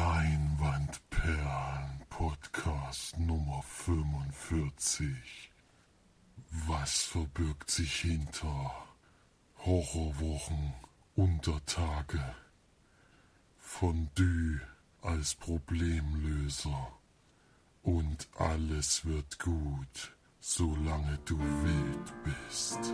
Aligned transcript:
Leinwandperlen 0.00 2.00
Podcast 2.08 3.18
Nummer 3.18 3.62
45. 3.62 5.52
Was 6.66 7.02
verbirgt 7.02 7.70
sich 7.70 7.96
hinter 7.96 8.72
Horrorwochen, 9.58 10.72
Untertage, 11.16 12.34
Fondue 13.58 14.62
als 15.02 15.34
Problemlöser 15.34 16.92
und 17.82 18.26
alles 18.38 19.04
wird 19.04 19.38
gut, 19.38 20.16
solange 20.40 21.18
du 21.26 21.38
wild 21.38 22.14
bist. 22.24 22.90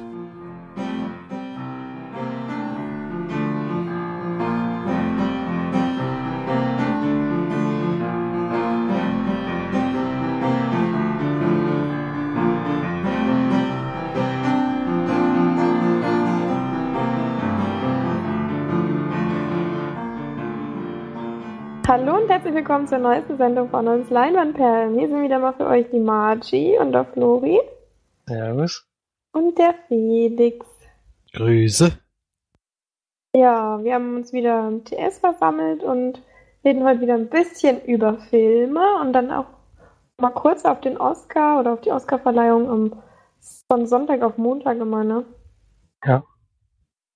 Willkommen 22.67 22.89
zur 22.89 22.99
neuesten 22.99 23.37
Sendung 23.37 23.71
von 23.71 23.87
uns 23.87 24.11
Leinwandperlen. 24.11 24.99
Hier 24.99 25.07
sind 25.07 25.23
wieder 25.23 25.39
mal 25.39 25.53
für 25.53 25.69
euch 25.69 25.89
die 25.93 26.01
Margie 26.01 26.77
und 26.77 26.91
der 26.91 27.05
Flori 27.05 27.61
Servus. 28.27 28.85
und 29.31 29.57
der 29.57 29.73
Felix. 29.87 30.67
Grüße. 31.33 31.97
Ja, 33.37 33.79
wir 33.85 33.95
haben 33.95 34.17
uns 34.17 34.33
wieder 34.33 34.67
im 34.67 34.85
TS 34.85 35.21
versammelt 35.21 35.85
und 35.85 36.21
reden 36.65 36.83
heute 36.83 37.03
wieder 37.03 37.15
ein 37.15 37.29
bisschen 37.29 37.85
über 37.85 38.19
Filme 38.31 39.01
und 39.01 39.13
dann 39.13 39.31
auch 39.31 39.47
mal 40.21 40.31
kurz 40.31 40.65
auf 40.65 40.81
den 40.81 40.97
Oscar 40.97 41.61
oder 41.61 41.75
auf 41.75 41.83
die 41.83 41.93
Oscarverleihung 41.93 43.01
von 43.71 43.87
Sonntag 43.87 44.23
auf 44.23 44.39
Montag 44.39 44.79
immer, 44.79 45.05
ne? 45.05 45.25
Ja. 46.05 46.25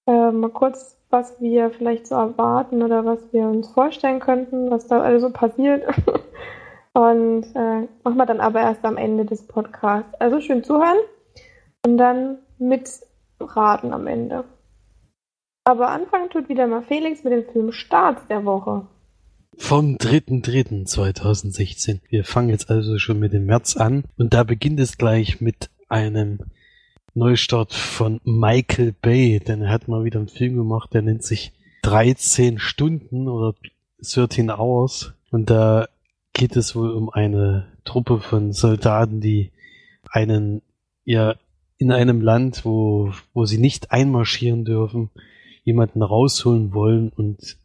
Äh, 0.07 0.31
mal 0.31 0.51
kurz, 0.51 0.97
was 1.11 1.41
wir 1.41 1.71
vielleicht 1.71 2.07
so 2.07 2.15
erwarten 2.15 2.83
oder 2.83 3.05
was 3.05 3.33
wir 3.33 3.43
uns 3.43 3.69
vorstellen 3.69 4.21
könnten, 4.21 4.71
was 4.71 4.87
da 4.87 5.01
also 5.01 5.31
passiert. 5.31 5.85
und 6.93 7.45
äh, 7.55 7.89
machen 8.05 8.17
wir 8.17 8.27
dann 8.27 8.41
aber 8.41 8.61
erst 8.61 8.85
am 8.85 8.97
Ende 8.97 9.25
des 9.25 9.47
Podcasts. 9.47 10.15
Also 10.21 10.41
schön 10.41 10.65
zuhören 10.65 10.99
und 11.85 11.99
dann 11.99 12.39
mitraten 12.59 13.93
am 13.93 14.07
Ende. 14.07 14.45
Aber 15.65 15.91
anfangen 15.91 16.31
tut 16.31 16.49
wieder 16.49 16.67
mal 16.67 16.83
Felix 16.83 17.25
mit 17.25 17.33
dem 17.33 17.45
Film 17.53 17.73
Starts 17.73 18.27
der 18.29 18.45
Woche. 18.45 18.87
Vom 19.57 19.97
3.3.2016. 19.97 22.01
Wir 22.09 22.25
fangen 22.25 22.49
jetzt 22.49 22.71
also 22.71 22.99
schon 22.99 23.19
mit 23.19 23.33
dem 23.33 23.47
März 23.47 23.77
an 23.77 24.05
und 24.17 24.33
da 24.33 24.45
beginnt 24.45 24.81
es 24.81 24.97
gleich 24.97 25.41
mit 25.41 25.71
einem 25.89 26.39
Neustart 27.15 27.75
von 27.75 28.21
Michael 28.25 28.95
Bay, 29.01 29.41
denn 29.41 29.63
er 29.63 29.71
hat 29.71 29.89
mal 29.89 30.05
wieder 30.05 30.19
einen 30.19 30.29
Film 30.29 30.57
gemacht, 30.57 30.95
der 30.95 31.03
nennt 31.03 31.25
sich 31.25 31.53
13 31.83 32.59
Stunden 32.59 33.29
oder 33.29 33.55
13 34.03 34.51
Hours 34.51 35.15
und 35.31 35.51
da 35.51 35.89
geht 36.33 36.57
es 36.57 36.77
wohl 36.77 36.91
um 36.91 37.11
eine 37.11 37.67
Truppe 37.85 38.21
von 38.21 38.53
Soldaten, 38.53 39.21
die 39.21 39.53
einen 40.11 40.63
ja 41.05 41.35
in 41.79 41.93
einem 41.93 42.21
Land, 42.21 42.65
wo 42.65 43.13
wo 43.33 43.45
sie 43.45 43.59
nicht 43.59 43.91
einmarschieren 43.91 44.65
dürfen, 44.65 45.11
jemanden 45.65 46.03
rausholen 46.03 46.73
wollen 46.73 47.11
und 47.11 47.57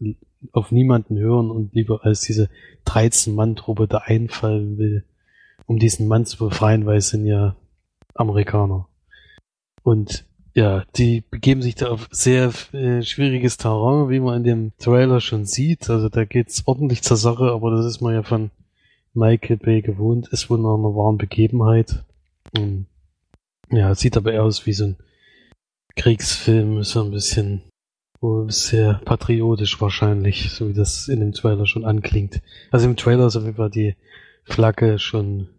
auf 0.51 0.71
niemanden 0.71 1.17
hören 1.17 1.51
und 1.51 1.73
lieber 1.73 2.03
als 2.03 2.21
diese 2.21 2.49
13-Mann-Truppe 2.85 3.87
da 3.87 3.99
einfallen 3.99 4.77
will, 4.77 5.03
um 5.65 5.79
diesen 5.79 6.07
Mann 6.07 6.25
zu 6.25 6.37
befreien, 6.37 6.85
weil 6.85 6.97
es 6.97 7.09
sind 7.09 7.25
ja 7.25 7.55
Amerikaner. 8.13 8.87
Und 9.85 10.25
ja, 10.55 10.83
die 10.95 11.21
begeben 11.21 11.61
sich 11.61 11.75
da 11.75 11.89
auf 11.89 12.07
sehr 12.09 12.51
äh, 12.73 13.03
schwieriges 13.03 13.57
Terrain, 13.57 14.09
wie 14.09 14.19
man 14.19 14.37
in 14.37 14.43
dem 14.43 14.71
Trailer 14.79 15.21
schon 15.21 15.45
sieht. 15.45 15.91
Also 15.91 16.09
da 16.09 16.25
geht's 16.25 16.63
ordentlich 16.65 17.03
zur 17.03 17.17
Sache, 17.17 17.51
aber 17.51 17.69
das 17.69 17.85
ist 17.85 18.01
man 18.01 18.15
ja 18.15 18.23
von 18.23 18.49
Michael 19.13 19.57
Bay 19.57 19.81
gewohnt, 19.83 20.29
ist 20.29 20.49
wohl 20.49 20.57
nach 20.57 20.73
einer 20.73 20.95
wahren 20.95 21.19
Begebenheit. 21.19 22.03
Und, 22.57 22.87
ja, 23.69 23.93
sieht 23.93 24.17
aber 24.17 24.33
eher 24.33 24.43
aus 24.43 24.65
wie 24.65 24.73
so 24.73 24.85
ein 24.85 24.95
Kriegsfilm, 25.95 26.83
so 26.83 27.03
ein 27.03 27.11
bisschen 27.11 27.61
sehr 28.47 29.01
patriotisch 29.05 29.79
wahrscheinlich, 29.79 30.49
so 30.49 30.67
wie 30.67 30.73
das 30.73 31.07
in 31.09 31.19
dem 31.19 31.33
Trailer 31.33 31.67
schon 31.67 31.85
anklingt. 31.85 32.41
Also 32.71 32.87
im 32.87 32.95
Trailer 32.95 33.27
ist 33.27 33.35
auf 33.35 33.43
jeden 33.43 33.57
Fall 33.57 33.69
die 33.69 33.95
Flagge 34.45 34.97
schon 34.97 35.49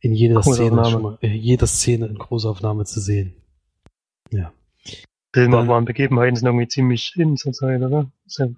in 0.00 0.14
jeder 0.14 0.42
Szene, 0.42 0.70
mal, 0.98 1.18
äh, 1.20 1.28
jeder 1.28 1.66
Szene 1.66 2.06
in 2.06 2.18
Großaufnahme 2.18 2.84
zu 2.84 3.00
sehen. 3.00 3.34
Ja. 4.30 4.52
Filme 5.32 5.56
Dann- 5.56 5.68
waren 5.68 5.84
Begebenheiten 5.84 6.36
sind 6.36 6.46
irgendwie 6.46 6.68
ziemlich 6.68 7.12
in 7.16 7.36
zur 7.36 7.52
Zeit, 7.52 7.80
oder? 7.82 8.10
Ist 8.26 8.38
ja 8.38 8.48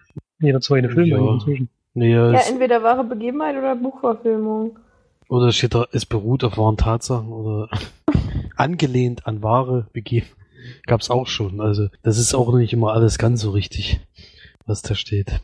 jeder 0.41 0.61
zweite 0.61 0.89
Film 0.89 1.07
Ja. 1.07 1.33
inzwischen. 1.35 1.69
Nee, 1.95 2.13
ja, 2.13 2.31
Ja, 2.33 2.39
es, 2.41 2.51
entweder 2.51 2.83
wahre 2.83 3.05
Begebenheit 3.05 3.57
oder 3.57 3.77
Buchverfilmung. 3.77 4.79
oder 5.29 5.53
steht 5.53 5.75
da, 5.75 5.87
es 5.93 6.07
beruht 6.07 6.45
auf 6.45 6.57
wahren 6.57 6.77
Tatsachen 6.77 7.29
oder 7.29 7.69
angelehnt 8.57 9.27
an 9.27 9.43
wahre 9.43 9.89
Begeben. 9.93 10.27
Gab's 10.87 11.11
auch 11.11 11.27
schon. 11.27 11.61
Also, 11.61 11.89
das 12.03 12.19
ist 12.19 12.35
auch 12.35 12.55
nicht 12.55 12.73
immer 12.73 12.93
alles 12.93 13.19
ganz 13.19 13.41
so 13.43 13.51
richtig, 13.51 14.01
was 14.65 14.81
da 14.83 14.95
steht. 14.95 15.41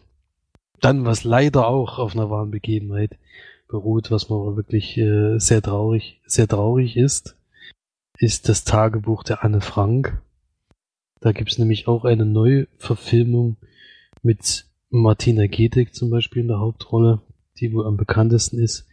Dann, 0.80 1.04
was 1.04 1.25
leider 1.25 1.66
auch 1.66 1.98
auf 1.98 2.15
einer 2.15 2.30
wahren 2.30 2.50
Begebenheit 2.53 3.19
beruht, 3.68 4.10
was 4.10 4.28
man 4.28 4.40
aber 4.40 4.56
wirklich 4.56 4.96
äh, 4.96 5.38
sehr 5.38 5.62
traurig, 5.62 6.20
sehr 6.26 6.48
traurig 6.48 6.96
ist, 6.96 7.36
ist 8.18 8.48
das 8.48 8.64
Tagebuch 8.64 9.22
der 9.22 9.44
Anne 9.44 9.60
Frank. 9.60 10.20
Da 11.20 11.32
gibt's 11.32 11.58
nämlich 11.58 11.86
auch 11.86 12.04
eine 12.04 12.26
Neuverfilmung 12.26 13.56
mit 14.22 14.66
Martina 14.90 15.46
Getek 15.46 15.94
zum 15.94 16.10
Beispiel 16.10 16.42
in 16.42 16.48
der 16.48 16.60
Hauptrolle, 16.60 17.20
die 17.60 17.72
wohl 17.72 17.86
am 17.86 17.96
bekanntesten 17.96 18.58
ist. 18.58 18.86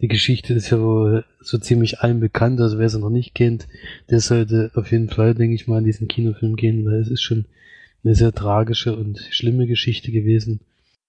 Die 0.00 0.08
Geschichte 0.08 0.54
ist 0.54 0.70
ja 0.70 0.80
wohl 0.80 1.24
so 1.40 1.58
ziemlich 1.58 2.00
allen 2.00 2.20
bekannt, 2.20 2.60
also 2.60 2.78
wer 2.78 2.88
sie 2.88 3.00
noch 3.00 3.10
nicht 3.10 3.34
kennt, 3.34 3.66
der 4.10 4.20
sollte 4.20 4.70
auf 4.74 4.92
jeden 4.92 5.08
Fall, 5.08 5.34
denke 5.34 5.54
ich 5.54 5.66
mal, 5.66 5.78
in 5.78 5.84
diesen 5.84 6.06
Kinofilm 6.06 6.54
gehen, 6.54 6.84
weil 6.84 7.00
es 7.00 7.08
ist 7.08 7.22
schon 7.22 7.46
eine 8.04 8.14
sehr 8.14 8.32
tragische 8.32 8.96
und 8.96 9.18
schlimme 9.30 9.66
Geschichte 9.66 10.12
gewesen. 10.12 10.60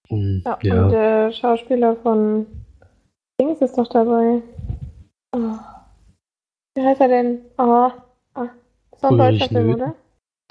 Und 0.07 0.41
Ja, 0.43 0.57
ja, 0.63 0.85
und 0.85 0.91
der 0.91 1.31
Schauspieler 1.31 1.95
von 1.97 2.47
Dings 3.39 3.61
ist 3.61 3.77
doch 3.77 3.87
dabei. 3.87 4.41
Oh. 5.31 5.57
Wie 6.75 6.83
heißt 6.83 7.01
er 7.01 7.07
denn? 7.07 7.41
Ah, 7.57 7.93
ah. 8.33 8.49
Das 8.91 9.03
war 9.03 9.11
ein 9.11 9.17
deutscher 9.17 9.47
Film, 9.47 9.73
oder? 9.73 9.95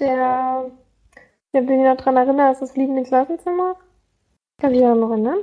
Der, 0.01 0.71
der 1.53 1.61
bin 1.61 1.81
ich 1.81 1.87
noch 1.87 1.97
dran 1.97 2.17
erinnert, 2.17 2.53
ist 2.53 2.63
das 2.63 2.73
fliegende 2.73 3.03
Klassenzimmer? 3.03 3.77
Kann 4.61 4.73
ich 4.73 4.81
mich 4.81 4.89
noch 4.89 5.11
erinnern? 5.11 5.39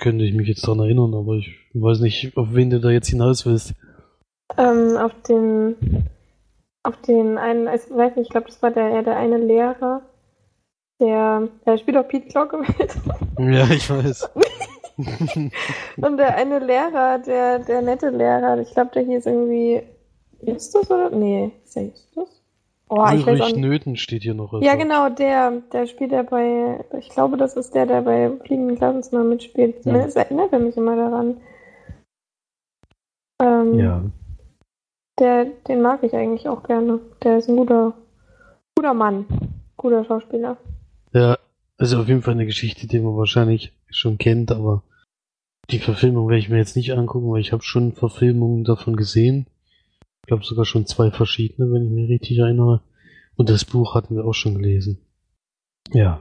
könnte 0.00 0.24
ich 0.24 0.34
mich 0.34 0.48
jetzt 0.48 0.66
daran 0.66 0.80
erinnern, 0.80 1.14
aber 1.14 1.34
ich 1.34 1.56
weiß 1.74 2.00
nicht, 2.00 2.36
auf 2.36 2.48
wen 2.52 2.70
du 2.70 2.80
da 2.80 2.90
jetzt 2.90 3.08
hinaus 3.08 3.46
willst. 3.46 3.74
Ähm, 4.58 4.96
auf 4.96 5.12
den, 5.28 5.76
auf 6.82 7.00
den 7.02 7.38
einen, 7.38 7.68
ich 7.68 7.82
weiß 7.90 8.16
nicht, 8.16 8.26
ich 8.26 8.30
glaube, 8.30 8.48
das 8.48 8.60
war 8.62 8.72
der, 8.72 9.02
der 9.02 9.16
eine 9.16 9.38
Lehrer, 9.38 10.02
der, 11.00 11.48
der 11.64 11.78
spielt 11.78 11.96
auch 11.98 12.08
Pete 12.08 12.28
Glocke 12.28 12.58
mit. 12.58 12.96
Ja, 13.38 13.70
ich 13.70 13.88
weiß. 13.88 14.30
Und 15.96 16.16
der 16.16 16.36
eine 16.36 16.58
Lehrer, 16.58 17.18
der, 17.18 17.58
der 17.60 17.82
nette 17.82 18.10
Lehrer, 18.10 18.58
ich 18.60 18.72
glaube, 18.72 18.90
der 18.94 19.02
hieß 19.02 19.26
irgendwie 19.26 19.82
Justus 20.42 20.90
oder? 20.90 21.10
Nee, 21.10 21.52
ist 21.64 21.76
der 21.76 21.84
Justus? 21.84 22.42
Oh, 22.88 23.06
ich 23.14 23.24
weiß 23.24 23.40
auch 23.40 23.46
Ulrich. 23.46 23.56
Nöten 23.56 23.96
steht 23.96 24.22
hier 24.22 24.34
noch. 24.34 24.52
Ja, 24.60 24.72
also. 24.72 24.82
genau, 24.82 25.08
der, 25.10 25.62
der 25.72 25.86
spielt 25.86 26.10
ja 26.10 26.22
bei, 26.22 26.84
ich 26.98 27.08
glaube, 27.10 27.36
das 27.36 27.54
ist 27.54 27.74
der, 27.74 27.86
der 27.86 28.02
bei 28.02 28.30
Fliegenden 28.44 28.76
Klassenzimmer 28.76 29.22
mitspielt. 29.22 29.82
Zumindest 29.84 30.16
erinnert 30.16 30.52
er 30.52 30.58
mich 30.58 30.76
immer 30.76 30.96
daran. 30.96 31.36
Ähm, 33.40 33.78
Ja. 33.78 34.02
Der, 35.20 35.44
den 35.68 35.82
mag 35.82 36.02
ich 36.02 36.14
eigentlich 36.14 36.48
auch 36.48 36.62
gerne. 36.62 36.98
Der 37.22 37.38
ist 37.38 37.48
ein 37.48 37.56
guter, 37.56 37.92
guter 38.74 38.94
Mann. 38.94 39.26
Guter 39.76 40.04
Schauspieler. 40.04 40.56
Ja, 41.12 41.36
also 41.78 42.00
auf 42.00 42.08
jeden 42.08 42.22
Fall 42.22 42.34
eine 42.34 42.46
Geschichte, 42.46 42.86
die 42.86 42.98
man 42.98 43.16
wahrscheinlich 43.16 43.72
schon 43.90 44.18
kennt, 44.18 44.50
aber 44.50 44.82
die 45.70 45.78
Verfilmung 45.78 46.28
werde 46.28 46.40
ich 46.40 46.48
mir 46.48 46.58
jetzt 46.58 46.76
nicht 46.76 46.92
angucken, 46.92 47.30
weil 47.30 47.40
ich 47.40 47.52
habe 47.52 47.62
schon 47.62 47.92
Verfilmungen 47.92 48.64
davon 48.64 48.96
gesehen. 48.96 49.46
Ich 50.22 50.26
glaube 50.26 50.44
sogar 50.44 50.64
schon 50.64 50.86
zwei 50.86 51.10
verschiedene, 51.10 51.72
wenn 51.72 51.84
ich 51.86 51.90
mich 51.90 52.08
richtig 52.10 52.38
erinnere. 52.38 52.82
Und 53.36 53.48
das 53.48 53.64
Buch 53.64 53.94
hatten 53.94 54.14
wir 54.16 54.24
auch 54.24 54.34
schon 54.34 54.54
gelesen. 54.54 54.98
Ja. 55.92 56.20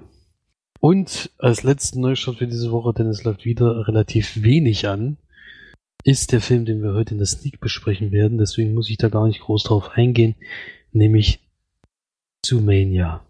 Und 0.80 1.32
als 1.38 1.64
letzten 1.64 2.00
Neustart 2.02 2.38
für 2.38 2.48
diese 2.48 2.72
Woche, 2.72 2.94
denn 2.94 3.08
es 3.08 3.24
läuft 3.24 3.44
wieder 3.46 3.88
relativ 3.88 4.42
wenig 4.42 4.88
an, 4.88 5.18
ist 6.06 6.32
der 6.32 6.40
Film, 6.40 6.64
den 6.66 6.82
wir 6.82 6.94
heute 6.94 7.14
in 7.14 7.18
der 7.18 7.28
Sneak 7.28 7.60
besprechen 7.60 8.12
werden. 8.12 8.38
Deswegen 8.38 8.74
muss 8.74 8.90
ich 8.90 8.98
da 8.98 9.10
gar 9.10 9.28
nicht 9.28 9.42
groß 9.42 9.64
drauf 9.64 9.90
eingehen, 9.96 10.36
nämlich 10.94 11.42
Zoomania. 12.46 13.22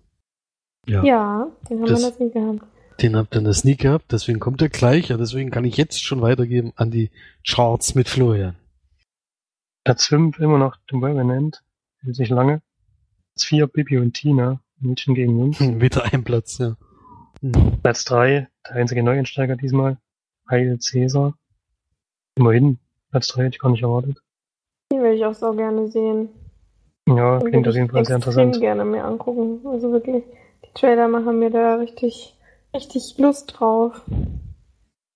Ja. 0.87 1.03
Ja, 1.03 1.51
den 1.69 1.79
haben 1.81 1.87
Das- 1.87 2.01
wir 2.01 2.09
noch 2.11 2.19
nie 2.19 2.31
gehabt. 2.31 2.61
Den 3.01 3.15
habt 3.15 3.33
ihr 3.35 3.39
in 3.39 3.45
der 3.45 3.53
Sneak 3.53 3.79
gehabt, 3.79 4.11
deswegen 4.11 4.39
kommt 4.39 4.61
er 4.61 4.69
gleich 4.69 5.11
und 5.11 5.19
deswegen 5.19 5.51
kann 5.51 5.63
ich 5.63 5.77
jetzt 5.77 6.03
schon 6.03 6.21
weitergeben 6.21 6.73
an 6.75 6.91
die 6.91 7.11
Charts 7.47 7.95
mit 7.95 8.09
Florian. 8.09 8.55
Platz 9.85 10.05
5 10.07 10.37
immer 10.39 10.57
noch 10.57 10.75
The 10.89 10.97
Revenant. 10.97 11.63
Hält 12.01 12.15
sich 12.15 12.29
lange. 12.29 12.61
Platz 13.33 13.45
4 13.45 13.67
Bibi 13.67 13.97
und 13.99 14.13
Tina. 14.13 14.59
Mädchen 14.81 15.15
gegen 15.15 15.37
Jungs. 15.39 15.59
Hm, 15.59 15.81
Wieder 15.81 16.05
ein 16.13 16.23
Platz, 16.23 16.57
ja. 16.57 16.75
Hm. 17.41 17.79
Platz 17.81 18.03
3, 18.05 18.47
der 18.67 18.75
einzige 18.75 19.03
Neuensteiger 19.03 19.55
diesmal. 19.55 19.97
Heil 20.49 20.77
Cäsar. 20.79 21.37
Immerhin. 22.35 22.79
Platz 23.11 23.27
3 23.27 23.43
hätte 23.45 23.55
ich 23.55 23.61
gar 23.61 23.71
nicht 23.71 23.83
erwartet. 23.83 24.17
Den 24.91 25.01
will 25.03 25.13
ich 25.13 25.25
auch 25.25 25.33
so 25.33 25.53
gerne 25.53 25.89
sehen. 25.89 26.29
Ja, 27.07 27.39
klingt 27.39 27.53
würde 27.65 27.69
auf 27.69 27.75
jeden 27.75 27.85
ich 27.87 27.91
Fall 27.91 28.05
sehr 28.05 28.15
interessant. 28.17 28.59
gerne 28.59 28.83
mir 28.85 29.03
angucken. 29.05 29.65
Also 29.67 29.91
wirklich, 29.91 30.23
die 30.65 30.73
Trailer 30.73 31.07
machen 31.07 31.39
mir 31.39 31.49
da 31.49 31.75
richtig, 31.75 32.37
richtig 32.73 33.17
Lust 33.17 33.53
drauf. 33.59 34.01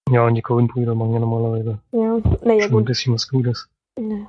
Ja, 0.09 0.25
und 0.27 0.35
die 0.35 0.41
Coen-Brüder 0.41 0.95
machen 0.95 1.13
ja 1.13 1.19
normalerweise 1.19 1.79
Ja, 1.91 2.17
naja 2.43 2.63
schon 2.63 2.71
ein 2.71 2.71
gut. 2.71 2.85
bisschen 2.85 3.13
was 3.13 3.27
Gutes. 3.27 3.69
Ja. 3.97 4.27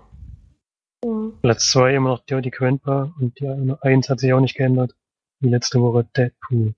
ja. 1.05 1.31
Platz 1.43 1.71
2 1.71 1.95
immer 1.97 2.11
noch 2.11 2.25
Dirty 2.25 2.51
Grandpa 2.51 3.13
und 3.21 3.39
die 3.41 3.75
1 3.81 4.09
hat 4.09 4.21
sich 4.21 4.33
auch 4.33 4.41
nicht 4.41 4.57
geändert. 4.57 4.95
Wie 5.41 5.49
letzte 5.49 5.81
Woche 5.81 6.07
Deadpool. 6.17 6.75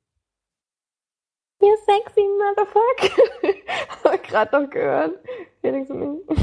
You 1.61 1.69
sexy 1.87 2.23
motherfucker. 2.39 3.23
Hab 4.05 4.15
ich 4.15 4.23
gerade 4.23 4.63
noch 4.63 4.71
gehört. 4.71 5.13
Felix 5.61 5.91
und 5.91 6.21
ich. 6.29 6.37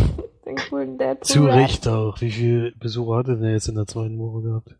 Den 0.46 0.56
coolen 0.58 0.98
Deadpool. 0.98 1.26
Zu 1.26 1.46
Recht 1.46 1.88
auch. 1.88 2.20
Wie 2.22 2.32
viele 2.32 2.72
Besucher 2.74 3.16
hatte 3.18 3.38
der 3.38 3.52
jetzt 3.52 3.68
in 3.68 3.76
der 3.76 3.88
zweiten 3.88 4.20
Woche 4.20 4.42
gehabt? 4.42 4.76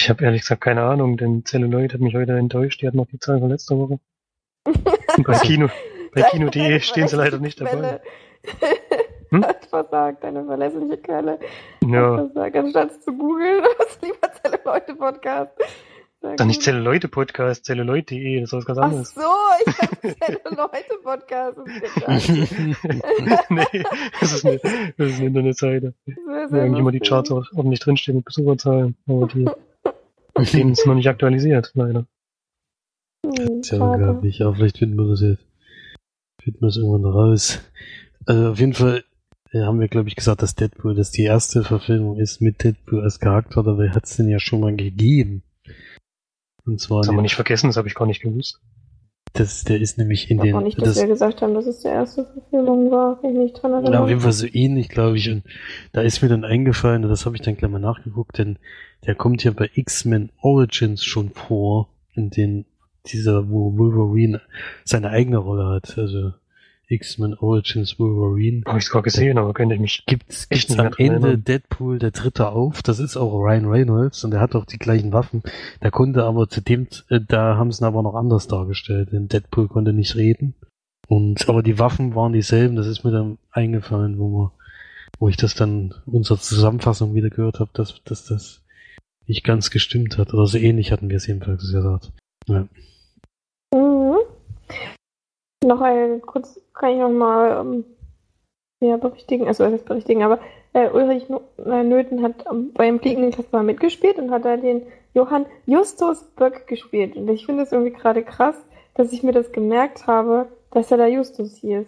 Ich 0.00 0.10
habe 0.10 0.24
ehrlich 0.24 0.42
gesagt 0.42 0.62
keine 0.62 0.82
Ahnung, 0.82 1.16
denn 1.16 1.44
Celluloid 1.44 1.94
hat 1.94 2.00
mich 2.00 2.14
heute 2.14 2.36
enttäuscht. 2.36 2.82
Die 2.82 2.86
hat 2.86 2.94
noch 2.94 3.06
die 3.06 3.18
Zahl 3.18 3.38
von 3.40 3.48
letzter 3.50 3.78
Woche. 3.78 3.98
Bei 4.64 5.38
Kino, 5.38 5.68
bei 6.14 6.22
Kino.de 6.22 6.80
stehen 6.80 7.08
sie 7.08 7.16
leider 7.16 7.38
nicht 7.38 7.60
dabei. 7.60 8.00
Hm? 9.30 9.44
Hat 9.44 9.66
versagt, 9.66 10.24
deine 10.24 10.44
verlässliche 10.44 10.96
Quelle. 10.98 11.38
Ja, 11.84 12.16
Hat 12.16 12.32
versagt, 12.32 12.56
anstatt 12.56 13.02
zu 13.02 13.12
googeln, 13.12 13.64
was 13.78 13.98
lieber 14.02 14.32
Zelle-Leute-Podcast. 14.42 15.52
Dann 16.36 16.46
nicht 16.46 16.60
gut. 16.60 16.64
Celluloid 16.64 17.10
Podcast, 17.10 17.66
Celluloid.de, 17.66 18.40
das 18.40 18.50
ist 18.50 18.56
was 18.56 18.64
ganz 18.64 18.78
Ach 18.78 18.84
anderes. 18.84 19.10
so, 19.14 19.20
ich 19.66 19.78
hab 19.78 20.00
Zelle-Leute-Podcast 20.00 21.58
nee, 23.50 23.84
das 24.20 24.32
ist 24.32 24.46
eine, 24.46 24.58
das 24.96 25.08
ist 25.10 25.18
eine 25.18 25.26
Internetseite, 25.26 25.94
wo 26.06 26.56
eigentlich 26.56 26.78
immer 26.78 26.92
die. 26.92 27.00
Charts 27.00 27.30
auch 27.30 27.44
ordentlich 27.54 27.80
drinstehen 27.80 28.16
mit 28.16 28.24
Besucherzahlen. 28.24 28.96
Aber 29.06 29.26
die, 29.26 29.46
denen 30.52 30.72
ist 30.72 30.86
noch 30.86 30.94
nicht 30.94 31.08
aktualisiert, 31.08 31.72
leider. 31.74 32.06
Hm, 33.24 33.62
Tja, 33.62 33.78
gar 33.78 34.20
nicht. 34.22 34.40
Aber 34.42 34.54
vielleicht 34.54 34.78
finden 34.78 34.96
wir 34.96 35.08
das 35.08 35.20
jetzt. 35.20 35.44
Finden 36.42 36.60
wir 36.60 36.68
es 36.68 36.76
irgendwann 36.76 37.04
raus. 37.10 37.60
Also 38.26 38.48
auf 38.50 38.58
jeden 38.60 38.74
Fall 38.74 39.04
äh, 39.52 39.62
haben 39.62 39.80
wir, 39.80 39.88
glaube 39.88 40.08
ich, 40.08 40.16
gesagt, 40.16 40.42
dass 40.42 40.54
Deadpool 40.54 40.94
das 40.94 41.10
die 41.10 41.22
erste 41.24 41.62
Verfilmung 41.64 42.18
ist 42.18 42.40
mit 42.40 42.62
Deadpool 42.64 43.02
als 43.02 43.20
Charakter. 43.20 43.62
Dabei 43.62 43.90
hat 43.90 44.04
es 44.04 44.16
den 44.16 44.28
ja 44.28 44.38
schon 44.38 44.60
mal 44.60 44.74
gegeben. 44.76 45.42
Und 46.66 46.80
zwar, 46.80 47.00
Das 47.00 47.08
haben 47.08 47.16
wir 47.16 47.22
nicht 47.22 47.34
vergessen, 47.34 47.68
das 47.68 47.76
habe 47.76 47.88
ich 47.88 47.94
gar 47.94 48.06
nicht 48.06 48.22
gewusst. 48.22 48.60
das, 49.34 49.64
der 49.64 49.80
ist 49.80 49.98
nämlich 49.98 50.30
in 50.30 50.36
Ich 50.38 50.42
glaube 50.42 50.46
den, 50.48 50.56
auch 50.56 50.62
nicht, 50.62 50.78
dass 50.80 50.88
das, 50.94 51.00
wir 51.00 51.08
gesagt 51.08 51.42
haben, 51.42 51.52
dass 51.54 51.66
es 51.66 51.80
die 51.80 51.88
erste 51.88 52.24
Verfilmung 52.24 52.90
war, 52.90 53.18
ich 53.22 53.34
mich 53.36 53.52
dran 53.52 53.72
Ja, 53.72 53.78
auf 53.78 53.84
erinnere. 53.84 54.08
jeden 54.08 54.20
Fall 54.22 54.32
so 54.32 54.46
ähnlich, 54.50 54.88
glaube 54.88 55.16
ich. 55.18 55.30
Und 55.30 55.42
da 55.92 56.00
ist 56.00 56.22
mir 56.22 56.28
dann 56.28 56.44
eingefallen, 56.44 57.04
und 57.04 57.10
das 57.10 57.26
habe 57.26 57.36
ich 57.36 57.42
dann 57.42 57.56
gleich 57.56 57.70
mal 57.70 57.78
nachgeguckt, 57.80 58.38
denn 58.38 58.58
der 59.06 59.14
kommt 59.14 59.44
ja 59.44 59.50
bei 59.50 59.70
X-Men 59.74 60.30
Origins 60.40 61.04
schon 61.04 61.30
vor, 61.30 61.88
in 62.14 62.30
den 62.30 62.64
dieser, 63.06 63.48
wo 63.50 63.76
Wolverine 63.76 64.40
seine 64.84 65.10
eigene 65.10 65.38
Rolle 65.38 65.66
hat. 65.66 65.98
Also 65.98 66.32
X-Men 66.88 67.34
Origins 67.34 67.98
Wolverine. 67.98 68.62
Habe 68.66 68.78
ich 68.78 68.84
zwar 68.84 69.02
gesehen, 69.02 69.38
aber 69.38 69.54
könnte 69.54 69.74
ich 69.74 69.80
mich 69.80 70.04
Gibt's, 70.06 70.46
Echt 70.50 70.70
nicht 70.70 70.78
am 70.78 70.92
Ende 70.98 71.28
erinnern. 71.28 71.44
Deadpool 71.44 71.98
der 71.98 72.10
dritte 72.10 72.48
auf. 72.48 72.82
Das 72.82 72.98
ist 72.98 73.16
auch 73.16 73.38
Ryan 73.38 73.66
Reynolds 73.66 74.24
und 74.24 74.30
der 74.32 74.40
hat 74.40 74.54
auch 74.54 74.64
die 74.64 74.78
gleichen 74.78 75.12
Waffen. 75.12 75.42
Der 75.82 75.90
konnte 75.90 76.24
aber 76.24 76.48
zu 76.48 76.60
dem, 76.60 76.86
äh, 77.08 77.20
da 77.26 77.56
haben 77.56 77.72
sie 77.72 77.82
ihn 77.82 77.86
aber 77.86 78.02
noch 78.02 78.14
anders 78.14 78.48
dargestellt, 78.48 79.12
denn 79.12 79.28
Deadpool 79.28 79.68
konnte 79.68 79.92
nicht 79.92 80.16
reden. 80.16 80.54
Und, 81.08 81.48
aber 81.48 81.62
die 81.62 81.78
Waffen 81.78 82.14
waren 82.14 82.32
dieselben, 82.32 82.76
das 82.76 82.86
ist 82.86 83.04
mir 83.04 83.12
dann 83.12 83.38
eingefallen, 83.50 84.18
wo 84.18 84.28
wir, 84.28 84.52
wo 85.18 85.28
ich 85.28 85.36
das 85.36 85.54
dann 85.54 85.94
unserer 86.06 86.38
Zusammenfassung 86.38 87.14
wieder 87.14 87.30
gehört 87.30 87.60
habe, 87.60 87.70
dass, 87.74 88.02
dass 88.04 88.26
das 88.26 88.62
nicht 89.26 89.44
ganz 89.44 89.70
gestimmt 89.70 90.18
hat. 90.18 90.34
Oder 90.34 90.46
so 90.46 90.58
ähnlich 90.58 90.92
hatten 90.92 91.08
wir 91.08 91.16
es 91.16 91.26
jedenfalls 91.26 91.62
gesagt. 91.62 92.12
Ja. 92.46 92.68
Mhm. 93.74 94.18
Noch 95.64 95.80
ein, 95.80 96.22
kurz 96.22 96.60
kann 96.74 96.92
ich 96.92 96.98
noch 96.98 97.10
mal 97.10 97.60
ähm, 97.60 97.84
ja, 98.80 98.96
berichtigen, 98.96 99.48
also 99.48 99.64
heißt 99.64 99.84
berichtigen, 99.84 100.22
aber 100.22 100.38
äh, 100.74 100.90
Ulrich 100.90 101.26
äh, 101.64 101.82
Nöthen 101.82 102.22
hat 102.22 102.44
ähm, 102.48 102.72
beim 102.72 103.00
Fliegenden 103.00 103.32
Kasper 103.32 103.64
mitgespielt 103.64 104.18
und 104.18 104.30
hat 104.30 104.44
da 104.44 104.56
den 104.56 104.82
Johann 105.12 105.46
Justus 105.66 106.22
Böck 106.36 106.68
gespielt. 106.68 107.16
Und 107.16 107.28
ich 107.28 107.46
finde 107.46 107.64
es 107.64 107.72
irgendwie 107.72 107.92
gerade 107.92 108.22
krass, 108.22 108.56
dass 108.94 109.12
ich 109.12 109.24
mir 109.24 109.32
das 109.32 109.50
gemerkt 109.50 110.06
habe, 110.06 110.46
dass 110.70 110.92
er 110.92 110.98
da 110.98 111.06
Justus 111.06 111.56
hieß. 111.56 111.86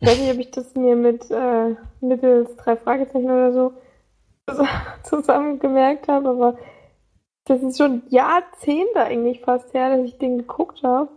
Ich 0.00 0.08
weiß 0.08 0.20
nicht, 0.20 0.32
ob 0.32 0.38
ich 0.38 0.50
das 0.50 0.74
mir 0.76 0.96
mit 0.96 1.30
äh, 1.30 1.74
mittels 2.00 2.56
drei 2.56 2.76
Fragezeichen 2.76 3.30
oder 3.30 3.52
so 3.52 3.72
zusammen 5.02 5.58
gemerkt 5.58 6.08
habe, 6.08 6.28
aber 6.30 6.58
das 7.44 7.62
ist 7.62 7.78
schon 7.78 8.02
Jahrzehnte 8.08 9.00
eigentlich 9.00 9.40
fast 9.40 9.74
her, 9.74 9.94
dass 9.94 10.06
ich 10.06 10.18
den 10.18 10.38
geguckt 10.38 10.82
habe. 10.82 11.08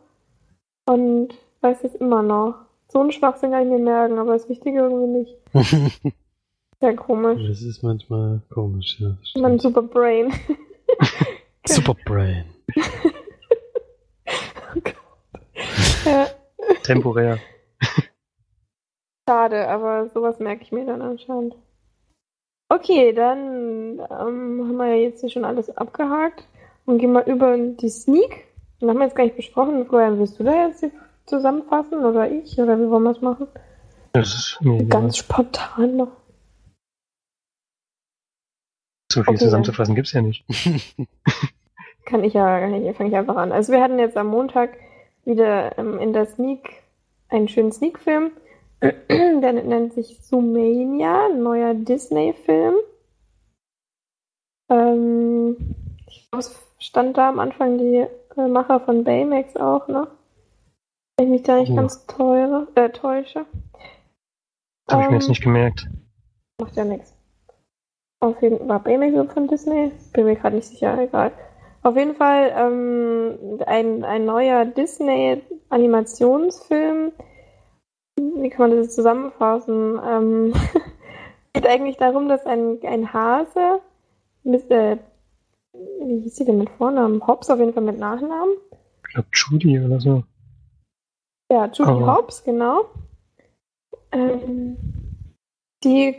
Und 0.86 1.30
weiß 1.62 1.84
es 1.84 1.96
immer 1.96 2.22
noch. 2.24 2.56
So 2.88 3.00
einen 3.00 3.12
Schwachsinn 3.12 3.52
kann 3.52 3.64
ich 3.64 3.70
mir 3.70 3.80
merken, 3.80 4.18
aber 4.18 4.34
das 4.34 4.50
Wichtige 4.50 4.80
irgendwie 4.80 5.20
nicht. 5.20 5.38
Sehr 6.82 6.96
komisch. 6.96 7.48
das 7.48 7.62
ist 7.62 7.84
manchmal 7.84 8.42
komisch, 8.52 9.00
ja. 9.00 9.16
Mein 9.40 9.60
Super 9.60 9.84
Brain. 9.84 10.34
Super 11.68 11.96
Brain. 12.06 12.46
ja, 16.06 16.28
temporär. 16.84 17.38
schade, 19.30 19.68
aber 19.68 20.10
sowas 20.10 20.40
merke 20.40 20.64
ich 20.64 20.72
mir 20.72 20.86
dann 20.86 21.04
anscheinend. 21.04 21.56
Okay, 22.70 23.14
dann 23.14 24.00
ähm, 24.00 24.66
haben 24.68 24.78
wir 24.78 24.88
ja 24.88 24.96
jetzt 24.96 25.20
hier 25.20 25.30
schon 25.30 25.46
alles 25.46 25.70
abgehakt 25.78 26.48
und 26.86 26.98
gehen 26.98 27.12
mal 27.12 27.30
über 27.30 27.54
in 27.54 27.78
die 27.78 27.90
Sneak. 27.90 28.48
Und 28.82 28.90
haben 28.90 28.98
wir 28.98 29.06
jetzt 29.06 29.16
gar 29.16 29.24
nicht 29.24 29.36
besprochen. 29.36 29.86
Florian, 29.86 30.20
willst 30.20 30.40
du 30.40 30.44
da 30.44 30.68
jetzt 30.68 30.86
zusammenfassen 31.26 32.04
oder 32.04 32.30
ich? 32.32 32.58
Oder 32.60 32.80
wie 32.80 32.90
wollen 32.90 33.04
wir 33.04 33.12
es 33.12 33.22
machen? 33.22 33.48
Das 34.14 34.34
ist 34.34 34.58
mir 34.62 34.76
egal. 34.76 35.02
Ganz 35.02 35.18
spontan 35.18 35.98
noch. 35.98 36.12
So 39.12 39.24
viel 39.24 39.36
Okay, 39.36 39.44
zusammenzufassen 39.44 39.96
gibt's 39.96 40.14
ja 40.14 40.22
nicht. 40.22 40.46
Kann 42.06 42.24
ich 42.24 42.34
ja, 42.34 42.60
kann 42.60 42.74
ich, 42.74 42.98
fange 42.98 43.10
ich 43.10 43.16
einfach 43.16 43.38
an. 43.38 43.54
Also 43.54 43.72
wir 43.72 43.82
hatten 43.82 44.00
jetzt 44.00 44.18
am 44.18 44.28
Montag 44.28 44.72
wieder 45.24 45.78
ähm, 45.78 45.98
in 46.00 46.12
der 46.12 46.26
Sneak 46.26 46.82
einen 47.30 47.48
schönen 47.48 47.72
Sneak-Film. 47.72 48.32
Der 48.82 49.54
nennt 49.54 49.94
sich 49.94 50.22
Zoomania, 50.22 51.28
ein 51.28 51.44
neuer 51.44 51.74
Disney-Film. 51.74 52.76
Ähm, 54.70 55.76
ich 56.08 56.30
glaube, 56.30 56.40
es 56.40 56.60
stand 56.80 57.18
da 57.18 57.30
am 57.30 57.40
Anfang 57.40 57.78
die 57.78 58.08
Macher 58.36 58.80
von 58.80 59.04
Baymax 59.04 59.56
auch, 59.58 59.88
ne? 59.88 60.08
Wenn 61.18 61.28
ich 61.28 61.32
mich 61.32 61.44
da 61.44 61.58
nicht 61.58 61.70
Ja. 61.70 61.76
ganz 61.76 62.06
teure, 62.08 62.68
äh, 62.76 62.90
täusche. 62.90 63.46
Das 64.88 64.96
habe 64.96 65.04
ich 65.04 65.10
mir 65.10 65.16
Ähm, 65.16 65.20
jetzt 65.20 65.30
nicht 65.30 65.44
gemerkt. 65.44 65.88
Macht 66.60 66.76
ja 66.76 66.86
nichts. 66.86 67.16
Auf 68.20 68.42
jeden 68.42 68.68
war 68.68 68.80
Baymax 68.80 69.34
von 69.34 69.48
Disney? 69.48 69.92
Bin 70.14 70.26
mir 70.26 70.36
gerade 70.36 70.56
nicht 70.56 70.68
sicher, 70.68 70.98
egal. 71.00 71.32
Auf 71.84 71.96
jeden 71.96 72.16
Fall 72.16 72.52
ähm, 72.56 73.60
ein, 73.66 74.04
ein 74.04 74.26
neuer 74.26 74.66
Disney-Animationsfilm. 74.66 77.12
Wie 78.18 78.50
kann 78.50 78.70
man 78.70 78.78
das 78.78 78.86
jetzt 78.86 78.96
zusammenfassen? 78.96 80.00
Ähm, 80.08 80.54
geht 81.54 81.68
eigentlich 81.68 81.98
darum, 81.98 82.30
dass 82.30 82.46
ein, 82.46 82.78
ein 82.84 83.12
Hase, 83.12 83.80
mit, 84.44 84.70
äh, 84.70 84.98
wie 85.74 86.20
hieß 86.22 86.36
sie 86.36 86.46
denn 86.46 86.58
mit 86.58 86.70
Vornamen? 86.72 87.26
Hobbs 87.26 87.50
auf 87.50 87.60
jeden 87.60 87.74
Fall 87.74 87.84
mit 87.84 87.98
Nachnamen. 87.98 88.56
Ich 89.08 89.14
glaube 89.14 89.28
Judy 89.34 89.80
oder 89.80 90.00
so. 90.00 90.24
Ja, 91.52 91.66
Judy 91.66 91.90
Aber- 91.92 92.16
Hobbs, 92.18 92.44
genau. 92.44 92.86
Ähm, 94.12 94.78
die 95.84 96.16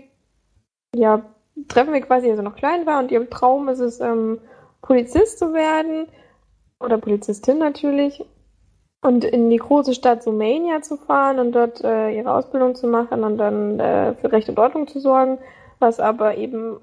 ja, 0.94 1.24
treffen 1.68 1.92
wir 1.92 2.00
quasi, 2.00 2.28
als 2.28 2.38
er 2.38 2.42
noch 2.42 2.56
klein 2.56 2.86
war 2.86 2.98
und 3.00 3.10
ihr 3.10 3.28
Traum 3.30 3.68
ist 3.68 3.80
es, 3.80 4.00
ähm, 4.00 4.40
Polizist 4.82 5.38
zu 5.38 5.52
werden 5.52 6.06
oder 6.80 6.98
Polizistin 6.98 7.58
natürlich 7.58 8.24
und 9.02 9.24
in 9.24 9.50
die 9.50 9.56
große 9.58 9.94
Stadt 9.94 10.22
Sumania 10.22 10.82
zu 10.82 10.96
fahren 10.96 11.38
und 11.38 11.52
dort 11.52 11.82
äh, 11.82 12.10
ihre 12.10 12.32
Ausbildung 12.34 12.74
zu 12.74 12.86
machen 12.88 13.24
und 13.24 13.38
dann 13.38 13.78
äh, 13.80 14.14
für 14.14 14.32
Recht 14.32 14.48
und 14.48 14.58
Ordnung 14.58 14.86
zu 14.88 15.00
sorgen, 15.00 15.38
was 15.82 16.00
aber 16.00 16.36
eben 16.38 16.78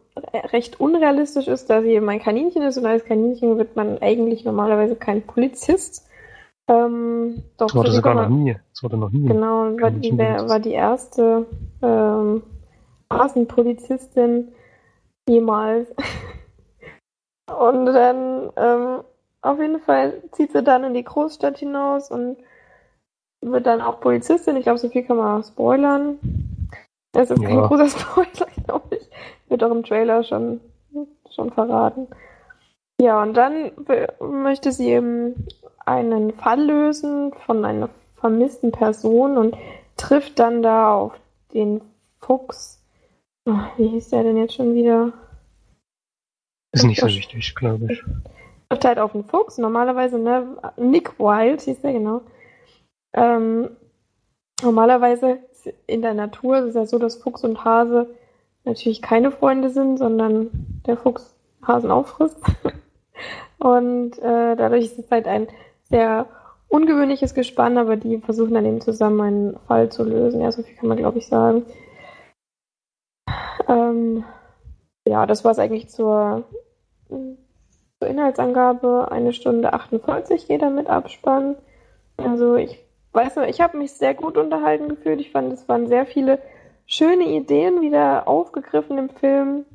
recht 0.51 0.79
unrealistisch 0.79 1.47
ist, 1.47 1.69
da 1.69 1.81
sie 1.81 1.91
eben 1.91 2.07
ein 2.09 2.21
Kaninchen 2.21 2.61
ist 2.61 2.77
und 2.77 2.85
als 2.85 3.05
Kaninchen 3.05 3.57
wird 3.57 3.75
man 3.75 3.97
eigentlich 3.99 4.45
normalerweise 4.45 4.95
kein 4.95 5.23
Polizist. 5.23 6.07
Ähm, 6.67 7.43
doch, 7.57 7.67
Das 7.67 7.75
wurde 7.75 7.89
so 7.89 7.95
sogar 7.95 8.13
noch 8.13 8.29
nie. 8.29 8.55
Das 8.73 8.83
wurde 8.83 8.97
noch 8.97 9.09
nie. 9.09 9.27
Genau, 9.27 9.79
war 9.81 9.89
die, 9.89 10.11
war 10.17 10.59
die 10.59 10.73
erste 10.73 11.47
ähm, 11.81 12.43
Straßenpolizistin 13.05 14.49
jemals. 15.27 15.87
Und 17.59 17.87
dann 17.87 18.51
ähm, 18.57 18.99
auf 19.41 19.59
jeden 19.59 19.79
Fall 19.79 20.21
zieht 20.33 20.51
sie 20.51 20.61
dann 20.61 20.83
in 20.83 20.93
die 20.93 21.03
Großstadt 21.03 21.57
hinaus 21.57 22.11
und 22.11 22.37
wird 23.41 23.65
dann 23.65 23.81
auch 23.81 24.01
Polizistin. 24.01 24.55
Ich 24.57 24.63
glaube, 24.63 24.77
so 24.77 24.89
viel 24.89 25.03
kann 25.03 25.17
man 25.17 25.43
spoilern. 25.43 26.19
Es 27.13 27.31
ist 27.31 27.41
kein 27.41 27.57
Ja. 27.57 27.67
großer 27.67 27.87
Spoiler. 27.89 28.47
Wird 29.49 29.63
auch 29.63 29.71
im 29.71 29.83
Trailer 29.83 30.23
schon, 30.23 30.61
schon 31.35 31.51
verraten. 31.51 32.07
Ja, 33.01 33.21
und 33.21 33.35
dann 33.35 33.71
möchte 34.19 34.71
sie 34.71 34.89
eben 34.89 35.47
einen 35.85 36.33
Fall 36.33 36.61
lösen 36.61 37.33
von 37.45 37.65
einer 37.65 37.89
vermissten 38.17 38.71
Person 38.71 39.37
und 39.37 39.55
trifft 39.97 40.39
dann 40.39 40.61
da 40.61 40.93
auf 40.93 41.13
den 41.53 41.81
Fuchs. 42.19 42.83
Wie 43.77 43.87
hieß 43.87 44.09
der 44.09 44.23
denn 44.23 44.37
jetzt 44.37 44.53
schon 44.53 44.75
wieder? 44.75 45.13
Ist 46.71 46.83
nicht 46.83 46.99
so 46.99 47.07
wichtig, 47.07 47.55
glaube 47.55 47.87
ich. 47.91 48.03
trifft 48.69 48.85
halt 48.85 48.99
auf 48.99 49.13
den 49.13 49.23
Fuchs. 49.23 49.57
Normalerweise, 49.57 50.19
ne, 50.19 50.57
Nick 50.77 51.17
Wild 51.19 51.61
hieß 51.61 51.81
der 51.81 51.93
genau. 51.93 52.21
Ähm, 53.13 53.69
normalerweise 54.61 55.39
in 55.87 56.01
der 56.01 56.13
Natur 56.13 56.59
ist 56.59 56.65
es 56.65 56.75
ja 56.75 56.85
so, 56.85 56.99
dass 56.99 57.15
Fuchs 57.15 57.43
und 57.43 57.63
Hase 57.63 58.15
natürlich 58.69 59.01
keine 59.01 59.31
Freunde 59.31 59.69
sind, 59.69 59.97
sondern 59.97 60.49
der 60.85 60.97
Fuchs 60.97 61.35
Hasen 61.61 61.91
auffrisst. 61.91 62.39
und 63.59 64.17
äh, 64.19 64.55
dadurch 64.55 64.85
ist 64.85 64.99
es 64.99 65.11
halt 65.11 65.27
ein 65.27 65.47
sehr 65.83 66.27
ungewöhnliches 66.69 67.33
Gespann, 67.33 67.77
aber 67.77 67.97
die 67.97 68.19
versuchen 68.19 68.53
dann 68.53 68.65
eben 68.65 68.81
zusammen 68.81 69.21
einen 69.21 69.59
Fall 69.67 69.89
zu 69.89 70.03
lösen. 70.03 70.41
Ja, 70.41 70.51
so 70.51 70.63
viel 70.63 70.75
kann 70.75 70.88
man, 70.88 70.97
glaube 70.97 71.17
ich, 71.17 71.27
sagen. 71.27 71.65
Ähm, 73.67 74.23
ja, 75.05 75.25
das 75.25 75.43
war 75.43 75.51
es 75.51 75.59
eigentlich 75.59 75.89
zur, 75.89 76.43
zur 77.07 78.07
Inhaltsangabe. 78.07 79.11
Eine 79.11 79.33
Stunde 79.33 79.73
48 79.73 80.47
geht 80.47 80.61
er 80.61 80.69
mit 80.69 80.88
Abspann. 80.88 81.55
Also 82.17 82.55
ich 82.55 82.79
weiß 83.13 83.38
nur, 83.38 83.47
ich 83.47 83.61
habe 83.61 83.77
mich 83.77 83.93
sehr 83.93 84.13
gut 84.13 84.38
unterhalten 84.38 84.89
gefühlt. 84.89 85.19
Ich 85.19 85.31
fand, 85.31 85.51
es 85.51 85.67
waren 85.67 85.88
sehr 85.88 86.05
viele 86.05 86.39
schöne 86.89 87.25
Ideen 87.25 87.81
wieder 87.81 88.27
aufgegriffen 88.27 88.98
im 88.98 89.10
Film. 89.10 89.65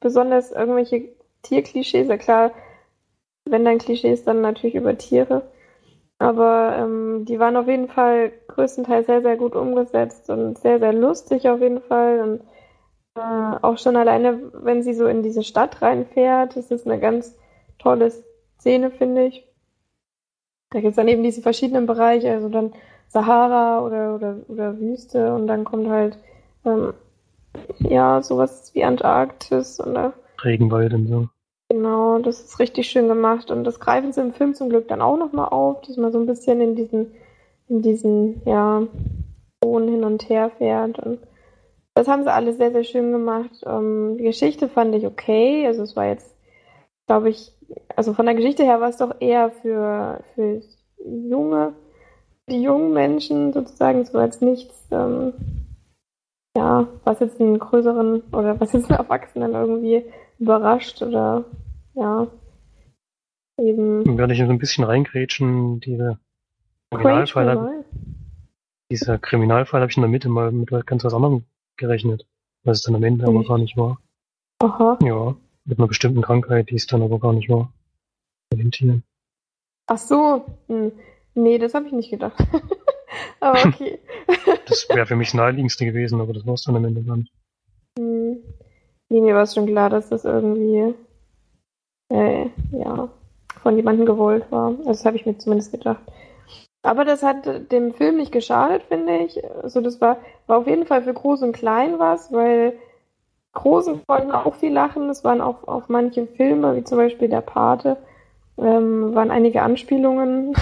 Besonders 0.00 0.52
irgendwelche 0.52 1.08
Tierklischees. 1.42 2.08
Ja 2.08 2.18
klar, 2.18 2.50
wenn 3.46 3.64
dann 3.64 3.78
Klischees, 3.78 4.24
dann 4.24 4.42
natürlich 4.42 4.74
über 4.74 4.98
Tiere. 4.98 5.50
Aber 6.18 6.76
ähm, 6.78 7.24
die 7.24 7.38
waren 7.38 7.56
auf 7.56 7.68
jeden 7.68 7.88
Fall 7.88 8.32
größtenteils 8.48 9.06
sehr, 9.06 9.22
sehr 9.22 9.36
gut 9.36 9.54
umgesetzt 9.54 10.28
und 10.28 10.58
sehr, 10.58 10.78
sehr 10.78 10.92
lustig 10.92 11.48
auf 11.48 11.60
jeden 11.60 11.82
Fall. 11.82 12.20
Und 12.20 12.40
äh, 13.16 13.58
auch 13.62 13.78
schon 13.78 13.96
alleine, 13.96 14.50
wenn 14.54 14.82
sie 14.82 14.94
so 14.94 15.06
in 15.06 15.22
diese 15.22 15.44
Stadt 15.44 15.82
reinfährt, 15.82 16.56
das 16.56 16.70
ist 16.70 16.86
eine 16.86 16.98
ganz 16.98 17.38
tolle 17.78 18.10
Szene, 18.58 18.90
finde 18.90 19.26
ich. 19.26 19.46
Da 20.70 20.80
gibt 20.80 20.90
es 20.90 20.96
dann 20.96 21.08
eben 21.08 21.22
diese 21.22 21.42
verschiedenen 21.42 21.86
Bereiche, 21.86 22.32
also 22.32 22.48
dann 22.48 22.72
Sahara 23.08 23.84
oder, 23.84 24.14
oder, 24.16 24.36
oder 24.48 24.80
Wüste 24.80 25.34
und 25.34 25.46
dann 25.46 25.64
kommt 25.64 25.88
halt 25.88 26.18
ähm, 26.66 26.92
ja 27.78 28.22
sowas 28.22 28.70
wie 28.74 28.84
Antarktis 28.84 29.80
und 29.80 29.94
da 29.94 30.12
Regenwald 30.44 30.92
und 30.92 31.06
so. 31.08 31.28
Genau, 31.68 32.18
das 32.18 32.40
ist 32.40 32.60
richtig 32.60 32.88
schön 32.88 33.08
gemacht 33.08 33.50
und 33.50 33.64
das 33.64 33.80
greifen 33.80 34.12
sie 34.12 34.20
im 34.20 34.32
Film 34.32 34.54
zum 34.54 34.68
Glück 34.68 34.86
dann 34.88 35.02
auch 35.02 35.16
nochmal 35.16 35.48
auf, 35.48 35.80
dass 35.82 35.96
man 35.96 36.12
so 36.12 36.20
ein 36.20 36.26
bisschen 36.26 36.60
in 36.60 36.76
diesen, 36.76 37.12
in 37.68 37.82
diesen, 37.82 38.42
ja, 38.44 38.82
Zonen 39.62 39.88
hin 39.88 40.04
und 40.04 40.28
her 40.28 40.50
fährt 40.58 40.98
und 41.00 41.18
das 41.94 42.08
haben 42.08 42.22
sie 42.22 42.32
alles 42.32 42.58
sehr, 42.58 42.72
sehr 42.72 42.84
schön 42.84 43.10
gemacht. 43.10 43.64
Ähm, 43.64 44.16
die 44.18 44.24
Geschichte 44.24 44.68
fand 44.68 44.94
ich 44.94 45.06
okay, 45.06 45.66
also 45.66 45.82
es 45.82 45.96
war 45.96 46.06
jetzt, 46.06 46.36
glaube 47.06 47.30
ich, 47.30 47.52
also 47.96 48.12
von 48.12 48.26
der 48.26 48.34
Geschichte 48.34 48.62
her 48.62 48.80
war 48.80 48.90
es 48.90 48.98
doch 48.98 49.16
eher 49.18 49.50
für, 49.50 50.20
für 50.34 50.60
junge, 51.04 51.72
die 52.48 52.62
jungen 52.62 52.92
Menschen 52.92 53.52
sozusagen, 53.52 54.02
es 54.02 54.14
war 54.14 54.24
jetzt 54.24 54.42
nichts, 54.42 54.86
ähm, 54.92 55.32
ja, 56.56 56.88
was 57.04 57.20
jetzt 57.20 57.38
einen 57.38 57.58
größeren 57.58 58.22
oder 58.32 58.58
was 58.58 58.72
jetzt 58.72 58.90
einen 58.90 58.98
Erwachsenen 58.98 59.52
irgendwie 59.52 60.04
überrascht 60.38 61.02
oder 61.02 61.44
ja, 61.94 62.26
eben 63.58 64.16
werde 64.16 64.32
ich 64.32 64.38
so 64.38 64.46
ein 64.46 64.58
bisschen 64.58 64.84
reingrätschen. 64.84 65.80
Diese 65.80 66.18
Kriminalfall, 66.90 67.84
dieser 68.90 69.18
Kriminalfall 69.18 69.82
habe 69.82 69.90
ich 69.90 69.96
in 69.98 70.02
der 70.02 70.10
Mitte 70.10 70.28
mal 70.30 70.50
mit 70.50 70.70
ganz 70.86 71.04
was 71.04 71.12
anderem 71.12 71.44
gerechnet. 71.76 72.26
Was 72.64 72.78
es 72.78 72.82
dann 72.82 72.96
am 72.96 73.04
Ende 73.04 73.24
aber 73.26 73.38
Nicht. 73.38 73.48
gar 73.48 73.58
nicht 73.58 73.76
war. 73.76 73.98
Aha. 74.60 74.98
Ja, 75.02 75.36
mit 75.66 75.78
einer 75.78 75.88
bestimmten 75.88 76.22
Krankheit, 76.22 76.70
die 76.70 76.76
es 76.76 76.86
dann 76.86 77.02
aber 77.02 77.20
gar 77.20 77.32
nicht 77.32 77.50
war. 77.50 77.72
Bei 78.50 78.56
den 78.56 78.70
Tieren. 78.70 79.02
Ach 79.86 79.98
so. 79.98 80.44
Hm. 80.68 80.92
Nee, 81.36 81.58
das 81.58 81.74
habe 81.74 81.86
ich 81.86 81.92
nicht 81.92 82.10
gedacht. 82.10 82.36
Aber 83.40 83.58
okay. 83.64 83.98
Das 84.66 84.88
wäre 84.88 85.06
für 85.06 85.16
mich 85.16 85.28
das 85.28 85.34
naheliegendste 85.34 85.84
gewesen, 85.84 86.20
aber 86.20 86.32
das 86.32 86.46
war 86.46 86.54
es 86.54 86.62
dann 86.62 86.76
am 86.76 86.84
Ende 86.84 87.02
gar 87.02 87.16
nicht. 87.16 87.32
Hm. 87.98 88.38
Nee, 89.08 89.20
mir 89.20 89.34
war 89.34 89.42
es 89.42 89.54
schon 89.54 89.66
klar, 89.66 89.90
dass 89.90 90.08
das 90.08 90.24
irgendwie 90.24 90.94
äh, 92.08 92.46
ja, 92.72 93.08
von 93.62 93.76
jemandem 93.76 94.06
gewollt 94.06 94.50
war. 94.50 94.68
Also 94.78 94.90
das 94.90 95.04
habe 95.04 95.16
ich 95.16 95.26
mir 95.26 95.38
zumindest 95.38 95.72
gedacht. 95.72 96.02
Aber 96.82 97.04
das 97.04 97.22
hat 97.22 97.70
dem 97.72 97.94
Film 97.94 98.16
nicht 98.16 98.32
geschadet, 98.32 98.82
finde 98.84 99.18
ich. 99.18 99.44
Also 99.62 99.80
das 99.80 100.00
war, 100.00 100.18
war 100.46 100.58
auf 100.58 100.66
jeden 100.66 100.86
Fall 100.86 101.02
für 101.02 101.14
Groß 101.14 101.42
und 101.42 101.52
Klein 101.52 101.98
was, 101.98 102.32
weil 102.32 102.78
Großen 103.52 104.02
konnten 104.06 104.32
auch 104.32 104.54
viel 104.54 104.72
lachen. 104.72 105.08
Es 105.08 105.24
waren 105.24 105.40
auch 105.40 105.66
auf 105.66 105.88
manche 105.88 106.26
Filme, 106.26 106.76
wie 106.76 106.84
zum 106.84 106.98
Beispiel 106.98 107.28
Der 107.28 107.40
Pate, 107.40 107.96
ähm, 108.58 109.14
waren 109.14 109.30
einige 109.30 109.62
Anspielungen 109.62 110.54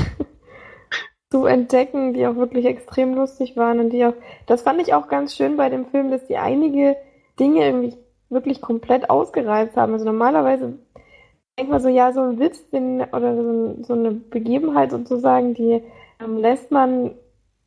zu 1.34 1.46
entdecken, 1.46 2.12
die 2.12 2.28
auch 2.28 2.36
wirklich 2.36 2.64
extrem 2.64 3.12
lustig 3.14 3.56
waren 3.56 3.80
und 3.80 3.90
die 3.90 4.06
auch, 4.06 4.12
das 4.46 4.62
fand 4.62 4.80
ich 4.80 4.94
auch 4.94 5.08
ganz 5.08 5.34
schön 5.34 5.56
bei 5.56 5.68
dem 5.68 5.86
Film, 5.86 6.12
dass 6.12 6.24
die 6.28 6.36
einige 6.36 6.96
Dinge 7.40 7.66
irgendwie 7.66 7.96
wirklich 8.28 8.60
komplett 8.60 9.10
ausgereizt 9.10 9.76
haben. 9.76 9.94
Also 9.94 10.04
normalerweise 10.04 10.78
denkt 11.58 11.72
man 11.72 11.80
so, 11.80 11.88
ja, 11.88 12.12
so 12.12 12.20
ein 12.20 12.38
Witz 12.38 12.70
den, 12.70 13.00
oder 13.00 13.34
so, 13.34 13.82
so 13.82 13.94
eine 13.94 14.12
Begebenheit 14.12 14.92
sozusagen, 14.92 15.54
die 15.54 15.82
ähm, 16.22 16.38
lässt 16.38 16.70
man, 16.70 17.16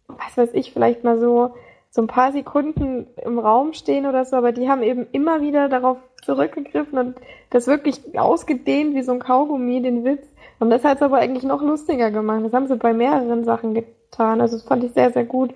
was 0.08 0.38
weiß 0.38 0.54
ich, 0.54 0.72
vielleicht 0.72 1.04
mal 1.04 1.20
so, 1.20 1.54
so 1.90 2.02
ein 2.02 2.08
paar 2.08 2.32
Sekunden 2.32 3.08
im 3.22 3.38
Raum 3.38 3.74
stehen 3.74 4.06
oder 4.06 4.24
so, 4.24 4.38
aber 4.38 4.54
die 4.54 4.70
haben 4.70 4.82
eben 4.82 5.08
immer 5.12 5.42
wieder 5.42 5.68
darauf 5.68 5.98
zurückgegriffen 6.24 6.98
und 6.98 7.16
das 7.50 7.68
wirklich 7.68 8.18
ausgedehnt 8.18 8.96
wie 8.96 9.04
so 9.04 9.12
ein 9.12 9.20
Kaugummi, 9.20 9.82
den 9.82 10.06
Witz. 10.06 10.26
Und 10.60 10.70
das 10.70 10.84
hat 10.84 10.98
es 10.98 11.04
aber 11.04 11.18
eigentlich 11.18 11.44
noch 11.44 11.62
lustiger 11.62 12.12
gemacht. 12.12 12.44
Das 12.46 12.54
haben 12.54 12.68
sie 12.68 12.76
bei 12.76 12.94
mehreren 12.94 13.44
Sachen 13.44 13.74
getan. 13.74 14.42
Also 14.42 14.58
das 14.58 14.66
fand 14.66 14.84
ich 14.84 14.94
sehr, 14.94 15.12
sehr 15.12 15.26
gut. 15.26 15.54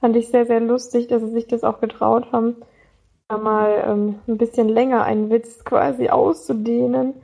Fand 0.00 0.16
ich 0.16 0.28
sehr, 0.28 0.46
sehr 0.46 0.60
lustig, 0.60 1.08
dass 1.08 1.22
sie 1.22 1.30
sich 1.30 1.46
das 1.46 1.62
auch 1.62 1.80
getraut 1.80 2.32
haben, 2.32 2.56
da 3.28 3.36
mal 3.36 3.84
ähm, 3.86 4.18
ein 4.26 4.38
bisschen 4.38 4.68
länger 4.68 5.04
einen 5.04 5.30
Witz 5.30 5.64
quasi 5.64 6.08
auszudehnen. 6.08 7.14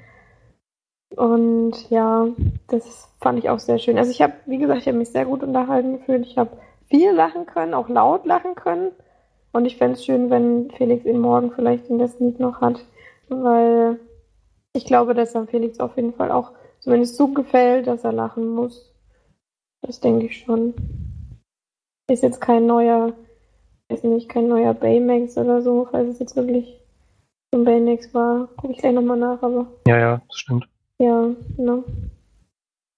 Und 1.17 1.89
ja, 1.91 2.29
das 2.69 3.09
fand 3.21 3.39
ich 3.39 3.49
auch 3.49 3.59
sehr 3.59 3.79
schön. 3.79 3.97
Also 3.97 4.11
ich 4.11 4.21
habe, 4.21 4.35
wie 4.45 4.59
gesagt, 4.59 4.81
ich 4.81 4.89
habe 4.89 4.99
mich 4.99 5.11
sehr 5.11 5.25
gut 5.25 5.43
unterhalten 5.43 5.99
gefühlt. 5.99 6.27
Ich 6.27 6.37
habe 6.37 6.51
viel 6.89 7.13
lachen 7.13 7.47
können, 7.47 7.75
auch 7.75 7.89
laut 7.89 8.27
lachen 8.27 8.55
können. 8.55 8.93
Und 9.53 9.65
ich 9.65 9.77
fände 9.79 9.95
es 9.95 10.05
schön, 10.05 10.29
wenn 10.29 10.71
Felix 10.73 11.07
ihn 11.07 11.19
morgen 11.19 11.51
vielleicht 11.53 11.89
in 11.89 11.99
der 11.99 12.09
Sneak 12.09 12.39
noch 12.39 12.61
hat, 12.61 12.85
weil 13.29 13.99
ich 14.75 14.85
glaube, 14.85 15.15
dass 15.15 15.35
er 15.35 15.47
Felix 15.47 15.81
auf 15.81 15.97
jeden 15.97 16.13
Fall 16.13 16.31
auch 16.31 16.53
zumindest 16.87 17.17
so 17.17 17.27
gefällt, 17.27 17.89
dass 17.89 18.05
er 18.05 18.13
lachen 18.13 18.47
muss. 18.47 18.95
Das 19.83 19.99
denke 19.99 20.27
ich 20.27 20.39
schon. 20.39 20.73
Ist 22.09 22.23
jetzt 22.23 22.41
kein 22.41 22.67
neuer, 22.67 23.13
ist 23.89 24.05
nicht 24.05 24.29
kein 24.29 24.47
neuer 24.47 24.73
Baymax 24.73 25.37
oder 25.37 25.63
so, 25.63 25.89
falls 25.91 26.09
es 26.11 26.21
jetzt 26.21 26.37
wirklich 26.37 26.81
ein 27.53 27.65
Baymax 27.65 28.15
war. 28.15 28.47
Gucke 28.57 28.73
ich 28.73 28.79
gleich 28.79 28.95
nochmal 28.95 29.17
nach, 29.19 29.43
aber 29.43 29.67
Ja, 29.89 29.99
ja, 29.99 30.23
das 30.29 30.39
stimmt. 30.39 30.69
ja, 30.99 31.31
ne. 31.57 31.83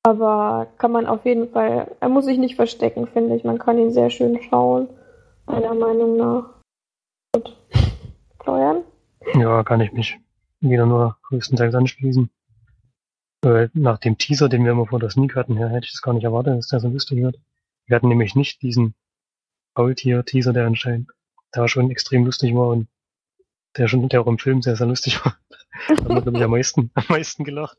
Aber 0.03 0.67
kann 0.77 0.93
man 0.93 1.07
auf 1.07 1.25
jeden 1.25 1.49
Fall, 1.49 1.91
er 1.99 2.09
muss 2.11 2.27
sich 2.27 2.37
nicht 2.39 2.57
verstecken, 2.57 3.07
finde 3.07 3.37
ich. 3.37 3.45
Man 3.45 3.59
kann 3.59 3.79
ihn 3.79 3.91
sehr 3.91 4.11
schön 4.11 4.39
schauen, 4.43 4.89
meiner 5.47 5.73
Meinung 5.75 6.17
nach. 6.19 6.51
Gut. 7.35 7.57
Florian? 8.43 8.83
Ja, 9.35 9.63
kann 9.65 9.81
ich 9.81 9.93
mich 9.93 10.19
wieder 10.61 10.85
nur 10.85 11.17
größtenteils 11.29 11.75
anschließen. 11.75 12.29
Äh, 13.45 13.69
nach 13.73 13.99
dem 13.99 14.19
Teaser, 14.19 14.49
den 14.49 14.65
wir 14.65 14.73
immer 14.73 14.87
vor 14.87 14.99
der 14.99 15.11
Sneak 15.11 15.37
hatten, 15.37 15.57
her, 15.57 15.69
hätte 15.69 15.87
ich 15.87 15.93
das 15.93 16.03
gar 16.03 16.13
nicht 16.13 16.25
erwartet, 16.25 16.59
dass 16.59 16.69
der 16.69 16.81
so 16.81 16.89
lustig 16.89 17.23
wird. 17.23 17.39
Wir 17.87 17.97
hatten 17.97 18.09
nämlich 18.09 18.35
nicht 18.35 18.63
diesen 18.63 18.95
Faultier-Teaser, 19.75 20.53
der 20.53 20.67
anscheinend 20.67 21.11
da 21.53 21.69
schon 21.69 21.91
extrem 21.91 22.25
lustig 22.25 22.55
war 22.55 22.69
und 22.69 22.89
der 23.77 23.89
schon, 23.89 24.09
der 24.09 24.21
auch 24.21 24.27
im 24.27 24.39
Film 24.39 24.61
sehr, 24.61 24.77
sehr 24.77 24.87
lustig 24.87 25.25
war. 25.25 25.37
da 25.89 26.05
haben 26.05 26.15
wir, 26.15 26.23
glaube 26.23 26.39
ich, 26.39 26.45
am 26.45 26.51
meisten, 26.51 26.91
am 26.95 27.05
meisten 27.09 27.45
gelacht. 27.45 27.79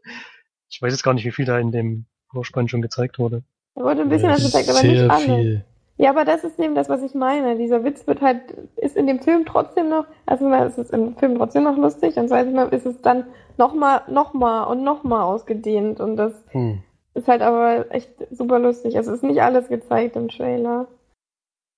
Ich 0.69 0.81
weiß 0.81 0.93
jetzt 0.93 1.03
gar 1.03 1.13
nicht, 1.13 1.25
wie 1.25 1.31
viel 1.31 1.45
da 1.45 1.59
in 1.59 1.71
dem 1.71 2.05
Vorspann 2.31 2.69
schon 2.69 2.81
gezeigt 2.81 3.19
wurde. 3.19 3.43
Da 3.75 3.83
wurde 3.83 4.01
ein 4.01 4.09
bisschen 4.09 4.29
was 4.29 4.43
gezeigt, 4.43 4.69
aber 4.69 4.83
nicht 4.83 5.25
viel. 5.25 5.65
Ja, 6.01 6.11
aber 6.11 6.23
das 6.23 6.45
ist 6.45 6.57
eben 6.57 6.75
das, 6.75 6.87
was 6.87 7.03
ich 7.03 7.13
meine. 7.13 7.57
Dieser 7.57 7.83
Witz 7.83 8.07
wird 8.07 8.21
halt, 8.21 8.51
ist 8.77 8.95
in 8.95 9.05
dem 9.05 9.19
Film 9.19 9.45
trotzdem 9.45 9.89
noch, 9.89 10.05
erstens 10.25 10.49
mal 10.49 10.65
ist 10.65 10.77
es 10.77 10.91
im 10.91 11.17
Film 11.17 11.37
trotzdem 11.37 11.63
noch 11.63 11.75
lustig 11.75 12.15
und 12.15 12.29
zweitens 12.29 12.55
mal 12.55 12.69
ist 12.69 12.85
es 12.85 13.01
dann 13.01 13.25
nochmal, 13.57 14.03
nochmal 14.07 14.67
und 14.67 14.81
nochmal 14.85 15.23
ausgedehnt 15.23 15.99
und 15.99 16.15
das 16.15 16.31
Hm. 16.51 16.81
ist 17.15 17.27
halt 17.27 17.41
aber 17.41 17.91
echt 17.93 18.11
super 18.31 18.59
lustig. 18.59 18.95
Also 18.95 19.11
es 19.11 19.17
ist 19.17 19.23
nicht 19.23 19.41
alles 19.41 19.67
gezeigt 19.67 20.15
im 20.15 20.29
Trailer. 20.29 20.87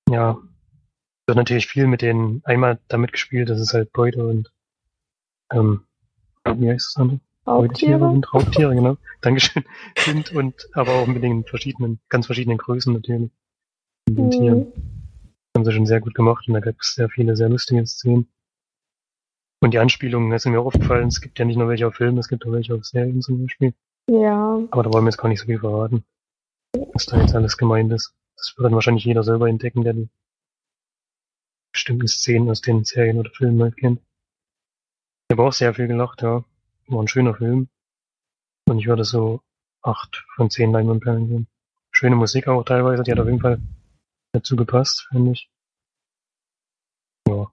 Ja. 0.07 0.37
Wird 1.25 1.37
natürlich 1.37 1.65
viel 1.65 1.87
mit 1.87 2.03
denen 2.03 2.43
einmal 2.45 2.77
damit 2.89 3.13
gespielt, 3.13 3.49
das 3.49 3.59
ist 3.59 3.73
halt 3.73 3.91
Beute 3.91 4.23
und 4.27 4.51
ähm, 5.51 5.81
wie 6.45 6.69
heißt 6.69 6.93
das 6.93 7.01
andere? 7.01 7.19
Raubtiere. 7.47 8.05
und 8.05 8.31
Raubtiere, 8.31 8.75
genau. 8.75 8.97
Dankeschön. 9.21 9.63
Sind 9.97 10.31
und 10.31 10.69
aber 10.73 10.91
auch 10.91 11.07
mit 11.07 11.23
den 11.23 11.43
verschiedenen, 11.43 11.99
ganz 12.07 12.27
verschiedenen 12.27 12.59
Größen 12.59 12.93
natürlich. 12.93 13.31
Mit 14.11 14.17
den 14.17 14.31
Tieren. 14.31 14.57
Mhm. 14.59 14.73
Haben 15.55 15.65
sie 15.65 15.71
schon 15.71 15.85
sehr 15.85 16.01
gut 16.01 16.15
gemacht 16.15 16.47
und 16.47 16.53
da 16.53 16.59
gab 16.59 16.75
es 16.79 16.95
sehr 16.95 17.09
viele 17.09 17.35
sehr 17.35 17.49
lustige 17.49 17.85
Szenen. 17.85 18.27
Und 19.63 19.73
die 19.73 19.79
Anspielungen, 19.79 20.31
das 20.31 20.43
sind 20.43 20.53
mir 20.53 20.59
auch 20.59 20.67
aufgefallen, 20.67 21.07
es 21.07 21.21
gibt 21.21 21.37
ja 21.37 21.45
nicht 21.45 21.57
nur 21.57 21.67
welche 21.67 21.87
auf 21.87 21.95
Filmen, 21.95 22.17
es 22.17 22.27
gibt 22.27 22.45
auch 22.45 22.51
welche 22.51 22.73
auf 22.73 22.85
Serien 22.85 23.21
zum 23.21 23.43
Beispiel. 23.43 23.73
Ja, 24.07 24.59
Aber 24.71 24.83
da 24.83 24.91
wollen 24.91 25.05
wir 25.05 25.09
jetzt 25.09 25.17
gar 25.17 25.29
nicht 25.29 25.39
so 25.39 25.45
viel 25.45 25.59
verraten, 25.59 26.03
was 26.93 27.05
da 27.05 27.21
jetzt 27.21 27.35
alles 27.35 27.57
gemeint 27.57 27.91
ist. 27.93 28.15
Das 28.35 28.55
wird 28.57 28.65
dann 28.65 28.73
wahrscheinlich 28.73 29.05
jeder 29.05 29.23
selber 29.23 29.47
entdecken, 29.47 29.83
der 29.83 29.93
die 29.93 30.09
bestimmten 31.71 32.07
Szenen 32.07 32.49
aus 32.49 32.61
den 32.61 32.83
Serien 32.83 33.19
oder 33.19 33.29
Filmen 33.29 33.61
halt 33.61 33.77
kennt. 33.77 34.01
Ich 35.29 35.37
habe 35.37 35.47
auch 35.47 35.53
sehr 35.53 35.73
viel 35.73 35.87
gelacht, 35.87 36.23
ja. 36.23 36.43
War 36.87 37.01
ein 37.01 37.07
schöner 37.07 37.35
Film. 37.35 37.69
Und 38.67 38.79
ich 38.79 38.87
würde 38.87 39.03
so 39.03 39.41
acht 39.81 40.25
von 40.35 40.49
zehn 40.49 40.71
Leinwandperlen 40.71 41.27
geben. 41.27 41.47
Schöne 41.91 42.15
Musik 42.15 42.47
auch 42.47 42.63
teilweise, 42.63 43.03
die 43.03 43.11
hat 43.11 43.19
auf 43.19 43.27
jeden 43.27 43.39
Fall 43.39 43.61
dazu 44.31 44.55
gepasst, 44.55 45.07
finde 45.11 45.31
ich. 45.31 45.49
Ja. 47.27 47.51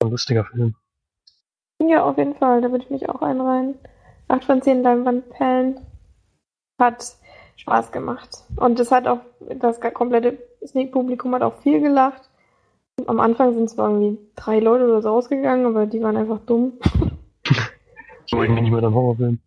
Ein 0.00 0.10
lustiger 0.10 0.44
Film. 0.44 0.74
ja, 1.80 2.04
auf 2.04 2.18
jeden 2.18 2.34
Fall. 2.34 2.60
Da 2.60 2.70
würde 2.70 2.84
ich 2.84 2.90
mich 2.90 3.08
auch 3.08 3.22
einreihen. 3.22 3.78
Acht 4.28 4.44
von 4.44 4.62
zehn 4.62 4.82
Leinwandperlen 4.82 5.80
hat 6.78 7.16
Spaß 7.56 7.92
gemacht. 7.92 8.44
Und 8.56 8.78
es 8.78 8.92
hat 8.92 9.06
auch, 9.06 9.20
das 9.40 9.80
komplette 9.80 10.38
Sneak-Publikum 10.64 11.34
hat 11.34 11.42
auch 11.42 11.60
viel 11.62 11.80
gelacht. 11.80 12.28
Am 13.06 13.20
Anfang 13.20 13.54
sind 13.54 13.70
zwar 13.70 13.90
irgendwie 13.90 14.18
drei 14.34 14.58
Leute 14.58 14.84
oder 14.84 15.02
so 15.02 15.10
ausgegangen, 15.10 15.66
aber 15.66 15.86
die 15.86 16.02
waren 16.02 16.16
einfach 16.16 16.40
dumm. 16.40 16.78
Ich 18.30 18.36
wollte 18.36 18.52
nicht 18.52 18.70
mehr 18.70 18.82
einen 18.82 18.94
Horrorfilm. 18.94 19.38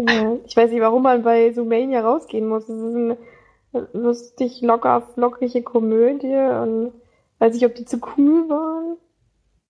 Ja, 0.00 0.36
ich 0.46 0.56
weiß 0.56 0.70
nicht, 0.70 0.80
warum 0.80 1.02
man 1.02 1.22
bei 1.22 1.50
Zoomania 1.52 2.00
rausgehen 2.00 2.48
muss. 2.48 2.62
Es 2.62 2.80
ist 2.80 2.94
eine 2.94 3.18
lustig, 3.92 4.60
locker, 4.62 5.02
flockige 5.14 5.62
Komödie 5.62 6.34
und 6.34 6.92
weiß 7.38 7.54
nicht, 7.54 7.66
ob 7.66 7.74
die 7.74 7.84
zu 7.84 7.98
cool 8.16 8.48
waren. 8.48 8.96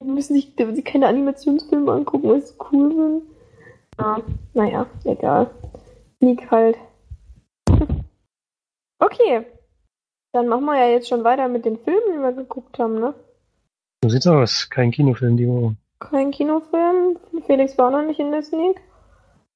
Die 0.02 0.10
müssen 0.10 0.34
sich 0.34 0.54
die 0.54 0.82
keine 0.82 1.08
Animationsfilme 1.08 1.92
angucken, 1.92 2.28
weil 2.28 2.42
sie 2.42 2.54
cool 2.72 2.94
sind. 2.94 3.22
Ja, 3.98 4.20
naja, 4.54 4.86
egal. 5.04 5.50
Sneak 6.18 6.50
halt. 6.50 6.76
Okay. 9.00 9.46
Dann 10.32 10.48
machen 10.48 10.64
wir 10.64 10.76
ja 10.76 10.88
jetzt 10.88 11.08
schon 11.08 11.24
weiter 11.24 11.48
mit 11.48 11.64
den 11.64 11.78
Filmen, 11.78 12.12
die 12.12 12.18
wir 12.20 12.32
geguckt 12.32 12.78
haben, 12.78 12.98
ne? 12.98 13.14
So 14.02 14.10
sieht's 14.10 14.26
aus. 14.26 14.68
Kein 14.68 14.90
Kinofilm 14.90 15.36
die 15.36 15.48
Woche. 15.48 15.76
Kein 16.00 16.30
Kinofilm. 16.30 17.16
Felix 17.46 17.78
war 17.78 17.90
noch 17.90 18.02
nicht 18.02 18.20
in 18.20 18.32
der 18.32 18.42
Sneak. 18.42 18.80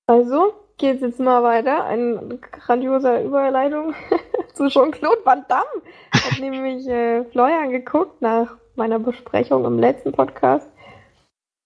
Also, 0.07 0.55
geht's 0.79 1.03
jetzt 1.03 1.21
mal 1.21 1.43
weiter. 1.43 1.85
Eine 1.85 2.39
grandiose 2.39 3.23
Überleitung 3.23 3.95
zu 4.55 4.69
Jean-Claude 4.69 5.25
Van 5.25 5.45
Damme. 5.49 5.83
Hat 6.13 6.41
nämlich 6.41 6.87
äh, 6.89 7.25
Florian 7.27 7.71
geguckt 7.71 8.21
nach 8.23 8.57
meiner 8.77 8.99
Besprechung 8.99 9.65
im 9.65 9.79
letzten 9.79 10.13
Podcast 10.13 10.69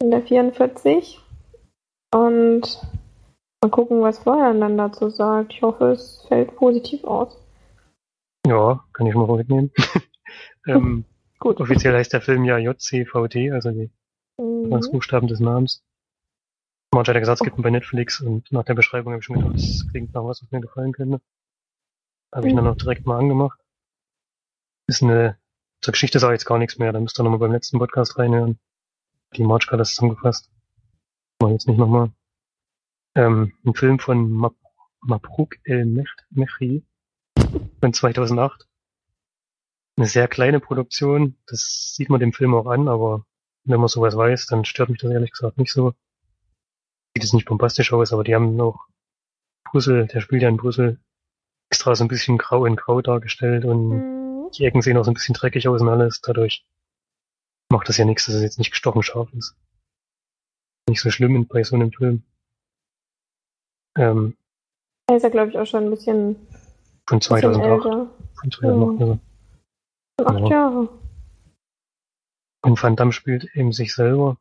in 0.02 0.10
der 0.10 0.22
44. 0.22 1.20
Und 2.14 2.80
mal 3.62 3.70
gucken, 3.70 4.00
was 4.00 4.18
Florian 4.18 4.60
dann 4.60 4.78
dazu 4.78 5.08
sagt. 5.08 5.52
Ich 5.54 5.62
hoffe, 5.62 5.92
es 5.92 6.24
fällt 6.28 6.54
positiv 6.56 7.04
aus. 7.04 7.36
Ja, 8.46 8.84
kann 8.92 9.06
ich 9.06 9.14
mal 9.14 9.26
vorwegnehmen. 9.26 9.72
ähm, 10.66 11.04
Gut. 11.40 11.60
offiziell 11.60 11.94
heißt 11.94 12.12
der 12.12 12.20
Film 12.20 12.44
ja 12.44 12.58
JCVD, 12.58 13.50
also 13.50 13.70
die 13.70 13.90
Mhm. 14.38 14.64
Anfangsbuchstaben 14.64 15.28
des 15.28 15.40
Namens. 15.40 15.82
Gesagt, 17.04 17.40
es 17.40 17.44
gibt 17.44 17.58
ihn 17.58 17.62
bei 17.62 17.70
Netflix 17.70 18.20
und 18.20 18.50
nach 18.52 18.64
der 18.64 18.74
Beschreibung 18.74 19.12
habe 19.12 19.20
ich 19.20 19.26
schon 19.26 19.36
gedacht, 19.36 19.54
das 19.56 19.86
klingt 19.90 20.14
nach 20.14 20.24
was, 20.24 20.42
was 20.42 20.50
mir 20.50 20.60
gefallen 20.60 20.92
könnte. 20.92 21.20
Habe 22.34 22.48
ich 22.48 22.52
Mhm. 22.52 22.56
dann 22.58 22.66
auch 22.68 22.76
direkt 22.76 23.06
mal 23.06 23.18
angemacht. 23.18 23.58
Ist 24.88 25.02
eine, 25.02 25.38
zur 25.82 25.92
Geschichte 25.92 26.18
sage 26.18 26.34
ich 26.34 26.40
jetzt 26.40 26.46
gar 26.46 26.58
nichts 26.58 26.78
mehr, 26.78 26.92
da 26.92 27.00
müsst 27.00 27.18
ihr 27.18 27.22
nochmal 27.22 27.38
beim 27.40 27.52
letzten 27.52 27.78
Podcast 27.78 28.18
reinhören. 28.18 28.58
Die 29.36 29.44
Marge 29.44 29.66
hat 29.70 29.80
das 29.80 29.90
zusammengefasst. 29.90 30.50
Mach 31.40 31.48
ich 31.48 31.54
jetzt 31.54 31.68
nicht 31.68 31.78
nochmal. 31.78 32.12
Ähm, 33.14 33.52
ein 33.64 33.74
Film 33.74 33.98
von 33.98 34.30
Mab 34.30 34.54
Mabruk 35.00 35.56
El 35.64 35.84
Mech- 35.86 36.24
Mechri 36.30 36.84
von 37.80 37.92
2008. 37.92 38.66
Eine 39.98 40.06
sehr 40.06 40.28
kleine 40.28 40.60
Produktion, 40.60 41.36
das 41.46 41.94
sieht 41.94 42.10
man 42.10 42.20
dem 42.20 42.32
Film 42.32 42.54
auch 42.54 42.66
an, 42.66 42.88
aber 42.88 43.24
wenn 43.64 43.78
man 43.80 43.88
sowas 43.88 44.16
weiß, 44.16 44.46
dann 44.46 44.64
stört 44.64 44.90
mich 44.90 45.00
das 45.00 45.10
ehrlich 45.10 45.32
gesagt 45.32 45.58
nicht 45.58 45.72
so. 45.72 45.94
Sieht 47.16 47.24
es 47.24 47.32
nicht 47.32 47.46
bombastisch 47.48 47.94
aus, 47.94 48.12
aber 48.12 48.24
die 48.24 48.34
haben 48.34 48.56
noch 48.56 48.88
Brüssel, 49.70 50.06
der 50.06 50.20
spielt 50.20 50.42
ja 50.42 50.50
in 50.50 50.58
Brüssel, 50.58 51.00
extra 51.72 51.94
so 51.94 52.04
ein 52.04 52.08
bisschen 52.08 52.36
grau 52.36 52.66
in 52.66 52.76
grau 52.76 53.00
dargestellt 53.00 53.64
und 53.64 53.88
Mhm. 53.88 54.50
die 54.50 54.66
Ecken 54.66 54.82
sehen 54.82 54.98
auch 54.98 55.04
so 55.06 55.10
ein 55.10 55.14
bisschen 55.14 55.34
dreckig 55.34 55.66
aus 55.66 55.80
und 55.80 55.88
alles. 55.88 56.20
Dadurch 56.20 56.66
macht 57.72 57.88
das 57.88 57.96
ja 57.96 58.04
nichts, 58.04 58.26
dass 58.26 58.34
es 58.34 58.42
jetzt 58.42 58.58
nicht 58.58 58.70
gestochen 58.70 59.02
scharf 59.02 59.32
ist. 59.32 59.56
Nicht 60.90 61.00
so 61.00 61.08
schlimm 61.10 61.34
in- 61.36 61.48
bei 61.48 61.62
so 61.64 61.74
einem 61.74 61.90
Film. 61.90 62.22
Ähm, 63.96 64.36
Er 65.08 65.16
ist 65.16 65.22
ja, 65.22 65.30
glaube 65.30 65.50
ich, 65.52 65.58
auch 65.58 65.64
schon 65.66 65.84
ein 65.84 65.90
bisschen, 65.90 66.34
von 67.08 67.18
bisschen 67.18 67.22
2008. 67.22 67.86
älter. 67.86 68.10
Von 68.38 68.50
2008 68.50 69.00
also. 69.00 69.18
Acht 70.22 70.40
Ja. 70.40 70.48
Jahre. 70.50 70.88
Und 72.62 72.82
Van 72.82 72.94
Damme 72.94 73.12
spielt 73.12 73.44
eben 73.56 73.72
sich 73.72 73.94
selber 73.94 74.36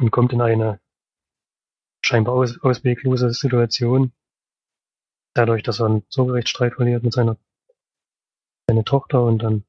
und 0.00 0.10
kommt 0.10 0.32
in 0.32 0.40
eine 0.40 0.80
scheinbar 2.02 2.34
aus, 2.34 2.60
ausweglose 2.60 3.30
Situation. 3.30 4.12
Dadurch, 5.34 5.62
dass 5.62 5.80
er 5.80 5.86
einen 5.86 6.04
Sorgerechtsstreit 6.08 6.74
verliert 6.74 7.02
mit 7.02 7.12
seiner 7.12 7.36
seine 8.68 8.84
Tochter 8.84 9.24
und 9.24 9.42
dann 9.42 9.64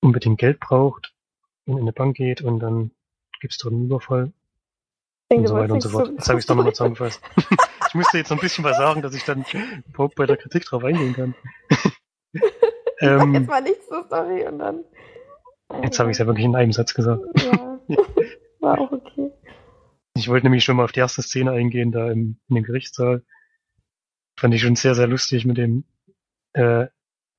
unbedingt 0.00 0.38
Geld 0.38 0.60
braucht 0.60 1.14
und 1.66 1.78
in 1.78 1.82
eine 1.82 1.92
Bank 1.92 2.16
geht 2.16 2.42
und 2.42 2.60
dann 2.60 2.90
gibt's 3.40 3.58
dort 3.58 3.72
einen 3.72 3.86
Überfall 3.86 4.26
Ich 4.26 4.32
denke, 5.30 5.42
und 5.42 5.48
so 5.48 5.54
weiter 5.54 5.74
und 5.74 5.80
so 5.80 5.88
fort. 5.88 6.10
Jetzt 6.10 6.28
habe 6.28 6.38
ich 6.38 6.42
es 6.42 6.46
doch 6.46 6.54
nochmal 6.54 6.74
zusammengefasst. 6.74 7.22
ich 7.88 7.94
musste 7.94 8.18
jetzt 8.18 8.30
noch 8.30 8.36
ein 8.36 8.40
bisschen 8.42 8.64
was 8.64 8.76
sagen, 8.76 9.00
dass 9.00 9.14
ich 9.14 9.24
dann 9.24 9.44
überhaupt 9.88 10.14
bei 10.14 10.26
der 10.26 10.36
Kritik 10.36 10.64
drauf 10.64 10.84
eingehen 10.84 11.14
kann. 11.14 11.34
Ähm, 13.00 13.34
jetzt 13.34 13.48
mal 13.48 13.60
nichts 13.60 13.88
zur 13.88 14.04
Story 14.04 14.46
und 14.46 14.60
dann. 14.60 14.84
jetzt 15.82 15.98
habe 15.98 16.10
ich 16.10 16.14
es 16.14 16.18
ja 16.18 16.26
wirklich 16.26 16.46
in 16.46 16.54
einem 16.54 16.72
Satz 16.72 16.94
gesagt. 16.94 17.20
Ja, 17.42 17.78
war 18.60 18.78
auch 18.78 18.92
okay. 18.92 19.32
Ich 20.16 20.28
wollte 20.28 20.46
nämlich 20.46 20.64
schon 20.64 20.76
mal 20.76 20.84
auf 20.84 20.92
die 20.92 21.00
erste 21.00 21.22
Szene 21.22 21.50
eingehen, 21.50 21.90
da 21.90 22.10
im, 22.10 22.36
in 22.48 22.54
dem 22.54 22.64
Gerichtssaal. 22.64 23.22
Fand 24.36 24.54
ich 24.54 24.60
schon 24.62 24.76
sehr, 24.76 24.94
sehr 24.94 25.06
lustig 25.08 25.44
mit 25.44 25.58
dem 25.58 25.84
äh, 26.52 26.86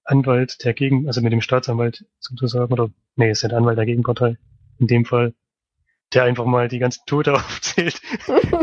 Anwalt 0.04 0.64
der 0.64 0.74
Gegen, 0.74 1.08
also 1.08 1.22
mit 1.22 1.32
dem 1.34 1.42
Staatsanwalt 1.42 2.06
sozusagen, 2.20 2.72
oder 2.72 2.90
nee, 3.16 3.32
ist 3.32 3.42
ja 3.42 3.50
der 3.50 3.58
Anwalt 3.58 3.78
der 3.78 3.86
Gegenpartei 3.86 4.38
in 4.78 4.88
dem 4.88 5.06
Fall, 5.06 5.34
der 6.14 6.24
einfach 6.24 6.46
mal 6.46 6.68
die 6.68 6.80
ganzen 6.80 7.04
Tote 7.06 7.34
aufzählt, 7.36 8.02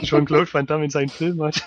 die 0.00 0.06
Jean-Claude 0.06 0.52
Van 0.52 0.66
Damme 0.66 0.84
in 0.84 0.90
seinen 0.90 1.08
Film 1.08 1.42
hat. 1.42 1.66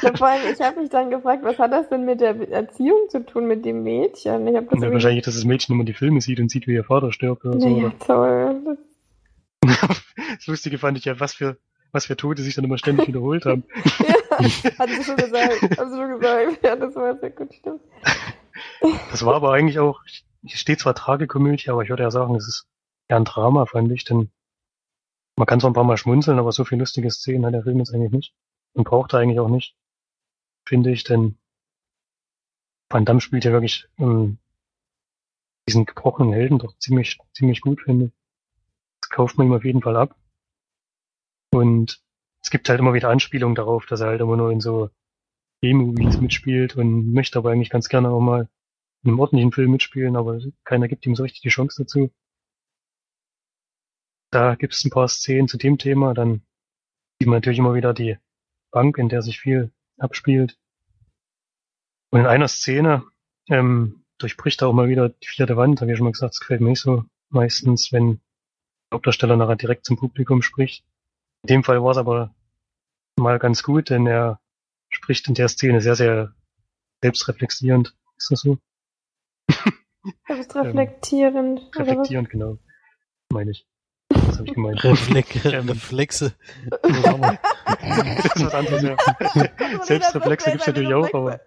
Ja, 0.00 0.16
vor 0.16 0.28
allem, 0.28 0.52
ich 0.52 0.60
habe 0.60 0.80
mich 0.80 0.88
dann 0.90 1.10
gefragt, 1.10 1.44
was 1.44 1.58
hat 1.58 1.72
das 1.72 1.88
denn 1.90 2.04
mit 2.06 2.20
der 2.22 2.50
Erziehung 2.50 3.08
zu 3.10 3.24
tun 3.24 3.46
mit 3.46 3.64
dem 3.64 3.82
Mädchen? 3.82 4.46
Ich 4.48 4.56
habe 4.56 4.66
das 4.66 4.72
irgendwie- 4.74 4.92
wahrscheinlich, 4.94 5.24
dass 5.24 5.34
das 5.34 5.44
Mädchen 5.44 5.74
immer 5.74 5.84
die 5.84 5.92
Filme 5.92 6.20
sieht 6.22 6.40
und 6.40 6.50
sieht, 6.50 6.66
wie 6.66 6.72
ihr 6.72 6.84
Vater 6.84 7.12
stirbt 7.12 7.44
oder 7.44 7.60
so. 7.60 7.68
Naja, 7.68 7.86
Oder? 7.88 7.98
toll. 7.98 8.78
Das 10.36 10.46
Lustige 10.46 10.78
fand 10.78 10.98
ich 10.98 11.04
ja, 11.04 11.20
was 11.20 11.34
für, 11.34 11.58
was 11.92 12.06
für 12.06 12.16
Tote 12.16 12.42
sich 12.42 12.54
dann 12.54 12.64
immer 12.64 12.78
ständig 12.78 13.08
wiederholt 13.08 13.44
haben. 13.46 13.64
Ja, 14.38 14.78
hat 14.78 14.88
sie 14.88 15.04
schon 15.04 15.16
gesagt. 15.16 15.78
Haben 15.78 15.90
sie 15.90 15.96
schon 15.96 16.18
gesagt. 16.18 16.64
Ja, 16.64 16.74
das 16.74 16.96
war 16.96 17.16
sehr 17.18 17.30
gut, 17.30 17.52
stimmt. 17.54 17.82
Das 19.10 19.24
war 19.24 19.34
aber 19.34 19.52
eigentlich 19.52 19.78
auch, 19.78 20.00
hier 20.42 20.56
steht 20.56 20.80
zwar 20.80 20.94
Tragikomödie, 20.94 21.68
aber 21.70 21.82
ich 21.82 21.90
würde 21.90 22.02
ja 22.02 22.10
sagen, 22.10 22.34
es 22.34 22.48
ist 22.48 22.66
eher 23.08 23.18
ein 23.18 23.24
Drama, 23.24 23.66
fand 23.66 23.92
ich, 23.92 24.04
denn 24.04 24.30
man 25.36 25.46
kann 25.46 25.60
zwar 25.60 25.70
ein 25.70 25.74
paar 25.74 25.84
Mal 25.84 25.98
schmunzeln, 25.98 26.38
aber 26.38 26.50
so 26.50 26.64
viele 26.64 26.80
lustige 26.80 27.10
Szenen 27.10 27.44
hat 27.46 27.54
der 27.54 27.62
Film 27.62 27.78
jetzt 27.78 27.94
eigentlich 27.94 28.12
nicht. 28.12 28.34
Und 28.72 28.84
braucht 28.84 29.12
er 29.12 29.20
eigentlich 29.20 29.38
auch 29.38 29.48
nicht, 29.48 29.76
finde 30.66 30.90
ich, 30.90 31.04
denn 31.04 31.38
Van 32.88 33.04
Damme 33.04 33.20
spielt 33.20 33.44
ja 33.44 33.52
wirklich 33.52 33.86
ähm, 33.98 34.38
diesen 35.68 35.86
gebrochenen 35.86 36.32
Helden 36.32 36.58
doch 36.58 36.76
ziemlich, 36.78 37.18
ziemlich 37.34 37.60
gut, 37.60 37.82
finde 37.82 38.06
ich. 38.06 38.12
Kauft 39.12 39.36
man 39.36 39.46
ihm 39.46 39.52
auf 39.52 39.64
jeden 39.64 39.82
Fall 39.82 39.96
ab. 39.96 40.16
Und 41.52 42.02
es 42.42 42.50
gibt 42.50 42.68
halt 42.68 42.80
immer 42.80 42.94
wieder 42.94 43.10
Anspielungen 43.10 43.54
darauf, 43.54 43.84
dass 43.86 44.00
er 44.00 44.08
halt 44.08 44.20
immer 44.22 44.36
nur 44.36 44.50
in 44.50 44.60
so 44.60 44.90
B-Movies 45.60 46.18
mitspielt 46.20 46.76
und 46.76 47.12
möchte 47.12 47.38
aber 47.38 47.50
eigentlich 47.50 47.70
ganz 47.70 47.88
gerne 47.88 48.08
auch 48.08 48.20
mal 48.20 48.48
in 49.04 49.10
einem 49.10 49.20
ordentlichen 49.20 49.52
Film 49.52 49.70
mitspielen, 49.70 50.16
aber 50.16 50.40
keiner 50.64 50.88
gibt 50.88 51.04
ihm 51.04 51.14
so 51.14 51.24
richtig 51.24 51.42
die 51.42 51.50
Chance 51.50 51.82
dazu. 51.82 52.10
Da 54.30 54.54
gibt 54.54 54.72
es 54.72 54.84
ein 54.84 54.90
paar 54.90 55.08
Szenen 55.08 55.46
zu 55.46 55.58
dem 55.58 55.76
Thema, 55.76 56.14
dann 56.14 56.42
sieht 57.18 57.28
man 57.28 57.36
natürlich 57.36 57.58
immer 57.58 57.74
wieder 57.74 57.92
die 57.92 58.16
Bank, 58.70 58.96
in 58.96 59.10
der 59.10 59.20
sich 59.20 59.38
viel 59.38 59.70
abspielt. 59.98 60.58
Und 62.10 62.20
in 62.20 62.26
einer 62.26 62.48
Szene 62.48 63.04
ähm, 63.48 64.04
durchbricht 64.16 64.62
er 64.62 64.68
auch 64.68 64.72
mal 64.72 64.88
wieder 64.88 65.10
die 65.10 65.28
vierte 65.28 65.56
Wand, 65.58 65.80
habe 65.80 65.90
ich 65.90 65.94
ja 65.94 65.96
schon 65.98 66.04
mal 66.04 66.12
gesagt, 66.12 66.32
das 66.32 66.40
gefällt 66.40 66.62
mir 66.62 66.70
nicht 66.70 66.80
so 66.80 67.04
meistens, 67.28 67.92
wenn 67.92 68.20
Hauptdarsteller 68.92 69.36
nachher 69.36 69.56
direkt 69.56 69.84
zum 69.84 69.96
Publikum 69.96 70.42
spricht. 70.42 70.84
In 71.42 71.48
dem 71.48 71.64
Fall 71.64 71.82
war 71.82 71.90
es 71.90 71.96
aber 71.96 72.34
mal 73.16 73.38
ganz 73.38 73.62
gut, 73.62 73.90
denn 73.90 74.06
er 74.06 74.40
spricht 74.90 75.28
in 75.28 75.34
der 75.34 75.48
Szene 75.48 75.80
sehr, 75.80 75.96
sehr 75.96 76.34
selbstreflektierend. 77.02 77.96
Ist 78.16 78.30
das 78.30 78.40
so? 78.40 78.58
Selbstreflektierend. 80.26 81.60
Ähm, 81.60 81.82
reflektierend, 81.82 82.30
genau. 82.30 82.58
Meine 83.30 83.50
ich. 83.52 83.66
Das 84.08 84.38
habe 84.38 84.48
ich 84.48 84.54
gemeint. 84.54 84.84
Reflex, 84.84 85.44
Ähm. 85.44 85.68
Reflexe. 85.68 86.34
das 86.70 88.24
ist 88.36 88.44
was 88.44 88.54
anderes, 88.54 88.82
ja. 88.82 88.96
Selbstreflexe 89.84 90.50
gibt's 90.52 90.66
natürlich 90.66 90.94
auch, 90.94 91.12
aber 91.14 91.40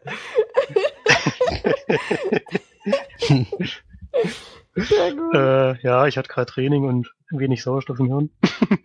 Sehr 4.75 5.15
gut. 5.15 5.33
äh, 5.33 5.81
ja, 5.81 6.05
ich 6.07 6.17
hatte 6.17 6.29
gerade 6.29 6.51
Training 6.51 6.85
und 6.85 7.13
wenig 7.31 7.63
Sauerstoff 7.63 7.99
im 7.99 8.07
Hirn. 8.07 8.29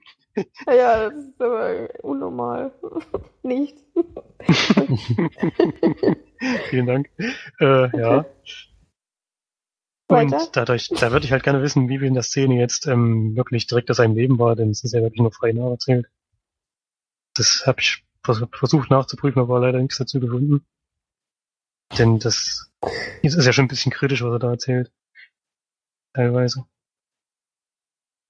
Ja, 0.67 1.11
das 1.11 1.25
ist 1.25 1.41
aber 1.41 1.89
unnormal. 2.03 2.73
Nicht. 3.43 3.77
Vielen 6.71 6.87
Dank. 6.87 7.11
Äh, 7.59 7.99
ja. 7.99 8.25
Und 10.09 10.57
dadurch, 10.57 10.89
da 10.89 11.13
würde 11.13 11.25
ich 11.25 11.33
halt 11.33 11.43
gerne 11.45 11.63
wissen, 11.63 11.89
wie 11.89 11.99
viel 11.99 12.09
in 12.09 12.15
der 12.15 12.23
Szene 12.23 12.59
jetzt 12.59 12.87
ähm, 12.87 13.37
wirklich 13.37 13.67
direkt 13.67 13.91
aus 13.91 13.99
seinem 13.99 14.17
Leben 14.17 14.39
war, 14.39 14.57
denn 14.57 14.71
es 14.71 14.83
ist 14.83 14.93
ja 14.93 15.03
wirklich 15.03 15.21
nur 15.21 15.33
frei 15.33 15.53
nacherzählt. 15.53 16.07
Das 17.35 17.65
habe 17.67 17.81
ich 17.81 18.05
vers 18.25 18.43
versucht 18.53 18.91
nachzuprüfen, 18.91 19.41
aber 19.41 19.61
leider 19.61 19.79
nichts 19.79 19.99
dazu 19.99 20.21
gefunden. 20.21 20.65
Denn 21.99 22.19
das 22.19 22.73
das 23.23 23.35
ist 23.35 23.47
ja 23.47 23.53
schon 23.53 23.67
ein 23.67 23.69
bisschen 23.69 23.93
kritisch, 23.93 24.23
was 24.23 24.33
er 24.33 24.39
da 24.39 24.51
erzählt. 24.51 24.91
Teilweise. 26.13 26.67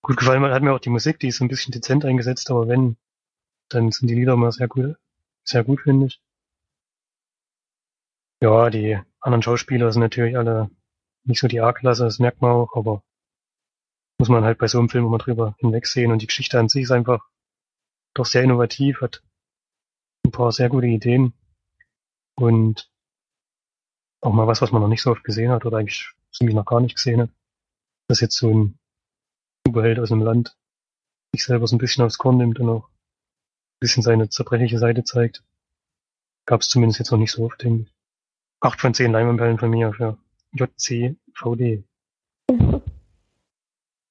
Gut 0.02 0.16
gefallen 0.16 0.42
hat 0.42 0.62
mir 0.62 0.74
auch 0.74 0.80
die 0.80 0.90
Musik, 0.90 1.18
die 1.20 1.28
ist 1.28 1.38
so 1.38 1.44
ein 1.44 1.48
bisschen 1.48 1.72
dezent 1.72 2.04
eingesetzt, 2.04 2.50
aber 2.50 2.68
wenn, 2.68 2.96
dann 3.68 3.90
sind 3.92 4.08
die 4.08 4.14
Lieder 4.14 4.34
immer 4.34 4.52
sehr 4.52 4.68
gut, 4.68 4.96
sehr 5.44 5.64
gut, 5.64 5.80
finde 5.82 6.06
ich. 6.06 6.22
Ja, 8.42 8.70
die 8.70 8.98
anderen 9.20 9.42
Schauspieler 9.42 9.92
sind 9.92 10.00
natürlich 10.00 10.36
alle 10.36 10.70
nicht 11.24 11.40
so 11.40 11.48
die 11.48 11.60
A-Klasse, 11.60 12.04
das 12.04 12.18
merkt 12.18 12.40
man 12.40 12.52
auch, 12.52 12.74
aber 12.74 13.02
muss 14.18 14.28
man 14.28 14.44
halt 14.44 14.58
bei 14.58 14.68
so 14.68 14.78
einem 14.78 14.88
Film 14.88 15.06
immer 15.06 15.18
drüber 15.18 15.54
hinwegsehen 15.58 16.12
und 16.12 16.22
die 16.22 16.26
Geschichte 16.26 16.58
an 16.58 16.68
sich 16.68 16.84
ist 16.84 16.90
einfach 16.90 17.26
doch 18.14 18.26
sehr 18.26 18.42
innovativ, 18.42 19.00
hat 19.00 19.22
ein 20.24 20.30
paar 20.30 20.52
sehr 20.52 20.68
gute 20.68 20.86
Ideen 20.86 21.34
und 22.36 22.90
auch 24.22 24.32
mal 24.32 24.46
was, 24.46 24.60
was 24.60 24.72
man 24.72 24.82
noch 24.82 24.88
nicht 24.88 25.02
so 25.02 25.10
oft 25.10 25.24
gesehen 25.24 25.50
hat 25.50 25.64
oder 25.64 25.78
eigentlich 25.78 26.12
ziemlich 26.32 26.54
noch 26.54 26.66
gar 26.66 26.80
nicht 26.80 26.96
gesehen 26.96 27.22
hat. 27.22 27.30
Dass 28.10 28.20
jetzt 28.20 28.38
so 28.38 28.52
ein 28.52 28.76
Superheld 29.64 30.00
aus 30.00 30.10
einem 30.10 30.22
Land 30.22 30.56
sich 31.32 31.44
selber 31.44 31.68
so 31.68 31.76
ein 31.76 31.78
bisschen 31.78 32.04
aufs 32.04 32.18
Korn 32.18 32.38
nimmt 32.38 32.58
und 32.58 32.68
auch 32.68 32.88
ein 32.88 33.78
bisschen 33.78 34.02
seine 34.02 34.28
zerbrechliche 34.28 34.80
Seite 34.80 35.04
zeigt. 35.04 35.44
Gab 36.44 36.62
es 36.62 36.66
zumindest 36.66 36.98
jetzt 36.98 37.12
noch 37.12 37.20
nicht 37.20 37.30
so 37.30 37.44
oft, 37.44 37.62
denke 37.62 37.84
ich. 37.84 37.94
Acht 38.58 38.80
von 38.80 38.94
zehn 38.94 39.12
Leinwandperlen 39.12 39.58
von 39.58 39.70
mir 39.70 39.92
für 39.92 40.18
JCVD. 40.54 41.84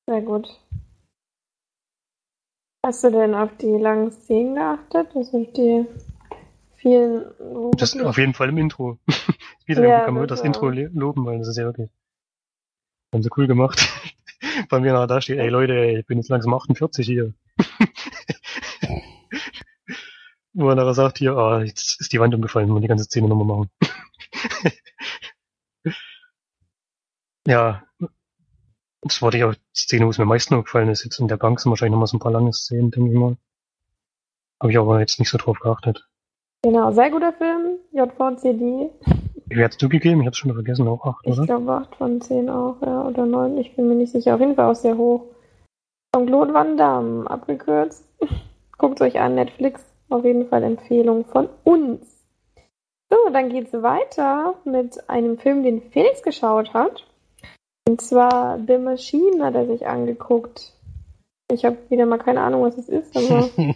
Sehr 0.08 0.22
gut. 0.22 0.48
Hast 2.86 3.04
du 3.04 3.12
denn 3.12 3.36
auf 3.36 3.50
die 3.58 3.76
langen 3.78 4.14
Szenen 4.14 4.56
geachtet? 4.56 5.14
Also 5.14 5.42
auf 5.42 5.52
die 5.52 5.86
vielen. 6.78 7.26
Das 7.76 8.00
auf 8.00 8.18
jeden 8.18 8.34
Fall 8.34 8.48
im 8.48 8.60
Intro. 8.60 8.98
Wieder 9.66 9.86
Ja, 9.86 10.06
kann 10.06 10.14
man 10.14 10.26
das 10.26 10.40
das 10.40 10.46
Intro 10.46 10.70
loben, 10.70 11.26
weil 11.26 11.40
das 11.40 11.50
ist 11.50 11.58
ja 11.58 11.66
wirklich 11.66 11.90
haben 13.14 13.24
sie 13.24 13.30
cool 13.38 13.48
gemacht. 13.48 13.80
Bei 14.70 14.80
mir 14.80 14.94
nachher 14.94 15.08
da 15.08 15.22
steht, 15.22 15.40
ey 15.40 15.50
Leute, 15.50 15.74
ey, 15.74 16.00
ich 16.00 16.06
bin 16.06 16.18
jetzt 16.18 16.30
langsam 16.30 16.54
48 16.54 17.06
hier. 17.06 17.34
Wo 20.54 20.70
er 20.70 20.76
nachher 20.76 20.94
sagt, 20.94 21.18
hier, 21.20 21.36
ah, 21.38 21.62
jetzt 21.64 22.00
ist 22.02 22.12
die 22.14 22.20
Wand 22.20 22.34
umgefallen, 22.34 22.70
wollen 22.70 22.82
die 22.82 22.88
ganze 22.88 23.06
Szene 23.06 23.28
nochmal 23.28 23.48
machen. 23.48 23.70
ja, 27.48 27.84
das 29.02 29.22
war 29.22 29.32
die 29.32 29.44
auch- 29.44 29.56
Szene, 29.74 30.06
wo 30.06 30.10
es 30.10 30.18
mir 30.18 30.24
am 30.24 30.30
meisten 30.30 30.56
aufgefallen 30.56 30.90
ist. 30.90 31.04
Jetzt 31.04 31.20
in 31.20 31.28
der 31.28 31.38
Bank 31.38 31.60
sind 31.60 31.70
wahrscheinlich 31.70 31.92
nochmal 31.94 32.08
so 32.08 32.18
ein 32.18 32.20
paar 32.20 32.32
lange 32.32 32.52
Szenen, 32.54 32.92
denke 32.92 33.12
ich 33.12 33.18
mal. 33.18 33.38
Habe 34.62 34.72
ich 34.72 34.78
aber 34.78 35.00
jetzt 35.00 35.20
nicht 35.20 35.30
so 35.30 35.38
drauf 35.38 35.60
geachtet. 35.60 36.06
Genau, 36.64 36.92
sehr 36.92 37.10
guter 37.10 37.32
Film. 37.34 37.78
JVCD. 37.94 38.90
Wie 39.50 39.56
viel 39.56 39.64
hat's 39.64 39.78
du 39.78 39.90
gegeben? 39.90 40.22
Ich 40.22 40.28
hab's 40.28 40.38
schon 40.38 40.54
vergessen, 40.54 40.88
auch 40.88 41.04
acht, 41.06 41.26
Ich 41.26 41.34
oder? 41.34 41.46
glaube 41.46 41.72
8 41.74 41.96
von 41.96 42.22
10 42.22 42.50
auch, 42.50 42.76
ja. 42.82 43.06
Oder 43.08 43.26
9, 43.26 43.58
ich 43.58 43.76
bin 43.76 43.88
mir 43.88 43.96
nicht 43.96 44.12
sicher. 44.12 44.36
Auf 44.36 44.40
jeden 44.40 44.56
Fall 44.56 44.70
auch 44.70 44.76
sehr 44.76 44.98
hoch. 44.98 45.24
Von 46.16 46.28
Claude 46.28 46.54
Van 46.54 46.78
Damme, 46.78 47.30
abgekürzt. 47.30 48.06
Guckt 48.78 49.02
euch 49.02 49.20
an, 49.20 49.36
Netflix. 49.36 49.84
Auf 50.10 50.24
jeden 50.24 50.48
Fall 50.48 50.64
Empfehlung 50.64 51.26
von 51.26 51.50
uns. 51.64 52.02
So, 53.12 53.18
dann 53.34 53.50
geht's 53.50 53.74
weiter 53.74 54.56
mit 54.66 55.10
einem 55.10 55.38
Film, 55.40 55.64
den 55.64 55.82
Felix 55.82 56.22
geschaut 56.22 56.74
hat. 56.74 57.06
Und 57.88 58.02
zwar 58.02 58.60
The 58.68 58.78
Machine 58.78 59.44
hat 59.44 59.56
er 59.56 59.66
sich 59.66 59.88
angeguckt. 59.88 60.74
Ich 61.52 61.66
habe 61.66 61.78
wieder 61.90 62.06
mal 62.06 62.20
keine 62.20 62.42
Ahnung, 62.42 62.62
was 62.62 62.78
es 62.78 62.88
ist, 62.88 63.16
aber 63.18 63.50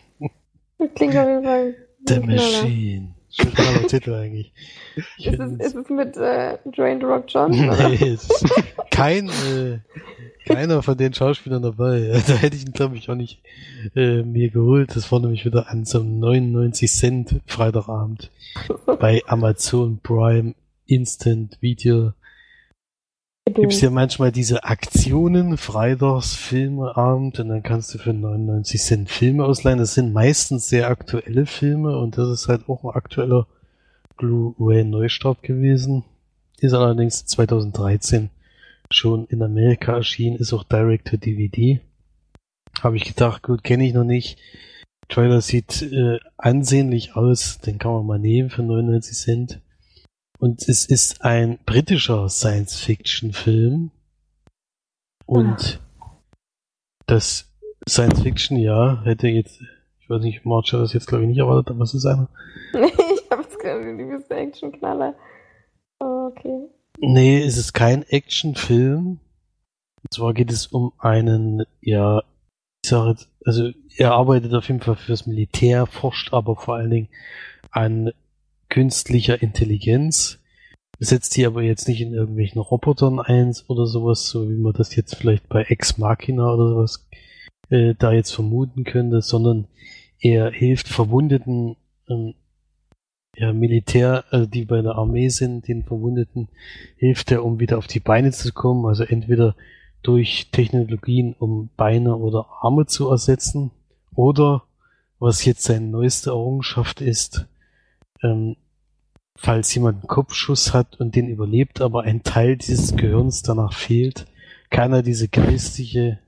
das 0.77 0.93
klingt 0.93 1.17
auf 1.17 1.27
jeden 1.27 1.43
Fall. 1.43 1.75
The. 2.07 2.19
Machine. 2.19 3.12
Schon 3.35 3.51
toller 3.53 3.87
Titel 3.87 4.13
eigentlich. 4.13 4.53
Ich 5.17 5.25
Ist 5.25 5.39
es, 5.39 5.51
ist 5.53 5.75
es 5.75 5.89
mit 5.89 6.15
äh, 6.17 6.57
Dwayne 6.65 6.99
The 6.99 7.05
Rock 7.05 7.25
Johnson? 7.27 7.67
Nee, 7.67 8.09
es 8.09 8.29
ist 8.29 8.45
kein, 8.91 9.29
äh, 9.29 9.79
keiner 10.45 10.83
von 10.83 10.95
den 10.97 11.13
Schauspielern 11.15 11.63
dabei. 11.63 12.21
Da 12.27 12.33
hätte 12.33 12.55
ich 12.55 12.65
ihn, 12.65 12.73
glaube 12.73 12.95
ich, 12.95 13.09
auch 13.09 13.15
nicht 13.15 13.41
äh, 13.95 14.21
mir 14.21 14.51
geholt. 14.51 14.95
Das 14.95 15.11
war 15.11 15.19
nämlich 15.19 15.45
wieder 15.45 15.67
an 15.69 15.83
so 15.83 15.99
einem 15.99 16.19
99 16.19 16.91
Cent 16.91 17.41
Freitagabend 17.47 18.29
bei 18.99 19.23
Amazon 19.25 19.99
Prime 20.03 20.53
Instant 20.85 21.57
Video. 21.59 22.13
Gibt's 23.45 23.81
ja 23.81 23.89
manchmal 23.89 24.31
diese 24.31 24.63
Aktionen, 24.63 25.57
Freitags, 25.57 26.33
Filmeabend, 26.33 27.39
und 27.39 27.49
dann 27.49 27.61
kannst 27.61 27.93
du 27.93 27.97
für 27.97 28.13
99 28.13 28.81
Cent 28.81 29.09
Filme 29.09 29.43
ausleihen. 29.43 29.79
Das 29.79 29.93
sind 29.93 30.13
meistens 30.13 30.69
sehr 30.69 30.87
aktuelle 30.87 31.45
Filme 31.45 31.97
und 31.97 32.17
das 32.17 32.29
ist 32.29 32.47
halt 32.47 32.69
auch 32.69 32.83
ein 32.83 32.95
aktueller 32.95 33.47
Blu-ray 34.17 34.85
Neustart 34.85 35.43
gewesen. 35.43 36.05
Ist 36.59 36.73
allerdings 36.73 37.25
2013 37.25 38.29
schon 38.89 39.25
in 39.25 39.41
Amerika 39.43 39.93
erschienen, 39.97 40.37
ist 40.37 40.53
auch 40.53 40.63
Direct 40.63 41.09
to 41.09 41.17
DVD. 41.17 41.81
Habe 42.81 42.95
ich 42.95 43.03
gedacht, 43.03 43.43
gut, 43.43 43.63
kenne 43.63 43.85
ich 43.85 43.93
noch 43.93 44.05
nicht. 44.05 44.39
Trailer 45.09 45.41
sieht 45.41 45.81
äh, 45.81 46.19
ansehnlich 46.37 47.15
aus, 47.15 47.59
den 47.59 47.77
kann 47.77 47.91
man 47.91 48.05
mal 48.05 48.19
nehmen 48.19 48.49
für 48.49 48.63
99 48.63 49.15
Cent. 49.15 49.59
Und 50.43 50.67
es 50.67 50.85
ist 50.85 51.23
ein 51.23 51.57
britischer 51.65 52.27
Science-Fiction-Film. 52.27 53.91
Und 55.25 55.79
das 57.05 57.49
Science-Fiction, 57.87 58.57
ja, 58.57 59.01
hätte 59.05 59.29
jetzt, 59.29 59.61
ich 60.01 60.09
weiß 60.09 60.21
nicht, 60.21 60.43
March 60.43 60.73
hat 60.73 60.81
das 60.81 60.91
jetzt 60.91 61.07
glaube 61.07 61.23
ich 61.23 61.29
nicht 61.29 61.37
erwartet, 61.37 61.71
aber 61.71 61.85
es 61.85 61.93
ist 61.93 62.05
einer. 62.05 62.27
ich 62.73 63.31
habe 63.31 63.43
jetzt 63.43 63.57
gerade 63.57 63.95
die 63.95 64.03
beste 64.03 64.35
Action-Knaller. 64.35 65.15
Okay. 65.99 66.67
Nee, 66.99 67.41
es 67.41 67.55
ist 67.55 67.71
kein 67.71 68.03
Actionfilm. 68.03 69.21
Und 70.01 70.13
zwar 70.13 70.33
geht 70.33 70.51
es 70.51 70.67
um 70.67 70.91
einen, 70.97 71.63
ja, 71.79 72.21
ich 72.83 72.89
sage 72.89 73.11
jetzt, 73.11 73.29
also 73.45 73.71
er 73.95 74.11
arbeitet 74.11 74.53
auf 74.53 74.67
jeden 74.67 74.81
Fall 74.81 74.97
fürs 74.97 75.25
Militär, 75.25 75.85
forscht 75.85 76.33
aber 76.33 76.57
vor 76.57 76.75
allen 76.75 76.91
Dingen 76.91 77.09
an 77.71 78.11
künstlicher 78.73 79.39
Intelligenz. 79.39 80.39
Setzt 80.99 81.37
die 81.37 81.45
aber 81.45 81.61
jetzt 81.61 81.87
nicht 81.87 82.01
in 82.01 82.13
irgendwelchen 82.13 82.59
Robotern 82.59 83.19
ein 83.19 83.53
oder 83.67 83.85
sowas, 83.85 84.27
so 84.27 84.49
wie 84.49 84.57
man 84.57 84.73
das 84.73 84.95
jetzt 84.95 85.15
vielleicht 85.15 85.47
bei 85.47 85.61
Ex 85.63 85.99
Machina 85.99 86.51
oder 86.51 86.69
sowas 86.69 87.07
äh, 87.69 87.93
da 87.97 88.11
jetzt 88.11 88.31
vermuten 88.31 88.83
könnte, 88.83 89.21
sondern 89.21 89.67
er 90.19 90.49
hilft 90.49 90.87
verwundeten 90.87 91.75
ähm, 92.09 92.33
ja, 93.35 93.53
Militär, 93.53 94.23
also 94.31 94.47
die 94.47 94.65
bei 94.65 94.81
der 94.81 94.95
Armee 94.95 95.29
sind, 95.29 95.67
den 95.67 95.83
Verwundeten, 95.83 96.47
hilft 96.97 97.31
er, 97.31 97.45
um 97.45 97.59
wieder 97.59 97.77
auf 97.77 97.87
die 97.87 97.99
Beine 97.99 98.31
zu 98.31 98.53
kommen, 98.53 98.85
also 98.87 99.03
entweder 99.03 99.55
durch 100.01 100.49
Technologien, 100.51 101.35
um 101.37 101.69
Beine 101.77 102.15
oder 102.15 102.47
Arme 102.61 102.87
zu 102.87 103.09
ersetzen, 103.09 103.71
oder 104.15 104.63
was 105.19 105.45
jetzt 105.45 105.63
seine 105.63 105.87
neueste 105.87 106.31
Errungenschaft 106.31 107.01
ist, 107.01 107.47
ähm, 108.23 108.55
falls 109.37 109.73
jemand 109.73 109.99
einen 109.99 110.07
Kopfschuss 110.07 110.73
hat 110.73 110.99
und 110.99 111.15
den 111.15 111.27
überlebt, 111.27 111.81
aber 111.81 112.03
ein 112.03 112.23
Teil 112.23 112.57
dieses 112.57 112.95
Gehirns 112.95 113.41
danach 113.41 113.73
fehlt, 113.73 114.25
kann 114.69 114.93
er 114.93 115.03
diese 115.03 115.27
geistige 115.27 116.19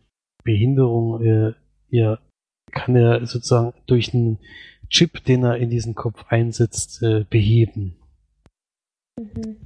Behinderung, 0.43 1.23
äh, 1.23 1.53
ja, 1.89 2.19
kann 2.71 2.95
er 2.95 3.25
sozusagen 3.25 3.73
durch 3.87 4.13
einen 4.13 4.39
Chip, 4.89 5.23
den 5.23 5.43
er 5.43 5.57
in 5.57 5.69
diesen 5.69 5.95
Kopf 5.95 6.25
einsetzt, 6.29 7.01
äh, 7.01 7.25
beheben. 7.29 7.95
Mhm. 9.19 9.57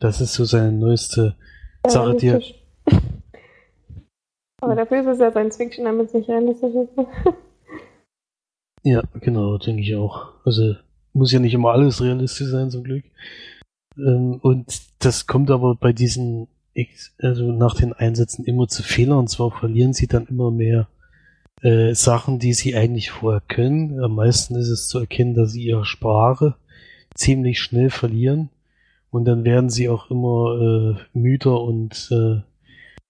Das 0.00 0.20
ist 0.20 0.34
so 0.34 0.44
seine 0.44 0.72
neueste 0.72 1.36
Ja, 1.84 1.90
Sache, 1.90 2.16
die 2.16 2.26
er. 2.28 2.42
Aber 4.60 4.74
dafür 4.74 5.00
ist 5.00 5.06
es 5.06 5.18
ja 5.20 5.30
Science 5.30 5.56
Fiction, 5.56 5.84
damit 5.84 6.08
es 6.08 6.14
nicht 6.14 6.28
realistisch 6.28 6.74
ist. 6.74 6.90
Ja, 8.82 9.02
genau, 9.20 9.58
denke 9.58 9.82
ich 9.82 9.94
auch. 9.96 10.32
Also 10.44 10.76
muss 11.18 11.32
ja 11.32 11.40
nicht 11.40 11.54
immer 11.54 11.72
alles 11.72 12.00
realistisch 12.00 12.48
sein, 12.48 12.70
zum 12.70 12.84
Glück. 12.84 13.04
Ähm, 13.96 14.38
und 14.40 14.80
das 15.00 15.26
kommt 15.26 15.50
aber 15.50 15.74
bei 15.74 15.92
diesen, 15.92 16.48
also 17.20 17.52
nach 17.52 17.74
den 17.74 17.92
Einsätzen 17.92 18.44
immer 18.44 18.68
zu 18.68 18.82
Fehlern. 18.82 19.18
Und 19.18 19.28
zwar 19.28 19.50
verlieren 19.50 19.92
sie 19.92 20.06
dann 20.06 20.26
immer 20.26 20.50
mehr 20.50 20.88
äh, 21.62 21.94
Sachen, 21.94 22.38
die 22.38 22.54
sie 22.54 22.76
eigentlich 22.76 23.10
vorher 23.10 23.42
können. 23.46 24.02
Am 24.02 24.14
meisten 24.14 24.54
ist 24.54 24.68
es 24.68 24.88
zu 24.88 25.00
erkennen, 25.00 25.34
dass 25.34 25.52
sie 25.52 25.64
ihre 25.64 25.84
Sprache 25.84 26.54
ziemlich 27.14 27.60
schnell 27.60 27.90
verlieren. 27.90 28.50
Und 29.10 29.24
dann 29.24 29.44
werden 29.44 29.70
sie 29.70 29.88
auch 29.88 30.10
immer 30.10 30.96
äh, 30.96 31.18
müder 31.18 31.60
und 31.62 32.10
äh, 32.12 32.42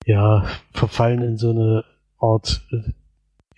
ja, 0.06 0.46
verfallen 0.72 1.22
in 1.22 1.36
so 1.36 1.50
eine 1.50 1.84
Art 2.18 2.62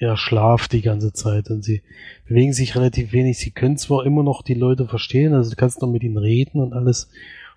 ja, 0.01 0.17
Schlaf 0.17 0.67
die 0.67 0.81
ganze 0.81 1.13
Zeit 1.13 1.51
und 1.51 1.63
sie 1.63 1.83
bewegen 2.27 2.55
sich 2.55 2.75
relativ 2.75 3.13
wenig. 3.13 3.39
Sie 3.39 3.51
können 3.51 3.77
zwar 3.77 4.07
immer 4.07 4.23
noch 4.23 4.43
die 4.43 4.55
Leute 4.55 4.89
verstehen, 4.89 5.35
also 5.35 5.51
du 5.51 5.57
kannst 5.57 5.83
noch 5.83 5.91
mit 5.91 6.03
ihnen 6.03 6.17
reden 6.17 6.61
und 6.61 6.73
alles 6.73 7.11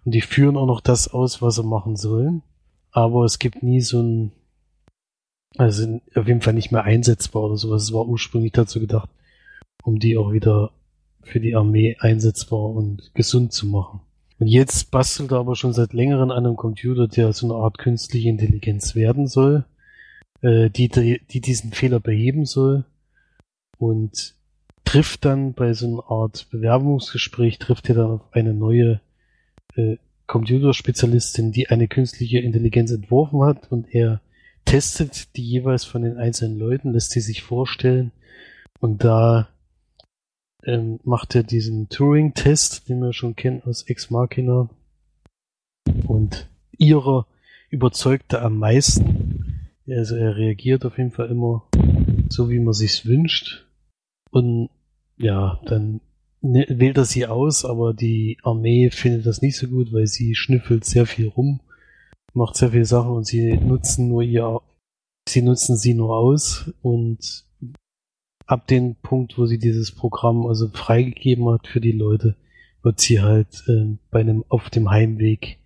und 0.03 0.13
die 0.13 0.21
führen 0.21 0.57
auch 0.57 0.67
noch 0.67 0.81
das 0.81 1.07
aus, 1.07 1.41
was 1.41 1.55
sie 1.55 1.63
machen 1.63 1.95
sollen, 1.95 2.43
aber 2.91 3.23
es 3.23 3.39
gibt 3.39 3.63
nie 3.63 3.79
so 3.79 4.01
ein, 4.01 4.31
also 5.57 6.01
auf 6.15 6.27
jeden 6.27 6.41
Fall 6.41 6.53
nicht 6.53 6.71
mehr 6.71 6.83
einsetzbar 6.83 7.43
oder 7.43 7.55
sowas. 7.55 7.83
Es 7.83 7.93
war 7.93 8.05
ursprünglich 8.05 8.51
dazu 8.51 8.81
gedacht, 8.81 9.09
um 9.81 9.99
die 9.99 10.17
auch 10.17 10.33
wieder 10.33 10.71
für 11.21 11.39
die 11.39 11.55
Armee 11.55 11.95
einsetzbar 11.99 12.59
und 12.59 13.11
gesund 13.13 13.53
zu 13.53 13.67
machen. 13.67 14.01
Und 14.39 14.47
jetzt 14.47 14.91
bastelt 14.91 15.31
er 15.31 15.37
aber 15.37 15.55
schon 15.55 15.71
seit 15.71 15.93
längerem 15.93 16.31
an 16.31 16.37
einem 16.45 16.57
Computer, 16.57 17.07
der 17.07 17.31
so 17.31 17.45
eine 17.47 17.63
Art 17.63 17.77
künstliche 17.77 18.27
Intelligenz 18.27 18.95
werden 18.95 19.27
soll 19.27 19.63
äh, 20.43 20.69
die, 20.69 20.89
die 20.89 21.21
die 21.31 21.41
diesen 21.41 21.71
Fehler 21.71 21.99
beheben 21.99 22.45
soll 22.45 22.85
und 23.79 24.35
trifft 24.83 25.25
dann 25.25 25.53
bei 25.53 25.73
so 25.73 25.87
einer 25.87 26.11
Art 26.11 26.47
Bewerbungsgespräch, 26.51 27.57
trifft 27.57 27.89
er 27.89 27.95
dann 27.95 28.11
auf 28.11 28.21
eine 28.33 28.53
neue 28.53 29.01
äh, 29.75 29.97
Computerspezialistin, 30.27 31.51
die 31.51 31.69
eine 31.69 31.87
künstliche 31.87 32.39
Intelligenz 32.39 32.91
entworfen 32.91 33.43
hat 33.43 33.71
und 33.71 33.93
er 33.93 34.21
testet 34.65 35.35
die 35.35 35.43
jeweils 35.43 35.83
von 35.83 36.03
den 36.03 36.17
einzelnen 36.17 36.57
Leuten, 36.57 36.93
lässt 36.93 37.11
sie 37.11 37.21
sich 37.21 37.41
vorstellen 37.41 38.11
und 38.79 39.03
da 39.03 39.49
ähm, 40.65 40.99
macht 41.03 41.35
er 41.35 41.43
diesen 41.43 41.89
Turing-Test, 41.89 42.87
den 42.89 42.99
wir 42.99 43.13
schon 43.13 43.35
kennen 43.35 43.61
aus 43.65 43.83
Ex 43.83 44.09
Machina 44.09 44.69
und 46.07 46.49
ihrer 46.77 47.27
überzeugt 47.69 48.33
er 48.33 48.43
am 48.43 48.59
meisten. 48.59 49.22
Also 49.87 50.15
er 50.15 50.35
reagiert 50.37 50.85
auf 50.85 50.97
jeden 50.97 51.11
Fall 51.11 51.29
immer 51.29 51.67
so, 52.29 52.49
wie 52.49 52.59
man 52.59 52.73
sich's 52.73 53.05
wünscht. 53.05 53.67
Und 54.31 54.69
ja, 55.17 55.59
dann 55.65 56.01
ne- 56.41 56.67
wählt 56.69 56.97
er 56.97 57.05
sie 57.05 57.27
aus, 57.27 57.65
aber 57.65 57.93
die 57.93 58.37
Armee 58.43 58.89
findet 58.89 59.25
das 59.25 59.41
nicht 59.41 59.57
so 59.57 59.67
gut, 59.67 59.91
weil 59.91 60.07
sie 60.07 60.35
schnüffelt 60.35 60.85
sehr 60.85 61.05
viel 61.05 61.27
rum, 61.27 61.59
macht 62.33 62.55
sehr 62.55 62.71
viele 62.71 62.85
Sachen 62.85 63.11
und 63.11 63.25
sie 63.25 63.57
nutzen 63.57 64.07
nur 64.07 64.23
ihr, 64.23 64.61
sie 65.27 65.41
nutzen 65.41 65.77
sie 65.77 65.93
nur 65.93 66.15
aus 66.17 66.73
und 66.81 67.45
ab 68.45 68.67
dem 68.67 68.95
Punkt, 68.95 69.37
wo 69.37 69.45
sie 69.45 69.59
dieses 69.59 69.91
Programm 69.91 70.45
also 70.45 70.69
freigegeben 70.69 71.47
hat 71.49 71.67
für 71.67 71.81
die 71.81 71.91
Leute, 71.91 72.35
wird 72.81 72.99
sie 72.99 73.21
halt 73.21 73.63
äh, 73.67 73.97
bei 74.11 74.21
einem 74.21 74.43
auf 74.49 74.69
dem 74.69 74.89
Heimweg 74.89 75.59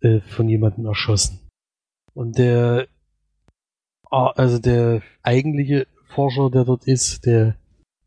äh, 0.00 0.20
von 0.20 0.48
jemandem 0.48 0.86
erschossen. 0.86 1.40
Und 2.14 2.38
der 2.38 2.88
also 4.10 4.58
der 4.58 5.02
eigentliche 5.22 5.86
Forscher, 6.08 6.50
der 6.50 6.64
dort 6.64 6.86
ist, 6.86 7.26
der 7.26 7.56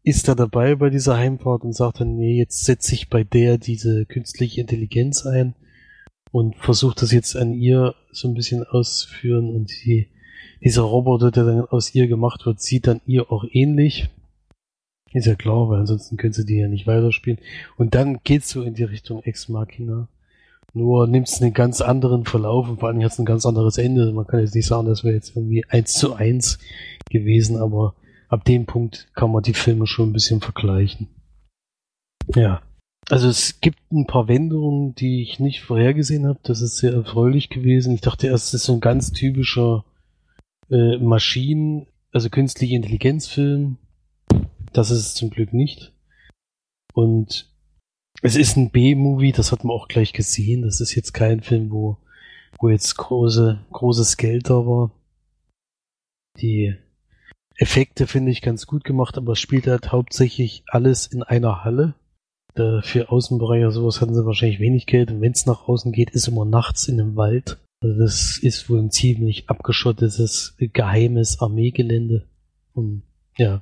ist 0.04 0.28
da 0.28 0.36
dabei 0.36 0.76
bei 0.76 0.90
dieser 0.90 1.18
Heimfahrt 1.18 1.64
und 1.64 1.74
sagt 1.74 2.00
dann, 2.00 2.16
nee, 2.16 2.38
jetzt 2.38 2.66
setze 2.66 2.96
ich 2.96 3.10
bei 3.10 3.24
der 3.24 3.58
diese 3.58 4.06
künstliche 4.06 4.62
Intelligenz 4.62 5.26
ein 5.26 5.56
und 6.32 6.56
versucht 6.56 7.02
das 7.02 7.12
jetzt 7.12 7.36
an 7.36 7.54
ihr 7.54 7.96
so 8.12 8.28
ein 8.28 8.34
bisschen 8.34 8.64
auszuführen 8.64 9.50
und 9.50 9.70
die, 9.84 10.08
dieser 10.64 10.84
Roboter, 10.84 11.32
der 11.32 11.44
dann 11.44 11.66
aus 11.66 11.94
ihr 11.94 12.08
gemacht 12.08 12.46
wird, 12.46 12.62
sieht 12.62 12.88
dann 12.88 13.02
ihr 13.06 13.32
auch 13.32 13.46
ähnlich. 13.52 14.10
Ist 15.12 15.26
ja 15.26 15.36
klar, 15.36 15.70
weil 15.70 15.80
ansonsten 15.80 16.18
können 16.18 16.34
sie 16.34 16.46
die 16.46 16.58
ja 16.58 16.68
nicht 16.68 16.86
weiterspielen. 16.86 17.40
Und 17.78 17.96
dann 17.96 18.20
geht's 18.24 18.50
so 18.50 18.62
in 18.62 18.76
die 18.76 18.84
Richtung 18.84 19.24
Ex 19.24 19.50
Machina. 19.50 20.08
Nur 20.74 21.08
nimmt 21.08 21.28
es 21.28 21.42
einen 21.42 21.54
ganz 21.54 21.82
anderen 21.82 22.26
Verlauf 22.26 22.70
und 22.70 22.80
vor 22.80 22.90
allem 22.90 23.04
hat 23.04 23.12
es 23.12 23.20
ein 23.20 23.26
ganz 23.26 23.46
anderes 23.46 23.78
Ende. 23.78 24.12
Man 24.12 24.28
kann 24.28 24.40
jetzt 24.40 24.56
nicht 24.56 24.68
sagen, 24.68 24.88
das 24.88 25.04
wäre 25.04 25.16
jetzt 25.16 25.36
irgendwie 25.36 25.66
eins 25.68 25.94
zu 25.94 26.14
eins 26.14 26.60
gewesen, 27.10 27.58
aber 27.58 27.96
ab 28.28 28.46
dem 28.46 28.66
Punkt 28.66 29.08
kann 29.16 29.32
man 29.32 29.44
die 29.44 29.54
Filme 29.54 29.88
schon 29.88 30.10
ein 30.10 30.14
bisschen 30.14 30.42
vergleichen. 30.42 31.08
Ja. 32.36 32.62
Also 33.10 33.28
es 33.28 33.60
gibt 33.60 33.80
ein 33.92 34.06
paar 34.06 34.28
Wendungen, 34.28 34.94
die 34.94 35.24
ich 35.24 35.40
nicht 35.40 35.62
vorhergesehen 35.62 36.28
habe. 36.28 36.40
Das 36.44 36.62
ist 36.62 36.78
sehr 36.78 36.94
erfreulich 36.94 37.50
gewesen. 37.50 37.94
Ich 37.96 38.02
dachte 38.02 38.28
erst, 38.28 38.50
es 38.50 38.62
ist 38.62 38.66
so 38.66 38.74
ein 38.74 38.82
ganz 38.82 39.12
typischer 39.12 39.84
äh, 40.70 40.98
Maschinen, 40.98 41.88
also 42.12 42.30
künstliche 42.30 42.76
Intelligenzfilm. 42.76 43.78
Das 44.74 44.92
ist 44.92 45.00
es 45.00 45.14
zum 45.16 45.32
Glück 45.32 45.54
nicht. 45.54 45.94
Und 46.94 47.49
es 48.22 48.36
ist 48.36 48.58
ein 48.58 48.72
B-Movie, 48.72 49.32
das 49.32 49.52
hat 49.52 49.64
man 49.64 49.76
auch 49.76 49.88
gleich 49.88 50.14
gesehen. 50.14 50.62
Das 50.62 50.82
ist 50.82 50.96
jetzt 50.96 51.14
kein 51.14 51.42
Film, 51.42 51.72
wo, 51.72 51.98
wo 52.60 52.70
jetzt 52.70 52.96
große, 52.98 53.60
großes 53.72 54.18
Geld 54.18 54.50
da 54.50 54.66
war. 54.66 54.92
Die 56.40 56.76
Effekte 57.56 58.08
finde 58.08 58.32
ich 58.32 58.42
ganz 58.42 58.66
gut 58.68 58.84
gemacht, 58.84 59.18
aber 59.18 59.34
es 59.34 59.40
spielt 59.40 59.68
halt 59.68 59.92
hauptsächlich 59.92 60.64
alles 60.68 61.08
in 61.08 61.24
einer 61.24 61.64
Halle. 61.64 61.96
Da 62.56 62.82
für 62.82 63.10
Außenbereich 63.10 63.62
oder 63.62 63.72
sowas 63.72 64.02
hatten 64.02 64.16
sie 64.16 64.26
wahrscheinlich 64.26 64.60
wenig 64.60 64.86
Geld. 64.86 65.12
Und 65.12 65.22
wenn 65.22 65.32
es 65.32 65.46
nach 65.46 65.68
außen 65.68 65.92
geht, 65.92 66.12
ist 66.12 66.28
immer 66.28 66.46
nachts 66.46 66.88
in 66.88 67.00
einem 67.00 67.16
Wald. 67.16 67.58
Also 67.82 68.00
das 68.00 68.38
ist 68.42 68.70
wohl 68.70 68.80
ein 68.80 68.92
ziemlich 68.92 69.50
abgeschottetes, 69.50 70.56
geheimes 70.58 71.40
Armeegelände. 71.40 72.28
Und 72.74 73.04
ja, 73.38 73.62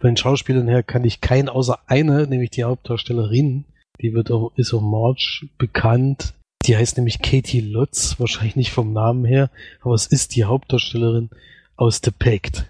von 0.00 0.10
den 0.10 0.16
Schauspielern 0.16 0.66
her 0.66 0.82
kann 0.82 1.04
ich 1.04 1.20
keinen 1.20 1.48
außer 1.48 1.78
eine, 1.86 2.26
nämlich 2.26 2.50
die 2.50 2.64
Hauptdarstellerin, 2.64 3.64
die 4.00 4.12
wird 4.14 4.30
auch, 4.30 4.52
ist 4.56 4.74
auch 4.74 4.80
March 4.80 5.46
bekannt. 5.58 6.34
Die 6.66 6.76
heißt 6.76 6.96
nämlich 6.96 7.20
Katie 7.20 7.60
Lutz, 7.60 8.18
wahrscheinlich 8.18 8.56
nicht 8.56 8.72
vom 8.72 8.92
Namen 8.92 9.24
her, 9.24 9.50
aber 9.82 9.94
es 9.94 10.06
ist 10.06 10.34
die 10.34 10.44
Hauptdarstellerin 10.44 11.30
aus 11.76 12.00
The 12.02 12.10
Pact. 12.10 12.66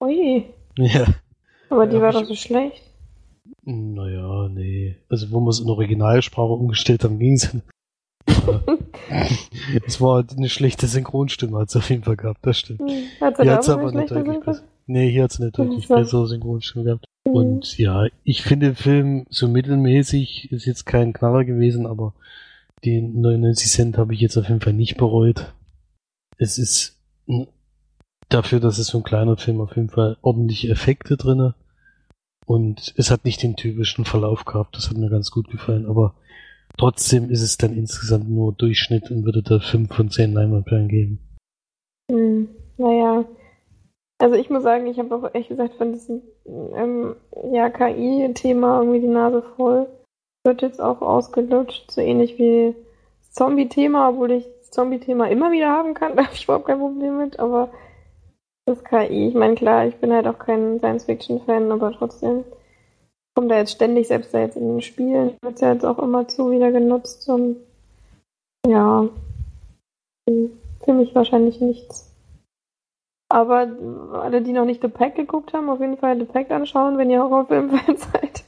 Ui, 0.00 0.44
Ja. 0.78 1.06
aber 1.70 1.86
die 1.86 1.96
Ja, 1.96 2.02
war 2.02 2.12
doch 2.12 2.24
so 2.24 2.34
schlecht. 2.34 2.82
Naja, 3.64 4.48
nee. 4.48 4.96
Also 5.08 5.30
wo 5.32 5.40
wir 5.40 5.50
es 5.50 5.58
in 5.60 5.68
Originalsprache 5.68 6.52
umgestellt 6.52 7.02
haben, 7.04 7.18
ging 7.18 7.34
es. 7.34 7.56
Es 9.86 10.00
war 10.00 10.24
eine 10.36 10.48
schlechte 10.48 10.86
Synchronstimme, 10.86 11.58
hat 11.58 11.68
es 11.68 11.76
auf 11.76 11.90
jeden 11.90 12.02
Fall 12.04 12.16
gehabt, 12.16 12.40
das 12.42 12.58
stimmt. 12.58 12.80
Hm, 12.80 13.04
Hat 13.20 13.36
sie 13.36 13.42
Hier 13.44 13.52
hat's 13.54 13.68
auch 13.68 13.78
aber 13.78 13.90
schlechte 13.90 14.14
deutlich 14.14 14.40
besser. 14.40 14.62
Nee, 14.86 15.10
hier 15.10 15.24
hat 15.24 15.32
es 15.32 15.40
eine 15.40 15.50
deutlich 15.50 15.86
so. 15.86 15.94
bessere 15.94 16.26
Synchronstimme 16.26 16.84
gehabt. 16.84 17.04
Und 17.32 17.76
ja, 17.78 18.06
ich 18.24 18.42
finde 18.42 18.66
den 18.66 18.76
Film 18.76 19.26
so 19.30 19.48
mittelmäßig, 19.48 20.52
ist 20.52 20.64
jetzt 20.64 20.86
kein 20.86 21.12
Knaller 21.12 21.44
gewesen, 21.44 21.86
aber 21.86 22.14
die 22.84 23.00
99 23.00 23.70
Cent 23.70 23.98
habe 23.98 24.14
ich 24.14 24.20
jetzt 24.20 24.36
auf 24.36 24.48
jeden 24.48 24.60
Fall 24.60 24.74
nicht 24.74 24.96
bereut. 24.96 25.52
Es 26.38 26.58
ist 26.58 27.00
dafür, 28.28 28.60
dass 28.60 28.78
es 28.78 28.88
so 28.88 28.98
ein 28.98 29.04
kleiner 29.04 29.36
Film 29.36 29.60
auf 29.60 29.74
jeden 29.74 29.90
Fall 29.90 30.16
ordentliche 30.22 30.68
Effekte 30.68 31.16
drinne 31.16 31.54
und 32.46 32.94
es 32.96 33.10
hat 33.10 33.24
nicht 33.24 33.42
den 33.42 33.56
typischen 33.56 34.04
Verlauf 34.04 34.44
gehabt. 34.44 34.76
Das 34.76 34.88
hat 34.88 34.96
mir 34.96 35.10
ganz 35.10 35.30
gut 35.30 35.48
gefallen, 35.50 35.86
aber 35.86 36.14
trotzdem 36.76 37.30
ist 37.30 37.42
es 37.42 37.56
dann 37.56 37.76
insgesamt 37.76 38.28
nur 38.28 38.52
Durchschnitt 38.52 39.10
und 39.10 39.24
würde 39.24 39.42
da 39.42 39.58
5 39.58 39.92
von 39.92 40.10
10 40.10 40.32
Leinwandperlen 40.32 40.88
geben. 40.88 41.18
Hm, 42.10 42.48
naja. 42.76 43.24
Also 44.18 44.34
ich 44.36 44.48
muss 44.48 44.62
sagen, 44.62 44.86
ich 44.86 44.98
habe 44.98 45.14
auch 45.14 45.24
ehrlich 45.24 45.48
gesagt 45.48 45.74
von 45.74 45.92
diesem 45.92 46.22
ähm, 46.46 47.16
ja, 47.52 47.68
KI-Thema 47.68 48.80
irgendwie 48.80 49.00
die 49.00 49.08
Nase 49.08 49.42
voll. 49.56 49.86
Wird 50.44 50.62
jetzt 50.62 50.80
auch 50.80 51.02
ausgelutscht, 51.02 51.90
so 51.90 52.00
ähnlich 52.00 52.38
wie 52.38 52.74
das 53.20 53.32
Zombie-Thema, 53.32 54.10
obwohl 54.10 54.32
ich 54.32 54.46
das 54.60 54.70
Zombie-Thema 54.70 55.28
immer 55.28 55.50
wieder 55.52 55.70
haben 55.70 55.94
kann, 55.94 56.16
da 56.16 56.24
habe 56.24 56.34
ich 56.34 56.44
überhaupt 56.44 56.66
kein 56.66 56.78
Problem 56.78 57.18
mit, 57.18 57.38
aber 57.38 57.70
das 58.64 58.82
KI, 58.82 59.28
ich 59.28 59.34
meine 59.34 59.54
klar, 59.54 59.86
ich 59.86 59.96
bin 59.96 60.12
halt 60.12 60.26
auch 60.26 60.38
kein 60.38 60.78
Science-Fiction-Fan, 60.78 61.70
aber 61.70 61.92
trotzdem. 61.92 62.44
kommt 63.34 63.50
ja 63.50 63.58
jetzt 63.58 63.72
ständig, 63.72 64.08
selbst 64.08 64.32
da 64.32 64.40
jetzt 64.40 64.56
in 64.56 64.66
den 64.66 64.82
Spielen, 64.82 65.36
wird 65.42 65.60
ja 65.60 65.72
jetzt 65.72 65.84
auch 65.84 65.98
immer 65.98 66.26
zu 66.26 66.50
wieder 66.50 66.72
genutzt 66.72 67.28
und 67.28 67.58
ja, 68.66 69.08
für 70.26 70.92
mich 70.92 71.14
wahrscheinlich 71.14 71.60
nichts. 71.60 72.15
Aber 73.36 73.68
alle, 74.14 74.40
die 74.40 74.54
noch 74.54 74.64
nicht 74.64 74.80
The 74.80 74.88
Pack 74.88 75.14
geguckt 75.14 75.52
haben, 75.52 75.68
auf 75.68 75.78
jeden 75.78 75.98
Fall 75.98 76.18
The 76.18 76.24
Pack 76.24 76.50
anschauen, 76.50 76.96
wenn 76.96 77.10
ihr 77.10 77.22
Horrorfilm-Fan 77.22 77.96
seid. 77.98 78.44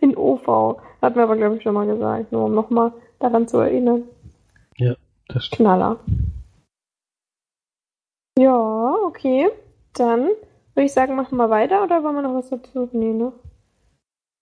In 0.00 0.16
OV. 0.16 0.80
Hat 1.02 1.16
mir 1.16 1.24
aber, 1.24 1.36
glaube 1.36 1.56
ich, 1.56 1.64
schon 1.64 1.74
mal 1.74 1.88
gesagt, 1.88 2.30
nur 2.30 2.44
um 2.44 2.54
nochmal 2.54 2.92
daran 3.18 3.48
zu 3.48 3.58
erinnern. 3.58 4.04
Ja, 4.76 4.94
das 5.26 5.46
stimmt. 5.46 5.66
Knaller. 5.66 5.98
Ja, 8.38 8.94
okay. 9.04 9.48
Dann 9.94 10.28
würde 10.74 10.86
ich 10.86 10.92
sagen, 10.92 11.16
machen 11.16 11.36
wir 11.36 11.50
weiter 11.50 11.82
oder 11.82 12.04
wollen 12.04 12.14
wir 12.14 12.22
noch 12.22 12.34
was 12.34 12.48
dazu? 12.48 12.88
Nee, 12.92 13.14
ne? 13.14 13.32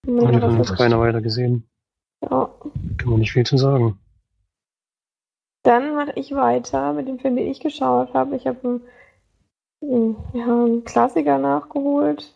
Wir 0.03 0.13
noch 0.13 0.43
haben 0.43 0.59
jetzt 0.59 0.77
keiner 0.77 1.01
weiter 1.01 1.23
gesehen. 1.23 1.67
Ja. 2.21 2.51
Kann 2.99 3.09
man 3.09 3.21
nicht 3.21 3.33
viel 3.33 3.47
zu 3.47 3.57
sagen. 3.57 3.99
Dann 5.63 5.95
mache 5.95 6.13
ich 6.17 6.35
weiter 6.35 6.93
mit 6.93 7.09
dem 7.09 7.19
Film, 7.19 7.37
den 7.37 7.47
ich 7.47 7.61
geschaut 7.61 8.13
habe. 8.13 8.37
Ich 8.37 8.47
habe 8.47 8.59
einen, 8.63 8.83
ja, 9.81 10.45
einen 10.45 10.85
Klassiker 10.85 11.39
nachgeholt. 11.39 12.35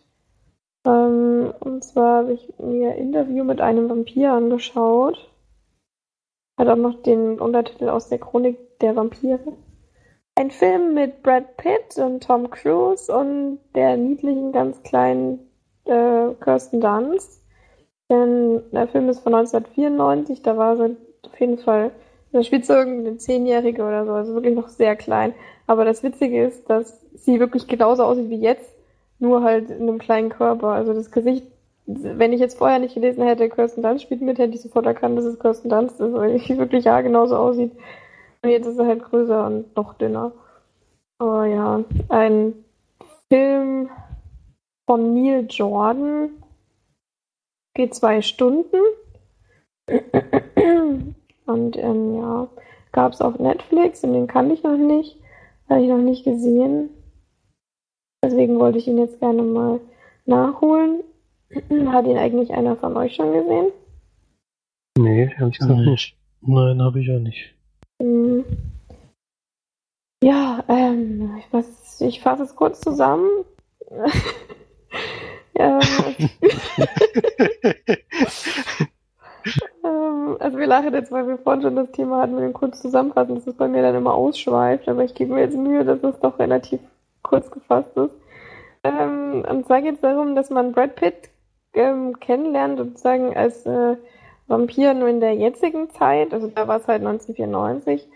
Ähm, 0.85 1.53
und 1.59 1.83
zwar 1.83 2.19
habe 2.19 2.33
ich 2.33 2.53
mir 2.59 2.95
Interview 2.95 3.43
mit 3.43 3.61
einem 3.61 3.89
Vampir 3.89 4.33
angeschaut. 4.33 5.29
Hat 6.57 6.67
auch 6.67 6.75
noch 6.75 7.01
den 7.01 7.39
Untertitel 7.39 7.89
aus 7.89 8.09
der 8.09 8.19
Chronik 8.19 8.79
der 8.79 8.95
Vampire. 8.95 9.53
Ein 10.35 10.51
Film 10.51 10.93
mit 10.93 11.23
Brad 11.23 11.57
Pitt 11.57 11.97
und 11.97 12.23
Tom 12.23 12.49
Cruise 12.49 13.13
und 13.13 13.59
der 13.75 13.97
niedlichen, 13.97 14.51
ganz 14.51 14.81
kleinen 14.83 15.51
äh, 15.85 16.33
Kirsten 16.39 16.81
Dunst. 16.81 17.43
Denn 18.09 18.61
der 18.71 18.87
Film 18.87 19.09
ist 19.09 19.19
von 19.19 19.33
1994, 19.35 20.41
da 20.41 20.57
war 20.57 20.77
sie 20.77 20.97
auf 21.23 21.39
jeden 21.39 21.57
Fall 21.57 21.91
da 22.31 22.43
spielt 22.43 22.65
so 22.65 22.73
irgendeine 22.73 23.17
Zehnjährige 23.17 23.83
oder 23.83 24.05
so, 24.05 24.13
also 24.13 24.33
wirklich 24.33 24.55
noch 24.55 24.69
sehr 24.69 24.95
klein. 24.95 25.33
Aber 25.71 25.85
das 25.85 26.03
Witzige 26.03 26.47
ist, 26.47 26.69
dass 26.69 26.99
sie 27.13 27.39
wirklich 27.39 27.65
genauso 27.65 28.03
aussieht 28.03 28.29
wie 28.29 28.41
jetzt, 28.41 28.73
nur 29.19 29.41
halt 29.41 29.69
in 29.69 29.83
einem 29.83 29.99
kleinen 29.99 30.27
Körper. 30.27 30.67
Also 30.67 30.93
das 30.93 31.11
Gesicht, 31.11 31.45
wenn 31.85 32.33
ich 32.33 32.41
jetzt 32.41 32.57
vorher 32.57 32.77
nicht 32.77 32.93
gelesen 32.93 33.23
hätte, 33.23 33.47
Kirsten 33.47 33.81
Dunst 33.81 34.03
spielt 34.03 34.21
mit, 34.21 34.37
hätte 34.37 34.53
ich 34.53 34.61
sofort 34.61 34.85
erkannt, 34.85 35.17
dass 35.17 35.23
es 35.23 35.39
Kirsten 35.39 35.69
Dunst 35.69 36.01
ist, 36.01 36.11
weil 36.11 36.37
sie 36.37 36.57
wirklich 36.57 36.83
ja 36.83 36.99
genauso 36.99 37.37
aussieht. 37.37 37.71
Und 38.41 38.49
jetzt 38.49 38.67
ist 38.67 38.75
sie 38.75 38.85
halt 38.85 39.01
größer 39.01 39.45
und 39.45 39.73
noch 39.77 39.93
dünner. 39.93 40.33
Aber 41.19 41.45
ja, 41.45 41.85
ein 42.09 42.53
Film 43.29 43.89
von 44.85 45.13
Neil 45.13 45.47
Jordan 45.49 46.31
geht 47.75 47.95
zwei 47.95 48.21
Stunden. 48.21 48.75
Und 51.45 51.77
ähm, 51.77 52.15
ja, 52.17 52.49
gab 52.91 53.13
es 53.13 53.21
auf 53.21 53.39
Netflix 53.39 54.03
und 54.03 54.11
den 54.11 54.27
kannte 54.27 54.53
ich 54.53 54.63
noch 54.63 54.75
nicht. 54.75 55.20
Habe 55.71 55.83
ich 55.83 55.87
noch 55.87 55.99
nicht 55.99 56.25
gesehen. 56.25 56.89
Deswegen 58.21 58.59
wollte 58.59 58.77
ich 58.77 58.89
ihn 58.89 58.97
jetzt 58.97 59.21
gerne 59.21 59.41
mal 59.41 59.79
nachholen. 60.25 61.01
Hat 61.87 62.05
ihn 62.05 62.17
eigentlich 62.17 62.51
einer 62.51 62.75
von 62.75 62.97
euch 62.97 63.15
schon 63.15 63.31
gesehen? 63.31 63.71
Nee, 64.97 65.31
ehrlich 65.39 65.57
gesagt 65.57 65.79
Nee. 65.79 65.91
nicht. 65.91 66.17
Nein, 66.41 66.81
habe 66.81 66.99
ich 66.99 67.09
auch 67.09 67.19
nicht. 67.19 67.55
Hm. 68.01 68.43
Ja, 70.21 70.61
ähm, 70.67 71.37
ich, 71.39 71.53
weiß, 71.53 72.01
ich 72.01 72.19
fasse 72.19 72.43
es 72.43 72.53
kurz 72.53 72.81
zusammen. 72.81 73.29
ja, 75.55 75.79
ähm, 75.79 76.29
lachen 80.71 80.93
jetzt, 80.93 81.11
weil 81.11 81.27
wir 81.27 81.37
vorhin 81.37 81.61
schon 81.61 81.75
das 81.75 81.91
Thema 81.91 82.21
hatten 82.21 82.35
mit 82.35 82.43
dem 82.43 82.53
kurz 82.53 82.81
zusammenfassen, 82.81 83.35
dass 83.35 83.45
es 83.45 83.55
bei 83.55 83.67
mir 83.67 83.81
dann 83.81 83.95
immer 83.95 84.13
ausschweift, 84.13 84.87
aber 84.87 85.03
ich 85.03 85.13
gebe 85.13 85.33
mir 85.33 85.41
jetzt 85.41 85.57
Mühe, 85.57 85.83
dass 85.83 86.01
es 86.01 86.19
doch 86.21 86.39
relativ 86.39 86.79
kurz 87.21 87.51
gefasst 87.51 87.95
ist. 87.97 88.15
Ähm, 88.83 89.45
und 89.47 89.65
zwar 89.67 89.81
geht 89.81 89.95
es 89.95 90.01
darum, 90.01 90.33
dass 90.33 90.49
man 90.49 90.71
Brad 90.71 90.95
Pitt 90.95 91.29
ähm, 91.73 92.19
kennenlernt, 92.19 92.77
sozusagen 92.77 93.35
als 93.35 93.65
äh, 93.65 93.97
Vampir 94.47 94.93
nur 94.93 95.09
in 95.09 95.19
der 95.19 95.35
jetzigen 95.35 95.89
Zeit, 95.91 96.33
also 96.33 96.47
da 96.47 96.67
war 96.67 96.79
es 96.79 96.87
halt 96.87 97.05
1994, 97.05 98.07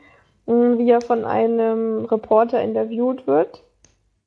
mh, 0.46 0.78
wie 0.78 0.90
er 0.90 1.02
von 1.02 1.26
einem 1.26 2.06
Reporter 2.06 2.62
interviewt 2.62 3.28
wird. 3.28 3.64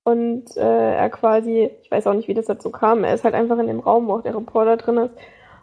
Und 0.05 0.57
äh, 0.57 0.95
er 0.95 1.11
quasi, 1.11 1.71
ich 1.83 1.91
weiß 1.91 2.07
auch 2.07 2.15
nicht, 2.15 2.29
wie 2.29 2.35
das 2.35 2.47
dazu 2.47 2.71
kam, 2.71 3.05
er 3.05 3.15
ist 3.15 3.25
halt 3.25 3.35
einfach 3.35 3.59
in 3.59 3.67
dem 3.67 3.81
Raum, 3.81 4.07
wo 4.07 4.15
auch 4.15 4.23
der 4.23 4.35
Reporter 4.37 4.77
drin 4.77 4.97
ist. 4.99 5.15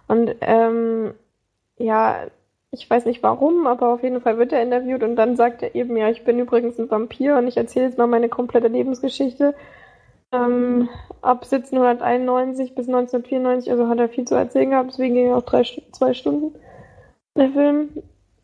Und 0.07 0.35
ähm, 0.41 1.13
ja, 1.77 2.27
ich 2.79 2.89
weiß 2.89 3.05
nicht 3.05 3.23
warum, 3.23 3.67
aber 3.67 3.93
auf 3.93 4.03
jeden 4.03 4.21
Fall 4.21 4.37
wird 4.37 4.53
er 4.53 4.61
interviewt 4.61 5.03
und 5.03 5.15
dann 5.15 5.35
sagt 5.35 5.63
er 5.63 5.75
eben, 5.75 5.95
ja, 5.97 6.09
ich 6.09 6.23
bin 6.23 6.39
übrigens 6.39 6.77
ein 6.79 6.89
Vampir 6.91 7.37
und 7.37 7.47
ich 7.47 7.57
erzähle 7.57 7.85
jetzt 7.87 7.97
mal 7.97 8.07
meine 8.07 8.29
komplette 8.29 8.67
Lebensgeschichte. 8.67 9.55
Ähm, 10.31 10.89
ab 11.21 11.43
1791 11.43 12.75
bis 12.75 12.87
1994, 12.87 13.71
also 13.71 13.87
hat 13.87 13.99
er 13.99 14.09
viel 14.09 14.25
zu 14.25 14.35
erzählen 14.35 14.71
gehabt, 14.71 14.91
deswegen 14.91 15.15
ging 15.15 15.27
er 15.27 15.37
auch 15.37 15.43
drei, 15.43 15.63
zwei 15.91 16.13
Stunden, 16.13 16.55
der 17.37 17.49
Film. 17.51 17.89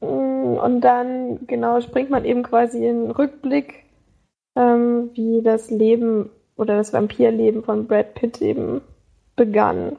Mm, 0.01 0.57
Und 0.57 0.81
dann, 0.81 1.47
genau, 1.47 1.81
springt 1.81 2.09
man 2.09 2.25
eben 2.25 2.43
quasi 2.43 2.85
in 2.85 3.03
den 3.03 3.11
Rückblick, 3.11 3.85
ähm, 4.55 5.11
wie 5.13 5.41
das 5.43 5.69
Leben 5.69 6.29
oder 6.55 6.77
das 6.77 6.93
Vampirleben 6.93 7.63
von 7.63 7.87
Brad 7.87 8.13
Pitt 8.15 8.41
eben 8.41 8.81
begann. 9.35 9.97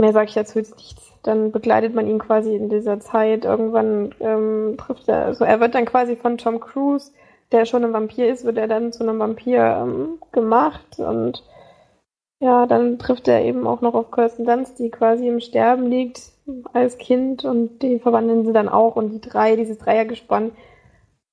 Mehr 0.00 0.12
sage 0.12 0.28
ich 0.28 0.34
dazu 0.34 0.58
jetzt 0.58 0.76
nichts. 0.76 1.12
Dann 1.22 1.52
begleitet 1.52 1.94
man 1.94 2.06
ihn 2.06 2.18
quasi 2.18 2.54
in 2.54 2.68
dieser 2.68 3.00
Zeit. 3.00 3.44
Irgendwann 3.44 4.14
ähm, 4.20 4.76
trifft 4.76 5.08
er, 5.08 5.24
also 5.26 5.44
er 5.44 5.60
wird 5.60 5.74
dann 5.74 5.86
quasi 5.86 6.16
von 6.16 6.36
Tom 6.36 6.60
Cruise, 6.60 7.12
der 7.52 7.64
schon 7.64 7.84
ein 7.84 7.92
Vampir 7.92 8.28
ist, 8.28 8.44
wird 8.44 8.58
er 8.58 8.68
dann 8.68 8.92
zu 8.92 9.04
einem 9.04 9.18
Vampir 9.18 9.60
ähm, 9.60 10.18
gemacht 10.32 10.98
und 10.98 11.44
ja, 12.40 12.66
dann 12.66 12.98
trifft 12.98 13.28
er 13.28 13.42
eben 13.44 13.66
auch 13.66 13.80
noch 13.80 13.94
auf 13.94 14.10
Kirsten 14.10 14.44
Dunst, 14.44 14.78
die 14.78 14.90
quasi 14.90 15.28
im 15.28 15.40
Sterben 15.40 15.88
liegt 15.88 16.20
als 16.72 16.98
Kind 16.98 17.44
und 17.44 17.80
die 17.80 17.98
verwandeln 18.00 18.44
sie 18.44 18.52
dann 18.52 18.68
auch 18.68 18.96
und 18.96 19.10
die 19.10 19.20
drei, 19.20 19.56
dieses 19.56 19.78
Dreiergespann, 19.78 20.52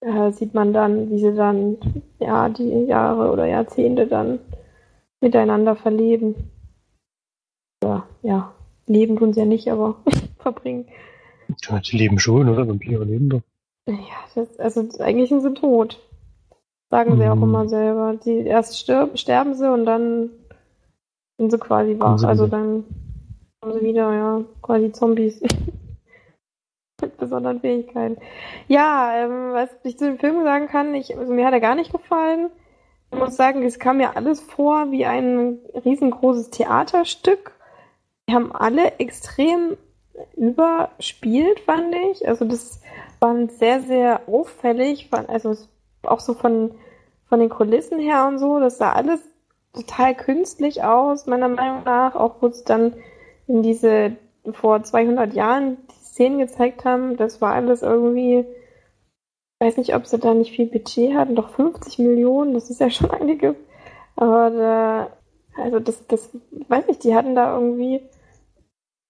äh, 0.02 0.32
sieht 0.32 0.54
man 0.54 0.74
dann, 0.74 1.10
wie 1.10 1.20
sie 1.20 1.34
dann 1.34 1.78
ja 2.20 2.50
die 2.50 2.86
Jahre 2.86 3.32
oder 3.32 3.46
Jahrzehnte 3.46 4.08
dann 4.08 4.40
miteinander 5.22 5.76
verleben. 5.76 6.52
Ja, 7.84 8.08
ja, 8.22 8.54
leben 8.88 9.18
tun 9.18 9.34
sie 9.34 9.40
ja 9.42 9.46
nicht, 9.46 9.70
aber 9.72 9.96
verbringen. 10.40 10.88
Ja, 11.64 11.80
die 11.80 11.98
leben 11.98 12.20
schon, 12.20 12.48
oder? 12.50 12.68
Vampire 12.68 13.04
leben 13.04 13.30
doch. 13.30 13.42
Ja, 13.88 13.96
das, 14.36 14.60
also 14.60 14.88
eigentlich 15.00 15.30
sind 15.30 15.42
sie 15.42 15.54
tot. 15.54 16.00
Sagen 16.90 17.18
sie 17.18 17.28
auch 17.28 17.36
Mhm. 17.36 17.44
immer 17.44 17.70
selber. 17.70 18.16
Die 18.24 18.40
erst 18.46 18.78
stirb, 18.80 19.18
sterben 19.18 19.54
sie 19.56 19.72
und 19.72 19.86
dann 19.86 20.30
sind 21.38 21.52
sie 21.52 21.58
quasi 21.58 21.98
wach. 22.00 22.20
sie 22.20 22.28
Also 22.28 22.46
wieder. 22.48 22.58
dann 22.58 22.84
kommen 23.60 23.74
sie 23.74 23.82
wieder, 23.86 24.14
ja, 24.14 24.42
quasi 24.62 24.92
Zombies. 24.92 25.42
Mit 27.02 27.18
besonderen 27.18 27.60
Fähigkeiten. 27.62 28.18
Ja, 28.68 29.12
ähm, 29.16 29.54
was 29.54 29.70
ich 29.84 29.98
zu 29.98 30.06
dem 30.06 30.20
Film 30.20 30.44
sagen 30.44 30.68
kann, 30.68 30.94
ich, 30.94 31.18
also 31.18 31.34
mir 31.34 31.46
hat 31.48 31.54
er 31.54 31.60
gar 31.60 31.74
nicht 31.76 31.92
gefallen. 31.92 32.50
Ich 33.12 33.18
muss 33.20 33.36
sagen, 33.36 33.64
es 33.64 33.80
kam 33.80 33.98
mir 33.98 34.16
alles 34.16 34.40
vor 34.40 34.92
wie 34.92 35.06
ein 35.06 35.58
riesengroßes 35.84 36.52
Theaterstück. 36.52 37.54
Haben 38.32 38.52
alle 38.52 39.00
extrem 39.00 39.78
überspielt, 40.36 41.62
fand 41.62 41.96
ich. 42.12 42.28
Also 42.28 42.46
das 42.46 42.82
waren 43.20 43.50
sehr, 43.50 43.82
sehr 43.82 44.22
auffällig, 44.28 45.10
also 45.12 45.56
auch 46.04 46.20
so 46.20 46.34
von, 46.34 46.72
von 47.28 47.40
den 47.40 47.50
Kulissen 47.50 48.00
her 48.00 48.28
und 48.28 48.40
so. 48.40 48.60
Das 48.60 48.78
sah 48.78 48.94
alles 48.94 49.22
total 49.74 50.16
künstlich 50.16 50.84
aus, 50.84 51.28
meiner 51.28 51.48
Meinung 51.48 51.84
nach. 51.84 52.16
Auch 52.16 52.42
wo 52.42 52.48
es 52.48 52.64
dann 52.64 52.94
in 53.48 53.64
diese 53.64 54.16
vor 54.52 54.84
200 54.84 55.34
Jahren 55.34 55.78
die 55.90 56.06
Szenen 56.06 56.40
gezeigt 56.40 56.84
haben, 56.86 57.18
das 57.18 57.42
war 57.42 57.54
alles 57.54 57.84
irgendwie, 57.84 58.46
weiß 59.60 59.78
nicht, 59.78 59.96
ob 59.96 60.08
sie 60.08 60.18
da 60.18 60.34
nicht 60.34 60.52
viel 60.52 60.66
Budget 60.66 61.14
hatten, 61.14 61.36
doch 61.36 61.50
50 61.50 62.00
Millionen, 62.00 62.54
das 62.54 62.70
ist 62.70 62.80
ja 62.80 62.90
schon 62.90 63.12
einiges. 63.12 63.56
Aber 64.16 64.50
da, 64.50 65.08
also 65.62 65.80
das, 65.80 66.06
das, 66.08 66.30
weiß 66.68 66.88
nicht, 66.88 67.04
die 67.04 67.16
hatten 67.16 67.36
da 67.36 67.54
irgendwie 67.56 68.02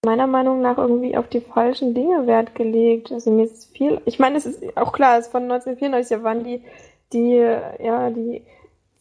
meiner 0.04 0.26
Meinung 0.26 0.60
nach 0.60 0.78
irgendwie 0.78 1.16
auf 1.16 1.28
die 1.28 1.40
falschen 1.40 1.94
Dinge 1.94 2.26
Wert 2.26 2.56
gelegt. 2.56 3.12
Also 3.12 3.30
mir 3.30 3.44
ist 3.44 3.76
viel, 3.76 4.00
ich 4.04 4.18
meine, 4.18 4.36
es 4.36 4.46
ist 4.46 4.76
auch 4.76 4.92
klar, 4.92 5.18
es 5.18 5.26
ist 5.26 5.32
von 5.32 5.44
1994, 5.44 6.16
da 6.16 6.24
waren 6.24 6.42
die, 6.42 6.60
die, 7.12 7.36
ja, 7.36 8.10
die, 8.10 8.42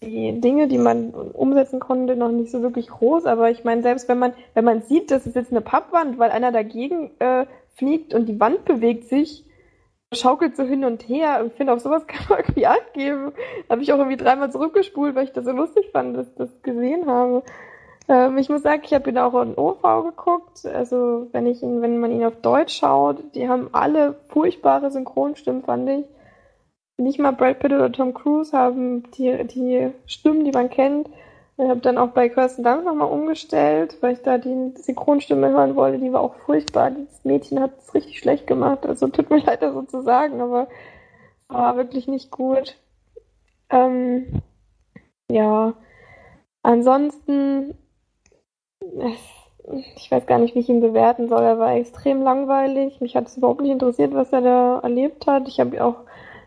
die 0.04 0.40
Dinge, 0.40 0.68
die 0.68 0.78
man 0.78 1.10
umsetzen 1.10 1.80
konnte, 1.80 2.16
noch 2.16 2.30
nicht 2.30 2.52
so 2.52 2.62
wirklich 2.62 2.88
groß, 2.88 3.26
aber 3.26 3.50
ich 3.50 3.64
meine, 3.64 3.82
selbst 3.82 4.08
wenn 4.10 4.20
man, 4.20 4.34
wenn 4.54 4.66
man 4.66 4.84
sieht, 4.84 5.10
das 5.10 5.26
ist 5.26 5.36
jetzt 5.36 5.52
eine 5.52 5.62
Pappwand, 5.62 6.20
weil 6.20 6.30
einer 6.30 6.52
dagegen 6.52 7.10
äh, 7.18 7.48
fliegt 7.76 8.14
und 8.14 8.28
die 8.28 8.40
Wand 8.40 8.66
bewegt 8.66 9.10
sich, 9.10 9.44
schaukelt 10.14 10.56
so 10.56 10.64
hin 10.64 10.86
und 10.86 11.08
her. 11.08 11.44
Ich 11.48 11.54
finde, 11.54 11.74
auf 11.74 11.80
sowas 11.80 12.06
kann 12.08 12.26
man 12.30 12.40
irgendwie 12.40 12.68
Acht 12.68 12.94
geben. 12.94 13.32
Habe 13.70 13.82
ich 13.82 13.92
auch 13.92 13.98
irgendwie 13.98 14.18
dreimal 14.18 14.52
zurückgespult, 14.52 15.16
weil 15.16 15.24
ich 15.24 15.34
das 15.34 15.46
so 15.46 15.52
lustig 15.52 15.90
fand, 15.92 16.16
dass 16.16 16.28
ich 16.28 16.36
das 16.36 16.62
gesehen 16.62 17.08
habe. 17.08 17.44
Ähm, 18.12 18.38
ich 18.38 18.50
muss 18.50 18.62
sagen, 18.62 18.82
ich 18.84 18.94
habe 18.94 19.10
ihn 19.10 19.18
auch 19.18 19.42
in 19.42 19.58
OV 19.58 19.82
geguckt. 20.04 20.66
Also 20.66 21.30
wenn 21.32 21.48
ich 21.48 21.64
ihn, 21.64 21.82
wenn 21.82 22.00
man 22.00 22.12
ihn 22.12 22.26
auf 22.26 22.36
Deutsch 22.42 22.78
schaut, 22.78 23.24
die 23.36 23.48
haben 23.48 23.70
alle 23.72 24.16
furchtbare 24.28 24.92
Synchronstimmen, 24.92 25.64
fand 25.64 25.90
ich. 25.90 26.06
Nicht 26.98 27.20
mal 27.20 27.32
Brad 27.32 27.60
Pitt 27.60 27.72
oder 27.72 27.92
Tom 27.92 28.14
Cruise 28.14 28.56
haben 28.56 29.10
die, 29.14 29.48
die 29.48 29.92
Stimmen, 30.06 30.44
die 30.44 30.52
man 30.52 30.70
kennt. 30.70 31.10
Ich 31.58 31.70
habe 31.70 31.80
dann 31.80 31.98
auch 31.98 32.10
bei 32.10 32.28
Kirsten 32.28 32.64
Dunst 32.64 32.86
nochmal 32.86 33.10
umgestellt, 33.10 33.98
weil 34.02 34.14
ich 34.14 34.22
da 34.22 34.38
die 34.38 34.74
Synchronstimme 34.76 35.50
hören 35.50 35.76
wollte. 35.76 36.00
Die 36.00 36.12
war 36.12 36.22
auch 36.22 36.36
furchtbar. 36.46 36.92
Das 36.92 37.24
Mädchen 37.24 37.62
hat 37.62 37.78
es 37.80 37.94
richtig 37.94 38.20
schlecht 38.20 38.46
gemacht. 38.46 38.86
Also 38.86 39.08
tut 39.08 39.30
mir 39.30 39.38
leid, 39.46 39.62
das 39.62 39.74
so 39.74 39.84
zu 39.84 40.02
sagen, 40.02 40.42
aber 40.42 40.68
war 41.48 41.78
wirklich 41.78 42.08
nicht 42.08 42.30
gut. 42.30 42.78
Ähm, 43.70 44.42
ja, 45.30 45.74
ansonsten, 46.62 47.76
ich 49.96 50.12
weiß 50.12 50.26
gar 50.26 50.40
nicht, 50.40 50.56
wie 50.56 50.60
ich 50.60 50.70
ihn 50.70 50.82
bewerten 50.82 51.30
soll. 51.30 51.44
Er 51.44 51.60
war 51.60 51.76
extrem 51.76 52.22
langweilig. 52.24 53.00
Mich 53.02 53.16
hat 53.16 53.28
es 53.28 53.38
überhaupt 53.38 53.62
nicht 53.62 53.72
interessiert, 53.72 54.14
was 54.14 54.32
er 54.34 54.42
da 54.42 54.80
erlebt 54.80 55.28
hat. 55.28 55.48
Ich 55.48 55.60
habe 55.60 55.84
auch 55.84 55.98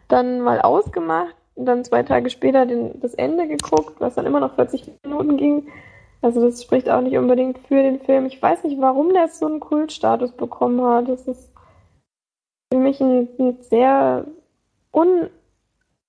dann 0.08 0.40
mal 0.40 0.60
ausgemacht 0.60 1.34
und 1.54 1.66
dann 1.66 1.84
zwei 1.84 2.02
Tage 2.02 2.30
später 2.30 2.66
den, 2.66 3.00
das 3.00 3.14
Ende 3.14 3.46
geguckt, 3.46 4.00
was 4.00 4.14
dann 4.14 4.26
immer 4.26 4.40
noch 4.40 4.54
40 4.54 4.90
Minuten 5.04 5.36
ging. 5.36 5.68
Also 6.22 6.40
das 6.40 6.62
spricht 6.62 6.88
auch 6.88 7.02
nicht 7.02 7.16
unbedingt 7.16 7.58
für 7.68 7.82
den 7.82 8.00
Film. 8.00 8.26
Ich 8.26 8.40
weiß 8.40 8.64
nicht, 8.64 8.80
warum 8.80 9.12
der 9.12 9.28
so 9.28 9.46
einen 9.46 9.60
Kultstatus 9.60 10.32
bekommen 10.32 10.82
hat. 10.82 11.08
Das 11.08 11.26
ist 11.28 11.52
für 12.72 12.78
mich 12.78 13.00
ein, 13.00 13.28
ein 13.38 13.58
sehr 13.60 14.24
un, 14.92 15.28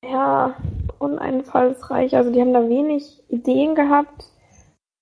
ja, 0.04 0.56
uneinfallsreich. 1.00 2.16
Also 2.16 2.32
die 2.32 2.42
haben 2.42 2.54
da 2.54 2.68
wenig 2.68 3.24
Ideen 3.30 3.76
gehabt, 3.76 4.26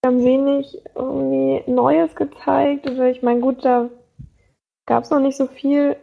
haben 0.03 0.23
wenig 0.23 0.81
irgendwie 0.95 1.63
Neues 1.69 2.15
gezeigt. 2.15 2.87
Also 2.87 3.03
ich 3.03 3.21
meine, 3.21 3.39
gut, 3.39 3.63
da 3.63 3.89
gab 4.85 5.03
es 5.03 5.09
noch 5.09 5.19
nicht 5.19 5.37
so 5.37 5.47
viel. 5.47 5.95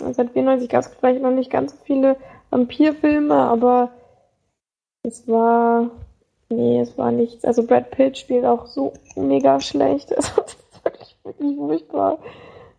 1994 0.00 0.68
gab 0.68 0.80
es 0.82 0.94
vielleicht 0.94 1.22
noch 1.22 1.30
nicht 1.30 1.50
ganz 1.50 1.72
so 1.72 1.78
viele 1.84 2.16
Vampirfilme, 2.50 3.34
aber 3.34 3.90
es 5.02 5.26
war, 5.28 5.90
nee, 6.48 6.80
es 6.80 6.96
war 6.96 7.10
nichts. 7.10 7.44
Also 7.44 7.66
Brad 7.66 7.90
Pitt 7.90 8.16
spielt 8.16 8.44
auch 8.44 8.66
so 8.66 8.92
mega 9.16 9.60
schlecht. 9.60 10.12
Also 10.16 10.42
das 10.42 10.54
ist 10.54 10.84
wirklich, 10.84 11.16
wirklich 11.24 11.56
furchtbar. 11.56 12.18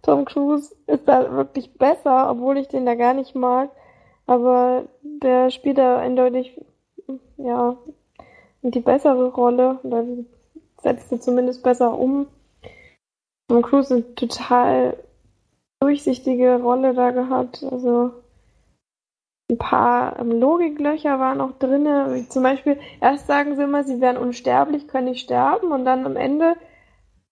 Tom 0.01 0.25
Cruise 0.25 0.73
ist 0.87 1.07
da 1.07 1.31
wirklich 1.33 1.73
besser, 1.77 2.31
obwohl 2.31 2.57
ich 2.57 2.69
den 2.69 2.85
da 2.85 2.95
gar 2.95 3.13
nicht 3.13 3.35
mag. 3.35 3.69
Aber 4.25 4.85
der 5.01 5.49
spielt 5.49 5.77
da 5.77 5.97
eindeutig, 5.97 6.59
ja, 7.37 7.77
die 8.61 8.79
bessere 8.79 9.29
Rolle. 9.29 9.79
Oder 9.83 10.05
setzte 10.81 11.19
zumindest 11.19 11.63
besser 11.63 11.97
um. 11.97 12.27
Tom 13.47 13.61
Cruise 13.61 13.93
eine 13.93 14.15
total 14.15 14.97
durchsichtige 15.79 16.61
Rolle 16.61 16.93
da 16.93 17.11
gehabt. 17.11 17.63
Also 17.69 18.11
ein 19.49 19.57
paar 19.57 20.19
ähm, 20.19 20.31
Logiklöcher 20.31 21.19
waren 21.19 21.41
auch 21.41 21.57
drin. 21.57 22.27
Zum 22.29 22.43
Beispiel, 22.43 22.77
erst 23.01 23.27
sagen 23.27 23.55
sie 23.55 23.63
immer, 23.63 23.83
sie 23.83 23.99
wären 23.99 24.17
unsterblich, 24.17 24.87
können 24.87 25.09
nicht 25.09 25.21
sterben 25.21 25.71
und 25.71 25.85
dann 25.85 26.05
am 26.05 26.15
Ende, 26.15 26.55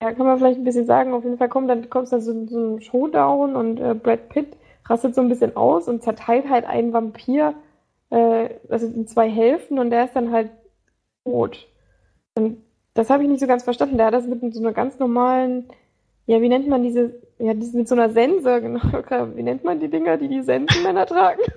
ja, 0.01 0.11
kann 0.13 0.25
man 0.25 0.37
vielleicht 0.37 0.59
ein 0.59 0.63
bisschen 0.63 0.85
sagen, 0.85 1.13
auf 1.13 1.23
jeden 1.23 1.37
Fall 1.37 1.49
kommt 1.49 1.69
dann 1.69 1.89
kommt 1.89 2.11
dann 2.11 2.21
so, 2.21 2.45
so 2.47 2.75
ein 2.75 2.81
Showdown 2.81 3.55
und 3.55 3.79
äh, 3.79 3.93
Brad 3.93 4.29
Pitt 4.29 4.57
rastet 4.85 5.15
so 5.15 5.21
ein 5.21 5.29
bisschen 5.29 5.55
aus 5.55 5.87
und 5.87 6.03
zerteilt 6.03 6.49
halt 6.49 6.65
einen 6.65 6.93
Vampir, 6.93 7.53
äh, 8.09 8.49
also 8.69 8.87
in 8.87 9.07
zwei 9.07 9.29
Hälften 9.29 9.77
und 9.79 9.91
der 9.91 10.05
ist 10.05 10.15
dann 10.15 10.31
halt 10.31 10.49
tot. 11.27 11.67
Und 12.35 12.57
das 12.93 13.09
habe 13.09 13.23
ich 13.23 13.29
nicht 13.29 13.39
so 13.39 13.47
ganz 13.47 13.63
verstanden. 13.63 13.97
Der 13.97 14.07
hat 14.07 14.13
das 14.13 14.27
mit 14.27 14.53
so 14.53 14.59
einer 14.59 14.73
ganz 14.73 14.99
normalen, 14.99 15.65
ja, 16.25 16.41
wie 16.41 16.49
nennt 16.49 16.67
man 16.67 16.83
diese, 16.83 17.21
ja, 17.39 17.53
mit 17.53 17.87
so 17.87 17.95
einer 17.95 18.09
Sense, 18.09 18.61
genau, 18.61 18.79
wie 19.35 19.43
nennt 19.43 19.63
man 19.63 19.79
die 19.79 19.89
Dinger, 19.89 20.17
die 20.17 20.27
die 20.27 20.41
Sensenmänner 20.41 21.05
tragen? 21.05 21.41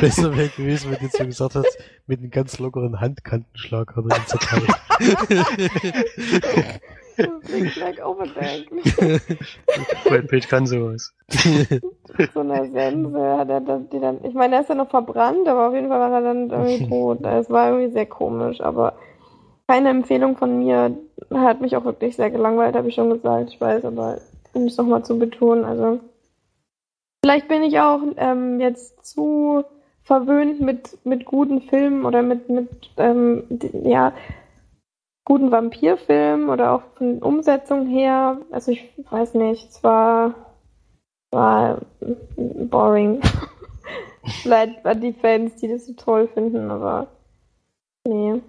Besser 0.00 0.36
wäre 0.36 0.48
gewesen, 0.48 0.90
wenn 0.90 0.98
du 0.98 1.04
jetzt 1.04 1.16
so 1.16 1.24
gesagt 1.24 1.54
hast, 1.54 1.78
mit 2.06 2.20
einem 2.20 2.30
ganz 2.30 2.58
lockeren 2.58 3.00
Handkantenschlag 3.00 3.94
hat 3.96 4.04
er 4.08 4.16
ihn 4.16 4.26
zerteilt. 4.26 4.68
Big 7.50 7.70
Flag 7.70 8.04
Overbank. 8.04 8.70
Brad 10.04 10.28
Pitt 10.28 10.48
kann 10.48 10.66
sowas. 10.66 11.14
so 12.34 12.40
eine 12.40 12.70
Sense 12.70 13.38
hat 13.38 13.48
er 13.48 13.60
dann, 13.60 13.88
die 13.90 14.00
dann, 14.00 14.24
ich 14.24 14.34
meine, 14.34 14.56
er 14.56 14.60
ist 14.62 14.68
ja 14.68 14.74
noch 14.74 14.90
verbrannt, 14.90 15.46
aber 15.48 15.68
auf 15.68 15.74
jeden 15.74 15.88
Fall 15.88 16.00
war 16.00 16.12
er 16.12 16.22
dann 16.22 16.50
irgendwie 16.50 16.88
tot. 16.88 17.24
Es 17.24 17.50
war 17.50 17.70
irgendwie 17.70 17.92
sehr 17.92 18.06
komisch, 18.06 18.60
aber 18.60 18.94
keine 19.66 19.90
Empfehlung 19.90 20.36
von 20.36 20.58
mir. 20.58 20.96
Hat 21.32 21.60
mich 21.60 21.76
auch 21.76 21.84
wirklich 21.84 22.16
sehr 22.16 22.30
gelangweilt, 22.30 22.76
habe 22.76 22.88
ich 22.88 22.94
schon 22.94 23.10
gesagt. 23.10 23.50
Ich 23.50 23.60
weiß, 23.60 23.84
aber 23.84 24.18
um 24.52 24.66
es 24.66 24.76
nochmal 24.76 25.04
zu 25.04 25.18
betonen, 25.18 25.64
also 25.64 26.00
vielleicht 27.24 27.48
bin 27.48 27.62
ich 27.62 27.78
auch 27.80 28.00
ähm, 28.16 28.60
jetzt 28.60 29.06
zu 29.06 29.64
verwöhnt 30.02 30.60
mit, 30.60 30.98
mit 31.04 31.24
guten 31.24 31.62
Filmen 31.62 32.04
oder 32.04 32.22
mit, 32.22 32.48
mit 32.48 32.68
ähm, 32.96 33.44
ja, 33.84 34.12
guten 35.24 35.50
Vampirfilm 35.50 36.48
oder 36.48 36.72
auch 36.72 36.82
von 36.96 37.22
Umsetzung 37.22 37.86
her. 37.86 38.38
Also 38.50 38.72
ich 38.72 38.90
weiß 39.10 39.34
nicht, 39.34 39.70
es 39.70 39.84
war, 39.84 40.34
war 41.30 41.80
boring. 42.36 43.20
Vielleicht 44.42 44.84
an 44.86 45.00
die 45.00 45.12
Fans, 45.12 45.56
die 45.56 45.68
das 45.68 45.86
so 45.86 45.94
toll 45.94 46.28
finden, 46.28 46.70
aber 46.70 47.08
nee. 48.06 48.40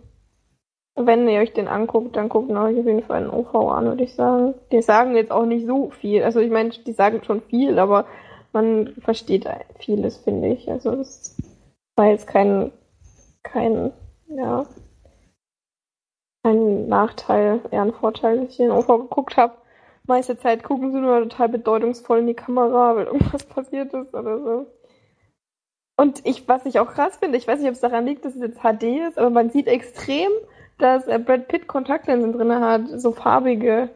Wenn 0.95 1.28
ihr 1.28 1.39
euch 1.39 1.53
den 1.53 1.67
anguckt, 1.67 2.15
dann 2.15 2.30
guckt 2.30 2.51
euch 2.51 2.80
auf 2.80 2.86
jeden 2.86 3.03
Fall 3.03 3.24
einen 3.24 3.32
OV 3.32 3.55
an, 3.55 3.86
würde 3.86 4.03
ich 4.03 4.13
sagen. 4.13 4.53
Die 4.71 4.82
sagen 4.84 5.15
jetzt 5.15 5.32
auch 5.32 5.45
nicht 5.45 5.65
so 5.65 5.89
viel. 5.89 6.21
Also 6.24 6.39
ich 6.39 6.51
meine, 6.51 6.69
die 6.69 6.93
sagen 6.93 7.24
schon 7.24 7.41
viel, 7.41 7.80
aber 7.80 8.05
man 8.51 8.93
versteht 8.99 9.47
vieles, 9.80 10.17
finde 10.17 10.49
ich. 10.49 10.69
Also 10.69 10.95
das 10.95 11.36
war 11.95 12.07
jetzt 12.07 12.28
kein, 12.28 12.71
kein, 13.41 13.91
ja, 14.28 14.67
ein 16.44 16.88
Nachteil, 16.88 17.62
eher 17.72 17.82
ein 17.82 17.94
Vorteil, 17.94 18.41
dass 18.41 18.52
ich 18.52 18.58
den 18.58 18.72
OV 18.72 18.88
geguckt 18.88 19.38
habe. 19.38 19.54
Meiste 20.06 20.38
Zeit 20.38 20.64
gucken 20.64 20.91
sie 20.91 21.00
nur 21.00 21.22
total 21.24 21.50
bedeutungsvoll 21.50 22.20
in 22.20 22.28
die 22.28 22.34
Kamera, 22.34 22.96
weil 22.96 23.06
irgendwas 23.06 23.46
passiert 23.48 23.94
ist 23.94 24.14
oder 24.14 24.39
so. 24.39 24.68
Und 25.96 26.26
ich, 26.26 26.48
was 26.48 26.66
ich 26.66 26.80
auch 26.80 26.91
krass 26.91 27.18
finde, 27.18 27.38
ich 27.38 27.48
weiß 27.48 27.60
nicht, 27.60 27.70
ob 27.70 27.76
es 27.76 27.80
daran 27.80 28.06
liegt, 28.06 28.26
dass 28.26 28.36
es 28.36 28.41
jetzt 28.41 28.62
HD 28.62 29.08
ist, 29.08 29.18
aber 29.18 29.30
man 29.30 29.52
sieht 29.52 29.68
extrem, 29.68 30.32
dass 30.80 31.06
Brad 31.06 31.48
Pitt 31.48 31.68
Kontaktlinsen 31.68 32.34
drin 32.34 32.54
hat, 32.54 32.88
so 33.00 33.12
farbige. 33.12 33.89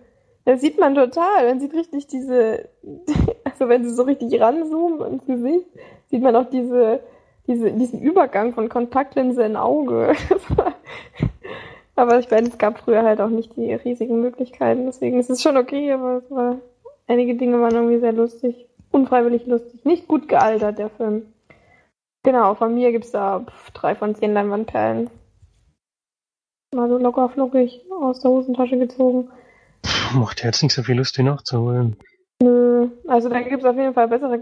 Das 0.45 0.61
sieht 0.61 0.79
man 0.79 0.95
total. 0.95 1.47
Man 1.47 1.59
sieht 1.59 1.73
richtig 1.73 2.07
diese, 2.07 2.69
also 3.43 3.67
wenn 3.67 3.83
sie 3.83 3.93
so 3.93 4.03
richtig 4.03 4.39
ranzoomen 4.39 5.13
ins 5.13 5.25
Gesicht, 5.25 5.65
sieht 6.09 6.21
man 6.21 6.35
auch 6.35 6.49
diese, 6.49 7.01
diese, 7.47 7.71
diesen 7.73 7.99
Übergang 7.99 8.53
von 8.53 8.69
Kontaktlinse 8.69 9.43
in 9.43 9.57
Auge. 9.57 10.13
Aber 11.97 12.19
ich 12.19 12.29
meine, 12.29 12.47
es 12.47 12.59
gab 12.59 12.77
früher 12.77 13.01
halt 13.01 13.19
auch 13.19 13.29
nicht 13.29 13.57
die 13.57 13.73
riesigen 13.73 14.21
Möglichkeiten, 14.21 14.85
deswegen 14.85 15.19
ist 15.19 15.31
es 15.31 15.41
schon 15.41 15.57
okay, 15.57 15.91
aber 15.91 16.17
es 16.17 16.29
war, 16.29 16.59
einige 17.07 17.35
Dinge 17.35 17.59
waren 17.59 17.73
irgendwie 17.73 17.99
sehr 17.99 18.13
lustig. 18.13 18.69
Unfreiwillig 18.91 19.47
lustig. 19.47 19.83
Nicht 19.83 20.07
gut 20.07 20.29
gealtert, 20.29 20.77
der 20.77 20.91
Film. 20.91 21.33
Genau, 22.23 22.53
von 22.53 22.75
mir 22.75 22.91
gibt's 22.91 23.11
da 23.11 23.39
pff, 23.39 23.71
drei 23.71 23.95
von 23.95 24.13
zehn 24.13 24.33
Leinwandperlen. 24.33 25.09
Mal 26.75 26.87
so 26.87 26.99
locker 26.99 27.29
flockig 27.29 27.83
aus 27.89 28.19
der 28.19 28.29
Hosentasche 28.29 28.77
gezogen. 28.77 29.29
Puh, 29.81 30.19
macht 30.19 30.43
jetzt 30.43 30.61
nicht 30.61 30.73
so 30.73 30.83
viel 30.83 30.97
Lust, 30.97 31.17
die 31.17 31.23
nachzuholen. 31.23 31.95
Nö, 32.43 32.89
also 33.07 33.29
da 33.29 33.41
gibt's 33.41 33.65
auf 33.65 33.75
jeden 33.75 33.95
Fall 33.95 34.07
bessere 34.07 34.39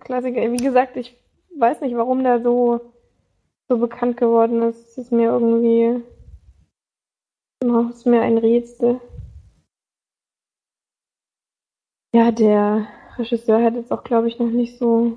Klassiker. 0.00 0.52
Wie 0.52 0.56
gesagt, 0.58 0.98
ich 0.98 1.16
weiß 1.56 1.80
nicht, 1.80 1.96
warum 1.96 2.22
der 2.22 2.42
so, 2.42 2.80
so 3.68 3.78
bekannt 3.78 4.18
geworden 4.18 4.60
ist. 4.62 4.90
Es 4.90 4.98
ist 4.98 5.12
mir 5.12 5.30
irgendwie 5.30 6.02
Oh, 7.64 7.88
ist 7.90 8.06
mir 8.06 8.22
ein 8.22 8.38
Rätsel. 8.38 9.00
Ja, 12.14 12.30
der 12.30 12.88
Regisseur 13.16 13.62
hat 13.62 13.74
jetzt 13.74 13.92
auch, 13.92 14.04
glaube 14.04 14.28
ich, 14.28 14.38
noch 14.38 14.48
nicht 14.48 14.78
so. 14.78 15.16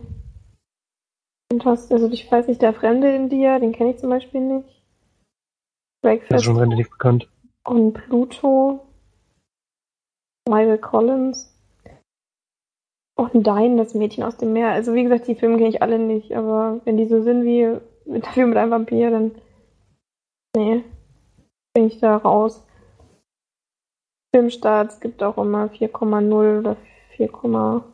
Also 1.65 2.09
ich 2.09 2.31
weiß 2.31 2.47
nicht, 2.47 2.61
der 2.61 2.73
Fremde 2.73 3.13
in 3.15 3.29
dir, 3.29 3.59
den 3.59 3.73
kenne 3.73 3.91
ich 3.91 3.97
zum 3.97 4.09
Beispiel 4.09 4.41
nicht. 4.41 4.81
Breakfast. 6.01 6.31
Das 6.31 6.41
ist 6.41 6.45
schon 6.45 6.57
relativ 6.57 6.89
bekannt. 6.89 7.29
Und 7.63 7.93
Pluto. 7.93 8.79
Michael 10.49 10.79
Collins. 10.79 11.55
Und 13.15 13.45
Dein, 13.45 13.77
das 13.77 13.93
Mädchen 13.93 14.23
aus 14.23 14.37
dem 14.37 14.53
Meer. 14.53 14.69
Also 14.69 14.95
wie 14.95 15.03
gesagt, 15.03 15.27
die 15.27 15.35
Filme 15.35 15.57
kenne 15.57 15.69
ich 15.69 15.81
alle 15.83 15.99
nicht, 15.99 16.35
aber 16.35 16.81
wenn 16.85 16.97
die 16.97 17.05
so 17.05 17.21
sind 17.21 17.43
wie 17.43 17.77
dafür 18.05 18.47
mit 18.47 18.57
einem 18.57 18.71
Vampir, 18.71 19.11
dann. 19.11 19.35
Nee 20.55 20.83
bin 21.73 21.87
ich 21.87 21.99
da 21.99 22.17
raus. 22.17 22.65
Filmstarts 24.33 24.99
gibt 24.99 25.23
auch 25.23 25.37
immer 25.37 25.65
4,0 25.67 26.59
oder 26.59 26.77
4, 27.17 27.27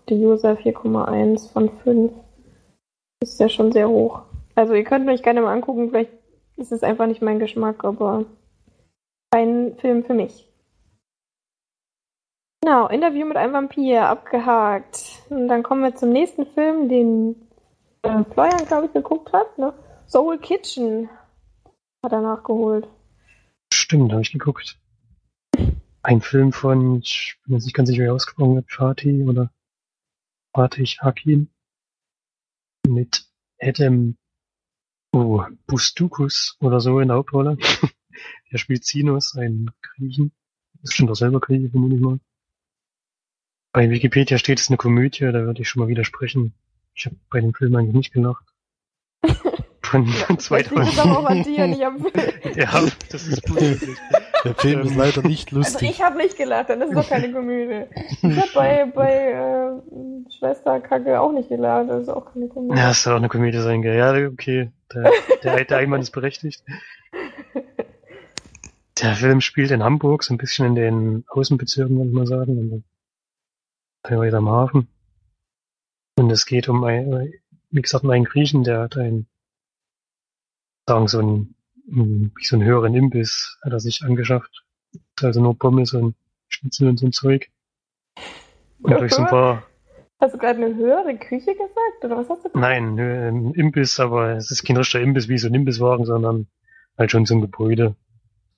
die 0.10 0.26
User 0.26 0.54
4,1 0.54 1.52
von 1.52 1.70
5. 1.70 2.14
Das 3.20 3.32
ist 3.32 3.40
ja 3.40 3.50
schon 3.50 3.72
sehr 3.72 3.90
hoch. 3.90 4.22
Also 4.56 4.74
ihr 4.74 4.84
könnt 4.84 5.10
euch 5.10 5.24
gerne 5.24 5.42
mal 5.42 5.54
angucken, 5.54 5.90
vielleicht 5.90 6.12
ist 6.58 6.72
es 6.72 6.84
einfach 6.84 7.08
nicht 7.08 7.22
mein 7.22 7.40
Geschmack, 7.40 7.84
aber 7.84 8.26
Ein 9.32 9.76
Film 9.78 10.04
für 10.04 10.14
mich. 10.14 10.48
Genau, 12.62 12.88
Interview 12.88 13.26
mit 13.26 13.38
einem 13.38 13.54
Vampir, 13.54 14.08
abgehakt. 14.08 15.24
Und 15.30 15.48
dann 15.48 15.64
kommen 15.64 15.84
wir 15.84 15.96
zum 15.96 16.10
nächsten 16.10 16.46
Film, 16.46 16.90
den 16.90 17.48
äh, 18.04 18.24
Florian, 18.32 18.66
glaube 18.66 18.88
ich, 18.88 18.94
geguckt 18.94 19.32
hat. 19.34 19.58
Ne? 19.58 19.74
Soul 20.08 20.38
Kitchen 20.40 21.10
hat 22.04 22.12
er 22.12 22.22
nachgeholt. 22.22 22.88
Stimmt, 23.74 24.12
habe 24.12 24.22
ich 24.22 24.32
geguckt. 24.32 24.80
Ein 26.02 26.22
Film 26.22 26.54
von, 26.54 27.02
ich 27.02 27.38
bin 27.44 27.56
jetzt 27.56 27.66
nicht 27.66 27.74
ganz 27.74 27.90
sicher, 27.90 28.04
wie 28.04 28.08
er 28.08 28.14
ausgesprochen 28.14 28.56
wird, 28.56 28.72
Fatih 28.72 29.24
oder 29.24 29.52
Fatih 30.54 30.98
Hakim 31.00 31.50
mit 32.88 33.26
Adam 33.60 34.18
oh, 35.12 35.44
Bustukus 35.66 36.58
oder 36.60 36.80
so 36.80 37.00
in 37.00 37.10
der 37.10 37.18
Hauptrolle. 37.18 37.58
der 38.52 38.58
spielt 38.58 38.86
Sinus, 38.86 39.36
einen 39.36 39.72
Griechen. 39.82 40.32
Ist 40.84 40.94
schon 40.94 41.08
doch 41.08 41.16
selber 41.16 41.40
Grieche, 41.40 41.70
vermute 41.70 41.96
ich 41.96 42.02
mal. 42.02 42.20
Bei 43.74 43.90
Wikipedia 43.90 44.38
steht 44.38 44.60
es 44.60 44.70
eine 44.70 44.78
Komödie, 44.78 45.26
da 45.26 45.46
würde 45.46 45.62
ich 45.62 45.70
schon 45.70 45.82
mal 45.82 45.90
widersprechen. 45.90 46.54
Ich 46.94 47.06
habe 47.06 47.16
bei 47.30 47.42
dem 47.42 47.54
Film 47.54 47.76
eigentlich 47.76 47.96
nicht 47.96 48.14
gelacht. 48.14 48.47
Von 49.90 50.06
Ja, 50.06 50.38
2000. 50.38 50.78
Das 50.78 50.86
liegt 50.90 51.00
aber 51.00 51.20
auch 51.20 51.26
an 51.26 51.44
dir, 51.44 51.68
nicht 51.68 51.84
am 51.86 52.00
Film. 52.00 52.14
Ja, 52.56 52.82
das 53.12 53.28
ist 53.28 53.48
möglich. 53.50 53.98
Der 54.44 54.56
Film 54.56 54.82
ist 54.82 54.96
leider 54.96 55.22
nicht 55.22 55.48
Also 55.48 55.58
lustig. 55.58 55.90
ich 55.92 56.02
habe 56.02 56.18
nicht 56.18 56.38
gelacht, 56.38 56.70
dann 56.70 56.82
ist 56.82 56.94
doch 56.96 57.08
keine 57.08 57.32
Komödie. 57.32 57.86
Ich 58.22 58.38
habe 58.38 58.50
bei, 58.54 58.86
bei 58.86 59.32
äh, 59.32 60.32
Schwester 60.38 60.80
Kacke 60.80 61.20
auch 61.20 61.32
nicht 61.32 61.50
gelacht, 61.50 61.90
das 61.90 62.04
ist 62.04 62.10
auch 62.10 62.34
keine 62.34 62.48
Komödie. 62.48 62.80
Ja, 62.80 62.92
es 62.92 63.04
soll 63.04 63.14
auch 63.14 63.18
eine 63.18 63.30
Komödie 63.30 63.60
sein, 63.60 63.82
gell? 63.82 63.98
Ja, 63.98 64.14
okay. 64.28 64.72
Der, 64.94 65.12
der, 65.44 65.66
der 65.66 65.78
Einwand 65.78 66.04
ist 66.04 66.12
berechtigt. 66.12 66.64
Der 69.02 69.14
Film 69.16 69.42
spielt 69.42 69.72
in 69.72 69.84
Hamburg, 69.84 70.24
so 70.24 70.34
ein 70.34 70.38
bisschen 70.38 70.66
in 70.68 70.76
den 70.76 71.26
Außenbezirken, 71.28 71.98
würde 71.98 72.10
ich 72.10 72.16
mal 72.16 72.26
sagen. 72.28 72.58
Und 72.58 72.84
teilweise 74.04 74.38
am 74.38 74.50
Hafen. 74.50 74.88
Und 76.18 76.32
es 76.32 76.46
geht 76.46 76.68
um 76.68 76.84
ein, 76.84 77.32
wie 77.70 77.82
gesagt, 77.82 78.04
um 78.04 78.10
einen 78.10 78.26
Griechen, 78.26 78.64
der 78.64 78.80
hat 78.80 78.98
einen, 78.98 79.28
sagen 80.88 81.08
so 81.08 81.46
wie 81.90 82.46
so 82.46 82.56
einen 82.56 82.66
höheren 82.66 82.94
Imbiss, 82.96 83.58
hat 83.62 83.72
er 83.72 83.80
sich 83.80 84.04
angeschafft. 84.04 84.64
Also 85.22 85.42
nur 85.42 85.58
Pommes 85.58 85.94
und 85.94 86.16
Schnitzel 86.50 86.90
und 86.90 86.98
so 86.98 87.06
ein 87.06 87.14
Zeug. 87.14 87.50
Und 88.82 88.92
durch 89.00 89.14
so 89.14 89.22
ein 89.22 89.28
paar 89.28 89.64
Hast 90.20 90.34
du 90.34 90.40
gerade 90.40 90.66
eine 90.66 90.76
höhere 90.76 91.16
Küche 91.16 91.54
gesagt, 91.54 92.04
oder 92.04 92.18
was 92.18 92.28
hast 92.28 92.40
du 92.40 92.50
gesagt? 92.50 92.56
Nein, 92.56 93.00
ein 93.00 93.54
Imbiss, 93.54 94.00
aber 94.00 94.32
es 94.32 94.50
ist 94.50 94.66
kein 94.66 94.78
richtiger 94.78 95.04
Imbiss 95.04 95.28
wie 95.28 95.38
so 95.38 95.48
ein 95.48 95.54
Imbisswagen, 95.54 96.06
sondern 96.06 96.48
halt 96.98 97.12
schon 97.12 97.26
so 97.26 97.36
ein 97.36 97.42
Gebäude. 97.42 97.96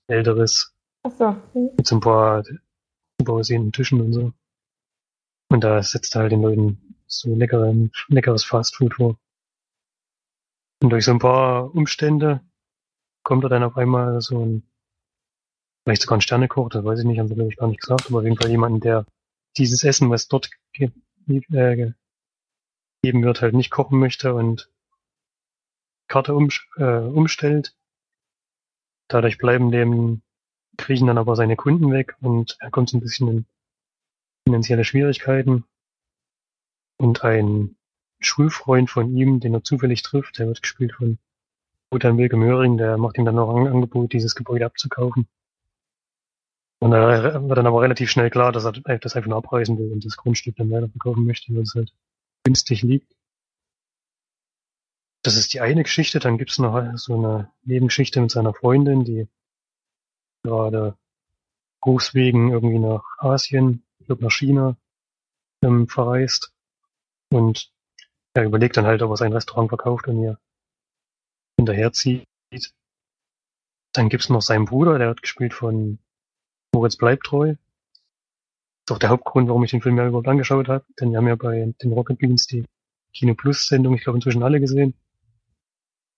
Älteres, 0.08 0.74
Achso. 1.04 1.36
Hm. 1.54 1.70
mit 1.78 1.86
so 1.86 1.98
ein 1.98 2.00
paar 2.00 2.44
super 3.20 3.34
aussehenden 3.34 3.74
Tischen 3.74 4.02
und 4.02 4.14
so. 4.14 4.32
Und 5.50 5.64
da 5.64 5.84
setzt 5.84 6.16
er 6.16 6.22
halt 6.22 6.32
den 6.32 6.42
Leuten 6.42 6.96
so 7.08 7.36
leckeren, 7.36 7.92
leckeres 8.08 8.46
Fastfood 8.46 8.96
vor. 8.96 9.20
Und 10.82 10.90
durch 10.92 11.06
so 11.06 11.12
ein 11.12 11.20
paar 11.20 11.74
Umstände 11.76 12.42
kommt 13.24 13.44
er 13.44 13.50
dann 13.50 13.64
auf 13.64 13.78
einmal 13.78 14.22
so 14.22 14.46
ein, 14.46 14.64
vielleicht 15.84 16.04
sogar 16.04 16.18
ein 16.18 16.22
Sternekoch, 16.22 16.70
das 16.70 16.84
weiß 16.86 17.00
ich 17.00 17.06
nicht, 17.06 17.20
haben 17.20 17.28
sie 17.28 17.36
glaube 17.36 17.52
ich 17.52 17.58
gar 17.58 17.68
nicht 17.68 17.82
gesagt, 17.82 18.08
aber 18.08 18.20
auf 18.20 18.24
jeden 18.24 18.38
Fall 18.38 18.50
jemanden, 18.50 18.80
der 18.80 19.06
dieses 19.58 19.84
Essen, 19.84 20.10
was 20.10 20.28
dort 20.28 20.50
ge 20.74 20.92
äh, 21.28 21.42
ge- 21.76 21.94
gegeben 23.02 23.24
wird, 23.24 23.42
halt 23.42 23.54
nicht 23.56 23.72
kochen 23.72 24.00
möchte 24.00 24.34
und 24.34 24.70
Karte 26.08 26.34
um, 26.34 26.50
äh, 26.78 26.84
umstellt. 26.84 27.76
Dadurch 29.10 29.38
bleiben 29.38 29.72
dem 29.72 30.22
Griechen 30.78 31.08
dann 31.08 31.18
aber 31.18 31.36
seine 31.36 31.56
Kunden 31.56 31.92
weg 31.92 32.16
und 32.22 32.58
er 32.60 32.72
kommt 32.72 32.90
so 32.90 32.98
ein 32.98 33.02
bisschen 33.02 33.28
in 33.30 33.46
finanzielle 34.48 34.86
Schwierigkeiten. 34.86 35.66
Und 36.98 37.24
ein 37.24 37.76
Schulfreund 38.20 38.90
von 38.90 39.16
ihm, 39.16 39.40
den 39.40 39.54
er 39.54 39.64
zufällig 39.64 40.02
trifft, 40.02 40.40
der 40.40 40.48
wird 40.48 40.62
gespielt 40.62 40.94
von 40.94 41.18
Wotan 41.92 42.18
Wilke 42.18 42.38
Möhring, 42.38 42.78
der 42.78 42.98
macht 42.98 43.18
ihm 43.18 43.26
dann 43.26 43.36
noch 43.36 43.54
ein 43.56 43.68
Angebot, 43.68 44.14
dieses 44.14 44.36
Gebäude 44.36 44.66
abzukaufen. 44.66 45.28
Und 46.82 46.92
da 46.92 47.42
wird 47.48 47.58
dann 47.58 47.68
aber 47.68 47.82
relativ 47.82 48.10
schnell 48.10 48.30
klar, 48.30 48.52
dass 48.52 48.66
er 48.66 49.00
das 49.00 49.16
einfach 49.16 49.30
nur 49.30 49.38
abreißen 49.38 49.78
will 49.78 49.92
und 49.92 50.06
das 50.06 50.16
Grundstück 50.16 50.56
dann 50.56 50.72
weiterverkaufen 50.72 51.26
möchte, 51.26 51.54
weil 51.54 51.64
es 51.64 51.76
halt 51.76 51.94
günstig 52.44 52.84
liegt. 52.84 53.14
Das 55.24 55.36
ist 55.36 55.54
die 55.54 55.60
eine 55.60 55.84
Geschichte. 55.84 56.20
Dann 56.20 56.38
gibt's 56.38 56.58
noch 56.60 56.98
so 56.98 57.16
eine 57.16 57.52
Nebengeschichte 57.64 58.22
mit 58.22 58.32
seiner 58.32 58.54
Freundin, 58.54 59.04
die 59.04 59.28
gerade 60.44 60.98
Berufswegen 61.82 62.52
irgendwie 62.52 62.80
nach 62.80 63.04
Asien, 63.18 63.84
ich 64.00 64.06
glaube 64.06 64.24
nach 64.24 64.32
China, 64.32 64.78
ähm, 65.62 65.88
verreist. 65.88 66.54
Und 67.32 67.72
er 68.34 68.46
überlegt 68.46 68.78
dann 68.78 68.86
halt, 68.86 69.02
ob 69.02 69.12
er 69.12 69.18
sein 69.18 69.34
Restaurant 69.34 69.70
verkauft 69.70 70.08
und 70.08 70.22
ihr 70.22 70.38
hinterherzieht. 71.58 72.26
Dann 73.94 74.10
gibt's 74.10 74.30
noch 74.30 74.42
seinen 74.42 74.66
Bruder, 74.66 74.98
der 74.98 75.08
wird 75.08 75.22
gespielt 75.22 75.54
von 75.54 76.00
Moritz 76.74 76.96
Bleibtreu. 76.96 77.56
Das 77.56 77.58
ist 78.86 78.92
auch 78.96 79.00
der 79.00 79.10
Hauptgrund, 79.10 79.48
warum 79.50 79.64
ich 79.64 79.72
den 79.72 79.82
Film 79.82 79.98
ja 79.98 80.08
überhaupt 80.08 80.28
angeschaut 80.28 80.68
habe. 80.68 80.86
Denn 81.00 81.12
wir 81.12 81.18
haben 81.18 81.28
ja 81.28 81.36
bei 81.36 81.74
den 81.82 81.94
Rocket 81.94 82.20
Beans 82.20 82.48
die 82.48 82.66
Kino 83.14 83.34
Plus 83.34 83.68
Sendung, 83.68 83.96
ich 83.96 84.04
glaube 84.04 84.18
inzwischen 84.18 84.44
alle 84.44 84.60
gesehen. 84.60 84.94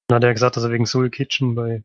Dann 0.08 0.18
hat 0.18 0.24
er 0.24 0.34
gesagt, 0.34 0.58
dass 0.58 0.64
er 0.64 0.72
wegen 0.72 0.86
Soul 0.86 1.10
Kitchen 1.10 1.56
bei 1.56 1.84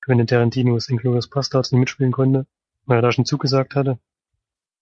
Quentin 0.00 0.26
Tarantinos 0.26 0.88
Inglourious 0.88 1.28
Bastards 1.28 1.72
nicht 1.72 1.80
mitspielen 1.80 2.12
konnte, 2.12 2.46
weil 2.86 2.98
er 2.98 3.02
da 3.02 3.12
schon 3.12 3.26
zugesagt 3.26 3.74
hatte. 3.74 3.98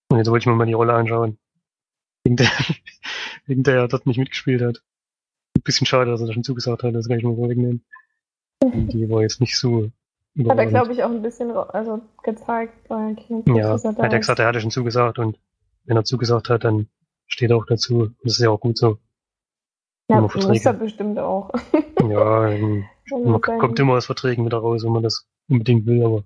Und 0.09 0.19
jetzt 0.19 0.29
wollte 0.29 0.45
ich 0.45 0.47
mir 0.47 0.55
mal 0.55 0.67
die 0.67 0.73
Rolle 0.75 0.95
anschauen. 0.95 1.39
Wegen 3.47 3.63
der 3.63 3.77
er 3.77 3.89
dort 3.89 4.07
nicht 4.07 4.19
mitgespielt 4.19 4.63
hat. 4.63 4.83
Ein 5.57 5.63
bisschen 5.63 5.87
schade, 5.87 6.11
dass 6.11 6.21
er 6.21 6.27
da 6.27 6.33
schon 6.33 6.45
zugesagt 6.45 6.83
hat, 6.83 6.95
das 6.95 7.09
kann 7.09 7.19
ich 7.19 7.25
mal 7.25 7.35
vorwegnehmen. 7.37 7.85
Die 8.63 9.09
war 9.09 9.23
jetzt 9.23 9.41
nicht 9.41 9.57
so 9.59 9.91
Hat 10.49 10.59
er, 10.59 10.67
glaube 10.67 10.93
ich, 10.93 11.03
auch 11.03 11.11
ein 11.11 11.23
bisschen 11.23 11.51
also 11.51 12.01
gezeigt 12.23 12.89
bei 12.89 13.15
Kino 13.15 13.43
Ja, 13.57 13.77
er 13.77 13.97
hat 13.97 14.13
er 14.13 14.19
gesagt, 14.19 14.39
er 14.39 14.47
hatte 14.47 14.61
schon 14.61 14.71
zugesagt 14.71 15.19
und 15.19 15.39
wenn 15.85 15.97
er 15.97 16.05
zugesagt 16.05 16.49
hat, 16.49 16.65
dann 16.65 16.89
steht 17.27 17.51
er 17.51 17.57
auch 17.57 17.67
dazu. 17.67 18.01
Und 18.01 18.17
das 18.23 18.35
ist 18.35 18.41
ja 18.41 18.51
auch 18.51 18.61
gut 18.61 18.79
so. 18.79 18.99
Ja, 20.09 20.21
muss 20.21 20.65
er 20.65 20.73
bestimmt 20.75 21.19
auch. 21.19 21.51
Ja, 22.07 22.49
ähm, 22.51 22.85
man 23.25 23.41
kommt 23.41 23.79
immer 23.79 23.95
aus 23.95 24.05
Verträgen 24.05 24.45
wieder 24.45 24.59
raus, 24.59 24.85
wenn 24.85 24.93
man 24.93 25.03
das 25.03 25.27
unbedingt 25.49 25.87
will, 25.87 26.05
aber 26.05 26.25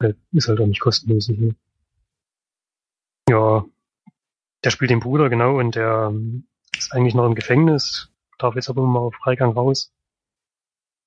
halt, 0.00 0.16
ist 0.32 0.48
halt 0.48 0.58
auch 0.58 0.66
nicht 0.66 0.80
kostenlos. 0.80 1.28
Ne? 1.28 1.54
Ja, 3.28 3.66
der 4.66 4.72
spielt 4.72 4.90
den 4.90 4.98
Bruder, 4.98 5.30
genau, 5.30 5.60
und 5.60 5.76
der 5.76 6.08
ähm, 6.10 6.48
ist 6.76 6.92
eigentlich 6.92 7.14
noch 7.14 7.24
im 7.24 7.36
Gefängnis, 7.36 8.10
darf 8.36 8.56
jetzt 8.56 8.68
aber 8.68 8.84
mal 8.84 8.98
auf 8.98 9.14
Freigang 9.14 9.52
raus 9.52 9.92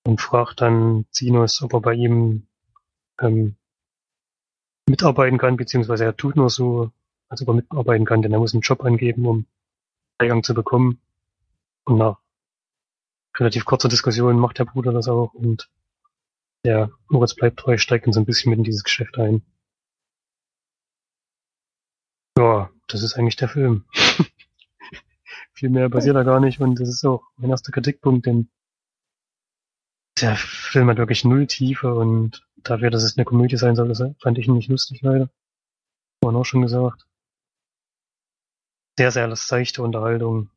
und 0.05 0.22
fragt 0.22 0.62
dann 0.62 1.05
Sinus, 1.12 1.62
ob 1.62 1.74
er 1.74 1.82
bei 1.82 1.93
ihm 1.93 2.47
ähm, 3.20 3.57
mitarbeiten 4.88 5.38
kann, 5.38 5.57
beziehungsweise 5.57 6.05
er 6.05 6.16
tut 6.16 6.38
nur 6.38 6.49
so, 6.49 6.93
als 7.28 7.41
ob 7.41 7.49
er 7.49 7.55
mitarbeiten 7.55 8.05
kann, 8.05 8.22
denn 8.22 8.32
er 8.32 8.39
muss 8.39 8.53
einen 8.53 8.62
Job 8.62 8.82
angeben, 8.86 9.26
um 9.26 9.45
Freigang 10.18 10.41
zu 10.41 10.53
bekommen. 10.53 11.01
Und 11.84 11.97
nach 11.97 12.18
relativ 13.36 13.66
kurzer 13.66 13.89
Diskussion 13.89 14.39
macht 14.39 14.60
der 14.60 14.66
Bruder 14.66 14.93
das 14.93 15.10
auch 15.10 15.34
und 15.34 15.70
der 16.64 16.91
Moritz 17.10 17.36
bleibt 17.36 17.60
treu, 17.60 17.78
steigt 17.78 18.05
so 18.14 18.22
ein 18.22 18.26
bisschen 18.26 18.51
mit 18.51 18.60
in 18.60 18.64
dieses 18.64 18.86
Geschäft 18.86 19.18
ein. 19.18 19.41
Ja, 22.38 22.70
das 22.90 23.04
ist 23.04 23.16
eigentlich 23.16 23.38
der 23.38 23.50
Film. 23.50 23.86
Viel 25.54 25.70
mehr 25.70 25.90
passiert 25.90 26.16
da 26.16 26.24
gar 26.24 26.40
nicht 26.40 26.60
und 26.60 26.80
das 26.80 26.90
ist 26.90 27.06
auch 27.06 27.24
mein 27.38 27.50
erster 27.50 27.72
Kritikpunkt, 27.72 28.26
denn 28.26 28.50
der 30.20 30.36
Film 30.36 30.90
hat 30.90 30.98
wirklich 30.98 31.24
null 31.24 31.48
Tiefe 31.48 31.94
und 31.94 32.46
dafür, 32.58 32.90
dass 32.90 33.04
es 33.04 33.18
eine 33.18 33.26
Komödie 33.26 33.58
sein 33.58 33.76
soll, 33.76 33.88
das 33.88 34.04
fand 34.22 34.38
ich 34.38 34.48
ihn 34.48 34.54
nicht 34.54 34.70
lustig 34.70 35.02
leider. 35.02 35.30
Vorhin 36.22 36.40
auch 36.40 36.46
schon 36.46 36.62
gesagt. 36.62 37.06
Sehr, 38.98 39.12
sehr 39.12 39.34
seichte 39.36 39.82
Unterhaltung. 39.82 40.50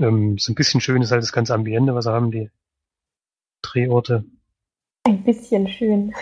Ähm, 0.00 0.38
so 0.38 0.52
ein 0.52 0.56
bisschen 0.56 0.80
schön 0.80 1.02
ist 1.02 1.12
halt 1.12 1.22
das 1.22 1.32
ganze 1.32 1.54
Ambiente, 1.54 1.94
was 1.94 2.06
haben, 2.06 2.32
die 2.32 2.50
Drehorte. 3.62 4.24
Ein 5.04 5.22
bisschen 5.24 5.68
schön. 5.68 6.14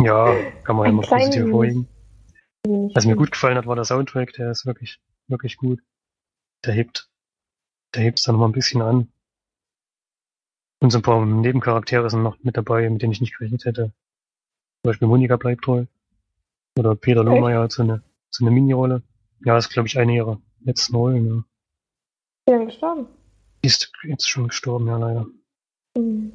Ja, 0.00 0.34
kann 0.64 0.76
man 0.76 0.86
ja 0.86 0.92
mal 0.92 1.06
positiv 1.06 1.42
hervorheben. 1.42 1.88
Was 2.94 3.06
mir 3.06 3.16
gut 3.16 3.30
gefallen 3.30 3.56
hat, 3.56 3.66
war 3.66 3.76
der 3.76 3.84
Soundtrack, 3.84 4.32
der 4.32 4.50
ist 4.50 4.66
wirklich, 4.66 5.00
wirklich 5.28 5.56
gut. 5.56 5.80
Der 6.64 6.74
hebt, 6.74 7.08
der 7.94 8.02
hebt's 8.02 8.22
dann 8.22 8.34
nochmal 8.34 8.48
ein 8.48 8.52
bisschen 8.52 8.82
an. 8.82 9.12
Und 10.80 10.90
so 10.90 10.98
ein 10.98 11.02
paar 11.02 11.24
Nebencharaktere 11.24 12.10
sind 12.10 12.22
noch 12.22 12.36
mit 12.42 12.56
dabei, 12.56 12.88
mit 12.90 13.02
denen 13.02 13.12
ich 13.12 13.20
nicht 13.20 13.36
gerechnet 13.36 13.64
hätte. 13.64 13.92
Zum 14.82 14.90
Beispiel 14.90 15.08
Monika 15.08 15.36
bleibt 15.36 15.64
treu. 15.64 15.86
Oder 16.78 16.94
Peter? 16.94 17.24
Lohmeier 17.24 17.62
hat 17.62 17.72
so 17.72 17.82
eine, 17.82 18.02
so 18.30 18.44
eine 18.44 18.54
Mini-Rolle. 18.54 19.02
Ja, 19.44 19.56
ist, 19.56 19.70
glaube 19.70 19.88
ich, 19.88 19.98
eine 19.98 20.14
ihrer 20.14 20.40
letzten 20.60 20.96
Rollen, 20.96 21.26
ja. 21.26 21.36
Ist 21.36 22.52
er 22.52 22.58
denn 22.58 22.66
gestorben? 22.66 23.06
Die 23.62 23.68
ist 23.68 23.92
jetzt 24.02 24.28
schon 24.28 24.48
gestorben, 24.48 24.86
ja, 24.88 24.98
leider. 24.98 25.26
Hm. 25.96 26.32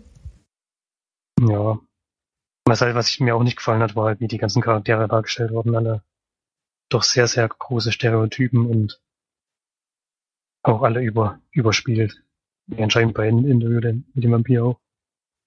Ja. 1.42 1.80
Was 2.66 2.82
halt, 2.82 2.96
was 2.96 3.10
ich 3.10 3.20
mir 3.20 3.36
auch 3.36 3.44
nicht 3.44 3.58
gefallen 3.58 3.82
hat, 3.82 3.96
war 3.96 4.06
halt, 4.06 4.20
wie 4.20 4.28
die 4.28 4.38
ganzen 4.38 4.62
Charaktere 4.62 5.08
dargestellt 5.08 5.52
wurden, 5.52 5.76
alle 5.76 6.04
doch 6.94 7.04
sehr, 7.04 7.28
sehr 7.28 7.48
große 7.48 7.92
Stereotypen 7.92 8.66
und 8.66 9.02
auch 10.64 10.84
alle 10.84 11.02
über, 11.02 11.42
überspielt. 11.52 12.24
Wie 12.68 12.84
anscheinend 12.84 13.14
bei 13.14 13.28
in 13.28 13.46
Interview 13.46 13.80
mit 14.14 14.24
dem 14.24 14.32
Vampir 14.32 14.66
auch. 14.66 14.80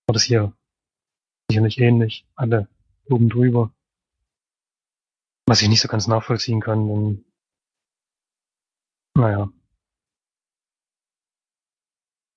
War 0.06 0.14
das 0.14 0.24
hier 0.24 0.52
sicherlich 1.48 1.78
ähnlich. 1.78 2.26
Alle 2.34 2.68
oben 3.08 3.28
drüber. 3.28 3.72
Was 5.46 5.62
ich 5.62 5.68
nicht 5.68 5.80
so 5.80 5.88
ganz 5.88 6.06
nachvollziehen 6.06 6.60
kann, 6.60 6.88
denn, 6.88 7.24
naja. 9.16 9.52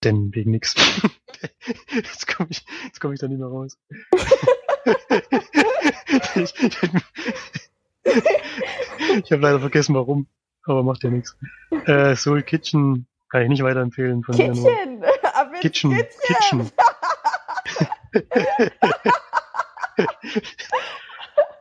Denn 0.03 0.33
wegen 0.35 0.51
nix. 0.51 0.75
jetzt 1.89 2.27
komme 2.27 2.49
ich, 2.51 2.65
jetzt 2.83 2.99
komme 2.99 3.13
ich 3.13 3.19
da 3.19 3.27
nicht 3.27 3.39
mehr 3.39 3.47
raus. 3.47 3.79
ich 6.35 6.53
ich 6.59 7.66
habe 9.31 9.41
leider 9.41 9.59
vergessen, 9.59 9.95
warum. 9.95 10.27
Aber 10.63 10.83
macht 10.83 11.03
ja 11.03 11.09
nichts. 11.09 11.37
Äh, 11.85 12.15
Soul 12.15 12.43
Kitchen 12.43 13.07
kann 13.29 13.41
ich 13.43 13.49
nicht 13.49 13.63
weiterempfehlen. 13.63 14.23
Von 14.23 14.35
Kitchen! 14.35 14.99
Mir 14.99 15.59
Kitchen! 15.61 16.03
Kitchen! 16.23 16.71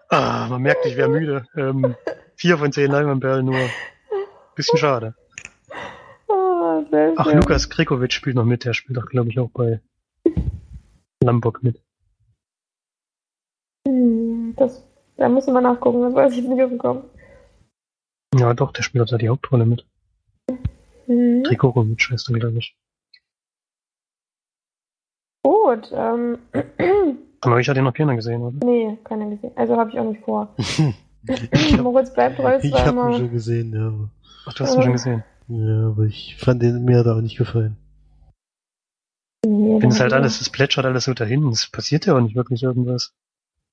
ah, 0.08 0.46
man 0.48 0.62
merkt, 0.62 0.86
ich 0.86 0.96
wäre 0.96 1.08
müde. 1.08 1.46
Ähm, 1.56 1.94
vier 2.36 2.58
von 2.58 2.72
zehn 2.72 2.90
Leinwandperlen 2.90 3.46
nur. 3.46 3.68
Bisschen 4.54 4.78
schade. 4.78 5.14
Oh, 6.28 6.84
sehr 6.90 7.12
Ach. 7.16 7.32
Lukas 7.32 7.68
Gregovic 7.68 8.12
spielt 8.12 8.36
noch 8.36 8.44
mit. 8.44 8.64
Der 8.64 8.72
spielt 8.72 8.96
doch, 8.96 9.06
glaube 9.06 9.28
ich, 9.28 9.38
auch 9.38 9.50
bei 9.50 9.80
Lombok 11.22 11.62
mit. 11.62 11.82
Hm, 13.86 14.54
das, 14.56 14.85
da 15.16 15.28
muss 15.28 15.46
man 15.46 15.62
nachgucken, 15.62 16.02
das 16.02 16.14
weiß 16.14 16.32
ich 16.32 16.38
jetzt 16.38 16.48
nicht 16.48 16.62
auf 16.62 16.70
dem 16.70 16.78
Kopf. 16.78 17.04
Ja, 18.38 18.52
doch, 18.54 18.72
der 18.72 18.82
spielt 18.82 19.10
da 19.10 19.16
die 19.16 19.28
Hauptrolle 19.28 19.66
mit. 19.66 19.86
Hm. 21.06 21.42
Gregovic 21.44 22.10
heißt 22.10 22.28
er, 22.30 22.38
glaube 22.38 22.58
ich. 22.58 22.76
Gut, 25.42 25.90
ähm, 25.92 26.38
Aber 27.40 27.60
ich 27.60 27.68
hatte 27.68 27.80
ihn 27.80 27.84
noch 27.84 27.94
keiner 27.94 28.16
gesehen, 28.16 28.42
oder? 28.42 28.66
nee, 28.66 28.98
keiner 29.04 29.30
gesehen. 29.30 29.52
Also 29.54 29.76
habe 29.76 29.90
ich 29.90 29.98
auch 29.98 30.04
nicht 30.04 30.24
vor. 30.24 30.48
ich 31.28 31.72
habe 31.72 31.82
Moritz 31.82 32.12
bleibt 32.12 32.36
treu 32.36 32.54
hab 32.54 32.64
ihn 32.64 32.70
zweimal. 32.70 33.14
schon 33.14 33.30
gesehen, 33.30 33.72
ja. 33.72 33.92
Ach, 34.46 34.54
du 34.54 34.64
hast 34.64 34.76
ihn 34.76 34.82
schon 34.82 34.92
gesehen. 34.92 35.24
Ja, 35.48 35.88
aber 35.88 36.04
ich 36.04 36.36
fand 36.38 36.62
den 36.62 36.84
mir 36.84 37.04
da 37.04 37.16
auch 37.16 37.20
nicht 37.20 37.38
gefallen. 37.38 37.76
Nee, 39.44 39.76
Ich 39.76 39.80
finde 39.80 39.94
es 39.94 40.00
halt 40.00 40.12
alles, 40.12 40.40
es 40.40 40.50
plätschert 40.50 40.84
alles 40.84 41.04
so 41.04 41.14
dahin. 41.14 41.46
Es 41.48 41.68
passiert 41.70 42.06
ja 42.06 42.16
auch 42.16 42.20
nicht 42.20 42.34
wirklich 42.34 42.64
irgendwas. 42.64 43.14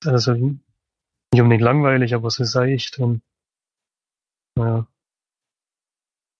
Alles 0.04 0.24
so 0.24 0.34
nicht 1.34 1.42
unbedingt 1.42 1.62
langweilig, 1.64 2.14
aber 2.14 2.30
so 2.30 2.44
seicht 2.44 2.98
und 2.98 3.20
naja. 4.56 4.86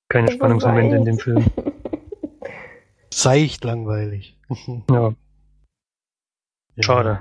Keine 0.09 0.28
ist 0.28 0.34
Spannungsmomente 0.34 0.97
in 0.97 1.05
dem. 1.05 1.18
Film. 1.18 1.45
Seicht 3.12 3.64
langweilig. 3.64 4.38
Ja, 6.76 6.82
schade. 6.82 7.20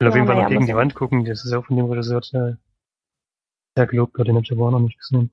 will 0.00 0.08
auf 0.08 0.14
Ja, 0.14 0.20
jeden 0.20 0.26
Fall 0.26 0.42
noch 0.42 0.48
gegen 0.48 0.66
die 0.66 0.74
Wand 0.74 0.96
gucken. 0.96 1.24
Das 1.24 1.44
ist 1.44 1.52
ja 1.52 1.58
auch 1.60 1.66
von 1.66 1.76
dem 1.76 1.86
Regisseur 1.86 2.20
der, 2.32 2.58
der 3.76 3.86
gelobt. 3.86 4.18
Den 4.18 4.34
habe 4.34 4.44
ich 4.44 4.50
aber 4.50 4.66
auch 4.66 4.70
noch 4.72 4.80
nicht 4.80 4.98
gesehen. 4.98 5.30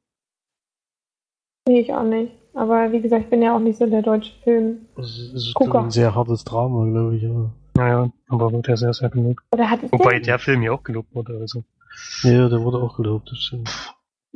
Nee, 1.68 1.80
ich 1.80 1.92
auch 1.92 2.04
nicht. 2.04 2.32
Aber 2.54 2.92
wie 2.92 3.02
gesagt, 3.02 3.24
ich 3.24 3.30
bin 3.32 3.42
ja 3.42 3.56
auch 3.56 3.60
nicht 3.60 3.80
so 3.80 3.88
der 3.88 4.04
deutsche 4.04 4.34
Film. 4.44 4.86
Es 4.98 5.18
ist 5.18 5.56
Gucker. 5.56 5.80
ein 5.82 5.90
sehr 5.92 6.14
hartes 6.14 6.44
Drama, 6.44 6.86
glaube 6.86 7.16
ich. 7.16 7.26
Aber. 7.26 7.52
Naja, 7.78 8.12
aber 8.28 8.52
wird 8.52 8.68
ja 8.68 8.76
sehr, 8.76 8.94
sehr 8.94 9.10
gelobt. 9.10 9.42
Oder 9.52 9.70
hat 9.70 9.84
es 9.84 9.92
Wobei 9.92 10.16
den? 10.16 10.24
der 10.24 10.40
Film 10.40 10.62
ja 10.64 10.72
auch 10.72 10.84
gelobt 10.84 11.14
wurde. 11.14 11.38
Also 11.40 11.64
Ja, 12.24 12.50
der 12.50 12.62
wurde 12.64 12.78
auch 12.78 12.98
gelobt, 12.98 13.30
das 13.32 13.38
stimmt. 13.40 13.70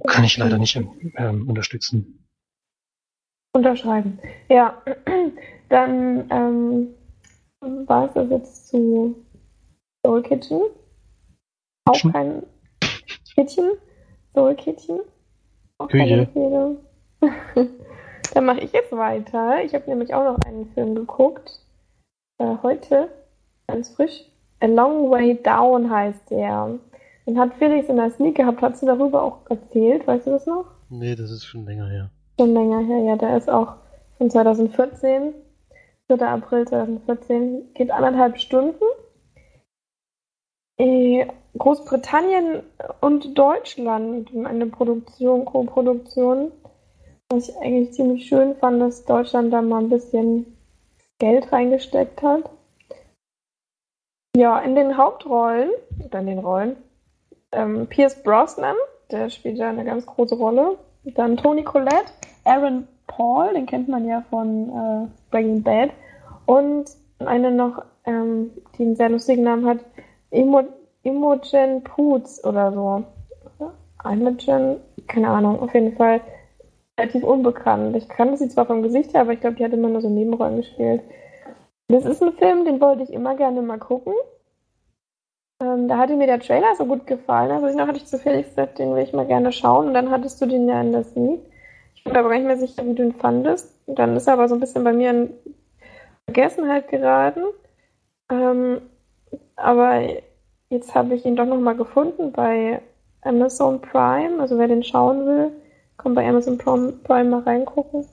kann 0.07 0.23
ich 0.23 0.37
leider 0.37 0.57
nicht 0.57 0.75
ähm, 0.75 1.49
unterstützen. 1.49 2.25
unterschreiben? 3.53 4.19
Ja, 4.49 4.81
dann 5.69 6.29
ähm, 6.29 6.87
war 7.87 8.07
es 8.07 8.13
das 8.13 8.29
jetzt 8.29 8.67
zu 8.69 9.15
Soul 10.05 10.21
Kitchen. 10.23 10.61
Auch 11.85 11.93
Kitchen? 11.93 12.11
kein 12.13 12.43
Kitchen, 13.35 13.71
Soul 14.33 14.55
Kitchen. 14.55 14.99
Auch 15.79 15.87
keine 15.87 16.03
Küche. 16.03 16.21
Empfehlung. 16.21 16.77
dann 18.33 18.45
mache 18.45 18.59
ich 18.61 18.71
jetzt 18.71 18.91
weiter. 18.91 19.63
Ich 19.63 19.73
habe 19.73 19.89
nämlich 19.89 20.13
auch 20.13 20.23
noch 20.23 20.39
einen 20.45 20.71
Film 20.73 20.95
geguckt. 20.95 21.59
Äh, 22.39 22.55
heute, 22.63 23.09
ganz 23.67 23.89
frisch. 23.89 24.25
A 24.59 24.67
Long 24.67 25.09
Way 25.09 25.41
Down 25.41 25.89
heißt 25.89 26.29
der. 26.29 26.79
Den 27.25 27.39
hat 27.39 27.53
Felix 27.55 27.89
in 27.89 27.97
der 27.97 28.11
Sneak 28.11 28.35
gehabt. 28.35 28.61
Hast 28.61 28.81
du 28.81 28.85
darüber 28.85 29.23
auch 29.23 29.49
erzählt? 29.49 30.05
Weißt 30.07 30.27
du 30.27 30.31
das 30.31 30.45
noch? 30.45 30.65
Nee, 30.89 31.15
das 31.15 31.31
ist 31.31 31.45
schon 31.45 31.65
länger 31.65 31.87
her. 31.87 32.09
Schon 32.39 32.53
länger 32.53 32.79
her, 32.79 32.99
ja. 32.99 33.15
Der 33.15 33.37
ist 33.37 33.49
auch 33.49 33.75
von 34.17 34.29
2014. 34.29 35.33
4. 36.07 36.21
April 36.21 36.67
2014. 36.67 37.73
Geht 37.73 37.91
anderthalb 37.91 38.37
Stunden. 38.39 38.83
Äh, 40.77 41.27
Großbritannien 41.57 42.63
und 43.01 43.37
Deutschland 43.37 44.29
eine 44.45 44.67
Produktion, 44.67 45.45
Co-Produktion. 45.45 46.51
Was 47.29 47.49
ich 47.49 47.57
eigentlich 47.57 47.93
ziemlich 47.93 48.25
schön 48.25 48.55
fand, 48.55 48.81
dass 48.81 49.05
Deutschland 49.05 49.53
da 49.53 49.61
mal 49.61 49.83
ein 49.83 49.89
bisschen 49.89 50.57
Geld 51.19 51.51
reingesteckt 51.51 52.21
hat. 52.23 52.49
Ja, 54.35 54.59
in 54.59 54.75
den 54.75 54.95
Hauptrollen, 54.95 55.71
oder 56.05 56.19
in 56.19 56.27
den 56.27 56.39
Rollen, 56.39 56.77
ähm, 57.51 57.87
Pierce 57.87 58.23
Brosnan, 58.23 58.75
der 59.11 59.29
spielt 59.29 59.57
ja 59.57 59.69
eine 59.69 59.83
ganz 59.83 60.05
große 60.05 60.35
Rolle. 60.35 60.77
Dann 61.03 61.35
Tony 61.35 61.63
Collette, 61.63 62.11
Aaron 62.45 62.87
Paul, 63.07 63.53
den 63.53 63.65
kennt 63.65 63.89
man 63.89 64.07
ja 64.07 64.23
von 64.29 64.69
äh, 64.69 65.07
Breaking 65.31 65.63
Bad. 65.63 65.89
Und 66.45 66.85
eine 67.19 67.51
noch, 67.51 67.83
ähm, 68.05 68.51
die 68.77 68.83
einen 68.83 68.95
sehr 68.95 69.09
lustigen 69.09 69.43
Namen 69.43 69.65
hat, 69.65 69.79
Imo 70.31 70.63
Imogen 71.03 71.83
Poots 71.83 72.43
oder 72.45 72.71
so. 72.71 73.03
Imogen, 74.05 74.79
keine 75.07 75.27
Ahnung, 75.27 75.59
auf 75.59 75.73
jeden 75.73 75.97
Fall 75.97 76.21
relativ 76.97 77.23
unbekannt. 77.23 77.95
Ich 77.97 78.07
kannte 78.07 78.37
sie 78.37 78.47
zwar 78.47 78.65
vom 78.65 78.81
Gesicht 78.81 79.13
her, 79.13 79.21
aber 79.21 79.33
ich 79.33 79.41
glaube, 79.41 79.57
die 79.57 79.65
hat 79.65 79.73
immer 79.73 79.89
nur 79.89 80.01
so 80.01 80.09
Nebenrollen 80.09 80.57
gespielt. 80.57 81.01
Das 81.91 82.05
ist 82.05 82.23
ein 82.23 82.31
Film, 82.33 82.63
den 82.63 82.79
wollte 82.79 83.03
ich 83.03 83.11
immer 83.11 83.35
gerne 83.35 83.61
mal 83.61 83.77
gucken. 83.77 84.13
Ähm, 85.61 85.89
da 85.89 85.97
hatte 85.97 86.15
mir 86.15 86.25
der 86.25 86.39
Trailer 86.39 86.73
so 86.77 86.85
gut 86.85 87.05
gefallen. 87.05 87.51
Also 87.51 87.67
ich 87.67 87.77
hatte 87.77 87.97
ich 87.97 88.05
zu 88.05 88.17
gesagt, 88.17 88.79
den 88.79 88.95
will 88.95 89.03
ich 89.03 89.11
mal 89.11 89.25
gerne 89.25 89.51
schauen. 89.51 89.87
Und 89.87 89.93
dann 89.93 90.09
hattest 90.09 90.41
du 90.41 90.45
den 90.45 90.69
ja 90.69 90.79
in 90.79 90.93
der 90.93 91.03
Sneak. 91.03 91.41
Ich 91.95 92.05
bin 92.05 92.15
aber 92.15 92.29
gar 92.29 92.37
nicht 92.37 92.47
mehr 92.47 92.57
sicher, 92.57 92.85
wie 92.85 92.93
du 92.93 93.03
ihn 93.03 93.13
fandest. 93.13 93.75
Und 93.87 93.99
dann 93.99 94.15
ist 94.15 94.27
er 94.27 94.33
aber 94.33 94.47
so 94.47 94.55
ein 94.55 94.61
bisschen 94.61 94.85
bei 94.85 94.93
mir 94.93 95.11
in 95.11 95.33
Vergessenheit 96.25 96.87
geraten. 96.87 97.43
Ähm, 98.31 98.81
aber 99.57 100.01
jetzt 100.69 100.95
habe 100.95 101.13
ich 101.13 101.25
ihn 101.25 101.35
doch 101.35 101.45
nochmal 101.45 101.75
gefunden 101.75 102.31
bei 102.31 102.81
Amazon 103.21 103.81
Prime. 103.81 104.39
Also 104.39 104.57
wer 104.57 104.69
den 104.69 104.83
schauen 104.83 105.25
will, 105.25 105.51
kann 105.97 106.15
bei 106.15 106.27
Amazon 106.27 106.57
Prime 106.57 107.23
mal 107.25 107.41
reingucken. 107.41 108.07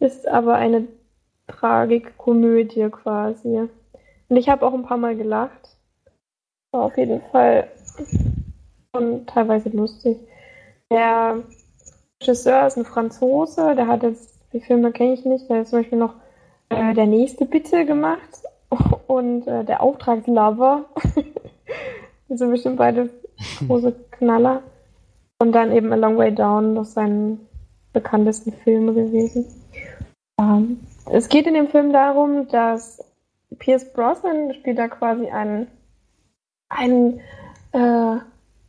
Ist 0.00 0.26
aber 0.26 0.54
eine 0.54 0.88
Tragikkomödie 1.48 2.88
quasi. 2.90 3.68
Und 4.28 4.36
ich 4.36 4.48
habe 4.48 4.66
auch 4.66 4.74
ein 4.74 4.84
paar 4.84 4.98
Mal 4.98 5.16
gelacht. 5.16 5.76
War 6.72 6.84
auf 6.84 6.96
jeden 6.96 7.22
Fall 7.32 7.68
schon 8.94 9.26
teilweise 9.26 9.70
lustig. 9.70 10.18
Der 10.90 11.42
Regisseur 12.20 12.66
ist 12.66 12.76
ein 12.76 12.84
Franzose, 12.84 13.74
der 13.74 13.86
hat 13.86 14.02
jetzt, 14.02 14.38
die 14.52 14.60
Filme 14.60 14.92
kenne 14.92 15.14
ich 15.14 15.24
nicht, 15.24 15.48
der 15.48 15.60
hat 15.60 15.68
zum 15.68 15.80
Beispiel 15.80 15.98
noch 15.98 16.14
äh, 16.68 16.94
Der 16.94 17.06
nächste 17.06 17.44
Bitte 17.44 17.84
gemacht 17.84 18.42
und 19.06 19.46
äh, 19.46 19.64
Der 19.64 19.82
Auftragslover. 19.82 20.84
das 22.28 22.38
sind 22.38 22.50
bestimmt 22.50 22.76
beide 22.76 23.10
große 23.66 23.92
Knaller. 24.10 24.62
Und 25.40 25.52
dann 25.52 25.72
eben 25.72 25.92
A 25.92 25.96
Long 25.96 26.18
Way 26.18 26.34
Down, 26.34 26.74
das 26.74 26.94
seinen 26.94 27.46
bekanntesten 27.92 28.52
Filme 28.52 28.92
gewesen. 28.92 29.46
Ähm, 30.40 30.80
es 31.10 31.28
geht 31.28 31.46
in 31.46 31.54
dem 31.54 31.68
Film 31.68 31.92
darum, 31.92 32.48
dass 32.48 33.04
Pierce 33.58 33.92
Brosnan 33.92 34.54
spielt 34.54 34.78
da 34.78 34.88
quasi 34.88 35.28
einen, 35.28 35.68
einen 36.68 37.20
äh, 37.72 38.16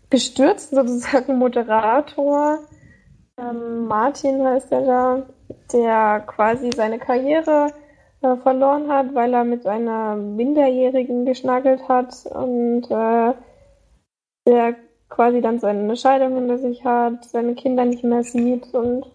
gestürzten 0.09 0.75
sozusagen 0.75 1.37
Moderator. 1.37 2.59
Ähm, 3.37 3.85
Martin 3.87 4.45
heißt 4.45 4.71
er 4.71 4.81
da, 4.81 5.25
der 5.73 6.21
quasi 6.21 6.71
seine 6.75 6.99
Karriere 6.99 7.73
äh, 8.21 8.35
verloren 8.37 8.91
hat, 8.91 9.13
weil 9.13 9.33
er 9.33 9.43
mit 9.43 9.65
einer 9.65 10.15
Minderjährigen 10.15 11.25
geschnackelt 11.25 11.87
hat 11.87 12.25
und 12.25 12.85
äh, 12.89 13.33
der 14.47 14.75
quasi 15.09 15.41
dann 15.41 15.59
seine 15.59 15.95
Scheidung 15.95 16.35
hinter 16.35 16.57
sich 16.57 16.83
hat, 16.85 17.25
seine 17.25 17.55
Kinder 17.55 17.85
nicht 17.85 18.03
mehr 18.03 18.23
sieht 18.23 18.73
und 18.73 19.05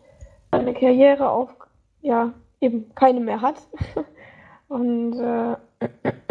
seine 0.50 0.74
Karriere 0.74 1.30
auf, 1.30 1.50
ja, 2.00 2.32
eben 2.64 2.94
keine 2.94 3.20
mehr 3.20 3.40
hat. 3.40 3.56
Und 4.68 5.18
äh, 5.20 5.56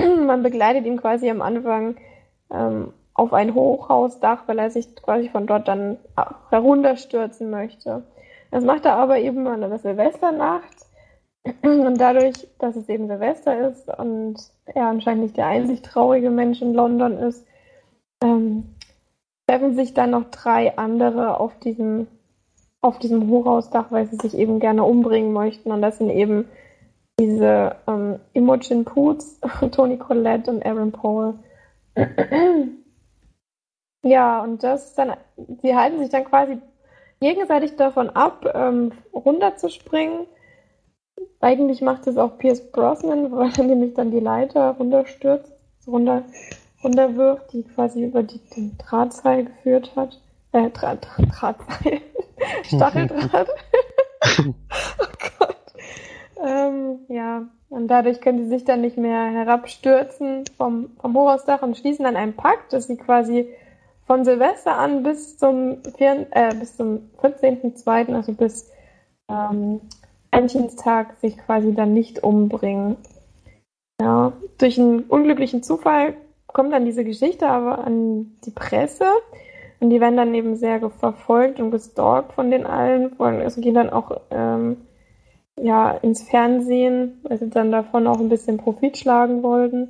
man 0.25 0.43
begleitet 0.43 0.85
ihn 0.85 0.99
quasi 0.99 1.29
am 1.29 1.41
Anfang 1.41 1.95
ähm, 2.51 2.93
auf 3.13 3.33
ein 3.33 3.53
Hochhausdach, 3.53 4.47
weil 4.47 4.59
er 4.59 4.71
sich 4.71 4.95
quasi 4.95 5.29
von 5.29 5.45
dort 5.47 5.67
dann 5.67 5.97
herunterstürzen 6.49 7.49
möchte. 7.49 8.03
Das 8.51 8.63
macht 8.63 8.85
er 8.85 8.95
aber 8.95 9.19
eben 9.19 9.47
an 9.47 9.61
der 9.61 9.77
Silvesternacht. 9.77 10.87
Und 11.63 11.99
dadurch, 11.99 12.47
dass 12.59 12.75
es 12.75 12.87
eben 12.87 13.07
Silvester 13.07 13.69
ist 13.69 13.89
und 13.97 14.37
er 14.65 14.85
anscheinend 14.85 15.23
nicht 15.23 15.35
der 15.35 15.47
einzig 15.47 15.81
traurige 15.81 16.29
Mensch 16.29 16.61
in 16.61 16.73
London 16.73 17.17
ist, 17.17 17.45
ähm, 18.23 18.75
treffen 19.45 19.75
sich 19.75 19.93
dann 19.93 20.11
noch 20.11 20.25
drei 20.31 20.77
andere 20.77 21.39
auf 21.39 21.59
diesem, 21.59 22.07
auf 22.83 22.99
diesem 22.99 23.29
Hochhausdach, 23.29 23.91
weil 23.91 24.07
sie 24.07 24.17
sich 24.17 24.37
eben 24.37 24.59
gerne 24.59 24.83
umbringen 24.83 25.31
möchten. 25.31 25.71
Und 25.71 25.81
das 25.81 25.97
sind 25.99 26.09
eben 26.09 26.49
diese 27.19 27.77
ähm, 27.87 28.19
Imogen 28.33 28.83
Poots, 28.85 29.39
Tony 29.71 29.97
Collette 29.97 30.51
und 30.51 30.65
Aaron 30.65 30.91
Paul. 30.91 31.39
ja, 34.03 34.43
und 34.43 34.63
das 34.63 34.95
dann, 34.95 35.13
sie 35.61 35.75
halten 35.75 35.99
sich 35.99 36.09
dann 36.09 36.25
quasi 36.25 36.57
gegenseitig 37.21 37.77
davon 37.77 38.09
ab, 38.09 38.45
ähm, 38.53 38.91
runterzuspringen. 39.13 40.27
Eigentlich 41.39 41.81
macht 41.81 42.05
es 42.07 42.17
auch 42.17 42.37
Pierce 42.37 42.69
Brosnan, 42.71 43.31
weil 43.35 43.51
er 43.57 43.63
nämlich 43.63 43.93
dann 43.93 44.11
die 44.11 44.19
Leiter 44.19 44.71
runterstürzt, 44.71 45.53
runter, 45.87 46.23
runterwirft, 46.83 47.53
die 47.53 47.63
quasi 47.63 48.03
über 48.03 48.23
die, 48.23 48.39
den 48.57 48.77
Drahtseil 48.77 49.45
geführt 49.45 49.95
hat. 49.95 50.19
Äh, 50.53 50.69
Dra 50.69 50.95
Dra 50.95 51.23
Drahtseil. 51.23 52.01
Stacheldraht. 52.63 53.49
oh 54.39 54.53
Gott. 55.39 55.57
Ähm, 56.45 56.99
ja, 57.07 57.47
und 57.69 57.87
dadurch 57.87 58.21
können 58.21 58.43
sie 58.43 58.49
sich 58.49 58.65
dann 58.65 58.81
nicht 58.81 58.97
mehr 58.97 59.25
herabstürzen 59.25 60.45
vom, 60.57 60.91
vom 61.01 61.15
Hochhausdach 61.15 61.61
und 61.63 61.77
schließen 61.77 62.05
dann 62.05 62.15
einen 62.15 62.35
Pakt, 62.35 62.71
dass 62.73 62.87
sie 62.87 62.97
quasi 62.97 63.49
von 64.05 64.25
Silvester 64.25 64.77
an 64.77 65.03
bis 65.03 65.37
zum, 65.37 65.81
äh, 65.97 66.55
bis 66.55 66.77
zum 66.77 67.09
14.02., 67.21 68.13
also 68.13 68.33
bis 68.33 68.69
ähm, 69.29 69.81
Valentinstag, 70.31 71.15
sich 71.15 71.37
quasi 71.37 71.73
dann 71.73 71.93
nicht 71.93 72.21
umbringen. 72.21 72.97
Ja, 73.99 74.33
durch 74.57 74.79
einen 74.79 75.03
unglücklichen 75.03 75.63
Zufall 75.63 76.15
kommt 76.47 76.73
dann 76.73 76.85
diese 76.85 77.03
Geschichte 77.03 77.47
aber 77.47 77.85
an 77.85 78.37
die 78.45 78.51
Presse 78.51 79.05
und 79.83 79.89
die 79.89 79.99
werden 79.99 80.15
dann 80.15 80.33
eben 80.33 80.55
sehr 80.55 80.79
verfolgt 80.89 81.59
und 81.59 81.69
gestalkt 81.69 82.31
von 82.31 82.49
den 82.49 82.65
allen. 82.65 83.19
Es 83.41 83.57
gehen 83.57 83.73
dann 83.73 83.89
auch 83.89 84.21
ähm, 84.31 84.77
ja, 85.59 85.91
ins 85.91 86.23
Fernsehen, 86.23 87.19
weil 87.23 87.37
sie 87.37 87.49
dann 87.49 87.69
davon 87.69 88.07
auch 88.07 88.17
ein 88.21 88.29
bisschen 88.29 88.55
Profit 88.55 88.97
schlagen 88.97 89.43
wollten. 89.43 89.89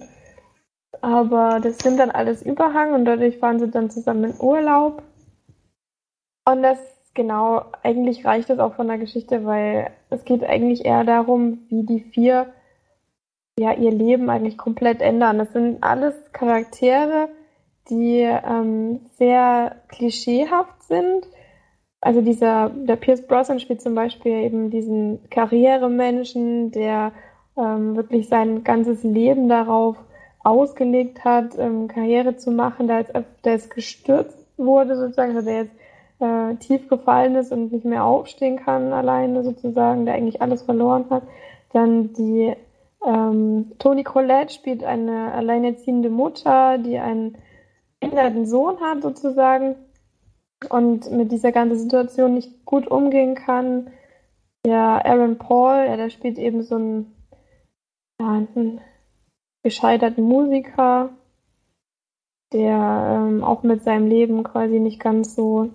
Aber 1.01 1.59
das 1.61 1.77
sind 1.77 1.99
dann 1.99 2.09
alles 2.09 2.41
Überhang 2.41 2.93
und 2.93 3.05
dadurch 3.05 3.37
fahren 3.37 3.59
sie 3.59 3.69
dann 3.69 3.91
zusammen 3.91 4.31
in 4.31 4.41
Urlaub. 4.41 5.03
Und 6.43 6.63
das, 6.63 6.79
genau, 7.13 7.65
eigentlich 7.83 8.25
reicht 8.25 8.49
das 8.49 8.57
auch 8.57 8.73
von 8.73 8.87
der 8.87 8.97
Geschichte, 8.97 9.45
weil 9.45 9.91
es 10.09 10.25
geht 10.25 10.43
eigentlich 10.43 10.85
eher 10.85 11.03
darum, 11.03 11.67
wie 11.69 11.83
die 11.83 11.99
vier 11.99 12.47
ja 13.59 13.73
ihr 13.73 13.91
Leben 13.91 14.27
eigentlich 14.31 14.57
komplett 14.57 15.03
ändern. 15.03 15.37
Das 15.37 15.53
sind 15.53 15.83
alles 15.83 16.15
Charaktere, 16.31 17.29
die 17.89 18.19
ähm, 18.21 19.01
sehr 19.17 19.75
klischeehaft 19.89 20.83
sind, 20.83 21.27
also 22.03 22.21
dieser, 22.21 22.69
der 22.69 22.97
Pierce 22.97 23.25
Brosnan 23.25 23.61
spielt 23.61 23.81
zum 23.81 23.95
Beispiel 23.95 24.33
eben 24.33 24.69
diesen 24.69 25.19
Karrieremenschen, 25.29 26.71
der 26.71 27.13
ähm, 27.57 27.95
wirklich 27.95 28.27
sein 28.27 28.65
ganzes 28.65 29.03
Leben 29.03 29.47
darauf 29.47 29.95
ausgelegt 30.43 31.23
hat, 31.23 31.57
ähm, 31.57 31.87
Karriere 31.87 32.35
zu 32.35 32.51
machen, 32.51 32.87
der 32.87 32.99
jetzt, 32.99 33.13
der 33.45 33.53
jetzt 33.53 33.73
gestürzt 33.73 34.37
wurde 34.57 34.97
sozusagen, 34.97 35.35
also 35.35 35.47
der 35.47 35.63
jetzt 35.63 35.75
äh, 36.19 36.55
tief 36.55 36.89
gefallen 36.89 37.35
ist 37.35 37.53
und 37.53 37.71
nicht 37.71 37.85
mehr 37.85 38.03
aufstehen 38.03 38.57
kann 38.57 38.91
alleine 38.91 39.43
sozusagen, 39.43 40.05
der 40.05 40.15
eigentlich 40.15 40.41
alles 40.41 40.63
verloren 40.63 41.05
hat. 41.09 41.23
Dann 41.71 42.11
die 42.13 42.53
ähm, 43.05 43.71
Toni 43.79 44.03
Collette 44.03 44.53
spielt 44.53 44.83
eine 44.83 45.31
alleinerziehende 45.31 46.09
Mutter, 46.09 46.77
die 46.77 46.99
einen 46.99 47.37
behinderten 48.03 48.45
Sohn 48.45 48.79
hat 48.81 49.01
sozusagen 49.01 49.75
und 50.69 51.11
mit 51.11 51.31
dieser 51.31 51.51
ganzen 51.51 51.77
Situation 51.77 52.33
nicht 52.33 52.65
gut 52.65 52.87
umgehen 52.87 53.35
kann. 53.35 53.91
Ja, 54.65 55.03
Aaron 55.03 55.37
Paul, 55.37 55.85
ja, 55.87 55.97
der 55.97 56.09
spielt 56.09 56.37
eben 56.37 56.63
so 56.63 56.75
einen, 56.75 57.15
ja, 58.19 58.29
einen 58.29 58.81
gescheiterten 59.63 60.23
Musiker, 60.23 61.09
der 62.53 63.27
ähm, 63.27 63.43
auch 63.43 63.63
mit 63.63 63.83
seinem 63.83 64.07
Leben 64.07 64.43
quasi 64.43 64.79
nicht 64.79 64.99
ganz 64.99 65.35
so 65.35 65.71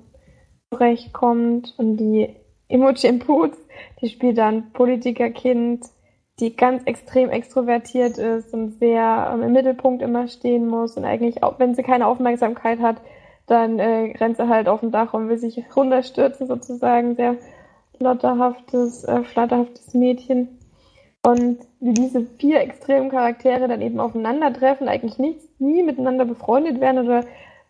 zurechtkommt. 0.73 1.75
Und 1.77 1.97
die 1.99 2.37
Imogen 2.69 3.19
Poots, 3.19 3.59
die 4.01 4.09
spielt 4.09 4.39
dann 4.39 4.73
Politikerkind, 4.73 5.87
die 6.41 6.57
ganz 6.57 6.85
extrem 6.85 7.31
extrovertiert 7.31 8.19
ist 8.19 8.55
und 8.55 8.79
sehr 8.79 9.31
ähm, 9.33 9.43
im 9.43 9.53
Mittelpunkt 9.53 10.03
immer 10.03 10.29
stehen 10.29 10.67
muss 10.67 10.97
und 10.97 11.05
eigentlich, 11.05 11.43
auch 11.43 11.59
wenn 11.59 11.75
sie 11.75 11.83
keine 11.83 12.07
Aufmerksamkeit 12.07 12.81
hat, 12.81 12.97
dann 13.47 13.79
äh, 13.79 14.15
rennt 14.19 14.37
sie 14.37 14.49
halt 14.49 14.69
auf 14.69 14.81
dem 14.81 14.91
Dach 14.91 15.15
und 15.15 15.29
will 15.29 15.39
sich 15.39 15.65
runterstürzen 15.75 16.47
sozusagen. 16.47 17.17
Sehr 17.17 17.37
flotterhaftes, 17.99 19.05
äh, 19.05 19.23
flatterhaftes 19.25 19.95
Mädchen. 19.95 20.59
Und 21.23 21.59
wie 21.81 21.95
diese 21.95 22.25
vier 22.39 22.61
extremen 22.61 23.11
Charaktere 23.11 23.67
dann 23.67 23.83
eben 23.83 24.01
aufeinandertreffen, 24.01 24.89
eigentlich 24.89 25.19
nicht, 25.19 25.61
nie 25.61 25.83
miteinander 25.83 26.25
befreundet 26.25 26.81
werden 26.81 27.05
oder, 27.05 27.25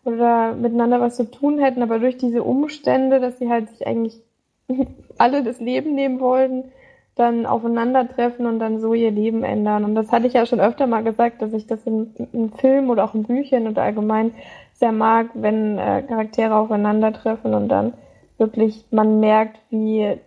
oder 0.05 0.53
miteinander 0.53 1.01
was 1.01 1.15
zu 1.15 1.29
tun 1.29 1.59
hätten, 1.59 1.81
aber 1.81 1.99
durch 1.99 2.17
diese 2.17 2.43
Umstände, 2.43 3.19
dass 3.19 3.39
sie 3.39 3.49
halt 3.49 3.69
sich 3.69 3.87
eigentlich 3.87 4.21
alle 5.17 5.43
das 5.43 5.59
Leben 5.59 5.95
nehmen 5.95 6.19
wollten, 6.19 6.71
dann 7.19 7.45
aufeinandertreffen 7.45 8.45
und 8.45 8.59
dann 8.59 8.79
so 8.79 8.93
ihr 8.93 9.11
Leben 9.11 9.43
ändern. 9.43 9.83
Und 9.83 9.95
das 9.95 10.11
hatte 10.11 10.27
ich 10.27 10.33
ja 10.33 10.45
schon 10.45 10.59
öfter 10.59 10.87
mal 10.87 11.03
gesagt, 11.03 11.41
dass 11.41 11.53
ich 11.53 11.67
das 11.67 11.85
in, 11.85 12.13
in 12.31 12.51
Filmen 12.51 12.89
oder 12.89 13.03
auch 13.03 13.13
in 13.13 13.23
Büchern 13.23 13.67
oder 13.67 13.83
allgemein 13.83 14.33
sehr 14.73 14.93
mag, 14.93 15.27
wenn 15.33 15.77
äh, 15.77 16.03
Charaktere 16.03 16.55
aufeinandertreffen 16.55 17.53
und 17.53 17.67
dann 17.67 17.93
wirklich 18.37 18.85
man 18.91 19.19
merkt, 19.19 19.59
wie 19.69 20.17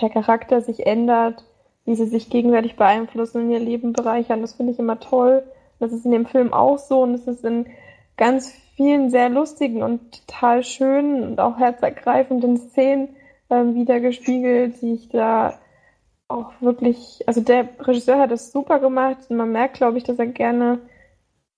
der 0.00 0.10
Charakter 0.10 0.60
sich 0.60 0.86
ändert, 0.86 1.44
wie 1.84 1.94
sie 1.94 2.06
sich 2.06 2.28
gegenseitig 2.28 2.76
beeinflussen 2.76 3.42
und 3.42 3.50
ihr 3.50 3.60
Leben 3.60 3.92
bereichern. 3.92 4.40
Das 4.40 4.54
finde 4.54 4.72
ich 4.72 4.78
immer 4.78 4.98
toll. 4.98 5.44
Das 5.78 5.92
ist 5.92 6.04
in 6.04 6.10
dem 6.10 6.26
Film 6.26 6.52
auch 6.52 6.78
so 6.78 7.02
und 7.02 7.14
es 7.14 7.26
ist 7.26 7.44
in 7.44 7.66
ganz 8.16 8.52
vielen 8.74 9.10
sehr 9.10 9.28
lustigen 9.28 9.82
und 9.82 10.26
total 10.26 10.64
schönen 10.64 11.22
und 11.22 11.40
auch 11.40 11.58
herzergreifenden 11.58 12.56
Szenen 12.56 13.10
ähm, 13.48 13.74
wieder 13.74 14.00
gespiegelt, 14.00 14.82
die 14.82 14.94
ich 14.94 15.08
da 15.08 15.59
auch 16.30 16.52
wirklich, 16.60 17.22
also 17.26 17.40
der 17.40 17.68
Regisseur 17.80 18.18
hat 18.18 18.30
das 18.30 18.52
super 18.52 18.78
gemacht 18.78 19.18
und 19.28 19.36
man 19.36 19.52
merkt, 19.52 19.74
glaube 19.74 19.98
ich, 19.98 20.04
dass 20.04 20.18
er 20.18 20.26
gerne 20.26 20.78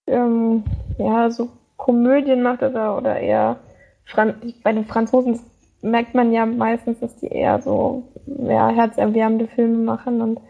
ähm, 0.07 0.65
ja 0.99 1.31
so 1.31 1.51
Komödien 1.77 2.43
macht 2.43 2.63
oder, 2.63 2.97
oder 2.97 3.19
eher 3.19 3.59
Fran 4.05 4.55
bei 4.63 4.73
den 4.73 4.85
Franzosen 4.85 5.41
merkt 5.83 6.15
man 6.15 6.33
ja 6.33 6.47
meistens, 6.47 7.01
dass 7.01 7.17
die 7.17 7.27
eher 7.27 7.61
so 7.61 8.05
ja, 8.27 8.69
herzerwärmende 8.69 9.49
Filme 9.49 9.79
machen 9.79 10.21
und 10.23 10.41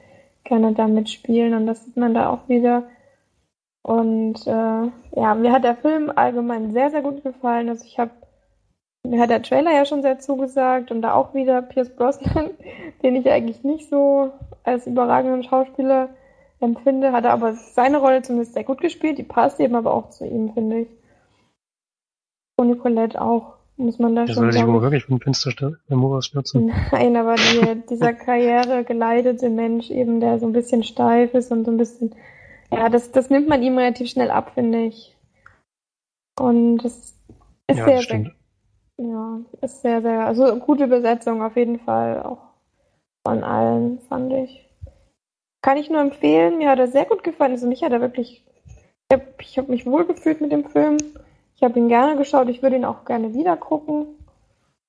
gerne 0.44 0.72
da 0.74 0.86
mitspielen 0.86 1.54
und 1.54 1.66
das 1.66 1.84
sieht 1.84 1.96
man 1.96 2.14
da 2.14 2.30
auch 2.30 2.48
wieder. 2.48 2.84
Und 3.82 4.46
äh, 4.46 5.20
ja, 5.20 5.34
mir 5.34 5.52
hat 5.52 5.64
der 5.64 5.76
Film 5.76 6.12
allgemein 6.14 6.72
sehr, 6.72 6.90
sehr 6.90 7.02
gut 7.02 7.24
gefallen. 7.24 7.68
Also 7.68 7.84
ich 7.84 7.98
habe, 7.98 8.12
mir 9.07 9.20
hat 9.20 9.30
der 9.30 9.42
Trailer 9.42 9.72
ja 9.72 9.84
schon 9.84 10.03
sehr 10.03 10.18
zugesagt 10.18 10.90
und 10.90 11.03
da 11.03 11.14
auch 11.14 11.34
wieder 11.34 11.62
Pierce 11.62 11.90
Brosnan, 11.94 12.50
den 13.03 13.16
ich 13.16 13.28
eigentlich 13.30 13.64
nicht 13.64 13.88
so 13.88 14.32
als 14.64 14.86
überragenden 14.86 15.42
Schauspieler 15.42 16.11
empfinde, 16.61 17.12
hat 17.12 17.24
er 17.24 17.32
aber 17.32 17.55
seine 17.55 17.98
Rolle 17.98 18.22
zumindest 18.22 18.55
sehr 18.55 18.64
gut 18.64 18.80
gespielt. 18.80 19.18
Die 19.18 19.24
passt 19.24 19.59
eben 19.59 19.74
aber 19.74 19.92
auch 19.92 20.11
zu 20.11 20.24
ihm, 20.24 20.53
finde 20.55 20.80
ich. 20.82 20.88
Und 22.57 22.68
Nicolette 22.68 23.20
auch, 23.20 23.55
muss 23.76 23.98
man 23.98 24.14
da 24.14 24.24
Der 24.24 24.34
schon 24.34 24.42
soll 24.44 24.53
sich 24.53 24.61
sagen. 24.61 24.72
wohl 24.72 24.82
wirklich 24.82 25.05
von 25.07 25.18
Finster 25.18 25.72
Moras 25.88 26.26
stürzen. 26.26 26.66
Nein, 26.92 27.16
aber 27.16 27.34
die, 27.34 27.82
dieser 27.90 28.12
Karriere 28.12 28.84
geleitete 28.84 29.50
Mensch 29.50 29.90
eben, 29.90 30.20
der 30.20 30.38
so 30.38 30.46
ein 30.46 30.53
bisschen 30.53 30.84
steif 30.84 31.34
ist 31.34 31.50
und 31.50 31.64
so 31.64 31.72
ein 31.72 31.76
bisschen, 31.78 32.14
ja, 32.70 32.88
das, 32.88 33.11
das 33.11 33.30
nimmt 33.30 33.48
man 33.48 33.62
ihm 33.64 33.76
relativ 33.76 34.09
schnell 34.09 34.30
ab, 34.30 34.53
finde 34.55 34.84
ich. 34.84 35.16
Und 36.38 36.78
das 36.78 37.16
ist 37.66 37.78
Ja, 37.78 37.84
sehr, 37.84 37.96
das 37.96 38.32
ja, 38.99 39.40
ist 39.61 39.82
sehr, 39.82 40.03
sehr, 40.03 40.26
also 40.26 40.57
gute 40.57 40.86
Besetzung 40.86 41.43
auf 41.43 41.57
jeden 41.57 41.78
Fall 41.78 42.22
auch 42.22 42.53
von 43.26 43.45
allen, 43.45 44.01
fand 44.09 44.32
ich. 44.32 44.68
Kann 45.62 45.76
ich 45.76 45.90
nur 45.90 46.01
empfehlen, 46.01 46.59
mir 46.59 46.70
hat 46.70 46.78
er 46.78 46.88
sehr 46.88 47.05
gut 47.05 47.22
gefallen. 47.22 47.53
Also 47.53 47.68
mich 47.68 47.84
hat 47.84 47.93
er 47.93 48.01
wirklich, 48.01 48.45
ich 49.09 49.16
habe 49.16 49.26
hab 49.57 49.68
mich 49.68 49.86
wohlgefühlt 49.86 50.40
mit 50.40 50.53
dem 50.53 50.68
Film. 50.68 50.97
Ich 51.55 51.62
habe 51.62 51.78
ihn 51.78 51.88
gerne 51.88 52.16
geschaut, 52.16 52.49
ich 52.49 52.62
würde 52.62 52.76
ihn 52.76 52.84
auch 52.84 53.05
gerne 53.05 53.34
wieder 53.34 53.57
gucken. 53.57 54.07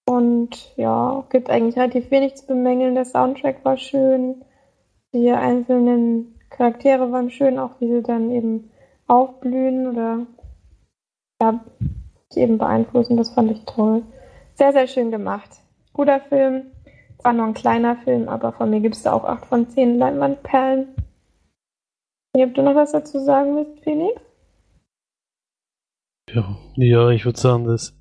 Und 0.06 0.76
ja, 0.76 1.24
gibt 1.30 1.50
eigentlich 1.50 1.78
relativ 1.78 2.12
wenig 2.12 2.36
zu 2.36 2.48
bemängeln. 2.48 2.96
Der 2.96 3.06
Soundtrack 3.06 3.64
war 3.64 3.78
schön. 3.78 4.44
Die 5.14 5.32
einzelnen 5.32 6.40
Charaktere 6.50 7.12
waren 7.12 7.30
schön, 7.30 7.60
auch 7.60 7.80
wie 7.80 7.88
sie 7.88 8.02
dann 8.02 8.32
eben 8.32 8.72
aufblühen 9.08 9.88
oder 9.88 10.26
ja, 11.42 11.64
eben 12.38 12.58
beeinflussen. 12.58 13.18
Das 13.18 13.30
fand 13.30 13.52
ich 13.52 13.64
toll. 13.66 14.04
Sehr, 14.56 14.72
sehr 14.72 14.88
schön 14.88 15.12
gemacht. 15.12 15.50
Guter 15.94 16.20
Film. 16.22 16.64
Zwar 17.20 17.34
nur 17.34 17.46
ein 17.46 17.54
kleiner 17.54 17.96
Film, 17.98 18.28
aber 18.28 18.52
von 18.52 18.70
mir 18.70 18.82
gibt 18.82 18.96
es 18.96 19.04
da 19.04 19.14
auch 19.14 19.24
8 19.24 19.46
von 19.46 19.70
10 19.70 19.98
Leinwandperlen. 19.98 20.90
Ob 22.36 22.54
du 22.54 22.64
noch 22.64 22.76
was 22.76 22.92
dazu 22.92 23.20
sagen 23.20 23.56
willst, 23.56 23.84
Felix? 23.84 24.20
Ja, 26.34 26.58
ja 26.76 27.10
ich 27.12 27.26
würde 27.26 27.40
sagen, 27.40 27.66
dass, 27.66 27.94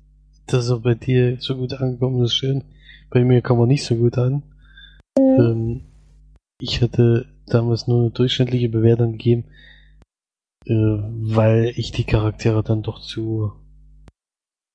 dass 0.47 0.69
er 0.69 0.79
bei 0.79 0.95
dir 0.95 1.37
so 1.39 1.55
gut 1.55 1.73
angekommen 1.73 2.23
ist, 2.23 2.33
schön. 2.33 2.63
Bei 3.09 3.23
mir 3.23 3.41
kam 3.41 3.59
er 3.59 3.67
nicht 3.67 3.85
so 3.85 3.95
gut 3.95 4.17
an. 4.17 4.43
Mhm. 5.17 5.39
Ähm, 5.39 5.81
ich 6.59 6.81
hatte 6.81 7.27
damals 7.45 7.87
nur 7.87 8.01
eine 8.01 8.09
durchschnittliche 8.09 8.69
Bewertung 8.69 9.13
gegeben, 9.13 9.45
äh, 10.65 10.73
weil 10.73 11.73
ich 11.75 11.91
die 11.91 12.05
Charaktere 12.05 12.63
dann 12.63 12.81
doch 12.81 12.99
zu, 12.99 13.53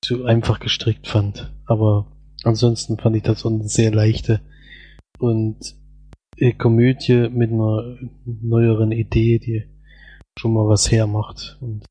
zu 0.03 0.25
einfach 0.25 0.61
gestrickt 0.61 1.07
fand. 1.07 1.53
Aber 1.67 2.07
ansonsten 2.45 2.99
fand 2.99 3.17
ich 3.17 3.23
das 3.23 3.41
so 3.41 3.49
eine 3.49 3.69
sehr 3.69 3.91
leichte 3.91 4.41
und 5.19 5.77
Komödie 6.59 7.29
mit 7.31 7.51
einer 7.51 7.97
neueren 8.25 8.93
Idee, 8.93 9.39
die 9.39 9.65
schon 10.39 10.53
mal 10.53 10.69
was 10.69 10.91
hermacht. 10.91 11.59
Und 11.61 11.85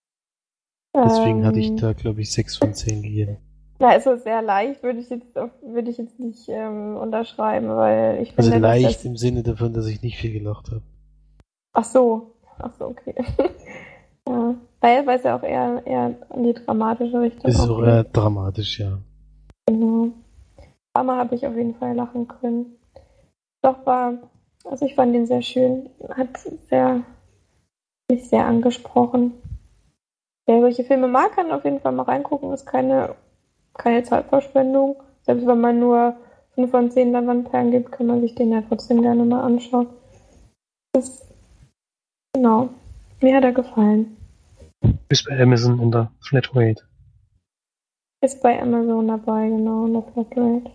deswegen 0.95 1.39
ähm, 1.39 1.45
hatte 1.45 1.60
ich 1.60 1.70
ähm. 1.70 1.78
da, 1.78 1.93
glaube 1.93 2.22
ich, 2.22 2.32
6 2.32 2.58
von 2.58 2.74
10 2.74 3.01
gegeben. 3.01 3.38
Na, 3.80 3.89
also 3.89 4.16
sehr 4.16 4.41
leicht 4.41 4.82
würde 4.82 4.99
ich 4.99 5.10
jetzt 5.10 5.36
würde 5.36 5.91
ich 5.91 5.97
jetzt 5.97 6.20
nicht 6.20 6.49
ähm, 6.49 6.97
unterschreiben, 6.97 7.68
weil 7.70 8.22
ich 8.24 8.34
finde. 8.34 8.53
Also 8.53 8.58
leicht 8.58 9.05
im 9.05 9.18
Sinne 9.18 9.43
davon, 9.43 9.74
dass 9.74 9.86
ich 9.86 10.01
nicht 10.01 10.18
viel 10.18 10.32
gelacht 10.32 10.72
habe. 10.72 10.82
Ach 11.74 11.84
so. 11.84 12.34
Ach 12.60 12.74
so, 12.80 12.86
okay. 12.86 13.14
Weil, 14.80 15.07
es 15.09 15.23
ja 15.23 15.36
auch 15.36 15.43
eher, 15.43 15.82
eher 15.86 16.15
in 16.36 16.43
die 16.43 16.53
dramatische 16.53 17.19
Richtung 17.19 17.45
ist. 17.45 17.59
Ist 17.59 17.69
auch 17.69 17.82
eher 17.82 18.03
dramatisch, 18.03 18.80
ja. 18.80 18.99
Genau. 19.65 20.09
Aber 20.93 21.17
habe 21.17 21.36
ich 21.36 21.45
auf 21.45 21.55
jeden 21.55 21.75
Fall 21.75 21.95
lachen 21.95 22.28
können. 22.28 22.78
Doch 23.61 23.86
war, 23.86 24.13
also 24.65 24.86
ich 24.86 24.95
fand 24.95 25.15
ihn 25.15 25.25
sehr 25.25 25.41
schön. 25.41 25.89
Hat 26.09 26.38
sehr, 26.69 27.01
mich 28.09 28.30
sehr 28.30 28.45
angesprochen. 28.45 29.34
Wer 30.45 30.61
solche 30.61 30.84
Filme 30.84 31.07
mag, 31.07 31.34
kann 31.34 31.51
auf 31.51 31.65
jeden 31.65 31.80
Fall 31.80 31.91
mal 31.91 32.03
reingucken. 32.03 32.53
Ist 32.53 32.65
keine 32.65 33.15
keine 33.78 34.03
Zeitverschwendung. 34.03 34.97
Selbst 35.21 35.45
wenn 35.45 35.61
man 35.61 35.80
nur 35.80 36.15
5 36.55 36.71
von 36.71 36.91
10 36.91 37.11
Leinwandperlen 37.11 37.71
gibt, 37.71 37.91
kann 37.91 38.07
man 38.07 38.21
sich 38.21 38.36
den 38.36 38.51
ja 38.51 38.61
trotzdem 38.67 39.01
gerne 39.01 39.23
mal 39.23 39.41
anschauen. 39.41 39.88
Das, 40.93 41.25
genau. 42.34 42.69
Mir 43.21 43.36
hat 43.36 43.43
er 43.43 43.51
gefallen. 43.51 44.17
Ist 45.10 45.26
bei 45.26 45.39
Amazon 45.39 45.80
in 45.80 45.91
der 45.91 46.12
Flatrate. 46.20 46.84
Ist 48.22 48.41
bei 48.41 48.62
Amazon 48.62 49.08
dabei, 49.08 49.47
genau, 49.47 49.86
in 49.86 49.93
der 49.93 50.03
Flatrate. 50.03 50.72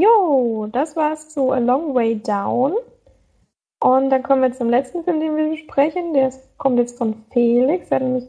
Jo, 0.00 0.68
das 0.72 0.96
war's 0.96 1.28
zu 1.28 1.50
A 1.50 1.58
Long 1.58 1.94
Way 1.94 2.20
Down. 2.20 2.74
Und 3.80 4.10
dann 4.10 4.22
kommen 4.22 4.42
wir 4.42 4.52
zum 4.52 4.70
letzten 4.70 5.04
Film, 5.04 5.20
den 5.20 5.36
wir 5.36 5.50
besprechen. 5.50 6.14
Der 6.14 6.32
kommt 6.56 6.78
jetzt 6.78 6.98
von 6.98 7.24
Felix. 7.30 7.88
Er 7.90 8.22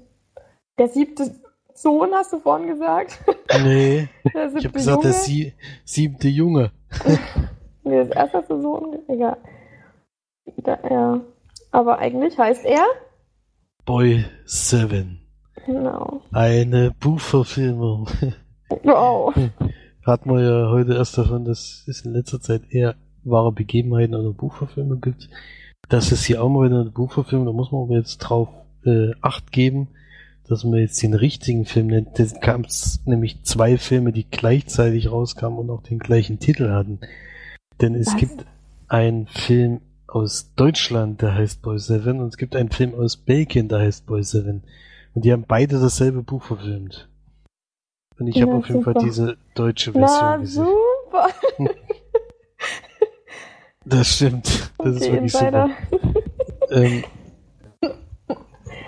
der 0.78 0.88
siebte 0.88 1.36
Sohn, 1.74 2.12
hast 2.14 2.34
du 2.34 2.40
vorhin 2.40 2.68
gesagt? 2.68 3.20
Nee. 3.64 4.08
ich 4.24 4.36
habe 4.36 4.70
gesagt, 4.70 4.98
Junge. 4.98 5.02
der 5.02 5.14
sie 5.14 5.54
siebte 5.84 6.28
Junge. 6.28 6.72
nee, 7.84 7.98
das 8.04 8.10
erste 8.10 8.38
ist 8.40 8.50
der 8.50 8.62
Sohn. 8.62 9.00
Egal. 9.08 9.38
Da, 10.58 10.78
ja. 10.90 11.22
Aber 11.72 12.00
eigentlich 12.00 12.38
heißt 12.38 12.66
er? 12.66 12.86
Boy 13.86 14.26
Seven. 14.46 15.22
Genau. 15.66 16.22
Eine 16.32 16.92
Buchverfilmung. 17.00 18.08
Wow. 18.84 19.34
Hat 20.06 20.26
man 20.26 20.44
ja 20.44 20.70
heute 20.70 20.94
erst 20.94 21.18
davon, 21.18 21.46
dass 21.46 21.84
es 21.88 22.06
in 22.06 22.14
letzter 22.14 22.40
Zeit 22.40 22.64
eher 22.70 22.96
wahre 23.24 23.52
Begebenheiten 23.52 24.16
oder 24.16 24.32
Buchverfilmung 24.32 25.02
gibt. 25.02 25.30
Das 25.90 26.12
ist 26.12 26.26
hier 26.26 26.44
auch 26.44 26.50
mal 26.50 26.68
wieder 26.68 26.82
eine 26.82 26.92
Buchverfilmung, 26.92 27.48
da 27.48 27.54
muss 27.54 27.72
man 27.72 27.84
aber 27.84 27.96
jetzt 27.96 28.18
drauf 28.20 28.50
äh, 28.86 29.12
Acht 29.22 29.52
geben 29.52 29.90
dass 30.50 30.64
man 30.64 30.80
jetzt 30.80 31.02
den 31.04 31.14
richtigen 31.14 31.66
Film 31.66 31.88
nennt. 31.88 32.20
Es 32.20 32.40
gab 32.42 32.66
nämlich 33.06 33.44
zwei 33.44 33.78
Filme, 33.78 34.12
die 34.12 34.26
gleichzeitig 34.30 35.12
rauskamen 35.12 35.60
und 35.60 35.70
auch 35.70 35.84
den 35.84 36.00
gleichen 36.00 36.40
Titel 36.40 36.72
hatten. 36.72 37.00
Denn 37.80 37.94
es 37.94 38.08
Was? 38.08 38.18
gibt 38.18 38.46
einen 38.88 39.28
Film 39.28 39.82
aus 40.12 40.54
Deutschland, 40.56 41.22
der 41.22 41.36
heißt 41.36 41.62
Boy 41.62 41.80
Seven, 41.80 42.20
und 42.20 42.28
es 42.28 42.38
gibt 42.38 42.56
einen 42.56 42.72
Film 42.72 42.94
aus 42.96 43.18
Belgien, 43.18 43.68
der 43.68 43.80
heißt 43.80 44.06
Boy 44.06 44.24
Seven. 44.24 44.64
Und 45.14 45.26
die 45.26 45.32
haben 45.32 45.46
beide 45.48 45.80
dasselbe 45.80 46.24
Buch 46.24 46.44
verfilmt. 46.44 47.10
Und 48.20 48.28
ich 48.28 48.42
habe 48.42 48.54
auf 48.54 48.68
jeden 48.68 48.84
Fall 48.84 48.96
diese 48.96 49.38
deutsche 49.56 49.94
Version 49.94 50.20
Na, 50.20 50.38
gesehen. 50.38 50.66
super! 50.66 51.30
das 53.86 54.16
stimmt. 54.16 54.72
Das 54.78 54.96
okay, 54.98 55.06
ist 55.06 55.12
wirklich 55.12 55.32
super. 55.32 55.70
ähm, 56.70 57.04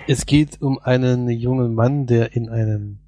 es 0.06 0.26
geht 0.26 0.60
um 0.60 0.78
einen 0.78 1.28
jungen 1.30 1.74
Mann, 1.74 2.06
der 2.06 2.36
in 2.36 2.48
einem 2.50 2.98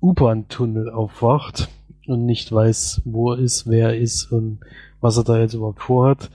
U-Bahn-Tunnel 0.00 0.88
aufwacht 0.90 1.68
und 2.06 2.26
nicht 2.26 2.52
weiß, 2.52 3.02
wo 3.04 3.32
er 3.32 3.38
ist, 3.38 3.68
wer 3.68 3.88
er 3.88 3.98
ist 3.98 4.30
und 4.30 4.60
was 5.00 5.16
er 5.16 5.24
da 5.24 5.38
jetzt 5.38 5.54
überhaupt 5.54 5.82
vorhat 5.82 6.30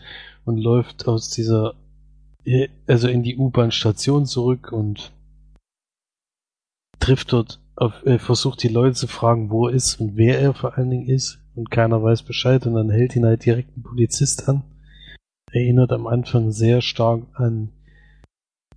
und 0.45 0.57
läuft 0.57 1.07
aus 1.07 1.29
dieser, 1.29 1.75
also 2.87 3.07
in 3.07 3.23
die 3.23 3.37
U-Bahn-Station 3.37 4.25
zurück 4.25 4.71
und 4.71 5.11
trifft 6.99 7.33
dort 7.33 7.59
auf, 7.75 8.05
äh, 8.05 8.19
versucht 8.19 8.63
die 8.63 8.69
Leute 8.69 8.95
zu 8.95 9.07
fragen, 9.07 9.49
wo 9.49 9.67
er 9.67 9.73
ist 9.73 9.99
und 9.99 10.15
wer 10.15 10.39
er 10.39 10.53
vor 10.53 10.77
allen 10.77 10.89
Dingen 10.89 11.09
ist 11.09 11.39
und 11.55 11.71
keiner 11.71 12.01
weiß 12.01 12.23
Bescheid 12.23 12.65
und 12.65 12.75
dann 12.75 12.89
hält 12.89 13.15
ihn 13.15 13.25
halt 13.25 13.45
direkt 13.45 13.75
ein 13.75 13.83
Polizist 13.83 14.47
an. 14.47 14.63
Erinnert 15.51 15.91
am 15.91 16.07
Anfang 16.07 16.51
sehr 16.51 16.81
stark 16.81 17.23
an 17.33 17.71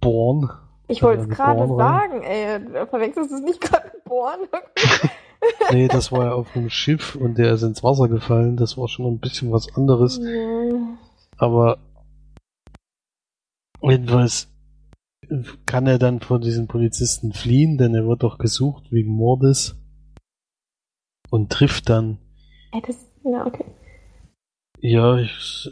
Born, 0.00 0.50
ich 0.88 1.02
wollte 1.02 1.22
es 1.22 1.28
gerade 1.28 1.68
sagen, 1.68 2.22
ey, 2.22 2.86
verwechselst 2.86 3.30
du 3.30 3.36
es 3.36 3.42
nicht 3.42 3.60
gerade 3.60 3.90
geboren? 3.90 4.40
nee, 5.70 5.86
das 5.86 6.10
war 6.10 6.24
ja 6.24 6.32
auf 6.32 6.56
einem 6.56 6.70
Schiff 6.70 7.14
und 7.14 7.36
der 7.36 7.52
ist 7.52 7.62
ins 7.62 7.84
Wasser 7.84 8.08
gefallen. 8.08 8.56
Das 8.56 8.78
war 8.78 8.88
schon 8.88 9.06
ein 9.06 9.18
bisschen 9.18 9.52
was 9.52 9.74
anderes. 9.76 10.18
Ja. 10.18 10.98
Aber 11.38 11.78
jedenfalls 13.80 14.48
kann 15.66 15.86
er 15.86 15.98
dann 15.98 16.20
vor 16.20 16.40
diesen 16.40 16.66
Polizisten 16.66 17.32
fliehen, 17.32 17.78
denn 17.78 17.94
er 17.94 18.06
wird 18.06 18.22
doch 18.22 18.38
gesucht 18.38 18.90
wegen 18.90 19.10
Mordes 19.10 19.76
und 21.30 21.50
trifft 21.50 21.88
dann. 21.88 22.18
Ey, 22.72 22.82
das, 22.86 22.96
ja, 23.24 23.46
okay. 23.46 23.64
Ja, 24.80 25.16
ich 25.16 25.70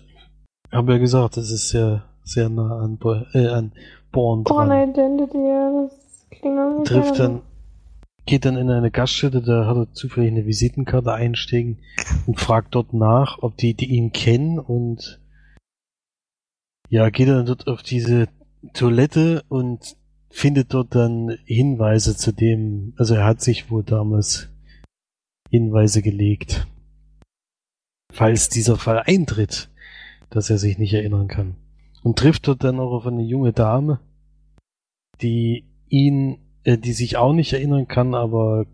habe 0.72 0.92
ja 0.92 0.98
gesagt, 0.98 1.36
das 1.36 1.50
ist 1.50 1.68
sehr, 1.68 2.04
sehr 2.22 2.48
nah 2.48 2.80
an, 2.80 2.98
äh, 3.32 3.46
an 3.48 3.72
Born 4.12 4.44
dran. 4.44 4.68
Born 4.68 4.90
Identity, 4.90 5.38
ja, 5.38 5.82
das 5.82 6.26
klingt 6.30 6.86
Trifft 6.86 7.18
dann, 7.18 7.42
geht 8.26 8.44
dann 8.44 8.56
in 8.56 8.70
eine 8.70 8.90
Gaststätte, 8.90 9.42
da 9.42 9.66
hat 9.66 9.76
er 9.76 9.92
zufällig 9.92 10.32
eine 10.32 10.46
Visitenkarte 10.46 11.12
einstecken 11.12 11.78
und 12.26 12.40
fragt 12.40 12.74
dort 12.74 12.92
nach, 12.92 13.38
ob 13.42 13.56
die, 13.56 13.74
die 13.74 13.94
ihn 13.96 14.12
kennen 14.12 14.58
und 14.58 15.20
ja, 16.88 17.10
geht 17.10 17.28
dann 17.28 17.46
dort 17.46 17.66
auf 17.66 17.82
diese 17.82 18.28
Toilette 18.72 19.44
und 19.48 19.96
findet 20.30 20.74
dort 20.74 20.94
dann 20.94 21.36
Hinweise 21.44 22.16
zu 22.16 22.32
dem, 22.32 22.94
also 22.96 23.14
er 23.14 23.24
hat 23.24 23.40
sich 23.40 23.70
wohl 23.70 23.82
damals 23.82 24.50
Hinweise 25.50 26.02
gelegt. 26.02 26.66
Falls 28.12 28.48
dieser 28.48 28.76
Fall 28.76 29.02
eintritt, 29.04 29.70
dass 30.30 30.50
er 30.50 30.58
sich 30.58 30.78
nicht 30.78 30.92
erinnern 30.92 31.28
kann. 31.28 31.56
Und 32.02 32.18
trifft 32.18 32.46
dort 32.46 32.62
dann 32.64 32.80
auch 32.80 32.92
auf 32.92 33.06
eine 33.06 33.22
junge 33.22 33.52
Dame, 33.52 34.00
die 35.20 35.64
ihn, 35.88 36.38
äh, 36.64 36.78
die 36.78 36.92
sich 36.92 37.16
auch 37.16 37.32
nicht 37.32 37.52
erinnern 37.52 37.88
kann, 37.88 38.14
aber 38.14 38.66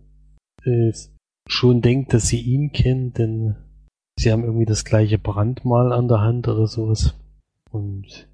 äh, 0.64 0.92
schon 1.48 1.80
denkt, 1.80 2.12
dass 2.12 2.28
sie 2.28 2.40
ihn 2.40 2.72
kennt, 2.72 3.18
denn 3.18 3.56
sie 4.18 4.32
haben 4.32 4.44
irgendwie 4.44 4.66
das 4.66 4.84
gleiche 4.84 5.18
Brandmal 5.18 5.92
an 5.92 6.08
der 6.08 6.20
Hand 6.20 6.48
oder 6.48 6.66
sowas. 6.66 7.14
Und 7.72 8.28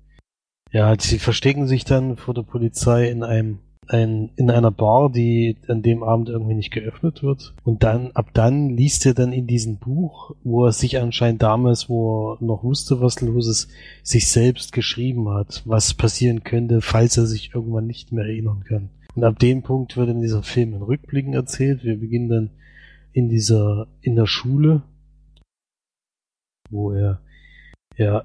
ja, 0.70 0.94
sie 0.98 1.18
verstecken 1.18 1.66
sich 1.66 1.84
dann 1.84 2.16
vor 2.16 2.34
der 2.34 2.42
Polizei 2.42 3.08
in 3.08 3.22
einem 3.22 3.60
ein, 3.88 4.30
in 4.36 4.50
einer 4.50 4.70
Bar, 4.70 5.10
die 5.10 5.56
an 5.66 5.82
dem 5.82 6.02
Abend 6.02 6.28
irgendwie 6.28 6.54
nicht 6.54 6.70
geöffnet 6.70 7.22
wird. 7.22 7.54
Und 7.64 7.82
dann, 7.82 8.12
ab 8.12 8.30
dann 8.34 8.68
liest 8.68 9.06
er 9.06 9.14
dann 9.14 9.32
in 9.32 9.46
diesem 9.46 9.78
Buch, 9.78 10.34
wo 10.44 10.66
er 10.66 10.72
sich 10.72 10.98
anscheinend 10.98 11.42
damals, 11.42 11.88
wo 11.88 12.34
er 12.34 12.44
noch 12.44 12.62
wusste, 12.62 13.00
was 13.00 13.20
los 13.20 13.48
ist, 13.48 13.70
sich 14.02 14.28
selbst 14.28 14.72
geschrieben 14.72 15.30
hat, 15.30 15.62
was 15.64 15.94
passieren 15.94 16.44
könnte, 16.44 16.80
falls 16.80 17.16
er 17.16 17.26
sich 17.26 17.54
irgendwann 17.54 17.86
nicht 17.86 18.12
mehr 18.12 18.24
erinnern 18.24 18.64
kann. 18.64 18.90
Und 19.14 19.24
ab 19.24 19.38
dem 19.38 19.62
Punkt 19.62 19.96
wird 19.96 20.10
in 20.10 20.20
dieser 20.20 20.42
Film 20.42 20.74
in 20.74 20.82
Rückblicken 20.82 21.32
erzählt. 21.32 21.82
Wir 21.82 21.98
beginnen 21.98 22.28
dann 22.28 22.50
in 23.12 23.28
dieser, 23.28 23.88
in 24.00 24.16
der 24.16 24.26
Schule, 24.26 24.82
wo 26.70 26.92
er, 26.92 27.20
ja, 27.96 28.24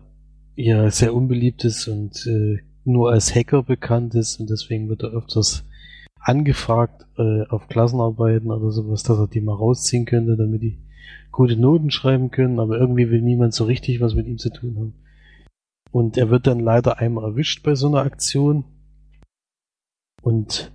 ja, 0.56 0.89
sehr 0.91 1.14
unbeliebt 1.14 1.64
ist 1.66 1.88
und 1.88 2.26
äh, 2.28 2.60
nur 2.86 3.12
als 3.12 3.34
Hacker 3.34 3.64
bekannt 3.64 4.16
ist 4.16 4.39
und 4.39 4.49
deswegen 4.49 4.89
wird 4.89 5.04
er 5.04 5.10
öfters 5.10 5.66
angefragt 6.20 7.06
äh, 7.18 7.43
auf 7.47 7.68
Klassenarbeiten 7.68 8.51
oder 8.51 8.72
sowas, 8.72 9.04
dass 9.04 9.20
er 9.20 9.28
die 9.28 9.41
mal 9.41 9.56
rausziehen 9.56 10.06
könnte, 10.06 10.38
damit 10.38 10.62
die 10.62 10.80
gute 11.32 11.58
Noten 11.58 11.91
schreiben 11.91 12.32
können, 12.32 12.60
aber 12.60 12.78
irgendwie 12.78 13.10
will 13.10 13.22
niemand 13.22 13.54
so 13.54 13.66
richtig 13.66 13.99
was 13.99 14.16
mit 14.16 14.28
ihm 14.28 14.38
zu 14.38 14.49
tun 14.49 14.76
haben. 14.78 14.93
Und 15.91 16.18
er 16.18 16.30
wird 16.30 16.47
dann 16.47 16.60
leider 16.60 16.99
einmal 16.99 17.26
erwischt 17.26 17.64
bei 17.64 17.76
so 17.76 17.88
einer 17.88 18.01
Aktion 18.01 18.66
und 20.22 20.72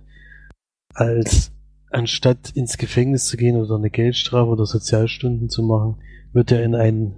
als 0.93 1.51
anstatt 1.91 2.51
ins 2.51 2.77
Gefängnis 2.77 3.25
zu 3.25 3.37
gehen 3.37 3.57
oder 3.57 3.75
eine 3.75 3.89
Geldstrafe 3.89 4.49
oder 4.49 4.65
Sozialstunden 4.65 5.49
zu 5.49 5.63
machen, 5.63 5.97
wird 6.33 6.51
er 6.51 6.63
in 6.63 6.75
ein, 6.75 7.17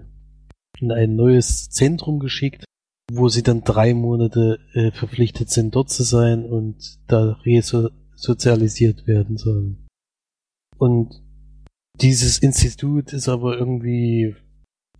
in 0.81 0.91
ein 0.91 1.15
neues 1.15 1.69
Zentrum 1.69 2.19
geschickt, 2.19 2.65
wo 3.11 3.29
sie 3.29 3.43
dann 3.43 3.63
drei 3.63 3.93
Monate 3.93 4.59
äh, 4.73 4.91
verpflichtet 4.91 5.49
sind, 5.49 5.75
dort 5.75 5.89
zu 5.89 6.03
sein 6.03 6.45
und 6.45 6.99
da 7.07 7.39
resozialisiert 7.45 9.07
werden 9.07 9.37
sollen. 9.37 9.87
Und 10.77 11.21
dieses 11.99 12.39
Institut 12.39 13.13
ist 13.13 13.29
aber 13.29 13.57
irgendwie 13.57 14.35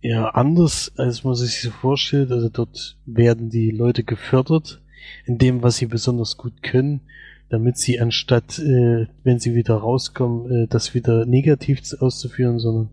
ja 0.00 0.28
anders, 0.30 0.92
als 0.96 1.24
man 1.24 1.34
sich 1.34 1.60
so 1.60 1.70
vorstellt. 1.70 2.30
Also 2.30 2.48
dort 2.48 2.98
werden 3.06 3.50
die 3.50 3.70
Leute 3.70 4.04
gefördert 4.04 4.82
in 5.24 5.38
dem, 5.38 5.62
was 5.62 5.76
sie 5.76 5.86
besonders 5.86 6.36
gut 6.36 6.62
können 6.62 7.00
damit 7.52 7.76
sie 7.76 8.00
anstatt, 8.00 8.58
äh, 8.58 9.06
wenn 9.24 9.38
sie 9.38 9.54
wieder 9.54 9.74
rauskommen, 9.74 10.64
äh, 10.64 10.66
das 10.68 10.94
wieder 10.94 11.26
negativ 11.26 11.82
auszuführen, 12.00 12.58
sondern 12.58 12.88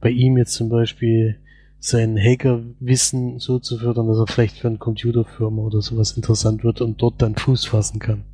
bei 0.00 0.10
ihm 0.10 0.36
jetzt 0.36 0.52
zum 0.52 0.68
Beispiel 0.68 1.38
sein 1.78 2.18
Hackerwissen 2.18 3.38
so 3.38 3.58
zu 3.58 3.78
fördern, 3.78 4.08
dass 4.08 4.18
er 4.18 4.26
vielleicht 4.26 4.58
für 4.58 4.68
eine 4.68 4.78
Computerfirma 4.78 5.62
oder 5.62 5.82
sowas 5.82 6.12
interessant 6.12 6.64
wird 6.64 6.80
und 6.80 7.00
dort 7.00 7.22
dann 7.22 7.36
Fuß 7.36 7.66
fassen 7.66 7.98
kann. 7.98 8.24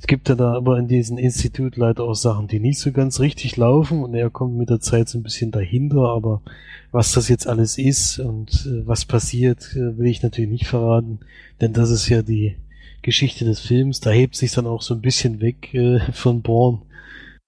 Es 0.00 0.08
gibt 0.08 0.28
ja 0.28 0.34
da 0.34 0.54
aber 0.54 0.78
in 0.78 0.88
diesem 0.88 1.16
Institut 1.16 1.76
leider 1.76 2.02
auch 2.02 2.14
Sachen, 2.14 2.48
die 2.48 2.58
nicht 2.58 2.80
so 2.80 2.90
ganz 2.90 3.20
richtig 3.20 3.56
laufen 3.56 4.02
und 4.02 4.14
er 4.14 4.30
kommt 4.30 4.56
mit 4.56 4.68
der 4.68 4.80
Zeit 4.80 5.08
so 5.08 5.16
ein 5.16 5.22
bisschen 5.22 5.52
dahinter, 5.52 6.08
aber 6.08 6.42
was 6.90 7.12
das 7.12 7.28
jetzt 7.28 7.46
alles 7.46 7.78
ist 7.78 8.18
und 8.18 8.66
äh, 8.66 8.84
was 8.86 9.04
passiert, 9.04 9.76
äh, 9.76 9.96
will 9.96 10.06
ich 10.08 10.22
natürlich 10.22 10.50
nicht 10.50 10.66
verraten, 10.66 11.20
denn 11.60 11.72
das 11.72 11.90
ist 11.90 12.08
ja 12.08 12.22
die 12.22 12.56
Geschichte 13.02 13.44
des 13.44 13.60
Films. 13.60 14.00
Da 14.00 14.10
hebt 14.10 14.36
sich 14.36 14.52
dann 14.52 14.66
auch 14.66 14.82
so 14.82 14.94
ein 14.94 15.02
bisschen 15.02 15.40
weg 15.40 15.74
äh, 15.74 16.00
von 16.12 16.42
Born. 16.42 16.82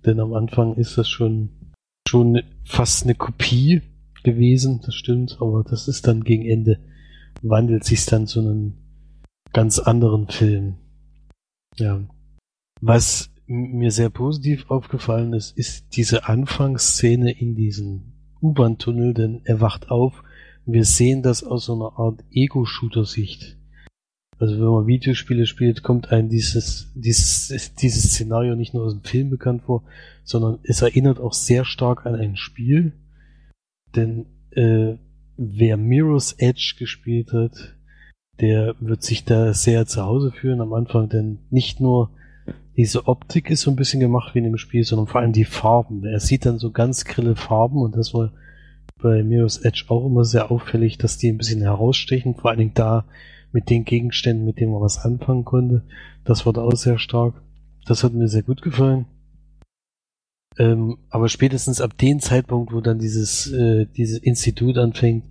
Denn 0.05 0.21
am 0.21 0.35
Anfang 0.35 0.75
ist 0.75 0.99
das 0.99 1.09
schon, 1.09 1.51
schon 2.07 2.43
fast 2.65 3.05
eine 3.05 3.15
Kopie 3.15 3.83
gewesen, 4.25 4.81
das 4.85 4.95
stimmt, 4.95 5.39
aber 5.41 5.63
das 5.63 5.89
ist 5.89 6.07
dann 6.07 6.25
gegen 6.25 6.45
Ende, 6.45 6.81
wandelt 7.43 7.85
sich 7.85 8.05
dann 8.07 8.27
zu 8.27 8.41
einem 8.41 8.75
ganz 9.53 9.79
anderen 9.79 10.29
Film. 10.29 10.77
Ja. 11.77 12.01
Was 12.81 13.31
mir 13.47 13.91
sehr 13.91 14.11
positiv 14.11 14.71
aufgefallen 14.71 15.33
ist, 15.33 15.57
ist 15.57 15.97
diese 15.97 16.29
Anfangsszene 16.29 17.31
in 17.39 17.55
diesem 17.55 18.15
U-Bahn-Tunnel, 18.41 19.15
denn 19.15 19.41
er 19.45 19.61
wacht 19.61 19.91
auf. 19.91 20.23
Wir 20.67 20.85
sehen 20.85 21.23
das 21.23 21.45
aus 21.45 21.67
so 21.67 21.75
einer 21.75 21.99
Art 21.99 22.25
Ego-Shooter-Sicht. 22.31 23.59
Also 24.39 24.57
wenn 24.57 24.67
man 24.67 24.87
Videospiele 24.87 25.47
spielt, 25.47 25.83
kommt 25.83 26.11
einem 26.11 26.29
dieses, 26.29 26.91
dieses, 26.95 27.75
dieses 27.75 28.11
Szenario 28.11 28.57
nicht 28.57 28.75
nur 28.75 28.85
aus 28.85 28.93
dem 28.93 29.05
Film 29.05 29.31
bekannt 29.31 29.63
vor, 29.63 29.85
sondern 30.25 30.59
es 30.65 30.83
erinnert 30.83 31.21
auch 31.21 31.33
sehr 31.33 31.65
stark 31.65 32.07
an 32.07 32.15
ein 32.15 32.37
Spiel. 32.37 32.93
Denn 33.97 34.27
äh, 34.51 34.97
wer 35.37 35.77
Mirror's 35.77 36.33
Edge 36.39 36.75
gespielt 36.79 37.33
hat, 37.33 37.77
der 38.41 38.75
wird 38.81 39.03
sich 39.03 39.25
da 39.25 39.55
sehr 39.55 39.87
zu 39.87 40.03
Hause 40.03 40.33
fühlen 40.33 40.61
am 40.61 40.73
Anfang, 40.73 41.09
denn 41.09 41.39
nicht 41.51 41.81
nur 41.81 42.11
diese 42.77 43.07
Optik 43.07 43.51
ist 43.51 43.61
so 43.61 43.71
ein 43.71 43.77
bisschen 43.77 44.01
gemacht 44.01 44.35
wie 44.35 44.39
in 44.39 44.45
dem 44.45 44.59
Spiel, 44.59 44.83
sondern 44.83 45.07
vor 45.07 45.21
allem 45.21 45.33
die 45.33 45.45
Farben. 45.45 46.05
Er 46.05 46.19
sieht 46.19 46.45
dann 46.45 46.59
so 46.59 46.73
ganz 46.73 47.05
grille 47.05 47.37
Farben 47.37 47.79
und 47.79 47.97
das 47.97 48.13
war 48.15 48.33
bei 49.01 49.23
Mirror's 49.23 49.59
Edge 49.59 49.85
auch 49.89 50.07
immer 50.07 50.25
sehr 50.25 50.51
auffällig, 50.51 50.99
dass 50.99 51.19
die 51.19 51.31
ein 51.31 51.39
bisschen 51.39 51.61
herausstechen, 51.61 52.35
vor 52.35 52.51
allen 52.51 52.59
Dingen 52.59 52.75
da, 52.75 53.05
mit 53.53 53.71
den 53.71 53.85
Gegenständen, 53.85 54.45
mit 54.45 54.59
denen 54.59 54.73
man 54.73 54.83
was 54.83 54.99
anfangen 54.99 55.45
konnte. 55.45 55.85
Das 56.25 56.45
wurde 56.45 56.63
auch 56.63 56.75
sehr 56.75 56.99
stark. 56.99 57.35
Das 57.87 58.03
hat 58.03 58.13
mir 58.13 58.27
sehr 58.27 58.43
gut 58.43 58.63
gefallen. 58.63 59.07
Ähm, 60.59 60.99
aber 61.11 61.29
spätestens 61.29 61.81
ab 61.81 61.99
dem 61.99 62.21
Zeitpunkt, 62.21 62.73
wo 62.73 62.81
dann 62.81 62.99
dieses, 62.99 63.51
äh, 63.53 63.87
dieses 63.97 64.19
Institut 64.19 64.79
anfängt 64.79 65.25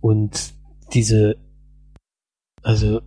und 0.00 0.52
diese, 0.92 1.36
also 2.62 3.00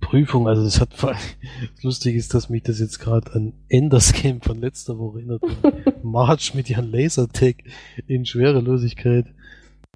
Prüfung, 0.00 0.46
also 0.46 0.62
das 0.62 0.80
hat 0.80 1.02
allem, 1.02 1.16
lustig 1.82 2.14
ist, 2.14 2.34
dass 2.34 2.50
mich 2.50 2.62
das 2.62 2.78
jetzt 2.78 2.98
gerade 2.98 3.32
an 3.32 3.54
Enders 3.68 4.12
Game 4.12 4.42
von 4.42 4.60
letzter 4.60 4.98
Woche 4.98 5.20
erinnert. 5.20 5.42
March 6.02 6.54
mit 6.54 6.68
ihren 6.68 6.90
Lasertag 6.90 7.56
in 8.06 8.26
Schwerelosigkeit. 8.26 9.26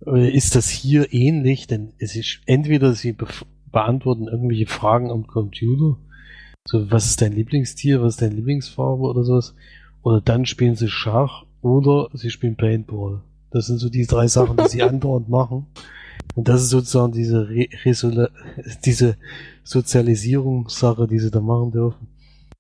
Äh, 0.07 0.31
ist 0.31 0.55
das 0.55 0.71
hier 0.71 1.13
ähnlich? 1.13 1.67
Denn 1.67 1.93
es 1.99 2.17
ist 2.17 2.41
entweder 2.47 2.95
sie 2.95 3.15
beantworten 3.71 4.29
irgendwelche 4.29 4.67
Fragen 4.67 5.11
am 5.11 5.27
Computer. 5.27 5.99
So, 6.67 6.91
was 6.91 7.07
ist 7.07 7.21
dein 7.21 7.33
Lieblingstier, 7.33 8.03
was 8.03 8.15
ist 8.15 8.23
deine 8.23 8.35
Lieblingsfarbe 8.35 9.03
oder 9.03 9.25
sowas. 9.25 9.55
Oder 10.03 10.21
dann 10.21 10.47
spielen 10.47 10.77
sie 10.77 10.89
Schach 10.89 11.45
oder 11.63 12.09
sie 12.13 12.31
spielen 12.31 12.57
Paintball. 12.57 13.23
Das 13.51 13.67
sind 13.67 13.79
so 13.79 13.89
die 13.89 14.07
drei 14.07 14.29
Sachen, 14.29 14.57
die 14.57 14.69
sie 14.69 14.83
andauernd 14.85 15.29
machen. 15.29 15.67
Und 16.35 16.49
das 16.49 16.63
ist 16.63 16.71
sozusagen 16.71 17.13
diese, 17.13 17.49
Re 17.49 17.69
diese 18.85 19.17
Sozialisierungssache, 19.65 21.07
die 21.07 21.19
sie 21.19 21.31
da 21.31 21.41
machen 21.41 21.73
dürfen. 21.73 22.09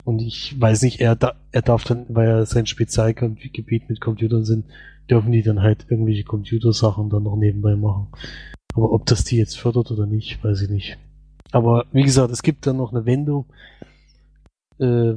Und 0.04 0.22
ich 0.22 0.58
weiß 0.58 0.82
nicht, 0.82 1.00
er, 1.00 1.16
da, 1.16 1.34
er 1.52 1.62
darf 1.62 1.84
dann, 1.84 2.06
weil 2.08 2.28
er 2.28 2.46
sein 2.46 2.66
Spezialgebiet 2.66 3.88
mit 3.88 4.00
Computern 4.00 4.44
sind, 4.44 4.64
dürfen 5.10 5.32
die 5.32 5.42
dann 5.42 5.60
halt 5.60 5.86
irgendwelche 5.88 6.24
Computersachen 6.24 7.10
dann 7.10 7.24
noch 7.24 7.36
nebenbei 7.36 7.76
machen. 7.76 8.08
Aber 8.74 8.92
ob 8.92 9.06
das 9.06 9.24
die 9.24 9.36
jetzt 9.36 9.58
fördert 9.58 9.90
oder 9.90 10.06
nicht, 10.06 10.42
weiß 10.42 10.62
ich 10.62 10.70
nicht. 10.70 10.98
Aber 11.50 11.86
wie 11.92 12.02
gesagt, 12.02 12.32
es 12.32 12.42
gibt 12.42 12.66
dann 12.66 12.76
noch 12.76 12.92
eine 12.92 13.06
Wendung, 13.06 13.46
äh, 14.78 15.14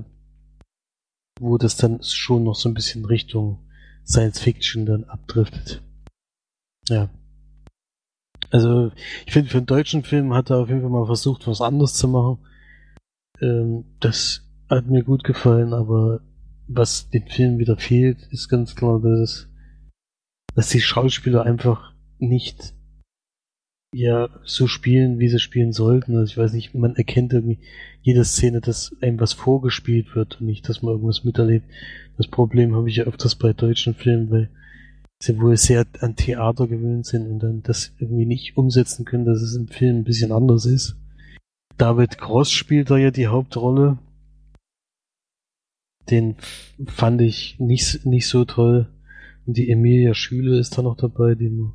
wo 1.41 1.57
das 1.57 1.75
dann 1.75 2.03
schon 2.03 2.43
noch 2.43 2.55
so 2.55 2.69
ein 2.69 2.75
bisschen 2.75 3.03
Richtung 3.03 3.57
Science 4.05 4.39
Fiction 4.39 4.85
dann 4.85 5.05
abdriftet. 5.05 5.81
Ja. 6.87 7.09
Also, 8.51 8.91
ich 9.25 9.33
finde, 9.33 9.49
für 9.49 9.57
einen 9.57 9.65
deutschen 9.65 10.03
Film 10.03 10.33
hat 10.33 10.51
er 10.51 10.57
auf 10.57 10.69
jeden 10.69 10.81
Fall 10.81 10.89
mal 10.89 11.05
versucht, 11.05 11.47
was 11.47 11.61
anderes 11.61 11.95
zu 11.95 12.07
machen. 12.07 12.37
Ähm, 13.41 13.85
das 13.99 14.47
hat 14.69 14.85
mir 14.85 15.03
gut 15.03 15.23
gefallen, 15.23 15.73
aber 15.73 16.21
was 16.67 17.09
dem 17.09 17.25
Film 17.27 17.57
wieder 17.57 17.77
fehlt, 17.77 18.27
ist 18.31 18.47
ganz 18.47 18.75
klar, 18.75 18.99
dass, 19.01 19.49
dass 20.53 20.69
die 20.69 20.81
Schauspieler 20.81 21.43
einfach 21.43 21.93
nicht 22.19 22.75
ja 23.93 24.29
so 24.43 24.67
spielen, 24.67 25.19
wie 25.19 25.27
sie 25.27 25.39
spielen 25.39 25.73
sollten. 25.73 26.15
Also 26.15 26.31
ich 26.31 26.37
weiß 26.37 26.53
nicht, 26.53 26.73
man 26.73 26.95
erkennt 26.95 27.33
irgendwie 27.33 27.59
jede 28.01 28.23
Szene, 28.23 28.61
dass 28.61 28.95
einem 29.01 29.19
was 29.19 29.33
vorgespielt 29.33 30.15
wird 30.15 30.39
und 30.39 30.47
nicht, 30.47 30.67
dass 30.69 30.81
man 30.81 30.93
irgendwas 30.93 31.23
miterlebt. 31.23 31.65
Das 32.17 32.27
Problem 32.27 32.75
habe 32.75 32.89
ich 32.89 32.97
ja 32.97 33.03
öfters 33.05 33.35
bei 33.35 33.53
deutschen 33.53 33.93
Filmen, 33.93 34.31
weil 34.31 34.49
sie 35.19 35.39
wohl 35.39 35.57
sehr 35.57 35.85
an 35.99 36.15
Theater 36.15 36.67
gewöhnt 36.67 37.05
sind 37.05 37.27
und 37.27 37.39
dann 37.39 37.63
das 37.63 37.93
irgendwie 37.99 38.25
nicht 38.25 38.57
umsetzen 38.57 39.05
können, 39.05 39.25
dass 39.25 39.41
es 39.41 39.55
im 39.55 39.67
Film 39.67 39.97
ein 39.97 40.03
bisschen 40.03 40.31
anders 40.31 40.65
ist. 40.65 40.95
David 41.77 42.17
Cross 42.17 42.51
spielt 42.51 42.89
da 42.89 42.97
ja 42.97 43.11
die 43.11 43.27
Hauptrolle. 43.27 43.97
Den 46.09 46.35
fand 46.85 47.21
ich 47.21 47.59
nicht, 47.59 48.05
nicht 48.05 48.27
so 48.27 48.45
toll. 48.45 48.87
Und 49.45 49.57
die 49.57 49.69
Emilia 49.69 50.13
Schüle 50.13 50.59
ist 50.59 50.77
da 50.77 50.81
noch 50.81 50.95
dabei, 50.95 51.35
die 51.35 51.49
man 51.49 51.73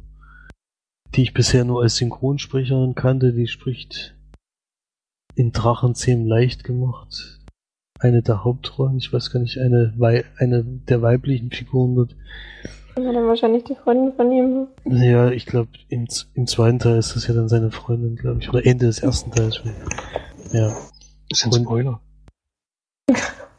die 1.15 1.23
ich 1.23 1.35
bisher 1.35 1.65
nur 1.65 1.83
als 1.83 1.97
Synchronsprecherin 1.97 2.95
kannte, 2.95 3.33
die 3.33 3.47
spricht 3.47 4.15
in 5.35 5.53
Drachenzähmen 5.53 6.27
leicht 6.27 6.65
gemacht. 6.65 7.41
Eine 7.99 8.23
der 8.23 8.45
Hauptrollen, 8.45 8.99
ich 8.99 9.13
weiß 9.13 9.31
gar 9.31 9.41
nicht, 9.41 9.59
eine, 9.59 9.95
eine 10.39 10.65
der 10.65 11.03
weiblichen 11.03 11.51
Figuren 11.51 11.95
dort. 11.95 12.17
Ja, 12.99 13.13
dann 13.13 13.27
wahrscheinlich 13.27 13.65
die 13.65 13.75
Freundin 13.75 14.15
von 14.15 14.33
ihm. 14.33 14.69
Ja, 14.85 15.31
ich 15.31 15.47
glaube, 15.47 15.71
im, 15.89 16.07
im 16.35 16.47
zweiten 16.47 16.79
Teil 16.79 16.99
ist 16.99 17.15
das 17.15 17.27
ja 17.27 17.35
dann 17.35 17.49
seine 17.49 17.71
Freundin, 17.71 18.17
glaube 18.17 18.41
ich. 18.41 18.49
Oder 18.49 18.65
Ende 18.65 18.87
des 18.87 19.01
ersten 19.01 19.31
Teils. 19.31 19.63
Ja. 20.53 20.69
Das 21.29 21.41
ist 21.41 21.45
ein 21.45 21.65
Spoiler. 21.65 22.01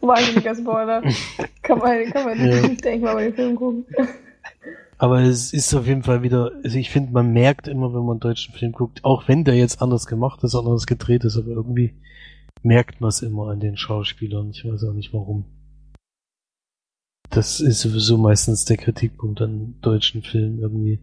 Wahnsinniger 0.02 0.56
Spoiler. 0.56 1.02
kann 1.62 1.80
man, 1.80 2.06
kann 2.12 2.26
man 2.26 2.38
ja. 2.40 2.68
nicht 2.68 2.84
denken, 2.84 3.06
wenn 3.06 3.14
man 3.14 3.24
den 3.24 3.34
Film 3.34 3.56
gucken. 3.56 3.86
Aber 4.98 5.22
es 5.22 5.54
ist 5.54 5.74
auf 5.76 5.86
jeden 5.86 6.04
Fall 6.04 6.24
wieder, 6.24 6.52
also 6.64 6.78
ich 6.78 6.90
finde, 6.90 7.12
man 7.12 7.32
merkt 7.32 7.68
immer, 7.68 7.94
wenn 7.94 8.02
man 8.02 8.12
einen 8.12 8.20
deutschen 8.20 8.54
Film 8.54 8.72
guckt, 8.72 9.04
auch 9.04 9.28
wenn 9.28 9.44
der 9.44 9.56
jetzt 9.56 9.82
anders 9.82 10.08
gemacht 10.08 10.44
ist, 10.44 10.56
anders 10.56 10.88
gedreht 10.88 11.24
ist, 11.24 11.38
aber 11.38 11.52
irgendwie 11.52 11.94
merkt 12.64 13.00
man 13.00 13.10
es 13.10 13.22
immer 13.22 13.50
an 13.50 13.60
den 13.60 13.78
Schauspielern. 13.78 14.50
Ich 14.50 14.66
weiß 14.66 14.84
auch 14.86 14.94
nicht 14.94 15.14
warum. 15.14 15.46
Das 17.30 17.60
ist 17.60 17.82
sowieso 17.82 18.18
meistens 18.18 18.66
der 18.66 18.78
Kritikpunkt 18.78 19.42
an 19.42 19.76
deutschen 19.82 20.24
Filmen 20.24 20.60
irgendwie. 20.60 21.00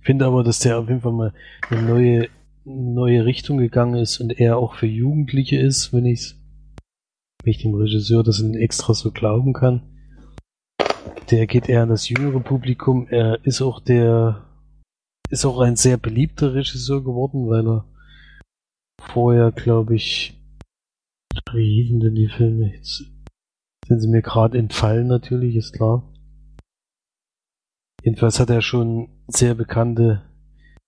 Ich 0.00 0.06
finde 0.06 0.24
aber, 0.24 0.42
dass 0.42 0.60
der 0.60 0.78
auf 0.78 0.88
jeden 0.88 1.02
Fall 1.02 1.12
mal 1.12 1.34
eine 1.68 1.82
neue 1.82 2.28
neue 2.64 3.24
Richtung 3.24 3.58
gegangen 3.58 3.96
ist 3.96 4.20
und 4.20 4.38
eher 4.38 4.58
auch 4.58 4.74
für 4.74 4.86
Jugendliche 4.86 5.58
ist, 5.58 5.92
wenn 5.92 6.06
ich 6.06 6.34
wenn 7.42 7.52
ich 7.52 7.62
dem 7.62 7.74
Regisseur 7.74 8.22
das 8.22 8.42
extra 8.42 8.94
so 8.94 9.10
glauben 9.10 9.52
kann. 9.52 9.82
Der 11.30 11.46
geht 11.46 11.68
eher 11.68 11.82
an 11.82 11.88
das 11.88 12.08
jüngere 12.08 12.40
Publikum. 12.40 13.06
Er 13.08 13.44
ist 13.44 13.62
auch 13.62 13.80
der 13.80 14.46
ist 15.30 15.44
auch 15.44 15.60
ein 15.60 15.76
sehr 15.76 15.96
beliebter 15.96 16.54
Regisseur 16.54 17.02
geworden, 17.02 17.48
weil 17.48 17.66
er 17.66 17.84
vorher, 19.00 19.52
glaube 19.52 19.94
ich, 19.94 20.36
wie 21.52 21.98
denn 22.00 22.14
die 22.14 22.28
Filme? 22.28 22.74
Jetzt 22.74 23.04
sind 23.86 24.00
sie 24.00 24.08
mir 24.08 24.22
gerade 24.22 24.58
entfallen, 24.58 25.06
natürlich, 25.06 25.56
ist 25.56 25.72
klar. 25.72 26.02
Jedenfalls 28.02 28.40
hat 28.40 28.50
er 28.50 28.62
schon 28.62 29.08
sehr 29.28 29.54
bekannte 29.54 30.22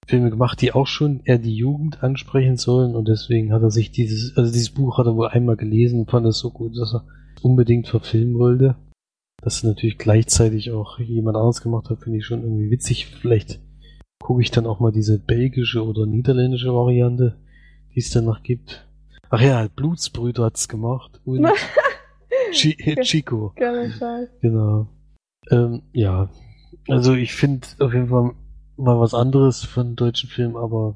Filme 0.07 0.31
gemacht, 0.31 0.61
die 0.61 0.73
auch 0.73 0.87
schon 0.87 1.21
eher 1.25 1.39
die 1.39 1.55
Jugend 1.55 2.03
ansprechen 2.03 2.57
sollen 2.57 2.97
und 2.97 3.07
deswegen 3.07 3.53
hat 3.53 3.63
er 3.63 3.71
sich 3.71 3.93
dieses, 3.93 4.37
also 4.37 4.53
dieses 4.53 4.71
Buch 4.71 4.99
hat 4.99 5.07
er 5.07 5.15
wohl 5.15 5.29
einmal 5.29 5.57
gelesen 5.57 6.01
und 6.01 6.11
fand 6.11 6.27
es 6.27 6.39
so 6.39 6.51
gut, 6.51 6.77
dass 6.77 6.95
er 6.95 7.05
unbedingt 7.43 7.87
verfilmen 7.87 8.39
wollte. 8.39 8.77
Dass 9.43 9.65
natürlich 9.65 9.99
gleichzeitig 9.99 10.71
auch 10.71 10.99
jemand 10.99 11.37
anderes 11.37 11.63
gemacht 11.63 11.91
hat, 11.91 12.01
finde 12.01 12.19
ich 12.19 12.27
schon 12.27 12.43
irgendwie 12.43 12.71
witzig. 12.71 13.07
Vielleicht 13.07 13.61
gucke 14.23 14.41
ich 14.41 14.51
dann 14.51 14.67
auch 14.67 14.81
mal 14.81 14.93
diese 14.93 15.19
belgische 15.19 15.85
oder 15.85 16.07
niederländische 16.07 16.73
Variante, 16.73 17.37
die 17.95 17.99
es 17.99 18.11
dann 18.11 18.25
noch 18.25 18.43
gibt. 18.43 18.89
Ach 19.29 19.41
ja, 19.41 19.67
Blutsbrüder 19.75 20.45
hat's 20.45 20.69
gemacht 20.69 21.21
und 21.25 21.47
Chi 22.53 22.77
Chico. 23.03 23.53
Genau. 24.41 24.87
Ähm, 25.51 25.83
ja, 25.93 26.31
also 26.89 27.15
ich 27.15 27.33
finde 27.35 27.67
auf 27.81 27.93
jeden 27.93 28.09
Fall 28.09 28.33
mal 28.77 29.01
was 29.01 29.15
anderes 29.15 29.65
von 29.65 29.97
deutschen 29.97 30.29
Filmen, 30.29 30.57
aber 30.57 30.95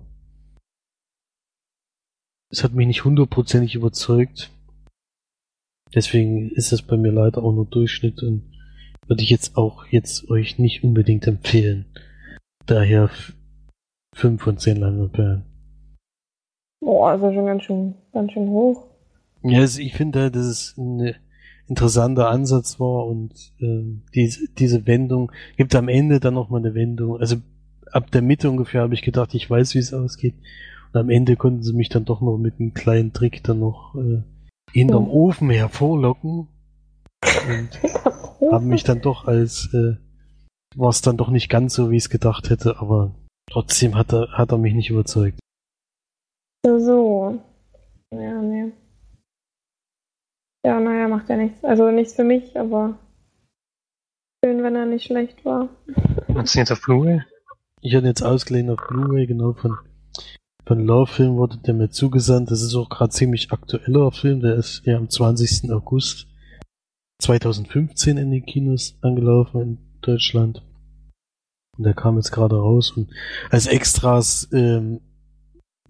es 2.51 2.63
hat 2.63 2.73
mich 2.73 2.87
nicht 2.87 3.05
hundertprozentig 3.05 3.75
überzeugt. 3.75 4.51
Deswegen 5.95 6.51
ist 6.51 6.73
es 6.73 6.83
bei 6.83 6.97
mir 6.97 7.13
leider 7.13 7.43
auch 7.43 7.53
nur 7.53 7.67
Durchschnitt 7.67 8.23
und 8.23 8.43
würde 9.07 9.23
ich 9.23 9.31
jetzt 9.31 9.57
auch 9.57 9.87
jetzt 9.87 10.29
euch 10.31 10.59
nicht 10.59 10.83
unbedingt 10.83 11.27
empfehlen. 11.27 11.87
Daher 12.67 13.11
5 14.15 14.43
von 14.43 14.59
10 14.59 14.79
Leinwandperlen. 14.79 15.45
Boah, 16.81 17.13
ja 17.13 17.33
schon 17.33 17.47
ganz 17.47 17.63
schön, 17.63 17.95
ganz 18.13 18.33
schön 18.33 18.49
hoch. 18.49 18.87
Ja, 19.43 19.61
also 19.61 19.81
ich 19.81 19.95
finde, 19.95 20.21
halt, 20.21 20.37
dass 20.37 20.47
es 20.47 20.77
ein 20.77 21.15
interessanter 21.69 22.29
Ansatz 22.31 22.79
war 22.81 23.07
und 23.07 23.33
äh, 23.61 23.85
diese, 24.15 24.49
diese 24.59 24.87
Wendung 24.87 25.33
gibt 25.57 25.75
am 25.75 25.89
Ende 25.89 26.21
dann 26.21 26.35
nochmal 26.35 26.61
eine 26.61 26.75
Wendung. 26.75 27.19
Also 27.19 27.37
ab 27.93 28.11
der 28.11 28.23
Mitte 28.23 28.51
ungefähr 28.51 28.83
habe 28.83 28.95
ich 28.95 29.03
gedacht, 29.03 29.35
ich 29.35 29.49
weiß, 29.49 29.75
wie 29.75 29.79
es 29.79 29.95
ausgeht. 29.95 30.35
Und 30.93 31.01
am 31.01 31.11
Ende 31.11 31.37
konnten 31.37 31.63
sie 31.63 31.73
mich 31.73 31.89
dann 31.89 32.05
doch 32.05 32.21
noch 32.21 32.39
mit 32.39 32.59
einem 32.59 32.75
kleinen 32.75 33.13
Trick 33.13 33.43
dann 33.45 33.61
noch 33.61 33.95
äh, 33.97 34.23
hinterm. 34.81 35.09
Ofen 35.09 35.51
hervorlocken. 35.51 36.49
Und 37.49 37.71
haben 38.53 38.67
mich 38.67 38.85
dann 38.85 39.01
doch 39.01 39.27
als 39.27 39.73
äh, 39.73 39.97
war 40.77 40.91
es 40.91 41.01
dann 41.01 41.17
doch 41.17 41.31
nicht 41.31 41.49
ganz 41.49 41.75
so, 41.75 41.91
wie 41.91 41.97
ich 41.97 42.05
es 42.05 42.11
gedacht 42.11 42.51
hätte, 42.51 42.79
aber 42.79 43.15
trotzdem 43.51 43.97
hat 43.97 44.13
er, 44.13 44.29
hat 44.33 44.53
er 44.53 44.59
mich 44.59 44.75
nicht 44.75 44.91
überzeugt. 44.91 45.39
So. 46.65 47.41
Ja, 48.13 48.43
nee. 48.43 48.73
Ja, 50.65 50.81
naja, 50.81 51.09
macht 51.09 51.29
ja 51.29 51.37
nichts. 51.37 51.65
Also 51.65 51.91
nichts 51.91 52.15
für 52.15 52.25
mich, 52.25 52.59
aber 52.59 52.99
schön, 54.45 54.63
wenn 54.63 54.75
er 54.75 54.87
nicht 54.87 55.07
schlecht 55.07 55.45
war. 55.45 55.69
Hast 56.35 56.55
du 56.55 56.59
jetzt 56.59 56.73
auf 56.73 56.83
Blu-ray? 56.83 57.23
Ich 57.81 57.95
hatte 57.95 58.07
jetzt 58.07 58.23
ausgeliehen 58.23 58.71
auf 58.71 58.81
Blu-ray, 58.89 59.27
genau 59.27 59.53
von, 59.53 59.79
von 60.67 60.85
Love 60.85 61.11
Film 61.11 61.37
wurde 61.37 61.59
der 61.59 61.75
mir 61.75 61.91
zugesandt. 61.91 62.51
Das 62.51 62.61
ist 62.61 62.75
auch 62.75 62.89
gerade 62.89 63.11
ziemlich 63.11 63.53
aktueller 63.53 64.11
Film, 64.11 64.41
der 64.41 64.57
ist 64.57 64.83
ja 64.85 64.97
am 64.97 65.09
20. 65.09 65.71
August 65.71 66.27
2015 67.23 68.17
in 68.17 68.31
den 68.31 68.45
Kinos 68.45 68.99
angelaufen 69.01 69.61
in 69.61 69.79
Deutschland. 70.03 70.63
Und 71.79 71.85
der 71.85 71.95
kam 71.95 72.17
jetzt 72.17 72.33
gerade 72.33 72.57
raus 72.57 72.91
und 72.91 73.11
als 73.51 73.67
Extras 73.67 74.49
ähm, 74.53 75.01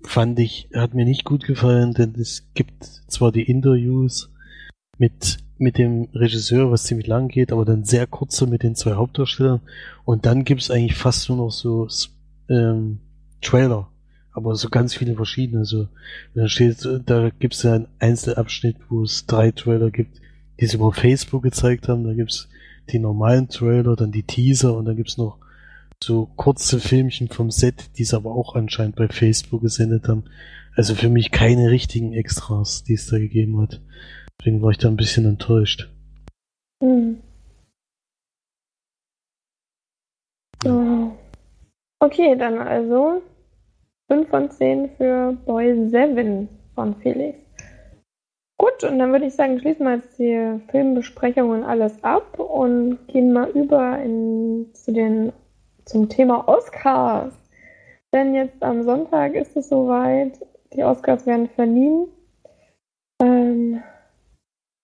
fand 0.02 0.38
ich, 0.38 0.68
hat 0.74 0.94
mir 0.94 1.04
nicht 1.04 1.24
gut 1.24 1.44
gefallen, 1.44 1.94
denn 1.94 2.14
es 2.16 2.48
gibt 2.54 2.84
zwar 2.84 3.32
die 3.32 3.48
Interviews 3.48 4.30
mit, 4.98 5.38
mit 5.58 5.78
dem 5.78 6.08
Regisseur, 6.12 6.70
was 6.70 6.84
ziemlich 6.84 7.06
lang 7.06 7.28
geht, 7.28 7.50
aber 7.52 7.64
dann 7.64 7.84
sehr 7.84 8.06
kurze 8.06 8.46
mit 8.46 8.62
den 8.62 8.74
zwei 8.74 8.94
Hauptdarstellern 8.94 9.60
und 10.04 10.26
dann 10.26 10.44
gibt 10.44 10.60
es 10.60 10.70
eigentlich 10.70 10.96
fast 10.96 11.28
nur 11.28 11.38
noch 11.38 11.50
so 11.50 11.88
ähm, 12.48 13.00
Trailer, 13.40 13.88
aber 14.36 14.54
so 14.54 14.68
ganz 14.68 14.94
viele 14.94 15.14
verschiedene. 15.14 15.64
So, 15.64 15.88
da 16.34 16.46
steht, 16.46 16.86
da 17.06 17.30
gibt 17.30 17.54
es 17.54 17.62
ja 17.62 17.74
einen 17.74 17.88
Einzelabschnitt, 17.98 18.76
wo 18.90 19.02
es 19.02 19.24
drei 19.24 19.50
Trailer 19.50 19.90
gibt, 19.90 20.20
die 20.60 20.66
sie 20.66 20.76
über 20.76 20.92
Facebook 20.92 21.42
gezeigt 21.42 21.88
haben. 21.88 22.04
Da 22.04 22.12
gibt 22.12 22.32
es 22.32 22.48
die 22.90 22.98
normalen 22.98 23.48
Trailer, 23.48 23.96
dann 23.96 24.12
die 24.12 24.24
Teaser 24.24 24.76
und 24.76 24.84
dann 24.84 24.96
gibt 24.96 25.08
es 25.08 25.16
noch 25.16 25.38
so 26.04 26.26
kurze 26.36 26.80
Filmchen 26.80 27.28
vom 27.28 27.50
Set, 27.50 27.96
die 27.96 28.02
es 28.02 28.12
aber 28.12 28.32
auch 28.32 28.54
anscheinend 28.54 28.96
bei 28.96 29.08
Facebook 29.08 29.62
gesendet 29.62 30.06
haben. 30.06 30.24
Also 30.74 30.94
für 30.94 31.08
mich 31.08 31.30
keine 31.30 31.70
richtigen 31.70 32.12
Extras, 32.12 32.84
die 32.84 32.92
es 32.92 33.06
da 33.06 33.18
gegeben 33.18 33.58
hat. 33.62 33.80
Deswegen 34.38 34.60
war 34.60 34.70
ich 34.70 34.78
da 34.78 34.88
ein 34.88 34.96
bisschen 34.96 35.24
enttäuscht. 35.24 35.88
Hm. 36.82 37.22
So. 40.62 41.16
Okay, 42.00 42.36
dann 42.36 42.58
also 42.58 43.22
5 44.08 44.28
von 44.28 44.50
10 44.50 44.90
für 44.96 45.36
Boy 45.46 45.88
7 45.88 46.48
von 46.74 46.94
Felix. 46.96 47.38
Gut, 48.58 48.84
und 48.84 48.98
dann 48.98 49.12
würde 49.12 49.26
ich 49.26 49.34
sagen, 49.34 49.60
schließen 49.60 49.84
wir 49.84 49.96
jetzt 49.96 50.18
die 50.18 50.60
Filmbesprechungen 50.70 51.62
alles 51.64 52.02
ab 52.02 52.38
und 52.38 53.06
gehen 53.08 53.32
mal 53.32 53.50
über 53.50 53.98
in, 53.98 54.70
zu 54.72 54.92
den 54.92 55.32
zum 55.84 56.08
Thema 56.08 56.48
Oscars. 56.48 57.34
Denn 58.14 58.34
jetzt 58.34 58.62
am 58.62 58.82
Sonntag 58.82 59.34
ist 59.34 59.56
es 59.56 59.68
soweit, 59.68 60.40
die 60.72 60.84
Oscars 60.84 61.26
werden 61.26 61.48
verliehen. 61.48 62.08
Ähm, 63.20 63.82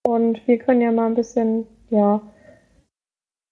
und 0.04 0.46
wir 0.46 0.58
können 0.58 0.80
ja 0.80 0.92
mal 0.92 1.06
ein 1.06 1.14
bisschen, 1.14 1.66
ja, 1.90 2.20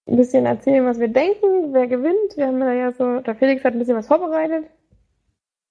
ein 0.07 0.17
bisschen 0.17 0.45
erzählen, 0.45 0.85
was 0.85 0.99
wir 0.99 1.07
denken, 1.07 1.73
wer 1.73 1.87
gewinnt. 1.87 2.35
Wir 2.35 2.47
haben 2.47 2.61
ja 2.61 2.91
so, 2.91 3.21
der 3.21 3.35
Felix 3.35 3.63
hat 3.63 3.73
ein 3.73 3.79
bisschen 3.79 3.97
was 3.97 4.07
vorbereitet. 4.07 4.65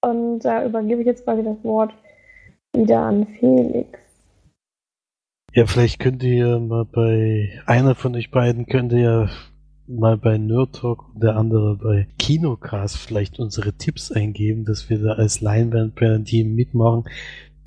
Und 0.01 0.39
da 0.39 0.65
übergebe 0.65 1.01
ich 1.01 1.07
jetzt 1.07 1.23
quasi 1.25 1.43
das 1.43 1.63
Wort 1.63 1.93
wieder 2.75 2.99
an 3.01 3.27
Felix. 3.39 3.99
Ja, 5.53 5.65
vielleicht 5.65 5.99
könnt 5.99 6.23
ihr 6.23 6.59
mal 6.59 6.85
bei 6.85 7.59
einer 7.65 7.93
von 7.93 8.15
euch 8.15 8.31
beiden 8.31 8.65
könnte 8.67 8.97
ja 8.97 9.29
mal 9.87 10.17
bei 10.17 10.37
Nerd 10.37 10.77
Talk 10.77 11.13
und 11.13 11.21
der 11.21 11.35
andere 11.35 11.75
bei 11.75 12.07
Kinocast 12.17 12.97
vielleicht 12.97 13.37
unsere 13.39 13.73
Tipps 13.73 14.11
eingeben, 14.11 14.63
dass 14.63 14.89
wir 14.89 14.99
da 14.99 15.13
als 15.13 15.41
Leinwand-Team 15.41 16.55
mitmachen. 16.55 17.03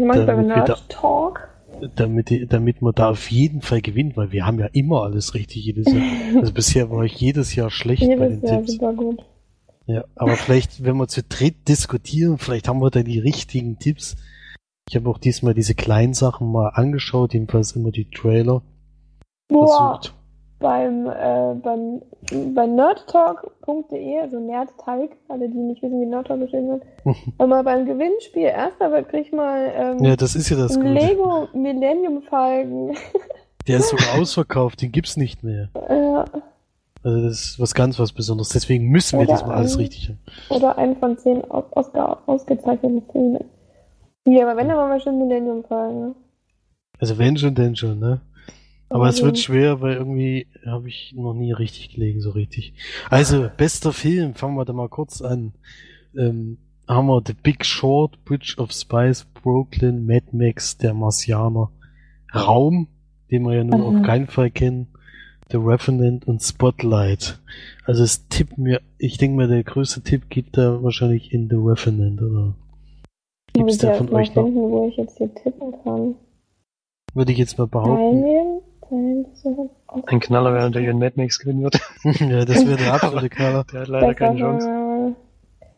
Meinst 0.01 0.27
bei 0.27 0.35
Nerd 0.35 0.89
Talk? 0.89 1.48
Damit, 1.97 2.52
damit 2.52 2.81
man 2.81 2.94
da 2.94 3.11
auf 3.11 3.31
jeden 3.31 3.61
Fall 3.61 3.82
gewinnt, 3.82 4.16
weil 4.16 4.32
wir 4.32 4.47
haben 4.47 4.59
ja 4.59 4.69
immer 4.73 5.02
alles 5.02 5.35
richtig 5.35 5.65
jedes 5.66 5.93
Jahr. 5.93 6.02
Also 6.40 6.52
bisher 6.52 6.90
war 6.90 7.05
ich 7.05 7.20
jedes 7.20 7.55
Jahr 7.55 7.70
schlecht 7.70 8.02
jedes 8.02 8.19
bei 8.19 8.28
den 8.28 8.43
Jahr 8.43 8.59
Tipps. 8.59 8.73
Super 8.73 8.93
gut. 8.94 9.24
Ja, 9.86 10.05
aber 10.16 10.36
vielleicht, 10.36 10.85
wenn 10.85 10.97
wir 10.97 11.09
zu 11.09 11.23
dritt 11.23 11.69
diskutieren, 11.69 12.39
vielleicht 12.39 12.69
haben 12.69 12.81
wir 12.81 12.90
da 12.90 13.02
die 13.02 13.19
richtigen 13.19 13.78
Tipps. 13.78 14.16
Ich 14.89 14.97
habe 14.97 15.09
auch 15.09 15.19
diesmal 15.19 15.55
diese 15.55 15.74
kleinen 15.74 16.15
Sachen 16.15 16.51
mal 16.51 16.69
angeschaut, 16.69 17.35
jedenfalls 17.35 17.73
immer 17.73 17.90
die 17.90 18.11
Trailer. 18.11 18.62
Boah. 19.48 19.98
Versucht 20.01 20.15
beim, 20.65 21.06
äh, 21.06 21.55
beim, 21.62 22.01
bei 22.55 22.66
nerdtalk.de, 22.66 24.19
also 24.19 24.40
Nerdtalk, 24.40 25.11
alle 25.28 25.51
die 25.51 25.59
nicht 25.59 25.82
wissen, 25.82 26.01
wie 26.01 26.06
Nerdtalk 26.06 26.40
geschrieben 26.40 26.69
wird, 26.69 26.85
mal 27.39 27.62
beim 27.62 27.85
Gewinnspiel 27.85 28.44
erster 28.44 28.90
wird 28.90 29.11
krieg 29.11 29.31
mal 29.35 29.70
ähm, 29.77 30.02
ja, 30.02 30.16
das 30.16 30.35
ist 30.35 30.48
ja 30.48 30.56
das 30.56 30.74
Lego 30.77 31.48
Millennium 31.52 32.23
Falken. 32.23 32.97
Der 33.66 33.77
ist 33.78 33.89
sogar 33.90 34.19
ausverkauft, 34.19 34.81
den 34.81 34.90
gibt's 34.90 35.19
nicht 35.19 35.43
mehr. 35.43 35.69
Ja. 35.89 36.24
Also 37.05 37.22
das 37.22 37.44
ist 37.44 37.60
was 37.60 37.74
ganz 37.74 37.98
was 37.98 38.12
Besonderes. 38.12 38.48
Deswegen 38.48 38.89
müssen 38.89 39.18
wir 39.18 39.26
oder 39.26 39.35
diesmal 39.35 39.52
ein, 39.52 39.59
alles 39.59 39.78
richtig 39.78 40.09
haben. 40.09 40.18
Oder 40.48 40.78
einen 40.78 40.97
von 40.97 41.18
zehn 41.18 41.43
Oscar 41.44 42.22
ausgezeichneten 42.26 43.02
Filmen. 43.12 43.44
Ja, 44.26 44.48
aber 44.48 44.56
wenn, 44.56 44.68
dann 44.68 44.78
machen 44.78 44.90
wir 44.90 45.01
schon 45.01 45.18
Millennium 45.18 45.64
Falken. 45.64 46.01
Ne? 46.01 46.14
Also 46.98 47.18
wenn 47.18 47.36
schon, 47.36 47.55
denn 47.55 47.76
schon, 47.76 47.98
ne? 47.98 48.22
Aber 48.89 49.09
es 49.09 49.22
wird 49.22 49.39
schwer, 49.39 49.81
weil 49.81 49.94
irgendwie 49.97 50.47
habe 50.64 50.89
ich 50.89 51.14
noch 51.16 51.35
nie 51.35 51.52
richtig 51.52 51.90
gelegen, 51.90 52.20
so 52.20 52.31
richtig. 52.31 52.74
Also, 53.10 53.48
bester 53.56 53.93
Film, 53.93 54.35
fangen 54.35 54.56
wir 54.56 54.64
da 54.64 54.72
mal 54.72 54.89
kurz 54.89 55.20
an. 55.20 55.52
Ähm, 56.16 56.59
haben 56.86 57.09
wir 57.09 57.22
The 57.26 57.32
Big 57.32 57.64
Short, 57.64 58.24
Bridge 58.24 58.55
of 58.59 58.72
Spice, 58.72 59.24
Brooklyn, 59.43 60.06
Mad 60.06 60.26
Max, 60.32 60.78
Der 60.78 60.94
Marsianer, 60.94 61.72
Raum, 62.32 62.89
den 63.31 63.43
wir 63.43 63.55
ja 63.55 63.64
nun 63.64 63.81
mhm. 63.81 63.86
auf 63.86 64.06
keinen 64.06 64.28
Fall 64.28 64.51
kennen, 64.51 64.94
The 65.55 65.60
Revenant 65.60 66.26
und 66.26 66.43
Spotlight. 66.43 67.39
Also 67.85 68.02
es 68.02 68.26
tippt 68.28 68.59
mir, 68.59 68.81
ich 68.98 69.18
denke 69.18 69.36
mal, 69.36 69.47
der 69.47 69.62
größte 69.62 70.02
Tipp 70.02 70.28
geht 70.28 70.56
da 70.56 70.82
wahrscheinlich 70.82 71.32
in 71.32 71.48
The 71.48 71.55
Revenant, 71.55 72.20
oder? 72.20 72.55
liebste 73.56 73.86
Muss 73.86 73.93
ich 73.94 73.98
von 73.98 74.12
euch 74.14 74.35
noch? 74.35 74.44
finden, 74.47 74.59
wo 74.60 74.89
ich 74.89 74.97
jetzt 74.97 75.16
hier 75.16 75.32
tippen 75.32 75.72
kann. 75.85 76.16
Würde 77.14 77.31
ich 77.31 77.39
jetzt 77.39 77.56
mal 77.56 77.68
behaupten. 77.68 77.94
Teilnehmen? 78.22 78.60
Teilnehmen? 78.89 79.26
so- 79.35 79.70
Ein 80.06 80.18
Knaller 80.18 80.52
wäre, 80.55 80.72
der 80.72 80.82
ihren 80.82 80.98
Mad 80.98 81.12
Max 81.20 81.39
gewinnen 81.39 81.62
wird. 81.62 81.76
ja, 82.05 82.44
das 82.44 82.66
wäre 82.66 82.76
der 82.76 82.94
absolute 82.94 83.28
Knaller. 83.31 83.62
Der 83.72 83.82
hat 83.82 83.89
leider 83.89 84.09
Das 84.09 84.16
keine 84.16 84.40
Chance. 84.40 85.16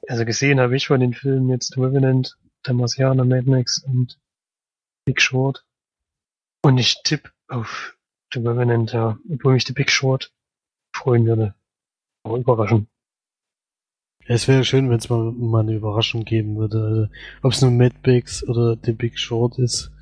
Also 0.09 0.24
gesehen 0.24 0.59
habe 0.59 0.74
ich 0.74 0.86
von 0.86 1.01
den 1.01 1.12
Filmen 1.12 1.51
jetzt 1.51 1.74
The 1.74 1.81
Revenant, 1.82 2.39
Der 2.66 2.73
Marsianer, 2.73 3.27
Mad 3.27 3.51
Max 3.51 3.85
und 3.86 4.19
Big 5.05 5.20
Short. 5.20 5.66
Und 6.65 6.78
ich 6.78 7.03
tippe 7.05 7.28
auf 7.48 7.95
The 8.32 8.40
Revenant, 8.40 8.93
ja. 8.93 9.19
Obwohl 9.32 9.55
mich 9.55 9.65
The 9.65 9.73
Big 9.73 9.90
Short 9.90 10.32
freuen 10.94 11.27
würde. 11.27 11.55
Aber 12.24 12.39
überraschen. 12.39 12.89
Es 14.28 14.48
wäre 14.48 14.65
schön, 14.65 14.90
wenn 14.90 14.98
es 14.98 15.09
mal, 15.09 15.31
mal 15.32 15.61
eine 15.61 15.74
Überraschung 15.77 16.24
geben 16.24 16.57
würde. 16.57 16.82
Also, 16.82 17.07
Ob 17.43 17.53
es 17.53 17.62
nun 17.62 17.77
Mad 17.77 17.94
Max 18.05 18.43
oder 18.48 18.77
The 18.82 18.93
Big 18.93 19.19
Short 19.19 19.59
ist, 19.59 19.93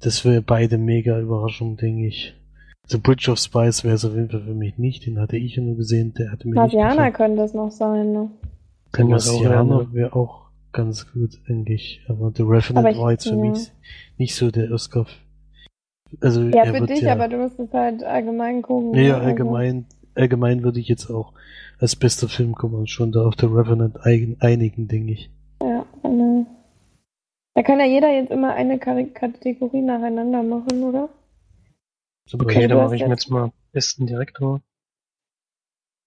das 0.00 0.24
wäre 0.24 0.42
beide 0.42 0.76
mega 0.78 1.18
Überraschung, 1.18 1.76
denke 1.76 2.06
ich. 2.06 2.34
The 2.88 2.98
Bridge 2.98 3.30
of 3.30 3.38
Spies 3.38 3.84
wäre 3.84 3.94
es 3.94 4.04
auf 4.04 4.14
jeden 4.14 4.28
Fall 4.30 4.42
für 4.42 4.54
mich 4.54 4.76
nicht. 4.76 5.06
Den 5.06 5.18
hatte 5.18 5.36
ich 5.36 5.56
ja 5.56 5.62
nur 5.62 5.76
gesehen. 5.76 6.12
Der 6.14 6.32
hatte 6.32 6.48
mir 6.48 6.56
Marsianer 6.56 6.88
nicht 6.88 6.96
gefallen. 6.96 7.12
könnte 7.14 7.42
es 7.44 7.54
noch 7.54 7.70
sein, 7.70 8.12
ne? 8.12 8.30
Der 8.96 9.04
Marsianer 9.06 9.92
wäre 9.94 10.12
auch 10.14 10.50
ganz 10.72 11.10
gut, 11.12 11.40
eigentlich. 11.48 12.02
Aber 12.08 12.32
The 12.34 12.42
Revenant 12.42 12.78
Aber 12.78 12.90
ich- 12.90 12.98
war 12.98 13.12
jetzt 13.12 13.24
für 13.28 13.36
ja. 13.36 13.36
mich 13.36 13.70
nicht 14.18 14.34
so 14.34 14.50
der 14.50 14.70
Oscar. 14.72 15.06
Also 16.20 16.42
Ja, 16.42 16.64
für 16.66 16.86
dich, 16.86 17.02
ja, 17.02 17.12
aber 17.12 17.28
du 17.28 17.36
musst 17.38 17.58
es 17.58 17.72
halt 17.72 18.02
allgemein 18.02 18.62
gucken. 18.62 18.94
Ja, 18.94 19.16
also- 19.16 19.26
allgemein, 19.28 19.86
allgemein 20.14 20.62
würde 20.62 20.80
ich 20.80 20.88
jetzt 20.88 21.10
auch 21.10 21.32
als 21.78 21.96
bester 21.96 22.28
Film 22.28 22.54
kommen 22.54 22.74
und 22.74 22.90
schon 22.90 23.12
da 23.12 23.24
auf 23.26 23.34
The 23.38 23.46
Revenant 23.46 23.98
einigen, 24.04 24.88
denke 24.88 25.12
ich. 25.12 25.30
Ja, 25.62 25.86
genau. 26.02 26.46
Da 27.54 27.62
kann 27.62 27.80
ja 27.80 27.86
jeder 27.86 28.10
jetzt 28.12 28.30
immer 28.30 28.54
eine 28.54 28.78
Kategorie 28.78 29.82
nacheinander 29.82 30.42
machen, 30.42 30.82
oder? 30.82 31.08
Zum 32.26 32.40
Okay, 32.42 32.56
Also 32.56 32.68
dann 32.68 32.78
mache 32.78 32.96
ich 32.96 33.02
mir 33.02 33.08
jetzt 33.10 33.30
mal 33.30 33.52
besten 33.72 34.06
Direktor. 34.06 34.60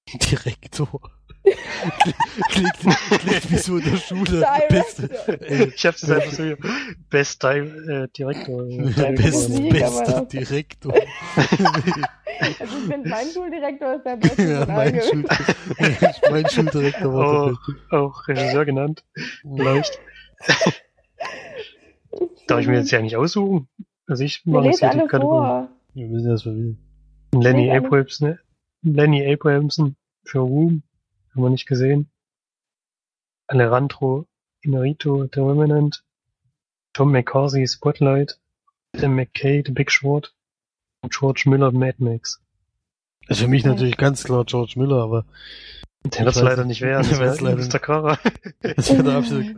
Direktor. 0.13 1.01
klingt, 2.49 2.73
klingt 3.19 3.51
wie 3.51 3.57
so 3.57 3.77
in 3.77 3.83
der 3.83 3.97
Schule. 3.97 4.45
Beste, 4.69 5.09
ey, 5.41 5.73
Ich 5.75 5.85
hab's 5.85 6.01
jetzt 6.01 6.11
einfach 6.11 6.31
so 6.31 6.43
hier. 6.43 6.57
Best 7.09 7.43
Di 7.43 7.47
äh, 7.47 8.07
Direktor. 8.17 8.65
äh, 8.65 9.11
best, 9.13 9.49
Director. 9.49 9.49
Musik, 9.49 9.69
bester 9.73 10.25
Direktor. 10.25 10.93
Also 12.59 12.77
ich 12.77 12.91
finde, 12.91 13.09
mein 13.09 13.27
Schuldirektor 13.27 13.93
ist 13.93 14.05
der 14.05 14.15
beste 14.17 14.43
ja, 14.43 14.65
mein. 14.65 14.99
Schul 15.01 15.23
mein 16.31 16.49
Schuldirektor 16.49 17.13
war 17.13 17.53
Oh. 17.91 17.95
Auch 17.95 18.27
Regisseur 18.27 18.65
genannt. 18.65 19.03
Vielleicht. 19.41 19.99
Darf 22.47 22.59
ich 22.59 22.67
mir 22.67 22.77
jetzt 22.77 22.91
ja 22.91 23.01
nicht 23.01 23.15
aussuchen? 23.15 23.67
Also 24.07 24.23
ich 24.23 24.41
mache 24.45 24.65
jetzt 24.65 24.79
hier 24.79 24.89
die 24.89 25.07
Kategorie. 25.07 25.67
Wir 25.93 26.09
wissen 26.09 26.27
ja, 26.27 26.33
was 26.33 26.45
wir 26.45 26.55
will. 26.55 26.77
Lenny 27.35 27.71
Abrahamson, 27.71 28.39
Lenny 28.81 29.31
Abrahamson 29.31 29.95
für 30.25 30.39
Room. 30.39 30.83
Haben 31.33 31.43
wir 31.43 31.49
nicht 31.49 31.67
gesehen. 31.67 32.09
Alejandro 33.47 34.27
Inarito, 34.61 35.27
The 35.33 35.39
Remnant. 35.39 36.03
Tom 36.93 37.11
McCarthy, 37.11 37.67
Spotlight. 37.67 38.39
Tim 38.97 39.15
McKay, 39.15 39.63
The 39.65 39.71
Big 39.71 39.91
Short. 39.91 40.33
Und 41.01 41.11
George 41.13 41.43
Miller, 41.47 41.71
Mad 41.71 41.95
Max. 41.97 42.39
Also 43.27 43.45
für 43.45 43.49
mich 43.49 43.65
natürlich 43.65 43.97
ganz 43.97 44.23
klar 44.23 44.45
George 44.45 44.73
Miller, 44.77 45.01
aber 45.01 45.25
Der 46.03 46.25
wird's 46.25 46.37
weiß 46.37 46.43
leider 46.43 46.65
nicht. 46.65 46.81
werden. 46.81 47.03
Der 47.09 47.17
Das 47.17 47.19
wird's 47.19 47.41
leider 47.41 47.57
wäre 47.57 47.67
Mr. 47.69 47.79
Kara. 47.79 48.19
das 48.61 48.89
wäre 48.91 49.03
der 49.03 49.15
absolute 49.15 49.55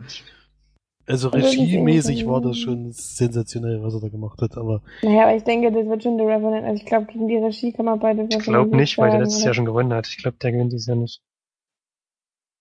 Also 1.06 1.28
regiemäßig 1.28 2.26
war 2.26 2.40
das 2.40 2.58
schon 2.58 2.90
sensationell, 2.92 3.82
was 3.82 3.94
er 3.94 4.00
da 4.00 4.08
gemacht 4.08 4.40
hat, 4.40 4.56
aber 4.56 4.82
Naja, 5.02 5.24
aber 5.24 5.36
ich 5.36 5.44
denke, 5.44 5.70
das 5.72 5.86
wird 5.86 6.02
schon 6.02 6.16
The 6.16 6.24
Revenant. 6.24 6.64
Also 6.64 6.82
ich 6.82 6.86
glaube, 6.86 7.06
gegen 7.06 7.28
die 7.28 7.36
Regie 7.36 7.72
kann 7.72 7.84
man 7.86 7.98
beide 8.00 8.26
Ich 8.28 8.38
glaube 8.38 8.76
nicht, 8.76 8.96
weil 8.98 9.10
der 9.10 9.20
letztes 9.20 9.44
Jahr 9.44 9.54
schon 9.54 9.64
gewonnen 9.66 9.92
hat. 9.92 10.08
Ich 10.08 10.16
glaube, 10.18 10.36
der 10.38 10.52
gewinnt 10.52 10.72
dieses 10.72 10.86
Jahr 10.86 10.96
nicht. 10.96 11.20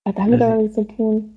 Hat 0.06 0.18
damit 0.18 0.42
aber 0.42 0.58
nichts 0.58 0.76
zu 0.76 0.88
tun. 0.88 1.36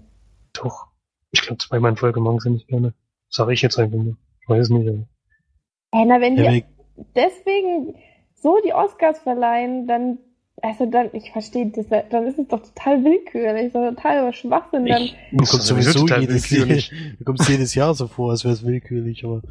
Doch. 0.52 0.88
Ich 1.30 1.42
glaube, 1.42 1.58
zweimal 1.58 1.92
in 1.92 1.96
Folge 1.96 2.20
morgen 2.20 2.40
sind 2.40 2.54
nicht 2.54 2.68
gerne. 2.68 2.94
Sag 3.28 3.50
ich 3.50 3.62
jetzt 3.62 3.78
einfach 3.78 3.96
nur. 3.96 4.16
Ich 4.40 4.48
weiß 4.48 4.64
es 4.64 4.70
nicht, 4.70 4.88
aber. 4.88 5.06
Ey, 5.92 6.04
na, 6.06 6.20
wenn 6.20 6.36
die 6.36 6.42
ja, 6.42 6.62
deswegen 7.14 7.94
so 8.34 8.58
die 8.64 8.72
Oscars 8.72 9.18
verleihen, 9.20 9.86
dann, 9.86 10.18
also 10.62 10.86
dann, 10.86 11.10
ich 11.12 11.30
verstehe 11.32 11.70
das, 11.70 11.86
dann 12.10 12.26
ist 12.26 12.38
es 12.38 12.48
doch 12.48 12.62
total 12.62 13.04
willkürlich, 13.04 13.72
so 13.72 13.90
total 13.90 14.32
Schwachsinn. 14.32 14.86
Dann, 14.86 15.02
Ich, 15.02 15.16
das 15.32 15.50
kommt 15.50 15.62
ist 15.62 15.68
sowieso 15.68 16.06
jedes, 16.06 16.50
willkürlich. 16.50 16.92
mir 17.18 17.24
kommt 17.24 17.48
jedes 17.48 17.74
Jahr 17.74 17.94
so 17.94 18.06
vor, 18.06 18.30
als 18.30 18.44
wäre 18.44 18.54
es 18.54 18.64
willkürlich, 18.64 19.24
aber 19.24 19.42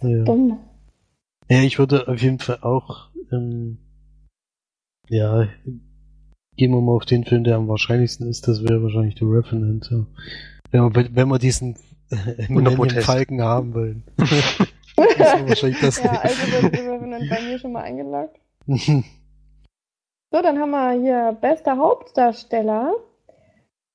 naja. 0.00 0.24
dumm. 0.24 0.58
Ja, 1.50 1.62
ich 1.62 1.78
würde 1.78 2.08
auf 2.08 2.20
jeden 2.20 2.38
Fall 2.38 2.58
auch, 2.62 3.10
ähm, 3.32 3.78
ja, 5.08 5.48
gehen 6.58 6.72
wir 6.72 6.80
mal 6.80 6.92
auf 6.92 7.06
den 7.06 7.24
Film, 7.24 7.44
der 7.44 7.56
am 7.56 7.68
wahrscheinlichsten 7.68 8.28
ist, 8.28 8.46
das 8.46 8.62
wäre 8.62 8.82
wahrscheinlich 8.82 9.14
The 9.18 9.24
Revenant. 9.24 9.88
Ja. 9.90 10.04
Wenn, 10.70 10.94
wir, 10.94 11.08
wenn 11.14 11.28
wir 11.28 11.38
diesen 11.38 11.76
äh. 12.10 13.00
Falken 13.00 13.40
haben 13.40 13.72
wollen. 13.72 14.02
das 14.16 15.48
wahrscheinlich 15.48 15.80
das 15.80 16.02
Ja, 16.02 16.10
also 16.10 16.62
wird 16.62 16.76
The 16.76 16.82
Revenant 16.82 17.30
bei 17.30 17.40
mir 17.42 17.58
schon 17.58 17.72
mal 17.72 17.82
eingeloggt. 17.82 18.38
So, 20.30 20.42
dann 20.42 20.58
haben 20.58 20.72
wir 20.72 20.92
hier 21.00 21.38
bester 21.40 21.78
Hauptdarsteller, 21.78 22.92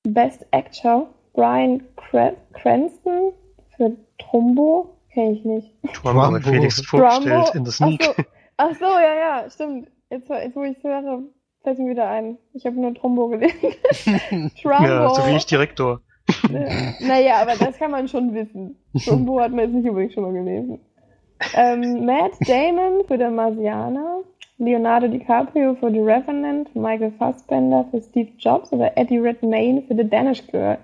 Best 0.02 0.48
Actor, 0.50 1.08
Brian 1.34 1.84
Cra- 1.96 2.34
Cranston 2.54 3.34
für 3.78 3.96
Trumbo, 4.18 4.98
kenne 5.14 5.34
ich 5.34 5.46
nicht. 5.46 5.76
Trumbo 5.94 6.22
Trumbo. 6.22 6.40
Felix 6.40 6.82
vorgestellt 6.82 7.46
Trumbo. 7.52 7.58
in 7.60 7.66
The 7.66 7.72
Sneak. 7.72 8.02
Ach 8.02 8.16
so, 8.16 8.24
ach 8.58 8.76
so, 8.80 8.86
ja, 8.86 9.14
ja, 9.14 9.50
stimmt. 9.52 9.92
Jetzt, 10.10 10.28
jetzt 10.28 10.56
wo 10.56 10.64
ich 10.64 10.76
es 10.76 10.84
höre, 10.84 11.22
fällt 11.64 11.80
mir 11.80 11.90
wieder 11.90 12.10
ein. 12.10 12.38
Ich 12.54 12.66
habe 12.66 12.80
nur 12.80 12.94
Trumbo 12.94 13.30
gelesen. 13.30 13.74
Trumbo. 14.62 14.84
Ja, 14.84 15.10
so 15.10 15.26
wie 15.26 15.36
ich 15.36 15.46
Direktor. 15.46 16.02
Ja. 16.50 16.60
Naja, 17.00 17.42
aber 17.42 17.56
das 17.56 17.78
kann 17.78 17.92
man 17.92 18.08
schon 18.08 18.34
wissen. 18.34 18.78
Trumbo 19.04 19.40
hat 19.40 19.52
man 19.52 19.66
jetzt 19.66 19.74
nicht 19.74 19.90
unbedingt 19.90 20.14
schon 20.14 20.24
mal 20.24 20.34
gelesen. 20.34 20.80
Ähm, 21.56 22.06
Matt 22.06 22.34
Damon 22.48 23.06
für 23.08 23.18
den 23.18 23.36
Marsianer, 23.36 24.22
Leonardo 24.58 25.08
DiCaprio 25.08 25.76
für 25.76 25.92
The 25.92 26.00
Revenant, 26.00 26.74
Michael 26.76 27.12
Fassbender 27.18 27.86
für 27.92 28.02
Steve 28.02 28.32
Jobs 28.38 28.72
oder 28.72 28.98
Eddie 28.98 29.18
Redmayne 29.18 29.82
für 29.82 29.96
The 29.96 30.08
Danish 30.08 30.46
Girl. 30.48 30.78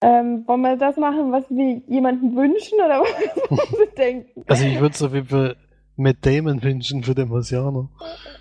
Ähm, 0.00 0.44
wollen 0.48 0.62
wir 0.62 0.76
das 0.76 0.96
machen, 0.96 1.30
was 1.30 1.44
wir 1.48 1.80
jemanden 1.86 2.34
wünschen 2.34 2.76
oder 2.76 3.02
was 3.02 3.78
wir 3.78 3.86
denken? 3.96 4.44
Also 4.48 4.64
ich 4.64 4.80
würde 4.80 4.94
es 4.94 5.02
auf 5.02 5.14
jeden 5.14 5.28
Fall 5.28 5.56
Matt 5.96 6.16
Damon 6.22 6.62
wünschen 6.62 7.02
für 7.02 7.14
den 7.14 7.28
Marsianer. 7.28 7.88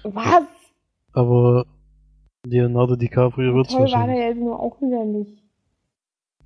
Was? 0.03 0.43
Aber 1.13 1.65
Leonardo 2.45 2.95
DiCaprio 2.95 3.53
wird 3.53 3.67
es 3.67 3.73
Toll 3.73 3.81
war 3.81 3.87
der 3.87 3.97
wahrscheinlich. 3.99 4.25
jetzt 4.27 4.39
nur 4.39 4.59
auch 4.59 4.81
wieder 4.81 5.03
nicht. 5.05 5.37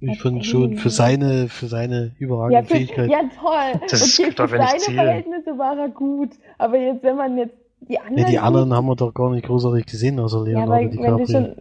Ich 0.01 0.21
fand 0.21 0.45
schon 0.45 0.77
für 0.77 0.89
seine, 0.89 1.47
für 1.47 1.67
seine 1.67 2.07
Ja, 2.07 2.11
überragende 2.19 2.63
für, 2.65 2.75
Fähigkeit. 2.75 3.09
ja, 3.09 3.19
toll. 3.39 3.81
Das 3.89 4.19
okay, 4.19 4.31
für 4.31 4.41
ja 4.43 4.47
seine 4.67 4.79
zählen. 4.79 4.95
Verhältnisse 4.97 5.57
war 5.57 5.77
er 5.77 5.89
gut. 5.89 6.31
Aber 6.57 6.77
jetzt, 6.77 7.01
wenn 7.03 7.15
man 7.15 7.37
jetzt 7.37 7.55
die 7.81 7.97
anderen. 7.99 8.17
Ja, 8.17 8.25
die 8.25 8.31
sieht- 8.31 8.41
anderen 8.41 8.73
haben 8.73 8.87
wir 8.87 8.95
doch 8.95 9.13
gar 9.13 9.31
nicht 9.31 9.45
großartig 9.45 9.85
gesehen, 9.85 10.19
außer 10.19 10.39
Ja, 10.47 10.59
Leonardo 10.65 10.89
die 10.89 10.97
DiCaprio. 10.97 11.25
schon. 11.27 11.55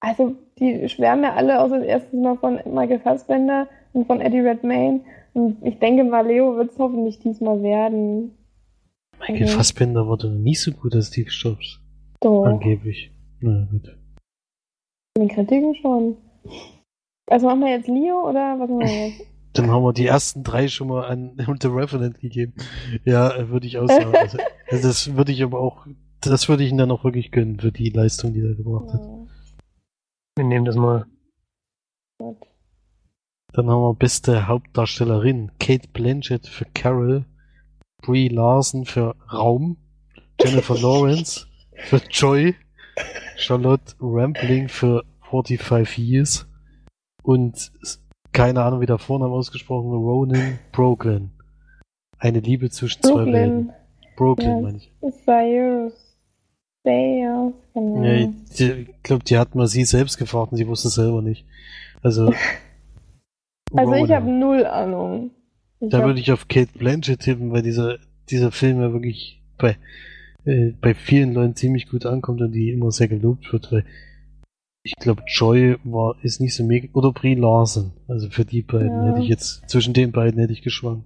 Also, 0.00 0.34
die 0.58 0.88
schwärmen 0.88 1.24
ja 1.24 1.32
alle 1.34 1.60
außer 1.60 1.78
das 1.78 1.86
erste 1.86 2.16
Mal 2.16 2.36
von 2.36 2.56
Michael 2.66 3.00
Fassbender 3.00 3.66
und 3.92 4.06
von 4.06 4.20
Eddie 4.20 4.40
Redmayne. 4.40 5.00
Und 5.34 5.64
ich 5.64 5.78
denke 5.78 6.04
mal, 6.04 6.26
Leo 6.26 6.56
wird 6.56 6.72
es 6.72 6.78
hoffentlich 6.78 7.18
diesmal 7.18 7.62
werden. 7.62 8.36
Michael 9.18 9.42
Mhm. 9.46 9.48
Fassbender 9.48 10.06
wurde 10.06 10.28
noch 10.30 10.38
nicht 10.40 10.60
so 10.60 10.72
gut 10.72 10.94
als 10.94 11.08
Steve 11.08 11.30
Jobs. 11.30 11.80
So, 12.22 12.44
Angeblich. 12.44 13.10
Na 13.40 13.66
gut. 13.70 13.96
in 15.16 15.26
den 15.26 15.28
Kritiken 15.28 15.74
schon. 15.76 16.16
Also 17.28 17.46
machen 17.46 17.60
wir 17.60 17.70
jetzt 17.70 17.88
Leo 17.88 18.28
oder 18.28 18.58
was 18.58 18.68
machen 18.68 18.80
wir 18.80 19.06
jetzt? 19.08 19.26
Dann 19.54 19.70
haben 19.70 19.84
wir 19.84 19.92
die 19.92 20.06
ersten 20.06 20.42
drei 20.42 20.68
schon 20.68 20.88
mal 20.88 21.04
an 21.06 21.36
The 21.60 21.66
Revenant 21.68 22.18
gegeben. 22.20 22.54
Ja, 23.04 23.34
äh, 23.36 23.48
würde 23.48 23.66
ich 23.66 23.78
auch 23.78 23.86
sagen. 23.88 24.12
Also, 24.18 24.38
also 24.70 24.88
das 24.88 25.16
würde 25.16 25.32
ich 25.32 25.42
aber 25.42 25.60
auch, 25.60 25.86
das 26.20 26.48
würde 26.48 26.64
ich 26.64 26.70
ihm 26.70 26.78
dann 26.78 26.90
auch 26.90 27.04
wirklich 27.04 27.30
gönnen 27.30 27.60
für 27.60 27.72
die 27.72 27.90
Leistung, 27.90 28.32
die 28.32 28.40
er 28.40 28.54
gebracht 28.54 28.92
hat. 28.92 29.00
Ja, 29.02 29.26
Wir 30.36 30.44
nehmen 30.44 30.64
das 30.64 30.76
mal. 30.76 31.06
gut. 32.18 32.36
Dann 33.54 33.68
haben 33.68 33.82
wir 33.82 33.94
beste 33.94 34.46
Hauptdarstellerin. 34.48 35.50
Kate 35.60 35.88
Blanchett 35.92 36.46
für 36.46 36.64
Carol. 36.74 37.24
Brie 38.02 38.28
Larson 38.28 38.84
für 38.84 39.14
Raum. 39.32 39.76
Jennifer 40.40 40.74
Lawrence 40.80 41.46
für 41.84 42.00
Joy. 42.10 42.54
Charlotte 43.36 43.94
Rampling 44.00 44.68
für 44.68 45.04
45 45.30 45.98
Years. 45.98 46.46
Und 47.22 47.72
keine 48.32 48.62
Ahnung, 48.62 48.80
wie 48.80 48.86
der 48.86 48.98
Vorname 48.98 49.32
ausgesprochen 49.34 49.90
wird. 49.90 50.00
Ronan 50.00 50.58
Brooklyn. 50.72 51.30
Eine 52.18 52.40
Liebe 52.40 52.70
zwischen 52.70 53.02
zwei 53.02 53.26
Welten. 53.26 53.66
Brooklyn. 53.66 53.72
Brooklyn, 54.16 54.48
Ja. 54.56 54.60
meine 54.60 54.76
ich. 54.78 54.92
Cyrus. 55.24 56.16
Genau. 56.84 57.54
Ja, 57.74 58.12
ich 58.14 58.60
ich 58.60 59.02
glaube, 59.02 59.24
die 59.24 59.38
hat 59.38 59.54
mal 59.54 59.66
sie 59.68 59.84
selbst 59.84 60.18
gefragt 60.18 60.52
und 60.52 60.58
sie 60.58 60.66
wusste 60.66 60.88
es 60.88 60.94
selber 60.94 61.22
nicht. 61.22 61.46
Also, 62.02 62.32
Also 63.74 63.94
ich 63.94 64.10
habe 64.10 64.30
null 64.30 64.66
Ahnung. 64.66 65.30
Ich 65.80 65.90
Da 65.90 65.98
hab- 65.98 66.06
würde 66.06 66.20
ich 66.20 66.30
auf 66.32 66.48
Kate 66.48 66.70
Blanchett 66.78 67.20
tippen, 67.20 67.50
weil 67.52 67.62
dieser, 67.62 67.98
dieser 68.30 68.50
Film 68.52 68.80
ja 68.80 68.92
wirklich 68.92 69.42
bei, 69.58 69.76
äh, 70.44 70.72
bei 70.80 70.94
vielen 70.94 71.32
Leuten 71.34 71.56
ziemlich 71.56 71.88
gut 71.88 72.06
ankommt 72.06 72.40
und 72.40 72.52
die 72.52 72.70
immer 72.70 72.90
sehr 72.92 73.08
gelobt 73.08 73.52
wird, 73.52 73.72
weil 73.72 73.84
ich 74.84 74.94
glaube, 74.96 75.22
Joy 75.28 75.76
war, 75.84 76.16
ist 76.22 76.40
nicht 76.40 76.54
so 76.54 76.64
mega, 76.64 76.88
oder 76.92 77.12
Brie 77.12 77.34
Larson. 77.34 77.92
Also 78.08 78.28
für 78.30 78.44
die 78.44 78.62
beiden 78.62 78.88
Ja. 78.88 79.08
hätte 79.10 79.20
ich 79.22 79.28
jetzt, 79.28 79.68
zwischen 79.68 79.94
den 79.94 80.10
beiden 80.12 80.40
hätte 80.40 80.52
ich 80.52 80.62
geschwankt. 80.62 81.04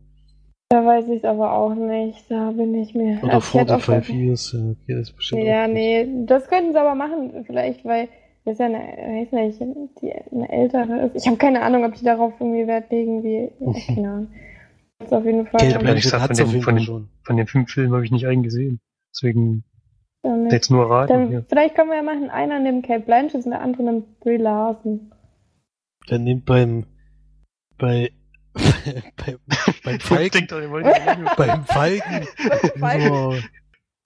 Da 0.70 0.84
weiß 0.84 1.06
ich 1.08 1.18
es 1.18 1.24
aber 1.24 1.52
auch 1.52 1.74
nicht. 1.74 2.24
Da 2.30 2.50
bin 2.50 2.74
ich 2.74 2.94
mir. 2.94 3.18
Oder 3.22 3.34
also 3.34 3.46
ich 3.48 3.60
hätte 3.60 3.76
auch 3.76 3.80
45 3.80 4.14
gesagt- 4.14 4.18
Years, 4.18 4.52
ja, 4.52 4.70
okay, 4.70 4.94
das 4.94 5.08
ist 5.10 5.16
bestimmt 5.16 5.42
Ja, 5.44 5.68
nee, 5.68 6.06
das 6.26 6.48
könnten 6.48 6.72
sie 6.72 6.80
aber 6.80 6.94
machen, 6.94 7.44
vielleicht, 7.46 7.84
weil 7.84 8.08
ist 8.52 8.60
ja 8.60 8.66
eine, 8.66 8.78
weiß 8.78 9.60
nicht, 9.60 10.00
die 10.02 10.12
eine 10.12 10.48
ältere 10.50 11.06
ist. 11.06 11.16
Ich 11.16 11.26
habe 11.26 11.36
keine 11.36 11.62
Ahnung, 11.62 11.84
ob 11.84 11.94
die 11.94 12.04
darauf 12.04 12.32
irgendwie 12.40 12.66
Wert 12.66 12.90
legen, 12.90 13.22
wie, 13.22 13.50
ja, 13.60 13.94
keine 13.94 14.08
Ahnung. 14.10 14.28
Das 14.98 15.08
ist 15.08 15.12
auf 15.12 15.24
jeden 15.24 15.46
Fall. 15.46 15.62
Ehrlich 15.62 15.78
Blanchett 15.78 16.02
gesagt, 16.04 16.36
von 16.38 16.50
den- 16.52 16.62
von 16.62 16.76
den-. 16.76 17.08
Von 17.22 17.36
den 17.36 17.46
fünf 17.46 17.70
Filmen 17.70 17.92
habe 17.92 18.04
ich 18.04 18.10
nicht 18.10 18.26
einen 18.26 18.42
gesehen. 18.42 18.80
Deswegen 19.14 19.64
dann, 20.22 20.44
nicht. 20.44 20.52
jetzt 20.52 20.70
nur 20.70 20.88
raten. 20.90 21.12
dann 21.12 21.28
hier. 21.28 21.44
vielleicht 21.48 21.74
können 21.74 21.90
wir 21.90 21.96
ja 21.96 22.02
machen, 22.02 22.30
einer 22.30 22.58
nimmt 22.60 22.86
Kate 22.86 23.00
Blanchett 23.04 23.44
und 23.44 23.50
der 23.50 23.60
andere 23.60 23.82
nimmt 23.82 24.20
Brie 24.20 24.36
Larson. 24.38 25.12
Der 26.08 26.18
nimmt 26.18 26.44
beim, 26.46 26.86
bei, 27.78 28.10
beim, 28.54 29.38
beim 29.84 30.00
Falken, 30.00 30.46
ja 30.50 31.34
beim 31.36 31.64
Falken, 31.64 32.26
müssen 32.74 32.80
wir, 32.80 33.42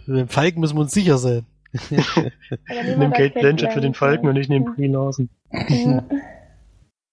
beim 0.07 0.29
Falken 0.29 0.61
müssen 0.61 0.77
wir 0.77 0.81
uns 0.83 0.93
sicher 0.93 1.19
sein. 1.19 1.45
Nimm 1.73 3.13
Kate 3.13 3.39
Blanchett 3.39 3.73
für 3.73 3.81
den 3.81 3.95
Falken 3.95 4.29
und 4.29 4.37
ich 4.37 4.49
nehme. 4.49 4.73
Brie 4.73 4.89
Larson. 4.89 5.29
Ja. 5.69 6.05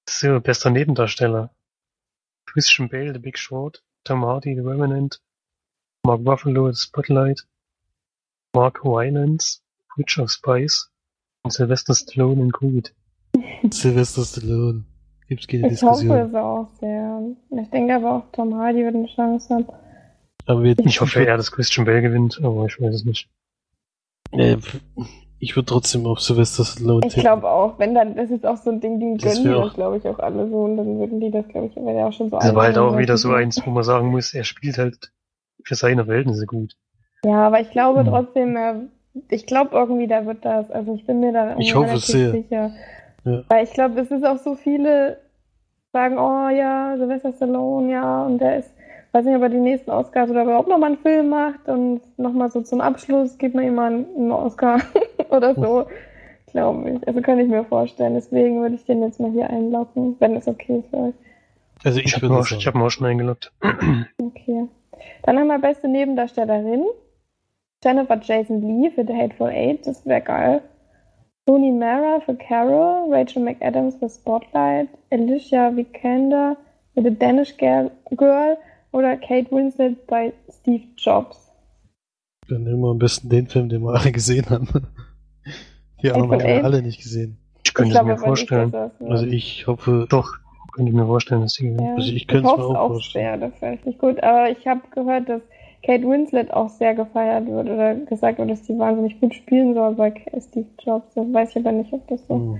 So, 0.10 0.40
bester 0.40 0.70
Nebendarsteller. 0.70 1.52
Christian 2.46 2.90
Bale, 2.90 3.14
The 3.14 3.20
Big 3.20 3.38
Short, 3.38 3.84
Tom 4.04 4.24
Hardy, 4.26 4.56
The 4.56 4.62
Revenant, 4.62 5.22
Mark 6.04 6.22
Ruffalo, 6.26 6.72
The 6.72 6.78
Spotlight, 6.80 7.46
Mark 8.56 8.84
Rylance, 8.84 9.60
Bridge 9.96 10.20
of 10.22 10.32
Spice 10.32 10.90
und 11.44 11.52
Sylvester 11.52 11.94
Stallone 11.94 12.42
in 12.42 12.52
Creed. 12.52 12.96
Sylvester 13.72 14.24
Stallone. 14.24 14.86
Gibt's 15.28 15.46
keine 15.48 15.68
Ich 15.68 15.84
hoffe 15.84 16.02
Diskussion. 16.04 16.30
es 16.30 16.34
auch 16.36 16.70
sehr. 16.80 17.22
Ich 17.62 17.70
denke 17.70 17.96
aber 17.96 18.14
auch, 18.16 18.32
Tom 18.32 18.56
Hardy 18.56 18.86
wird 18.86 18.96
eine 18.96 19.08
Chance 19.08 19.54
haben. 19.54 19.66
Aber 20.46 20.64
wir, 20.64 20.80
Ich 20.80 21.02
hoffe 21.02 21.20
eher, 21.26 21.36
dass 21.36 21.52
Christian 21.52 21.86
Bale 21.86 22.02
gewinnt, 22.02 22.40
aber 22.42 22.66
ich 22.66 22.80
weiß 22.80 22.96
es 22.96 23.04
nicht. 23.06 23.30
Äh, 24.32 24.58
ich 25.40 25.56
würde 25.56 25.66
trotzdem 25.68 26.06
auf 26.08 26.20
Sylvester 26.20 26.66
Stallone 26.66 27.06
Ich 27.08 27.16
glaube 27.16 27.48
auch, 27.50 27.78
wenn 27.80 27.94
dann, 27.94 28.16
das 28.16 28.30
ist 28.32 28.46
auch 28.46 28.58
so 28.58 28.72
ein 28.72 28.80
Ding, 28.82 29.00
die 29.00 29.18
Das 29.24 29.34
gönnen 29.34 29.44
die 29.44 29.50
wär 29.50 29.58
das, 29.62 29.72
auch- 29.72 29.74
glaube 29.76 29.98
ich, 29.98 30.08
auch 30.08 30.20
alle 30.20 30.50
so 30.50 30.64
und 30.64 30.78
dann 30.78 31.00
würden 31.00 31.20
die 31.20 31.32
das, 31.32 31.48
glaube 31.48 31.68
ich, 31.68 31.76
weil 31.76 31.94
der 31.94 32.08
auch 32.08 32.14
schon 32.14 32.30
so 32.30 32.38
Das 32.40 32.56
war 32.56 32.64
halt 32.64 32.78
auch 32.78 32.98
wieder 32.98 33.18
so 33.18 33.32
eins, 33.34 33.62
wo 33.66 33.70
man 33.72 33.84
sagen 33.84 34.10
muss, 34.10 34.34
er 34.34 34.44
spielt 34.44 34.78
halt 34.78 35.12
für 35.64 35.76
seine 35.76 36.06
Verhältnisse 36.06 36.46
gut. 36.46 36.76
Ja, 37.24 37.48
aber 37.48 37.60
ich 37.62 37.70
glaube 37.72 38.00
Hm. 38.02 38.08
trotzdem, 38.08 38.56
äh, 38.58 38.74
ich 39.30 39.46
glaube 39.46 39.76
irgendwie, 39.76 40.08
da 40.08 40.26
wird 40.26 40.44
das, 40.46 40.70
also 40.72 40.94
ich 40.96 41.06
bin 41.06 41.20
mir 41.20 41.34
da 41.34 41.50
irgendwie 41.50 41.68
Ich 41.68 41.76
hoffe 41.76 41.96
es 41.96 42.08
sehr. 42.08 42.32
sicher. 42.32 42.72
Ja. 43.26 43.44
Weil 43.50 43.64
ich 43.64 43.74
glaube, 43.74 44.00
es 44.00 44.10
ist 44.12 44.24
auch 44.26 44.38
so 44.38 44.56
viele 44.56 45.18
sagen, 45.94 46.18
oh 46.20 46.50
ja, 46.50 46.96
Sylvester 46.98 47.34
Stallone, 47.34 47.92
ja, 47.92 48.26
und 48.26 48.38
der 48.40 48.60
ist, 48.60 48.72
weiß 49.14 49.26
nicht, 49.26 49.36
ob 49.36 49.42
er 49.42 49.50
die 49.50 49.58
nächsten 49.60 49.92
Oscars 49.92 50.30
oder 50.30 50.44
überhaupt 50.44 50.68
nochmal 50.68 50.92
einen 50.92 51.00
Film 51.02 51.30
macht 51.30 51.68
und 51.68 52.02
nochmal 52.18 52.50
so 52.52 52.62
zum 52.62 52.82
Abschluss 52.82 53.38
gibt 53.38 53.56
man 53.56 53.66
ihm 53.66 53.76
mal 53.76 53.88
einen 53.92 54.32
Oscar 54.32 54.80
oder 55.30 55.56
so, 55.56 55.86
glaube 56.52 56.92
ich. 56.92 57.08
Also 57.08 57.22
kann 57.22 57.40
ich 57.40 57.48
mir 57.48 57.64
vorstellen. 57.64 58.14
Deswegen 58.16 58.62
würde 58.62 58.76
ich 58.76 58.86
den 58.86 59.02
jetzt 59.02 59.20
mal 59.20 59.32
hier 59.32 59.50
einloggen, 59.50 60.16
wenn 60.20 60.36
es 60.36 60.48
okay 60.48 60.80
ist 60.80 60.90
für 60.90 60.98
euch. 60.98 61.14
Also 61.84 62.00
Ich 62.00 62.06
ich 62.08 62.16
habe 62.16 62.26
ihn, 62.28 62.32
auch- 62.34 62.46
hab 62.46 62.76
ihn 62.76 62.82
auch 62.82 62.90
schon 62.90 63.08
eingeloggt. 63.08 63.52
Okay. 64.22 64.68
Dann 65.24 65.38
haben 65.40 65.48
wir 65.48 65.60
beste 65.60 65.88
Nebendarstellerin. 65.88 66.84
Jennifer 67.84 68.20
Jason 68.22 68.62
Lee 68.62 68.90
für 68.90 69.06
The 69.06 69.14
Hateful 69.14 69.50
Eight, 69.50 69.86
das 69.86 70.06
wäre 70.06 70.22
geil. 70.22 70.62
Rooney 71.48 71.72
Mara 71.72 72.20
für 72.22 72.36
Carol, 72.36 73.14
Rachel 73.14 73.44
McAdams 73.44 73.96
für 73.98 74.10
Spotlight, 74.10 74.90
Alicia 75.12 75.74
Vikander 75.76 76.58
für 76.94 77.04
The 77.04 77.18
Danish 77.18 77.56
Girl, 77.58 77.92
Girl 78.10 78.58
oder 78.98 79.16
Kate 79.18 79.52
Winslet 79.52 80.08
bei 80.08 80.34
Steve 80.50 80.84
Jobs. 80.98 81.52
Dann 82.50 82.64
nehmen 82.64 82.80
wir 82.82 82.90
am 82.92 83.00
besten 83.00 83.30
den 83.30 83.48
Film, 83.48 83.70
den 83.70 83.82
wir 83.84 83.94
alle 84.00 84.12
gesehen 84.12 84.50
haben. 84.50 84.68
Die 86.02 86.12
anderen 86.12 86.32
haben 86.42 86.48
wir 86.48 86.64
alle 86.64 86.82
nicht 86.82 87.02
gesehen. 87.02 87.38
Ich 87.66 87.74
könnte 87.74 87.98
es 87.98 88.04
mir 88.04 88.18
vorstellen. 88.18 88.72
was 88.72 88.92
Also 89.02 89.26
ich 89.26 89.68
hoffe, 89.68 90.08
Doch, 90.10 90.38
könnte 90.74 90.92
ich 90.92 90.96
mir 90.96 91.06
vorstellen, 91.06 91.42
dass 91.42 91.54
die 91.54 91.68
Ja, 91.68 91.96
also 91.96 92.12
ich 92.12 92.28
könnte 92.28 92.48
es 92.48 92.56
mir 92.56 92.64
hoffe 92.64 92.80
auch 92.80 92.84
auch 92.86 92.88
vorstellen. 92.94 93.40
sehr, 93.40 93.50
das 93.50 93.62
wäre 93.62 93.72
richtig 93.74 93.98
gut. 93.98 94.24
Aber 94.24 94.50
ich 94.50 94.66
habe 94.68 94.82
gehört, 94.92 95.28
dass 95.28 95.42
Kate 95.84 96.04
Winslet 96.08 96.52
auch 96.52 96.70
sehr 96.70 96.96
gefeiert 96.96 97.48
wird 97.48 97.68
oder 97.70 97.96
gesagt 97.96 98.40
wird, 98.40 98.50
dass 98.50 98.66
sie 98.66 98.78
wahnsinnig 98.78 99.20
gut 99.20 99.34
spielen 99.36 99.74
soll 99.74 99.94
bei 99.96 100.14
Steve 100.40 100.68
Jobs. 100.80 101.14
Das 101.16 101.32
weiß 101.34 101.50
ich 101.52 101.58
aber 101.58 101.72
nicht, 101.72 101.94
ob 101.94 102.08
das 102.08 102.26
so 102.28 102.36
Hm. 102.36 102.60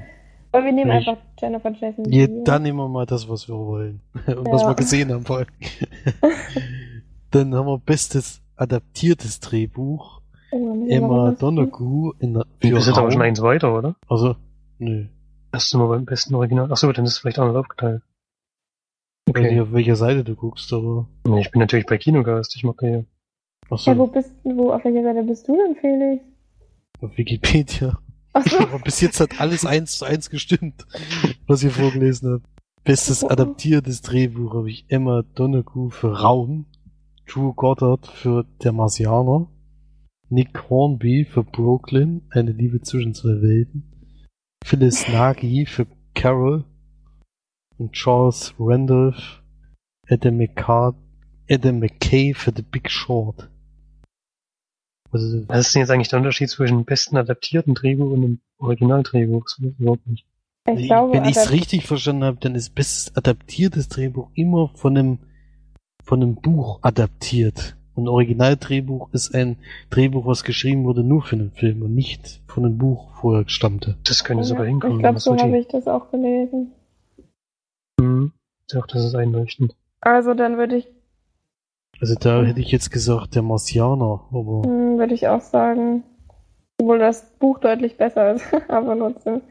Aber 0.52 0.66
wir 0.66 0.72
nehmen 0.72 0.92
Ich- 0.92 1.08
einfach 1.08 1.18
Jennifer 1.40 1.72
Jason 1.72 2.06
Je, 2.12 2.26
Leigh. 2.26 2.44
dann 2.46 2.64
nehmen 2.64 2.78
wir 2.80 2.88
mal 2.88 3.06
das, 3.06 3.28
was 3.30 3.48
wir 3.48 3.56
wollen. 3.56 4.02
Und 4.28 4.48
was 4.52 4.62
Ja. 4.64 4.70
wir 4.70 4.76
gesehen 4.76 5.12
haben. 5.12 5.26
vor 5.26 5.38
allem. 5.38 5.48
dann 7.32 7.54
haben 7.56 7.68
wir 7.68 7.78
bestes 7.80 8.42
adaptiertes 8.56 9.40
Drehbuch. 9.40 10.22
Oh, 10.52 10.86
wir 10.86 10.90
Emma. 10.98 11.32
Donoghue 11.32 12.14
in 12.20 12.34
der 12.36 12.46
Wir 12.62 12.80
sind 12.82 12.98
aber 12.98 13.12
schon 13.12 13.22
eins 13.22 13.42
weiter, 13.42 13.76
oder? 13.78 13.96
Also, 14.08 14.36
nö. 14.80 15.08
Hast 15.52 15.74
du 15.74 15.78
nur 15.78 15.90
beim 15.90 16.06
besten 16.06 16.36
Original? 16.36 16.72
Achso, 16.72 16.92
dann 16.92 17.06
ist 17.06 17.12
es 17.14 17.18
vielleicht 17.20 17.40
anders 17.40 17.56
aufgeteilt. 17.58 18.02
Ich 19.28 19.36
weiß 19.36 19.42
nicht, 19.44 19.52
Okay. 19.52 19.62
auf 19.62 19.74
welcher 19.74 19.96
Seite 19.98 20.24
du 20.24 20.36
guckst, 20.36 20.72
aber. 20.72 21.08
Nee, 21.26 21.42
ich 21.42 21.52
bin 21.52 21.60
natürlich 21.60 21.86
bei 21.86 21.98
Kinogast. 21.98 22.56
Ich 22.56 22.64
mache 22.64 22.78
hier. 22.88 23.06
Achso, 23.70 23.92
Ja, 23.92 23.98
wo 23.98 24.08
bist 24.08 24.32
wo, 24.44 24.72
auf 24.72 24.84
welcher 24.86 25.04
Seite 25.04 25.24
bist 25.24 25.48
du 25.48 25.58
denn, 25.58 25.76
Felix? 25.76 26.24
auf 27.02 27.18
Wikipedia. 27.18 28.00
Achso, 28.38 28.60
Aber 28.60 28.80
bis 28.80 29.02
jetzt 29.02 29.20
hat 29.20 29.40
alles 29.40 29.66
eins 29.66 29.98
zu 29.98 30.06
eins 30.06 30.30
gestimmt, 30.30 30.86
was 31.48 31.64
ihr 31.64 31.72
vorgelesen 31.72 32.34
habt. 32.34 32.46
Bestes 32.84 33.24
Oh. 33.24 33.30
adaptiertes 33.30 34.02
Drehbuch 34.02 34.54
habe 34.54 34.70
ich 34.70 34.86
Emma 34.90 35.24
Donoghue 35.36 35.90
für 35.92 36.20
Raum, 36.22 36.66
Drew 37.28 37.54
Goddard 37.54 38.08
für 38.08 38.46
Der 38.64 38.72
Marsianer, 38.72 39.48
Nick 40.30 40.70
Hornby 40.70 41.26
für 41.26 41.44
Brooklyn, 41.44 42.22
eine 42.30 42.52
Liebe 42.52 42.82
zwischen 42.82 43.14
zwei 43.14 43.42
Welten, 43.42 43.84
Phyllis 44.64 45.08
Nagy 45.08 45.66
für 45.66 45.88
Carol 46.14 46.64
und 47.78 47.94
Charles 47.94 48.54
Randolph, 48.60 49.42
Adam, 50.10 50.38
McCart 50.38 50.96
Adam 51.50 51.80
McKay 51.80 52.34
für 52.34 52.52
The 52.56 52.62
Big 52.62 52.90
Short. 52.90 53.50
Also, 55.12 55.44
Was 55.48 55.68
ist 55.68 55.76
denn 55.76 55.82
jetzt 55.82 55.92
eigentlich 55.92 56.10
der 56.10 56.20
Unterschied 56.20 56.50
zwischen 56.50 56.78
dem 56.78 56.86
besten 56.86 57.18
adaptierten 57.18 57.74
Drehbuch 57.74 58.12
und 58.12 58.22
dem 58.22 58.40
Originaldrehbuch? 58.58 59.44
Das 59.46 59.62
weiß 59.62 59.72
ich 59.72 59.80
überhaupt 59.80 60.08
nicht. 60.08 60.26
ich 60.76 60.88
glaube, 60.88 61.14
wenn 61.14 61.26
ich 61.26 61.38
es 61.38 61.52
richtig 61.52 61.86
verstanden 61.86 62.24
habe, 62.24 62.38
dann 62.40 62.56
ist 62.56 62.76
bestes 62.76 63.16
adaptiertes 63.16 63.88
Drehbuch 63.90 64.30
immer 64.34 64.70
von 64.76 64.98
einem, 64.98 65.20
von 66.04 66.22
einem 66.22 66.36
Buch 66.36 66.80
adaptiert. 66.82 67.76
Und 67.96 68.08
Originaldrehbuch 68.08 69.10
ist 69.14 69.34
ein 69.34 69.58
Drehbuch, 69.90 70.28
was 70.28 70.44
geschrieben 70.44 70.84
wurde 70.84 71.04
nur 71.04 71.24
für 71.24 71.36
einen 71.36 71.52
Film 71.52 71.82
und 71.82 71.96
nicht 71.96 72.44
von 72.48 72.64
einem 72.64 72.78
Buch 72.78 73.10
vorher 73.20 73.50
stammte. 73.50 73.98
Das 74.04 74.24
könnte 74.24 74.42
ja, 74.42 74.48
sogar 74.48 74.66
Ich 74.66 74.70
hinkommen. 74.72 75.00
glaube, 75.00 75.16
das 75.16 75.24
so 75.24 75.36
habe 75.36 75.58
ich 75.58 75.68
das 75.68 75.88
auch 75.88 76.12
gelesen. 76.12 76.74
Hm. 78.00 78.32
Doch, 78.72 78.86
das 78.86 79.04
ist 79.04 79.16
einleuchtend. 79.16 79.76
Also 80.02 80.36
dann 80.36 80.58
würde 80.58 80.76
ich, 80.78 80.88
Also 82.00 82.16
da 82.16 82.44
hätte 82.44 82.60
ich 82.60 82.72
jetzt 82.72 82.92
gesagt, 82.92 83.36
der 83.36 83.42
Marsianer, 83.42 84.26
aber 84.32 84.64
hm, 84.66 84.98
würde 84.98 85.14
ich 85.14 85.28
auch 85.28 85.42
sagen, 85.42 86.04
obwohl 86.80 87.00
das 87.00 87.26
Buch 87.40 87.60
deutlich 87.60 87.98
besser 87.98 88.34
ist, 88.34 88.46
aber 88.68 88.98
trotzdem. 88.98 89.42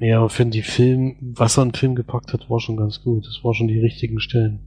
ja, 0.00 0.26
für 0.28 0.46
die 0.46 0.62
Film, 0.62 1.16
was 1.20 1.58
er 1.58 1.64
in 1.64 1.68
den 1.70 1.74
Film 1.74 1.94
gepackt 1.94 2.32
hat, 2.32 2.48
war 2.48 2.60
schon 2.60 2.76
ganz 2.76 3.02
gut. 3.02 3.26
Das 3.26 3.44
war 3.44 3.54
schon 3.54 3.68
die 3.68 3.80
richtigen 3.80 4.20
Stellen. 4.20 4.60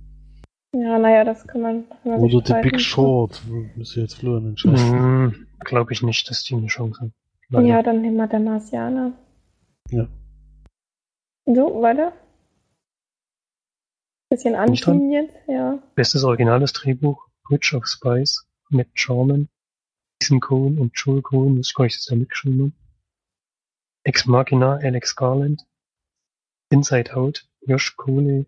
Ja, 0.73 0.99
naja, 0.99 1.23
das 1.23 1.47
kann 1.47 1.61
man. 1.61 1.89
Kann 2.03 2.11
man 2.11 2.19
Oder 2.19 2.45
The. 2.45 2.53
Big 2.61 2.79
Short, 2.79 3.41
müsste 3.75 4.01
jetzt 4.01 4.15
Florian 4.15 4.49
entscheiden. 4.49 4.77
Hm, 4.77 5.47
Glaube 5.61 5.93
ich 5.93 6.03
nicht, 6.03 6.29
dass 6.29 6.43
die 6.43 6.55
eine 6.55 6.67
Chance 6.67 6.99
haben. 7.01 7.13
Leider. 7.49 7.67
Ja, 7.67 7.81
dann 7.81 8.01
nehmen 8.01 8.17
wir 8.17 8.27
der 8.27 8.41
Marsianer. 8.41 9.13
Ja. 9.89 10.07
So, 11.45 11.81
weiter. 11.81 12.11
Bisschen 14.29 14.55
anziehen 14.55 15.11
jetzt, 15.11 15.35
ja. 15.47 15.81
Bestes 15.95 16.23
originales 16.23 16.73
Drehbuch, 16.73 17.27
Bridge 17.43 17.75
of 17.75 17.85
Spice, 17.87 18.45
Matt 18.69 18.89
Charman, 18.93 19.47
Ethan 20.21 20.41
Cohen 20.41 20.79
und 20.79 20.91
Joel 20.95 21.21
Cohen, 21.21 21.57
das 21.57 21.69
ich 21.69 21.79
euch 21.79 21.93
jetzt 21.93 22.11
da 22.11 22.15
mitgeschrieben. 22.15 22.75
Ex 24.03 24.25
Machina, 24.25 24.77
Alex 24.77 25.15
Garland, 25.15 25.65
Inside 26.69 27.15
Out, 27.15 27.47
Josh 27.61 27.95
Cooley, 27.95 28.47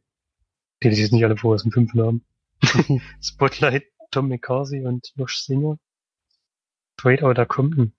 die 0.82 0.90
lese 0.90 1.00
ich 1.00 1.06
jetzt 1.06 1.14
nicht 1.14 1.24
alle 1.24 1.38
vor, 1.38 1.56
es 1.56 1.62
sind 1.62 1.74
fünf 1.74 1.94
Namen. 1.94 2.26
Spotlight, 3.22 3.86
Tom 4.12 4.28
McCarthy 4.28 4.86
und 4.86 5.14
Josh 5.16 5.40
Singer. 5.40 5.78
Straight 7.00 7.24
Outta 7.24 7.46
Compton, 7.46 7.94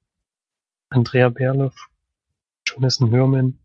Andrea 0.90 1.30
Berloff, 1.30 1.88
Jonathan 2.66 3.08
Herman, 3.08 3.59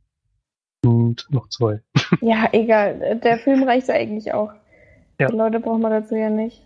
und 0.86 1.28
noch 1.32 1.50
zwei. 1.50 1.82
Ja, 2.22 2.48
egal. 2.52 3.20
Der 3.24 3.38
Film 3.40 3.64
reicht 3.64 3.88
ja 3.88 3.96
eigentlich 3.96 4.34
auch. 4.34 4.52
Ja. 5.20 5.28
Die 5.30 5.36
Leute 5.36 5.60
braucht 5.60 5.82
man 5.82 5.92
dazu 5.92 6.16
ja 6.16 6.30
nicht. 6.30 6.62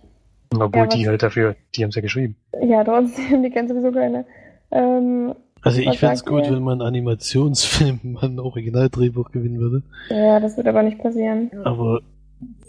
Obwohl 0.54 0.82
Ja, 0.82 0.88
was- 0.88 0.96
die 0.96 1.08
halt 1.08 1.24
dafür, 1.24 1.56
die 1.76 1.84
haben 1.84 1.90
es 1.90 1.96
ja 1.96 2.02
geschrieben. 2.02 2.36
Ja, 2.62 2.84
trotzdem, 2.84 3.44
die 3.44 3.50
kennt 3.50 3.70
sowieso 3.70 3.92
keine. 3.92 4.26
Ähm, 4.72 5.34
Also 5.62 5.80
Was 5.82 5.94
ich 5.94 6.00
fände 6.00 6.16
es 6.16 6.26
gut, 6.26 6.46
ihr? 6.46 6.52
wenn 6.54 6.64
man 6.64 6.82
einen 6.82 6.88
Animationsfilm 6.88 8.00
mal 8.14 8.26
ein 8.26 8.40
Originaldrehbuch 8.40 9.32
gewinnen 9.32 9.60
würde. 9.60 9.84
ja, 10.10 10.40
das 10.40 10.58
wird 10.58 10.68
aber 10.68 10.84
nicht 10.84 11.00
passieren. 11.00 11.52
Aber 11.64 12.02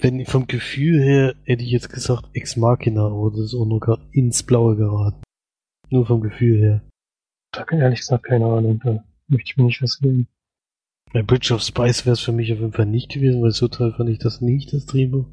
wenn 0.01 0.25
vom 0.27 0.47
Gefühl 0.47 1.01
her 1.03 1.35
hätte 1.45 1.63
ich 1.63 1.71
jetzt 1.71 1.91
gesagt 1.93 2.25
Ex 2.35 2.57
Machina, 2.57 3.07
aber 3.07 3.31
das 3.31 3.41
ist 3.41 3.55
auch 3.55 3.67
nur 3.67 3.81
gerade 3.81 4.03
ins 4.13 4.43
Blaue 4.43 4.77
geraten. 4.77 5.23
Nur 5.91 6.07
vom 6.07 6.21
Gefühl 6.21 6.61
her. 6.61 6.81
Da 7.53 7.65
ich 7.71 7.79
ehrlich 7.79 8.01
gesagt 8.01 8.25
keine 8.25 8.47
Ahnung. 8.47 8.81
Da 8.85 9.03
möchte 9.29 9.51
ich 9.51 9.57
mir 9.57 9.65
nicht 9.65 9.79
festlegen. 9.79 10.27
Bei 11.13 11.23
Bridge 11.23 11.53
of 11.53 11.63
Spice 11.63 12.07
wäre 12.07 12.15
es 12.15 12.21
für 12.21 12.33
mich 12.33 12.53
auf 12.53 12.61
jeden 12.61 12.73
Fall 12.73 12.87
nicht 12.87 13.11
gewesen, 13.11 13.43
weil 13.43 13.51
so 13.51 13.69
toll 13.69 13.93
fand 13.97 14.11
ich 14.11 14.19
das 14.19 14.41
nicht, 14.41 14.73
das 14.73 14.87
Drehbuch. 14.87 15.27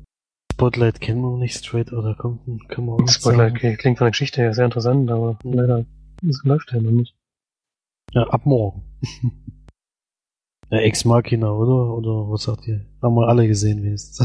Spotlight 0.53 0.99
kennen 1.01 1.21
wir 1.21 1.29
noch 1.29 1.37
nicht 1.37 1.55
straight, 1.55 1.93
oder 1.93 2.15
kommt, 2.15 2.41
kann 2.69 2.85
man 2.85 2.95
auch 2.95 3.07
Spotlight 3.07 3.37
sagen. 3.53 3.55
okay, 3.57 3.75
klingt 3.75 3.99
von 3.99 4.05
der 4.05 4.11
Geschichte 4.11 4.41
her 4.41 4.53
sehr 4.55 4.65
interessant, 4.65 5.09
aber 5.11 5.37
Mhm. 5.43 5.53
leider 5.53 5.85
es 6.27 6.41
läuft 6.43 6.71
ja 6.71 6.81
noch 6.81 6.89
nicht. 6.91 7.15
Ja, 8.13 8.23
ab 8.23 8.45
morgen. 8.47 8.81
ja, 10.71 10.79
Ex 10.79 11.05
Machina, 11.05 11.51
oder? 11.51 11.95
Oder 11.95 12.31
was 12.31 12.43
sagt 12.43 12.67
ihr? 12.67 12.85
Haben 13.03 13.15
wir 13.15 13.27
alle 13.27 13.47
gesehen 13.47 13.83
wenigstens. 13.83 14.17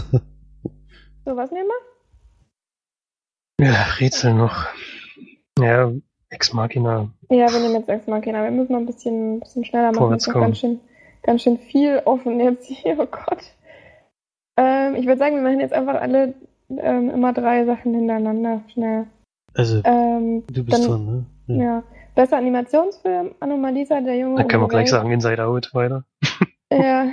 So, 1.24 1.37
was 1.37 1.51
nehmen 1.51 1.69
wir? 3.59 3.66
Ja, 3.66 3.83
Rätsel 4.01 4.35
noch. 4.35 4.66
Ja, 5.59 5.93
Ex 6.31 6.53
Machina. 6.55 7.12
Ja, 7.29 7.53
wir 7.53 7.61
nehmen 7.61 7.74
jetzt 7.74 7.89
Ex 7.91 8.07
Machina. 8.07 8.43
Wir 8.43 8.51
müssen 8.51 8.73
noch 8.73 8.81
ein 8.81 8.87
bisschen, 8.87 9.35
ein 9.35 9.41
bisschen 9.41 9.65
schneller 9.65 9.89
machen. 9.93 9.99
Vorwärts 9.99 10.27
Ist 10.27 10.33
kommen. 10.33 10.81
Ganz 11.23 11.43
schön, 11.43 11.59
viel 11.59 12.01
offen 12.05 12.40
jetzt 12.40 12.66
hier. 12.66 12.97
Oh 12.99 13.07
Gott. 13.07 13.43
Ähm, 14.59 14.94
ich 14.97 15.07
würde 15.07 15.19
sagen, 15.19 15.36
wir 15.36 15.43
machen 15.43 15.61
jetzt 15.61 15.73
einfach 15.73 16.01
alle 16.01 16.35
ähm, 16.69 17.11
immer 17.11 17.32
drei 17.32 17.65
Sachen 17.65 17.94
hintereinander 17.94 18.62
schnell. 18.73 19.07
Also, 19.55 19.81
Ähm, 19.85 20.44
du 20.47 20.65
bist 20.65 20.78
dann- 20.85 20.90
dran, 20.90 21.27
ne? 21.47 21.65
ja. 21.65 21.82
Besser 22.15 22.36
Animationsfilm, 22.36 23.35
Anomalisa, 23.40 24.01
der 24.03 24.16
Junge. 24.19 24.36
Da 24.36 24.44
können 24.44 24.62
wir 24.62 24.69
gleich 24.69 24.90
sagen, 24.90 25.11
Inside 25.11 25.43
Out 25.47 25.70
weiter. 25.74 26.05
Ja. 26.70 27.11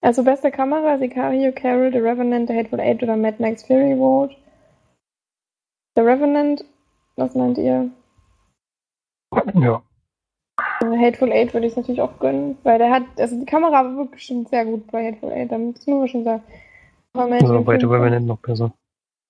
Also 0.00 0.24
beste 0.24 0.50
Kamera, 0.50 0.98
Sicario, 0.98 1.52
Carol, 1.52 1.92
The 1.92 1.98
Revenant, 1.98 2.48
The 2.48 2.56
Hateful 2.56 2.80
Eight 2.80 3.02
oder 3.04 3.16
Mad 3.16 3.36
Max 3.40 3.62
Fury 3.64 3.92
Road. 3.94 4.36
The 5.94 6.02
Revenant, 6.02 6.64
was 7.16 7.34
meint 7.36 7.56
ihr? 7.58 7.90
Ja. 9.54 9.82
Äh, 10.80 10.98
Hateful 10.98 11.32
Eight 11.32 11.54
würde 11.54 11.66
ich 11.66 11.76
natürlich 11.76 12.00
auch 12.00 12.18
gönnen, 12.18 12.58
weil 12.62 12.78
der 12.78 12.90
hat, 12.90 13.02
also 13.18 13.38
die 13.38 13.46
Kamera 13.46 13.72
war 13.84 13.96
wirklich 13.96 14.24
schon 14.24 14.46
sehr 14.46 14.64
gut 14.64 14.90
bei 14.90 15.06
Hateful 15.06 15.32
Eight, 15.32 15.50
das 15.52 15.58
muss 15.58 15.86
man 15.86 16.08
schon 16.08 16.24
sagen. 16.24 16.42
Also 17.14 17.60
bei 17.62 17.78
The 17.78 17.86
Revenant 17.86 18.26
noch 18.26 18.38
besser. 18.38 18.72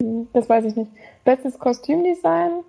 Hm, 0.03 0.27
Das 0.33 0.49
weiß 0.49 0.65
ich 0.65 0.75
nicht. 0.77 0.91
Bestes 1.25 1.59
Kostümdesign, 1.59 2.65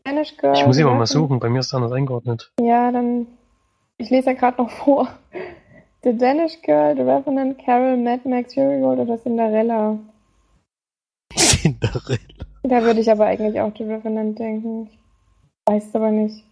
Spanish 0.00 0.36
Girl. 0.36 0.54
Ich 0.54 0.64
muss 0.66 0.78
ihn 0.78 0.84
mal 0.84 0.90
Revenant- 0.92 1.08
suchen, 1.08 1.40
bei 1.40 1.48
mir 1.48 1.58
ist 1.60 1.66
es 1.66 1.74
anders 1.74 1.92
eingeordnet. 1.92 2.52
Ja, 2.60 2.90
dann. 2.92 3.26
Ich 3.98 4.10
lese 4.10 4.30
ja 4.30 4.36
gerade 4.36 4.62
noch 4.62 4.70
vor. 4.84 5.08
The 6.02 6.16
Danish 6.16 6.60
Girl, 6.62 6.94
The 6.94 7.02
Revenant, 7.02 7.58
Carol, 7.64 7.96
Mad 7.96 8.28
Max, 8.28 8.54
Fury 8.54 8.80
Road 8.82 8.98
oder 8.98 9.18
Cinderella. 9.22 9.98
Cinderella. 11.36 12.18
Da 12.62 12.82
würde 12.82 13.00
ich 13.00 13.10
aber 13.10 13.26
eigentlich 13.26 13.60
auch 13.60 13.72
The 13.76 13.84
Revenant 13.84 14.38
denken. 14.38 14.88
Ich 14.90 14.98
weiß 15.72 15.86
es 15.88 15.94
aber 15.96 16.10
nicht. 16.10 16.44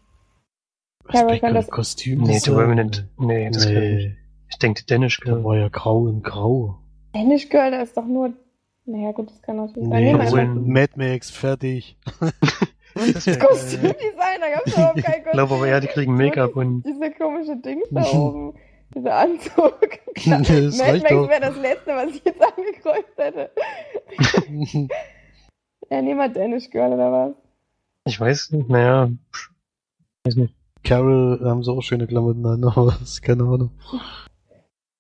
Carol 1.08 1.38
kann 1.40 1.54
das- 1.54 1.68
Kostüm. 1.68 2.22
Nee, 2.22 2.38
The 2.38 2.50
Revenant. 2.50 3.06
Nee, 3.18 3.50
das 3.50 3.64
ich. 3.66 3.72
Nee, 3.72 4.16
Ich 4.48 4.58
denke 4.58 4.84
Danish 4.86 5.18
der 5.20 5.34
Girl. 5.34 5.44
war 5.44 5.56
ja 5.56 5.68
grau 5.68 6.06
in 6.08 6.22
grau. 6.22 6.78
Danish 7.12 7.48
Girl, 7.48 7.70
da 7.70 7.82
ist 7.82 7.96
doch 7.96 8.06
nur. 8.06 8.32
Naja, 8.84 9.12
gut, 9.12 9.30
das 9.30 9.40
kann 9.42 9.56
natürlich 9.56 9.88
sein. 9.88 10.02
Nee, 10.02 10.14
obwohl- 10.14 10.40
einfach 10.40 10.54
Mad 10.66 10.92
Max, 10.96 11.30
fertig. 11.30 11.96
Das. 12.94 13.24
Kostümdesign, 13.38 14.38
da 14.38 14.50
gab 14.50 14.66
es 14.66 14.74
überhaupt 14.74 15.02
kein 15.02 15.22
Ich 15.24 15.30
glaube 15.32 15.54
aber 15.54 15.66
ja, 15.66 15.80
die 15.80 15.86
kriegen 15.86 16.14
Make-up 16.14 16.54
und 16.56 16.82
Diese 16.82 17.10
komische 17.12 17.56
Dings 17.56 17.88
da 17.90 18.04
oben. 18.12 18.54
Dieser 18.94 19.14
Anzug. 19.14 19.78
Das 20.14 20.26
Mad 20.26 20.98
Max 20.98 21.02
doch. 21.08 21.26
wäre 21.30 21.40
das 21.40 21.56
letzte, 21.56 21.90
was 21.96 22.10
ich 22.10 22.22
jetzt 22.22 22.42
angekreuzt 22.42 23.16
hätte. 23.16 23.50
Ja, 25.90 26.02
nehmen 26.02 26.18
wir 26.18 26.28
Danish 26.28 26.68
Girl 26.70 26.92
oder 26.92 27.10
was? 27.12 27.34
ich 28.04 28.20
weiß 28.20 28.50
nicht, 28.50 28.68
naja, 28.68 29.08
pff, 29.32 29.50
weiß 30.24 30.36
nicht. 30.36 30.54
Carol 30.84 31.40
haben 31.44 31.62
sie 31.62 31.70
auch 31.72 31.82
schöne 31.82 32.06
Klamotten 32.06 32.44
an, 32.46 32.64
aber 32.76 32.86
das 32.98 33.02
ist 33.02 33.22
keine 33.22 33.44
Ahnung. 33.44 33.70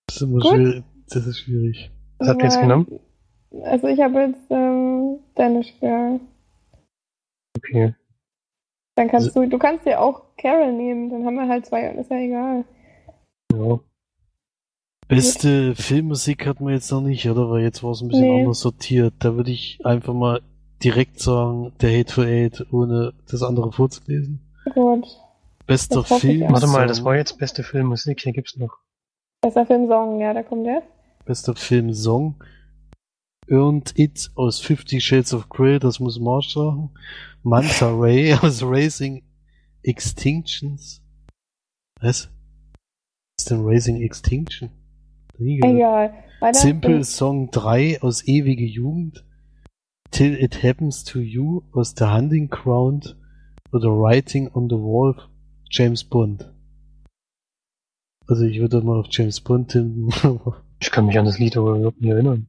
Das 0.06 0.16
ist 0.16 0.22
immer 0.22 0.40
Gut. 0.40 0.52
schwierig. 0.52 0.84
Das 1.08 1.26
ist 1.26 1.38
schwierig. 1.40 1.90
Was 2.18 2.28
habt 2.28 2.40
ihr 2.40 2.44
jetzt 2.44 2.60
genommen? 2.60 3.00
Also 3.64 3.86
ich 3.88 4.00
habe 4.00 4.20
jetzt 4.20 4.50
ähm, 4.50 5.18
Danish 5.34 5.74
Girl. 5.80 6.20
Okay. 7.56 7.94
Dann 8.94 9.08
kannst 9.08 9.34
du, 9.34 9.48
du 9.48 9.58
kannst 9.58 9.86
dir 9.86 10.00
auch 10.00 10.22
Carol 10.36 10.72
nehmen, 10.72 11.10
dann 11.10 11.24
haben 11.24 11.34
wir 11.34 11.48
halt 11.48 11.66
zwei, 11.66 11.86
ist 11.92 12.10
ja 12.10 12.16
egal. 12.18 12.64
Ja. 13.52 13.80
Beste 15.08 15.74
Filmmusik 15.74 16.46
hatten 16.46 16.66
wir 16.66 16.74
jetzt 16.74 16.90
noch 16.90 17.02
nicht, 17.02 17.28
oder? 17.28 17.50
Weil 17.50 17.62
jetzt 17.62 17.82
war 17.82 17.90
es 17.90 18.00
ein 18.00 18.08
bisschen 18.08 18.30
Nee. 18.30 18.40
anders 18.40 18.60
sortiert. 18.60 19.14
Da 19.18 19.34
würde 19.36 19.50
ich 19.50 19.78
einfach 19.84 20.14
mal 20.14 20.40
direkt 20.82 21.20
sagen, 21.20 21.72
der 21.80 21.98
Hateful 21.98 22.24
Eight, 22.26 22.66
ohne 22.72 23.12
das 23.30 23.42
andere 23.42 23.72
vorzulesen. 23.72 24.40
Gut. 24.74 25.06
Bester 25.72 26.04
Film. 26.04 26.52
Warte 26.52 26.66
mal, 26.66 26.86
das 26.86 27.02
war 27.02 27.16
jetzt 27.16 27.38
beste 27.38 27.62
Filmmusik, 27.62 28.20
hier 28.20 28.34
gibt's 28.34 28.58
noch. 28.58 28.76
Besser 29.40 29.64
Filmsong, 29.64 30.20
ja, 30.20 30.34
da 30.34 30.42
kommt 30.42 30.66
der. 30.66 30.82
Bester 31.24 31.54
Film 31.54 31.94
Song. 31.94 32.34
Earned 33.48 33.98
It 33.98 34.30
aus 34.34 34.60
Fifty 34.60 35.00
Shades 35.00 35.32
of 35.32 35.48
Grey, 35.48 35.78
das 35.78 35.98
muss 35.98 36.20
Marsh 36.20 36.52
sagen. 36.52 36.90
Manta 37.42 37.90
Ray 37.90 38.34
aus 38.42 38.62
Racing 38.62 39.24
Extinctions. 39.82 41.02
Was? 42.02 42.28
Was 42.28 43.44
ist 43.44 43.50
denn 43.50 43.64
Racing 43.64 44.02
Extinction? 44.02 44.70
Egal. 45.38 46.12
Weiter. 46.40 46.58
Simple 46.58 47.02
Song 47.04 47.50
3 47.50 48.02
aus 48.02 48.28
Ewige 48.28 48.66
Jugend. 48.66 49.24
Till 50.10 50.34
It 50.34 50.62
Happens 50.62 51.02
to 51.04 51.18
You 51.18 51.62
aus 51.72 51.94
The 51.96 52.04
Hunting 52.04 52.50
Ground 52.50 53.16
oder 53.72 53.88
Writing 53.88 54.48
on 54.52 54.68
the 54.68 54.76
Wall 54.76 55.16
James 55.72 56.04
Bond. 56.04 56.52
Also 58.26 58.44
ich 58.44 58.60
würde 58.60 58.82
mal 58.82 59.00
auf 59.00 59.06
James 59.10 59.40
Bond 59.40 59.72
hin. 59.72 60.12
aber 60.22 60.62
Ich 60.80 60.90
kann 60.90 61.06
mich 61.06 61.18
an 61.18 61.24
das 61.24 61.38
Lied 61.38 61.56
aber 61.56 61.76
überhaupt 61.76 62.00
nicht 62.00 62.10
erinnern. 62.10 62.46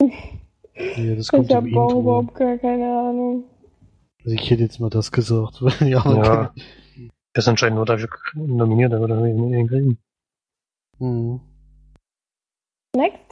ja, 0.00 1.14
das 1.14 1.28
kommt 1.28 1.48
Ich 1.48 1.54
habe 1.56 1.68
überhaupt 1.68 2.34
gar 2.34 2.58
keine 2.58 2.84
Ahnung. 2.84 3.44
Also 4.22 4.34
ich 4.34 4.50
hätte 4.50 4.62
jetzt 4.62 4.80
mal 4.80 4.90
das 4.90 5.10
gesagt. 5.10 5.60
ja, 5.80 6.04
Ja. 6.04 6.54
Der 7.34 7.38
ist 7.38 7.48
anscheinend 7.48 7.76
nur 7.76 7.86
dafür 7.86 8.08
nominiert, 8.34 8.92
aber 8.92 9.08
da 9.08 9.22
will 9.22 9.30
ich 9.30 9.36
nicht 9.40 9.54
hinkriegen. 9.56 9.98
Mhm. 10.98 11.40
Next? 12.96 13.29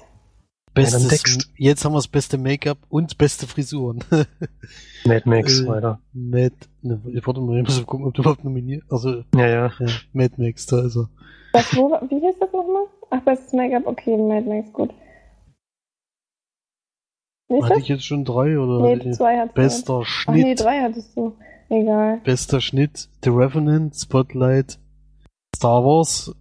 Bestes, 0.82 1.08
Text. 1.08 1.50
jetzt 1.56 1.84
haben 1.84 1.92
wir 1.92 1.98
das 1.98 2.08
beste 2.08 2.38
Make-up 2.38 2.78
und 2.88 3.18
beste 3.18 3.46
Frisuren. 3.46 4.02
Mad 5.04 5.22
Max 5.28 5.60
Äh. 5.60 5.66
weiter. 5.66 6.00
Mad, 6.12 6.54
ne, 6.82 7.00
warte 7.24 7.40
mal, 7.40 7.58
ich 7.58 7.64
muss 7.64 7.78
mal 7.78 7.84
gucken, 7.86 8.06
ob 8.06 8.14
du 8.14 8.22
überhaupt 8.22 8.44
nominiert. 8.44 8.84
Also, 8.90 9.22
Ja, 9.34 9.46
ja. 9.46 9.72
ja, 9.78 9.86
Mad 10.12 10.34
Max, 10.38 10.66
da 10.66 10.84
ist 10.84 10.96
er. 10.96 11.08
Das, 11.52 11.74
wo, 11.76 11.90
wie 12.08 12.20
hieß 12.20 12.38
das 12.40 12.52
nochmal? 12.52 12.84
Ach, 13.10 13.20
bestes 13.22 13.52
Make-up, 13.52 13.86
okay, 13.86 14.16
Mad 14.16 14.46
Max, 14.48 14.72
gut. 14.72 14.90
Wie 17.48 17.56
ist 17.56 17.62
Hatte 17.64 17.74
das? 17.74 17.82
ich 17.82 17.88
jetzt 17.88 18.04
schon 18.04 18.24
drei 18.24 18.58
oder? 18.58 18.82
Nee, 18.96 19.10
zwei 19.12 19.38
hattest 19.38 19.56
du. 19.56 19.62
Bester 19.62 20.02
Ach 20.26 20.32
nee, 20.34 20.42
Schnitt. 20.42 20.60
drei 20.60 20.80
hattest 20.82 21.16
du. 21.16 21.34
Egal. 21.70 22.20
Bester 22.24 22.60
Schnitt, 22.60 23.08
The 23.24 23.30
Revenant, 23.30 23.94
Spotlight, 23.96 24.78
Star 25.56 25.82
Wars, 25.84 26.34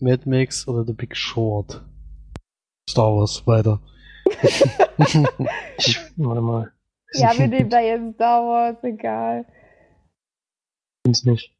Mad 0.00 0.22
Max 0.28 0.66
oder 0.68 0.84
The 0.84 0.92
Big 0.94 1.14
Short. 1.16 1.82
Star 2.88 3.14
Wars, 3.16 3.46
weiter. 3.46 3.80
Ich, 5.78 5.98
warte 6.16 6.40
mal. 6.40 6.72
Ja, 7.12 7.36
wir 7.36 7.48
nehmen 7.48 7.68
da 7.68 7.80
jetzt 7.80 8.14
Star 8.14 8.42
Wars, 8.42 8.76
egal. 8.82 9.44
Find's 11.04 11.24
nicht. 11.24 11.54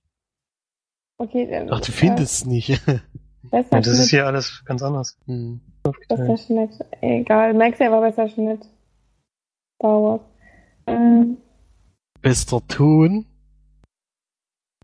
Okay, 1.19 1.47
dann. 1.51 1.71
Ach, 1.71 1.81
du 1.81 1.93
findest 1.93 2.33
es 2.43 2.47
nicht. 2.47 2.71
Äh, 2.89 3.01
besser 3.51 3.69
Ja, 3.73 3.81
das 3.81 3.87
ist 3.89 3.97
Schnitt. 3.99 4.11
hier 4.11 4.27
alles 4.27 4.65
ganz 4.65 4.83
anders. 4.83 5.19
Hm. 5.27 5.61
Besser 6.09 6.37
Schnitt. 6.39 6.71
Egal. 7.03 7.55
Max 7.55 7.79
ja 7.79 7.91
war 7.91 8.01
besser 8.01 8.29
Schnitt. 8.29 8.63
Star 9.77 10.03
Wars. 10.03 10.21
Ähm, 10.87 11.37
Bester 12.23 12.61
Ton, 12.69 13.27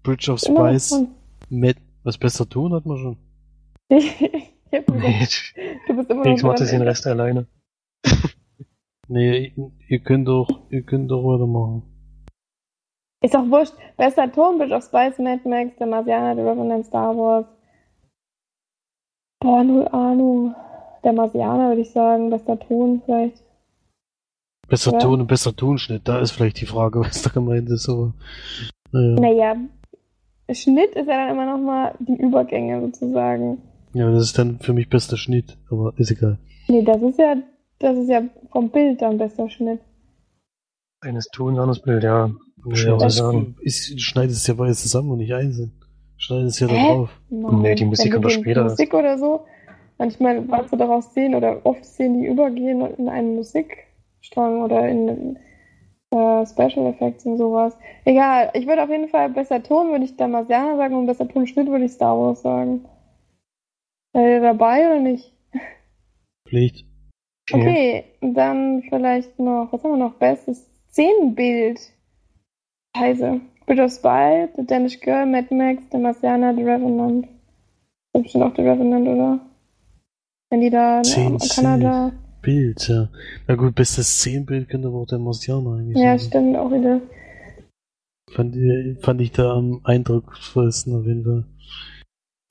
Bridge 0.02 0.30
of 0.30 0.40
Spice. 0.40 1.06
Mad, 1.48 1.80
was 2.04 2.18
bester 2.18 2.48
Ton 2.48 2.74
hat 2.74 2.84
man 2.86 2.98
schon? 2.98 3.16
ich 4.72 4.86
Nee, 4.88 5.78
du 5.86 5.96
bist 5.96 6.10
immer 6.10 6.24
noch 6.24 6.34
ich 6.34 6.42
mach 6.42 6.54
das 6.54 6.70
den 6.70 6.82
Rest 6.82 7.06
alleine. 7.06 7.46
Nee, 9.08 9.52
ihr 9.88 9.98
könnt 9.98 10.26
doch, 10.26 10.70
ihr 10.70 10.82
könnt 10.82 11.10
doch 11.10 11.22
weitermachen. 11.22 11.82
Ist 13.22 13.34
doch 13.34 13.48
wurscht. 13.50 13.74
Bester 13.98 14.30
Ton, 14.32 14.58
Bridge 14.58 14.74
of 14.74 14.84
Spice, 14.84 15.18
Mad 15.18 15.46
Max, 15.46 15.76
der 15.76 15.86
Marsianer, 15.86 16.34
The 16.34 16.40
Revenant, 16.40 16.86
Star 16.86 17.14
Wars. 17.16 17.46
Boah, 19.40 19.64
null 19.64 19.86
Ahnung. 19.88 20.54
Der 21.04 21.12
Marsianer 21.12 21.68
würde 21.68 21.82
ich 21.82 21.90
sagen, 21.90 22.30
bester 22.30 22.58
Ton 22.58 23.02
vielleicht. 23.04 23.42
Besser 24.68 24.92
Ja. 24.92 24.98
Ton 24.98 25.20
und 25.20 25.26
besser 25.26 25.54
Tonschnitt, 25.54 26.08
da 26.08 26.20
ist 26.20 26.30
vielleicht 26.30 26.60
die 26.60 26.66
Frage, 26.66 27.00
was 27.04 27.22
da 27.22 27.30
gemeint 27.30 27.68
ist, 27.68 27.88
aber. 27.88 28.14
Naja. 28.92 29.20
Naja, 29.20 29.56
Schnitt 30.52 30.94
ist 30.94 31.06
ja 31.06 31.18
dann 31.18 31.30
immer 31.30 31.46
noch 31.46 31.62
mal 31.62 31.94
die 31.98 32.16
Übergänge 32.16 32.80
sozusagen. 32.80 33.62
Ja, 33.94 34.10
das 34.10 34.24
ist 34.24 34.38
dann 34.38 34.58
für 34.60 34.72
mich 34.72 34.88
bester 34.88 35.16
Schnitt, 35.16 35.58
aber 35.70 35.92
ist 35.96 36.10
egal. 36.10 36.38
Nee, 36.68 36.82
das 36.82 37.02
ist 37.02 37.18
ja, 37.18 37.36
das 37.78 37.96
ist 37.98 38.08
ja 38.08 38.22
vom 38.50 38.70
Bild 38.70 39.02
dann 39.02 39.18
bester 39.18 39.48
Schnitt. 39.48 39.80
Eines 41.00 41.28
Tons, 41.28 41.58
anderes 41.58 41.82
Bild, 41.82 42.04
ja. 42.04 42.30
Ja, 42.64 42.96
das 42.96 43.16
sagen. 43.16 43.56
ist, 43.60 43.92
du 43.92 43.98
schneidest 43.98 44.38
es 44.38 44.46
ja 44.46 44.54
beides 44.54 44.82
zusammen 44.82 45.10
und 45.10 45.18
nicht 45.18 45.34
einzeln. 45.34 45.72
Schneidest 46.16 46.54
es 46.54 46.60
ja 46.60 46.68
da 46.68 46.74
drauf. 46.74 47.10
Nee, 47.28 47.74
die 47.74 47.84
Musik 47.84 48.12
kommt 48.12 48.24
doch 48.24 48.30
später. 48.30 48.62
Musik 48.64 48.94
oder 48.94 49.18
so. 49.18 49.44
Manchmal, 49.98 50.48
was 50.48 50.70
wir 50.70 50.78
daraus 50.78 51.12
sehen, 51.12 51.34
oder 51.34 51.60
oft 51.64 51.84
sehen 51.84 52.20
die 52.20 52.26
übergehen 52.26 52.80
in 52.96 53.08
einen 53.08 53.34
Musikstrang 53.34 54.62
oder 54.62 54.88
in 54.88 55.36
äh, 56.10 56.46
Special 56.46 56.86
Effects 56.86 57.26
und 57.26 57.38
sowas. 57.38 57.76
Egal, 58.04 58.50
ich 58.54 58.66
würde 58.66 58.84
auf 58.84 58.90
jeden 58.90 59.08
Fall 59.08 59.28
besser 59.30 59.62
Ton, 59.62 59.90
würde 59.90 60.04
ich 60.04 60.16
da 60.16 60.28
Marsianer 60.28 60.76
sagen, 60.76 60.94
und 60.94 61.06
besser 61.06 61.28
Tonschnitt 61.28 61.68
würde 61.68 61.86
ich 61.86 61.92
Star 61.92 62.16
Wars 62.18 62.42
sagen. 62.42 62.84
Seid 64.12 64.24
ihr 64.26 64.40
dabei 64.40 64.86
oder 64.86 65.00
nicht? 65.00 65.32
Pflicht. 66.48 66.86
Okay, 67.50 68.04
dann 68.20 68.82
vielleicht 68.88 69.38
noch, 69.38 69.68
was 69.72 69.82
haben 69.82 69.92
wir 69.92 69.96
noch? 69.96 70.14
Bestes 70.14 70.68
Szenenbild. 70.90 71.80
Scheiße. 72.96 73.40
Bridge 73.66 73.82
of 73.82 73.92
Spy, 73.92 74.48
The 74.56 74.66
Danish 74.66 75.00
Girl, 75.00 75.24
Mad 75.26 75.52
Max, 75.54 75.82
The 75.90 75.98
Marsianer, 75.98 76.54
The 76.54 76.62
Revenant. 76.62 77.26
Das 78.12 78.20
ist 78.20 78.22
bestimmt 78.24 78.44
auch 78.44 78.54
The 78.56 78.62
Revenant, 78.62 79.08
oder? 79.08 79.40
Wenn 80.50 80.60
die 80.60 80.70
da 80.70 80.96
ne, 80.96 81.02
Zehn 81.02 81.32
in 81.32 81.38
Kanada. 81.38 82.12
Bild, 82.42 82.86
ja. 82.88 83.08
Na 83.46 83.54
gut, 83.54 83.74
bestes 83.74 84.08
Szenenbild 84.08 84.68
könnte 84.68 84.88
aber 84.88 84.98
auch 84.98 85.06
der 85.06 85.18
Marsianer 85.20 85.76
eigentlich 85.76 85.96
Ja, 85.96 86.18
sein. 86.18 86.28
stimmt, 86.28 86.56
auch 86.56 86.70
wieder. 86.70 87.00
Fand, 88.30 88.56
ich- 88.56 88.98
fand 89.00 89.20
ich 89.20 89.32
da 89.32 89.54
am 89.56 89.80
eindrucksvollsten 89.84 90.94
auf 90.98 91.06
jeden 91.06 91.24
Fall. 91.24 91.44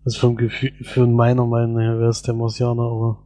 Also 0.04 0.20
vom 0.20 0.36
Gefühl, 0.36 0.74
für 0.84 1.06
meiner 1.06 1.46
Meinung 1.46 1.80
her 1.80 2.00
wäre 2.00 2.10
es 2.10 2.24
der 2.24 2.34
Marsianer, 2.34 2.84
aber 2.84 3.24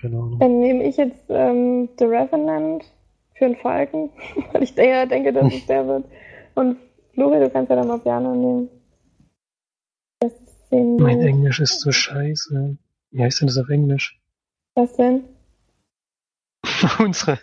keine 0.00 0.16
Ahnung. 0.16 0.38
Dann 0.38 0.60
nehme 0.60 0.84
ich 0.84 0.96
jetzt 0.96 1.24
ähm, 1.28 1.88
The 1.98 2.04
Revenant 2.04 2.84
für 3.34 3.46
den 3.46 3.56
Falken, 3.56 4.10
weil 4.52 4.62
ich 4.62 4.74
denke, 4.74 5.08
denke, 5.08 5.32
dass 5.32 5.52
es 5.52 5.66
der 5.68 5.86
wird. 5.86 6.04
Und 6.54 6.78
Flori, 7.14 7.40
du 7.40 7.50
kannst 7.50 7.70
ja 7.70 7.76
den 7.76 7.88
Marsianer 7.88 8.34
nehmen. 8.34 8.68
Mein. 10.70 11.20
Englisch 11.20 11.60
ist 11.60 11.80
so 11.80 11.92
scheiße. 11.92 12.76
Wie 13.10 13.22
heißt 13.22 13.40
denn 13.40 13.46
das 13.46 13.58
auf 13.58 13.68
Englisch? 13.68 14.20
Was 14.74 14.96
denn? 14.96 15.24
Unsere. 16.98 17.38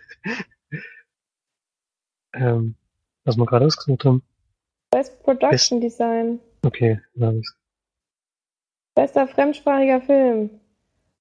ähm, 2.34 2.76
was 3.23 3.38
wir 3.38 3.45
gerade 3.45 3.65
ausgesucht 3.65 4.03
haben. 4.03 4.22
Best 4.91 5.23
Production 5.23 5.80
Design. 5.80 6.39
Okay, 6.63 6.99
dann 7.15 7.30
hab 7.30 7.35
ich's. 7.35 7.60
Bester 8.95 9.27
fremdsprachiger 9.27 10.01
Film. 10.01 10.49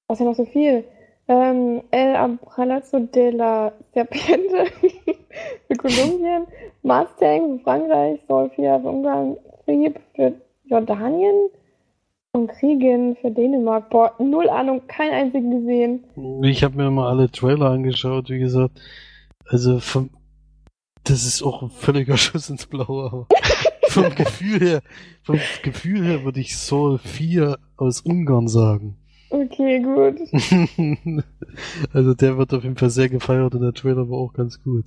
Was 0.09 0.18
ist 0.18 0.24
ja 0.24 0.30
noch 0.30 0.36
so 0.36 0.44
viel? 0.44 0.84
Ähm, 1.28 1.82
El 1.92 2.16
Abrazo 2.16 2.98
de 2.98 3.30
la 3.30 3.72
Serpiente 3.94 4.66
für 5.68 5.76
Kolumbien, 5.76 6.47
Mustang 6.82 7.59
für 7.59 7.64
Frankreich, 7.64 8.20
Solfia 8.26 8.80
für 8.80 8.88
Ungarn, 8.88 9.36
Frieb 9.64 10.01
für 10.16 10.34
Jordanien 10.64 11.51
und 12.32 12.48
Kriegen 12.48 13.16
für 13.16 13.30
Dänemark. 13.30 13.90
Boah, 13.90 14.14
null 14.18 14.48
Ahnung, 14.48 14.86
keinen 14.88 15.12
einzigen 15.12 15.60
gesehen. 15.60 16.05
Ich 16.42 16.64
habe 16.64 16.76
mir 16.76 16.90
mal 16.90 17.09
alle 17.09 17.30
Trailer 17.30 17.70
angeschaut, 17.70 18.28
wie 18.28 18.38
gesagt. 18.38 18.80
Also 19.48 19.80
vom, 19.80 20.10
das 21.05 21.24
ist 21.24 21.42
auch 21.42 21.62
ein 21.62 21.70
völliger 21.70 22.16
Schuss 22.18 22.51
ins 22.51 22.66
Blaue, 22.66 23.26
vom 23.90 24.14
Gefühl 24.14 24.60
her, 24.60 24.82
vom 25.22 25.38
Gefühl 25.62 26.04
her 26.04 26.24
würde 26.24 26.40
ich 26.40 26.56
Soul 26.56 26.98
4 26.98 27.58
aus 27.76 28.00
Ungarn 28.00 28.48
sagen. 28.48 28.96
Okay, 29.30 29.80
gut. 29.80 30.18
also 31.92 32.14
der 32.14 32.36
wird 32.36 32.52
auf 32.52 32.64
jeden 32.64 32.76
Fall 32.76 32.90
sehr 32.90 33.08
gefeiert 33.08 33.54
und 33.54 33.62
der 33.62 33.72
Trailer 33.72 34.08
war 34.10 34.18
auch 34.18 34.32
ganz 34.32 34.62
gut. 34.62 34.86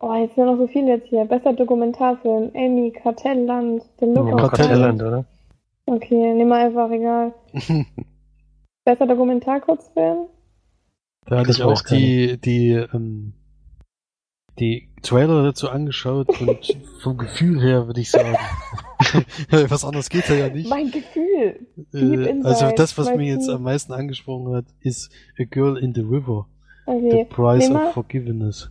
Oh, 0.00 0.12
jetzt 0.14 0.34
sind 0.34 0.46
noch 0.46 0.58
so 0.58 0.66
viele 0.66 0.96
jetzt 0.96 1.08
hier. 1.08 1.24
Bester 1.24 1.52
Dokumentarfilm, 1.52 2.50
Amy, 2.54 2.90
Kartellland, 2.90 3.82
The 4.00 4.06
Look 4.06 4.28
Ja, 4.28 4.34
of 4.34 4.50
Kartelland, 4.50 5.02
oder? 5.02 5.24
Okay, 5.86 6.34
nehmen 6.34 6.48
wir 6.48 6.56
einfach, 6.56 6.90
egal. 6.90 7.34
Bester 8.84 9.06
Dokumentarkurzfilm? 9.06 10.26
Da 11.26 11.38
hatte 11.38 11.52
ich 11.52 11.62
auch 11.62 11.80
die, 11.82 12.38
die, 12.38 12.70
ähm, 12.92 13.34
die 14.58 14.88
Trailer 15.02 15.42
dazu 15.42 15.68
angeschaut 15.68 16.28
und 16.40 16.78
vom 17.02 17.16
Gefühl 17.18 17.60
her 17.60 17.86
würde 17.86 18.00
ich 18.00 18.10
sagen, 18.10 18.36
was 19.50 19.84
anderes 19.84 20.08
geht 20.08 20.28
da 20.28 20.34
ja 20.34 20.48
nicht. 20.48 20.68
Mein 20.68 20.90
Gefühl. 20.90 21.66
Äh, 21.92 22.40
also 22.44 22.70
das, 22.74 22.96
was 22.96 23.08
mir 23.14 23.26
jetzt 23.26 23.48
am 23.48 23.62
meisten 23.62 23.92
angesprochen 23.92 24.54
hat, 24.54 24.64
ist 24.80 25.10
A 25.38 25.44
Girl 25.44 25.76
in 25.76 25.94
the 25.94 26.00
River, 26.02 26.46
The 26.86 26.92
Okay. 26.92 27.24
Price 27.30 27.68
Nehmen 27.68 27.80
wir- 27.80 27.88
of 27.88 27.94
Forgiveness. 27.94 28.70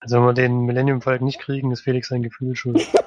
Also 0.00 0.16
wenn 0.16 0.24
wir 0.26 0.32
den 0.34 0.60
Millennium 0.60 1.00
Falcon 1.02 1.26
nicht 1.26 1.40
kriegen, 1.40 1.72
ist 1.72 1.80
Felix 1.80 2.08
sein 2.08 2.22
Gefühl 2.22 2.54
schuld. 2.56 2.86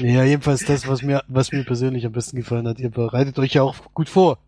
Ja, 0.00 0.22
jedenfalls 0.22 0.64
das, 0.64 0.86
was 0.86 1.02
mir, 1.02 1.24
was 1.26 1.50
mir 1.50 1.64
persönlich 1.64 2.06
am 2.06 2.12
besten 2.12 2.36
gefallen 2.36 2.68
hat. 2.68 2.78
Ihr 2.78 2.90
bereitet 2.90 3.36
euch 3.40 3.54
ja 3.54 3.62
auch 3.62 3.74
gut 3.94 4.08
vor. 4.08 4.38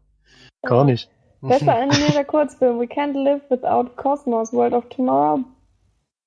Gar 0.62 0.85
nicht. 0.85 1.11
Bester 1.41 1.75
animierter 1.83 2.25
Kurzfilm. 2.25 2.79
We 2.79 2.85
Can't 2.85 3.15
Live 3.21 3.43
Without 3.51 3.97
Cosmos. 3.97 4.53
World 4.53 4.75
of 4.75 4.89
Tomorrow. 4.91 5.41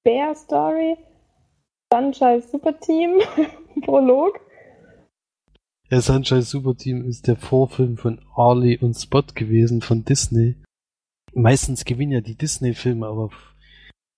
Bear 0.03 0.35
Story. 0.35 0.97
Sunshine 1.91 2.41
Super 2.41 2.77
Team. 2.79 3.21
Prolog. 3.83 4.39
Der 5.89 6.01
Sunshine 6.01 6.41
Super 6.41 6.75
Team 6.75 7.05
ist 7.05 7.27
der 7.27 7.35
Vorfilm 7.37 7.97
von 7.97 8.19
Arlie 8.35 8.77
und 8.79 8.95
Spot 8.95 9.23
gewesen 9.33 9.81
von 9.81 10.03
Disney. 10.03 10.55
Meistens 11.33 11.85
gewinnen 11.85 12.11
ja 12.11 12.21
die 12.21 12.35
Disney-Filme, 12.35 13.07
aber 13.07 13.29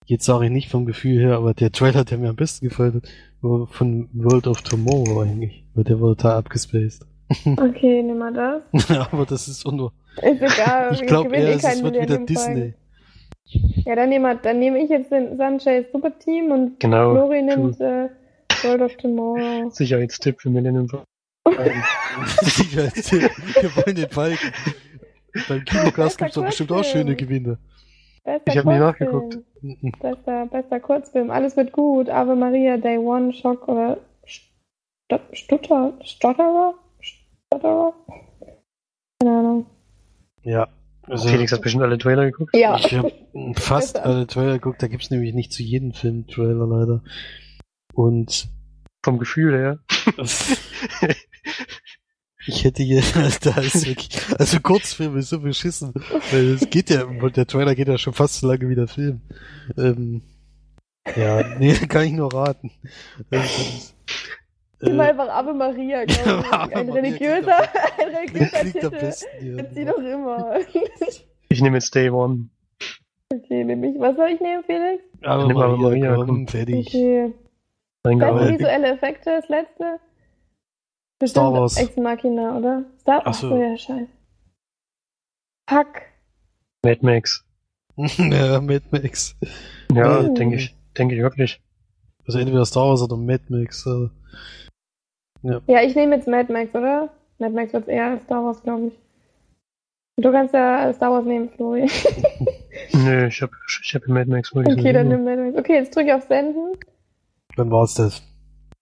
jetzt 0.05 0.25
sage 0.25 0.45
ich 0.45 0.51
nicht 0.51 0.69
vom 0.69 0.85
Gefühl 0.85 1.19
her, 1.19 1.35
aber 1.37 1.53
der 1.53 1.71
Trailer, 1.71 2.03
der 2.03 2.17
mir 2.17 2.29
am 2.29 2.35
besten 2.35 2.67
gefallen 2.67 2.95
hat, 2.95 3.09
war 3.41 3.67
von 3.67 4.09
World 4.13 4.47
of 4.47 4.61
Tomorrow 4.61 5.21
eigentlich, 5.21 5.65
weil 5.73 5.83
der 5.83 5.99
wurde 5.99 6.23
da 6.23 6.37
abgespaced. 6.37 7.05
Okay, 7.45 8.03
nehmen 8.03 8.19
wir 8.19 8.31
das. 8.71 8.91
aber 9.11 9.25
das 9.25 9.47
ist 9.47 9.65
auch 9.65 9.71
nur, 9.71 9.93
Ist 10.17 10.41
egal. 10.41 10.93
ich 10.93 11.05
glaube 11.05 11.35
eher, 11.35 11.55
es 11.55 11.83
wird 11.83 11.95
wieder 11.95 12.19
Disney. 12.19 12.73
Ja, 13.47 13.95
dann 13.95 14.09
nehme, 14.09 14.35
dann 14.37 14.59
nehme 14.59 14.79
ich 14.83 14.89
jetzt 14.89 15.11
den 15.11 15.37
Sunshine 15.37 15.85
Super 15.91 16.17
Team 16.17 16.51
und 16.51 16.79
Genau. 16.79 17.11
Flori 17.11 17.43
nimmt 17.43 17.79
äh, 17.79 18.09
World 18.63 18.81
of 18.81 18.95
Tomorrow. 18.97 19.69
Sicherheitstipp 19.69 20.41
für 20.41 20.49
Millennium 20.49 20.87
Falcon. 20.89 21.05
Wir 21.45 23.75
wollen 23.75 23.95
den 23.95 24.09
Falken. 24.09 24.51
Beim 25.47 25.63
Kinocast 25.65 26.17
Bester 26.17 26.25
gibt's 26.25 26.35
doch 26.35 26.45
bestimmt 26.45 26.71
auch 26.71 26.83
schöne 26.83 27.15
Gewinne. 27.15 27.59
Bester 28.23 28.51
Ich 28.51 28.57
hab 28.57 28.65
nie 28.65 28.79
nachgeguckt. 28.79 29.37
Bester, 30.01 30.45
bester 30.47 30.79
Kurzfilm. 30.79 31.29
Alles 31.29 31.55
wird 31.55 31.71
gut. 31.71 32.09
Ave 32.09 32.35
Maria, 32.35 32.77
Day 32.77 32.97
One, 32.97 33.31
Schock 33.33 33.67
oder 33.67 33.97
St 34.27 34.49
Stutter, 35.33 35.93
Stotterer? 36.03 36.73
Stotterer? 36.99 37.93
Keine 39.21 39.37
Ahnung. 39.37 39.65
Ja. 40.41 40.67
Also, 41.07 41.27
Felix 41.27 41.51
hat 41.51 41.61
bestimmt 41.61 41.83
alle 41.83 41.97
Trailer 41.97 42.25
geguckt. 42.25 42.55
Ja. 42.55 42.77
Ich 42.77 42.93
habe 42.93 43.11
fast 43.55 43.97
alle 43.99 44.27
Trailer 44.27 44.53
geguckt, 44.53 44.81
da 44.81 44.87
gibt's 44.87 45.09
nämlich 45.09 45.33
nicht 45.33 45.51
zu 45.53 45.63
jedem 45.63 45.93
Film 45.93 46.27
Trailer 46.27 46.67
leider. 46.67 47.03
Und 47.93 48.49
Vom 49.03 49.19
Gefühl 49.19 49.53
her. 49.55 49.79
ich 52.47 52.63
hätte 52.63 52.83
hier, 52.83 53.03
da 53.41 53.57
ist 53.61 53.85
wirklich, 53.85 54.19
also 54.37 54.59
Kurzfilm 54.59 55.17
ist 55.17 55.29
so 55.29 55.39
beschissen, 55.39 55.93
weil 56.31 56.53
es 56.53 56.69
geht 56.69 56.89
ja, 56.89 57.05
der 57.05 57.47
Trailer 57.47 57.75
geht 57.75 57.87
ja 57.87 57.97
schon 57.97 58.13
fast 58.13 58.39
so 58.39 58.47
lange 58.47 58.67
wie 58.69 58.75
der 58.75 58.87
Film. 58.87 59.21
Ähm, 59.77 60.23
ja, 61.15 61.57
nee, 61.59 61.73
kann 61.87 62.05
ich 62.05 62.13
nur 62.13 62.33
raten. 62.33 62.71
Nimm 64.85 64.99
äh, 64.99 65.03
einfach 65.03 65.27
Ave 65.29 65.53
Maria, 65.53 66.05
glaube 66.05 66.39
ich. 66.41 66.53
Ave 66.53 66.75
Ein 66.75 66.87
Maria 66.87 66.93
religiöser, 66.93 67.57
ein 67.99 68.15
religiöser 68.15 68.61
Titel. 68.71 68.89
besten. 68.91 69.57
Jetzt 69.57 69.75
sie 69.75 69.85
doch 69.85 69.97
immer. 69.97 70.59
Ich 71.49 71.61
nehme 71.61 71.77
jetzt 71.77 71.93
Day 71.95 72.09
One. 72.09 72.49
Okay, 73.31 73.63
nehme 73.63 73.89
ich. 73.89 73.99
Was 73.99 74.15
soll 74.17 74.29
ich 74.29 74.41
nehmen, 74.41 74.63
Felix? 74.65 75.01
Nimm 75.21 75.29
aber 75.29 75.77
Maria, 75.77 75.77
Maria, 75.77 76.15
komm, 76.15 76.27
komm. 76.27 76.47
fertig. 76.47 76.87
Okay. 76.87 77.33
Gott. 78.03 78.49
visuelle 78.49 78.87
Effekte, 78.93 79.29
das 79.39 79.47
letzte? 79.47 79.99
Star 81.25 81.53
Wars. 81.53 81.77
Ex 81.77 81.95
Machina, 81.97 82.57
oder? 82.57 82.83
Star 82.99 83.21
Ach 83.25 83.33
so. 83.33 83.47
Achso, 83.47 83.57
ja, 83.61 83.77
scheiße. 83.77 84.07
Fuck. 85.69 86.01
Mad 86.83 86.99
Max. 87.03 87.45
ja, 87.95 88.59
Mad 88.61 88.83
Max. 88.91 89.35
Ja, 89.93 90.19
Oh. 90.19 90.33
denke 90.33 90.57
ich. 90.57 90.75
Denke 90.97 91.15
ich 91.15 91.21
wirklich. 91.21 91.61
Also 92.27 92.39
entweder 92.39 92.65
Star 92.65 92.89
Wars 92.89 93.01
oder 93.01 93.17
Mad 93.17 93.43
Max. 93.49 93.85
äh. 93.85 94.09
Ja, 95.67 95.81
ich 95.81 95.95
nehme 95.95 96.15
jetzt 96.15 96.27
Mad 96.27 96.51
Max, 96.51 96.73
oder? 96.73 97.09
Mad 97.39 97.53
Max 97.53 97.73
wird 97.73 97.87
eher 97.87 98.11
als 98.11 98.23
Star 98.23 98.43
Wars, 98.43 98.61
glaube 98.63 98.87
ich. 98.87 98.99
Du 100.17 100.31
kannst 100.31 100.53
ja 100.53 100.91
Star 100.93 101.11
Wars 101.11 101.25
nehmen, 101.25 101.49
Flori. 101.49 101.89
Nö, 102.93 103.27
ich 103.27 103.41
hab, 103.41 103.51
ich 103.83 103.95
hab 103.95 104.07
Mad 104.07 104.29
Max 104.29 104.55
okay, 104.55 104.93
dann 104.93 105.09
nimm 105.09 105.25
Mad 105.25 105.41
Max. 105.41 105.57
Okay, 105.57 105.75
jetzt 105.75 105.95
drücke 105.95 106.07
ich 106.07 106.13
auf 106.13 106.23
Senden. 106.23 106.73
Wann 107.57 107.71
war's 107.71 107.95
das? 107.95 108.23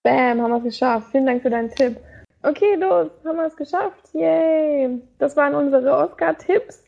Bam, 0.03 0.41
haben 0.41 0.51
wir 0.51 0.57
es 0.57 0.63
geschafft. 0.63 1.07
Vielen 1.11 1.25
Dank 1.25 1.41
für 1.41 1.49
deinen 1.49 1.69
Tipp. 1.69 1.97
Okay, 2.43 2.75
los, 2.75 3.09
haben 3.25 3.37
wir 3.37 3.45
es 3.45 3.55
geschafft. 3.55 4.13
Yay. 4.13 5.01
Das 5.17 5.35
waren 5.35 5.55
unsere 5.55 5.91
Oscar-Tipps. 5.91 6.83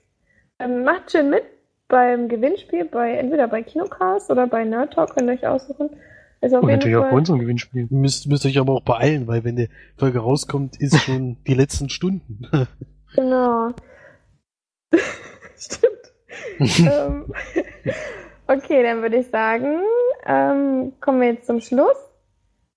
Ähm, 0.60 0.84
macht 0.84 1.11
schön 1.11 1.30
mit 1.30 1.43
beim 1.88 2.27
Gewinnspiel, 2.27 2.85
bei 2.85 3.15
entweder 3.15 3.47
bei 3.47 3.61
Kinocast 3.61 4.31
oder 4.31 4.47
bei 4.47 4.64
Nerd 4.64 4.93
Talk, 4.93 5.15
könnt 5.15 5.30
ihr 5.30 5.34
euch 5.34 5.47
aussuchen. 5.47 5.89
Auf 6.41 6.51
Und 6.51 6.67
natürlich 6.69 6.97
auch 6.97 7.09
bei 7.09 7.15
unserem 7.15 7.39
Gewinnspiel. 7.39 7.87
Müsst, 7.89 8.27
müsst 8.27 8.45
euch 8.45 8.59
aber 8.59 8.73
auch 8.73 8.81
beeilen, 8.81 9.27
weil 9.27 9.43
wenn 9.43 9.55
die 9.55 9.69
Folge 9.97 10.19
rauskommt, 10.19 10.79
ist 10.79 10.99
schon 11.01 11.37
die 11.47 11.53
letzten 11.53 11.89
Stunden. 11.89 12.47
Genau. 13.15 13.69
Stimmt. 15.57 16.13
ähm, 16.59 17.33
okay, 18.47 18.83
dann 18.83 19.01
würde 19.01 19.17
ich 19.17 19.27
sagen, 19.27 19.79
ähm, 20.25 20.93
kommen 21.01 21.21
wir 21.21 21.29
jetzt 21.29 21.47
zum 21.47 21.61
Schluss, 21.61 21.97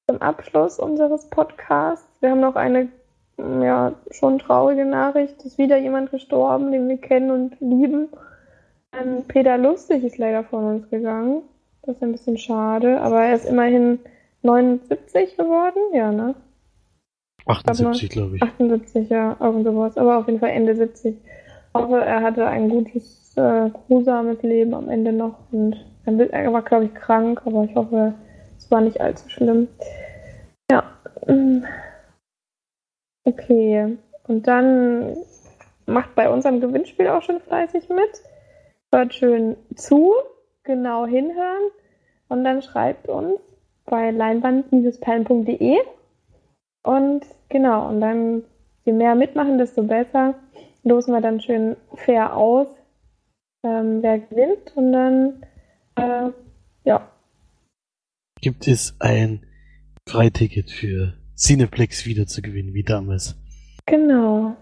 zum 0.08 0.22
Abschluss 0.22 0.78
unseres 0.78 1.28
Podcasts. 1.28 2.06
Wir 2.20 2.30
haben 2.30 2.40
noch 2.40 2.56
eine 2.56 2.88
ja, 3.38 3.94
schon 4.10 4.38
traurige 4.38 4.84
Nachricht. 4.84 5.38
Es 5.38 5.46
ist 5.46 5.58
wieder 5.58 5.78
jemand 5.78 6.10
gestorben, 6.10 6.72
den 6.72 6.88
wir 6.88 6.98
kennen 6.98 7.30
und 7.30 7.60
lieben. 7.60 8.08
Ähm, 8.92 9.24
Peter 9.28 9.58
Lustig 9.58 10.04
ist 10.04 10.18
leider 10.18 10.44
von 10.44 10.64
uns 10.64 10.90
gegangen. 10.90 11.42
Das 11.88 11.96
ist 11.96 12.02
ein 12.02 12.12
bisschen 12.12 12.36
schade, 12.36 13.00
aber 13.00 13.24
er 13.24 13.34
ist 13.34 13.46
immerhin 13.46 14.00
79 14.42 15.38
geworden. 15.38 15.80
Ja, 15.94 16.12
ne? 16.12 16.34
78, 17.46 18.10
glaube 18.10 18.36
ich. 18.36 18.42
78, 18.42 19.08
ja, 19.08 19.38
irgend 19.40 19.64
sowas. 19.64 19.96
Aber 19.96 20.18
auf 20.18 20.26
jeden 20.26 20.38
Fall 20.38 20.50
Ende 20.50 20.76
70. 20.76 21.16
Ich 21.16 21.24
hoffe, 21.72 21.98
er 21.98 22.20
hatte 22.20 22.46
ein 22.46 22.68
gutes, 22.68 23.34
äh, 23.38 23.70
grusames 23.70 24.42
Leben 24.42 24.74
am 24.74 24.90
Ende 24.90 25.14
noch. 25.14 25.38
Und 25.50 25.78
er 26.04 26.52
war, 26.52 26.60
glaube 26.60 26.84
ich, 26.84 26.94
krank, 26.94 27.40
aber 27.46 27.64
ich 27.64 27.74
hoffe, 27.74 28.12
es 28.58 28.70
war 28.70 28.82
nicht 28.82 29.00
allzu 29.00 29.26
schlimm. 29.30 29.68
Ja. 30.70 30.92
mm. 31.26 31.64
Okay. 33.24 33.96
Und 34.26 34.46
dann 34.46 35.16
macht 35.86 36.14
bei 36.14 36.28
unserem 36.28 36.60
Gewinnspiel 36.60 37.08
auch 37.08 37.22
schon 37.22 37.40
fleißig 37.40 37.88
mit. 37.88 38.22
Hört 38.92 39.14
schön 39.14 39.56
zu, 39.74 40.12
genau 40.64 41.06
hinhören. 41.06 41.70
Und 42.28 42.44
dann 42.44 42.62
schreibt 42.62 43.08
uns 43.08 43.40
bei 43.84 44.10
leinwand-perlen.de. 44.10 45.78
Und 46.82 47.24
genau, 47.48 47.88
und 47.88 48.00
dann 48.00 48.44
je 48.84 48.92
mehr 48.92 49.14
mitmachen, 49.14 49.58
desto 49.58 49.82
besser. 49.82 50.34
Losen 50.84 51.12
wir 51.12 51.20
dann 51.20 51.40
schön 51.40 51.76
fair 51.94 52.36
aus, 52.36 52.68
ähm, 53.64 54.02
wer 54.02 54.18
gewinnt. 54.20 54.76
Und 54.76 54.92
dann, 54.92 55.42
äh, 55.96 56.30
ja, 56.84 57.08
Gibt 58.40 58.68
es 58.68 58.94
ein 59.00 59.44
Freiticket 60.08 60.70
für 60.70 61.14
Cineplex 61.36 62.06
wieder 62.06 62.26
zu 62.26 62.40
gewinnen, 62.40 62.72
wie 62.72 62.84
damals? 62.84 63.36
genau. 63.86 64.56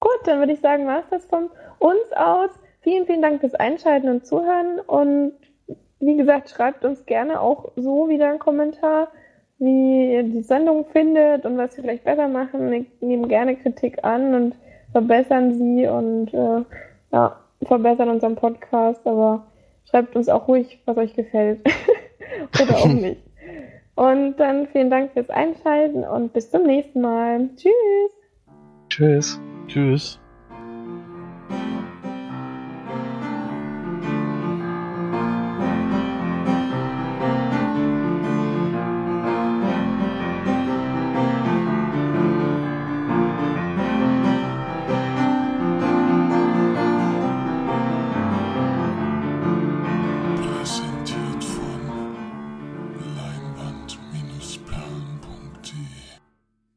Gut, 0.00 0.20
dann 0.26 0.38
würde 0.38 0.52
ich 0.52 0.60
sagen, 0.60 0.86
war 0.86 1.00
es 1.00 1.10
das 1.10 1.24
von 1.26 1.48
uns 1.78 2.12
aus. 2.16 2.50
Vielen, 2.80 3.06
vielen 3.06 3.22
Dank 3.22 3.40
fürs 3.40 3.54
Einschalten 3.54 4.08
und 4.08 4.26
Zuhören. 4.26 4.80
Und 4.80 5.32
wie 6.02 6.16
gesagt, 6.16 6.50
schreibt 6.50 6.84
uns 6.84 7.06
gerne 7.06 7.40
auch 7.40 7.70
so 7.76 8.08
wieder 8.08 8.28
einen 8.28 8.40
Kommentar, 8.40 9.08
wie 9.58 10.12
ihr 10.12 10.24
die 10.24 10.42
Sendung 10.42 10.86
findet 10.86 11.46
und 11.46 11.56
was 11.56 11.76
wir 11.76 11.84
vielleicht 11.84 12.04
besser 12.04 12.26
machen. 12.26 12.70
Wir 12.70 12.84
nehmen 13.00 13.28
gerne 13.28 13.56
Kritik 13.56 14.02
an 14.02 14.34
und 14.34 14.56
verbessern 14.90 15.54
sie 15.54 15.86
und 15.86 16.34
äh, 16.34 16.64
ja, 17.12 17.36
verbessern 17.62 18.08
unseren 18.08 18.34
Podcast. 18.34 19.06
Aber 19.06 19.46
schreibt 19.88 20.16
uns 20.16 20.28
auch 20.28 20.48
ruhig, 20.48 20.82
was 20.86 20.96
euch 20.96 21.14
gefällt. 21.14 21.60
Oder 22.60 22.76
auch 22.76 22.86
nicht. 22.92 23.22
Und 23.94 24.36
dann 24.36 24.66
vielen 24.68 24.90
Dank 24.90 25.12
fürs 25.12 25.30
Einschalten 25.30 26.02
und 26.02 26.32
bis 26.32 26.50
zum 26.50 26.64
nächsten 26.64 27.00
Mal. 27.00 27.48
Tschüss. 27.56 28.12
Tschüss. 28.88 29.40
Tschüss. 29.68 30.21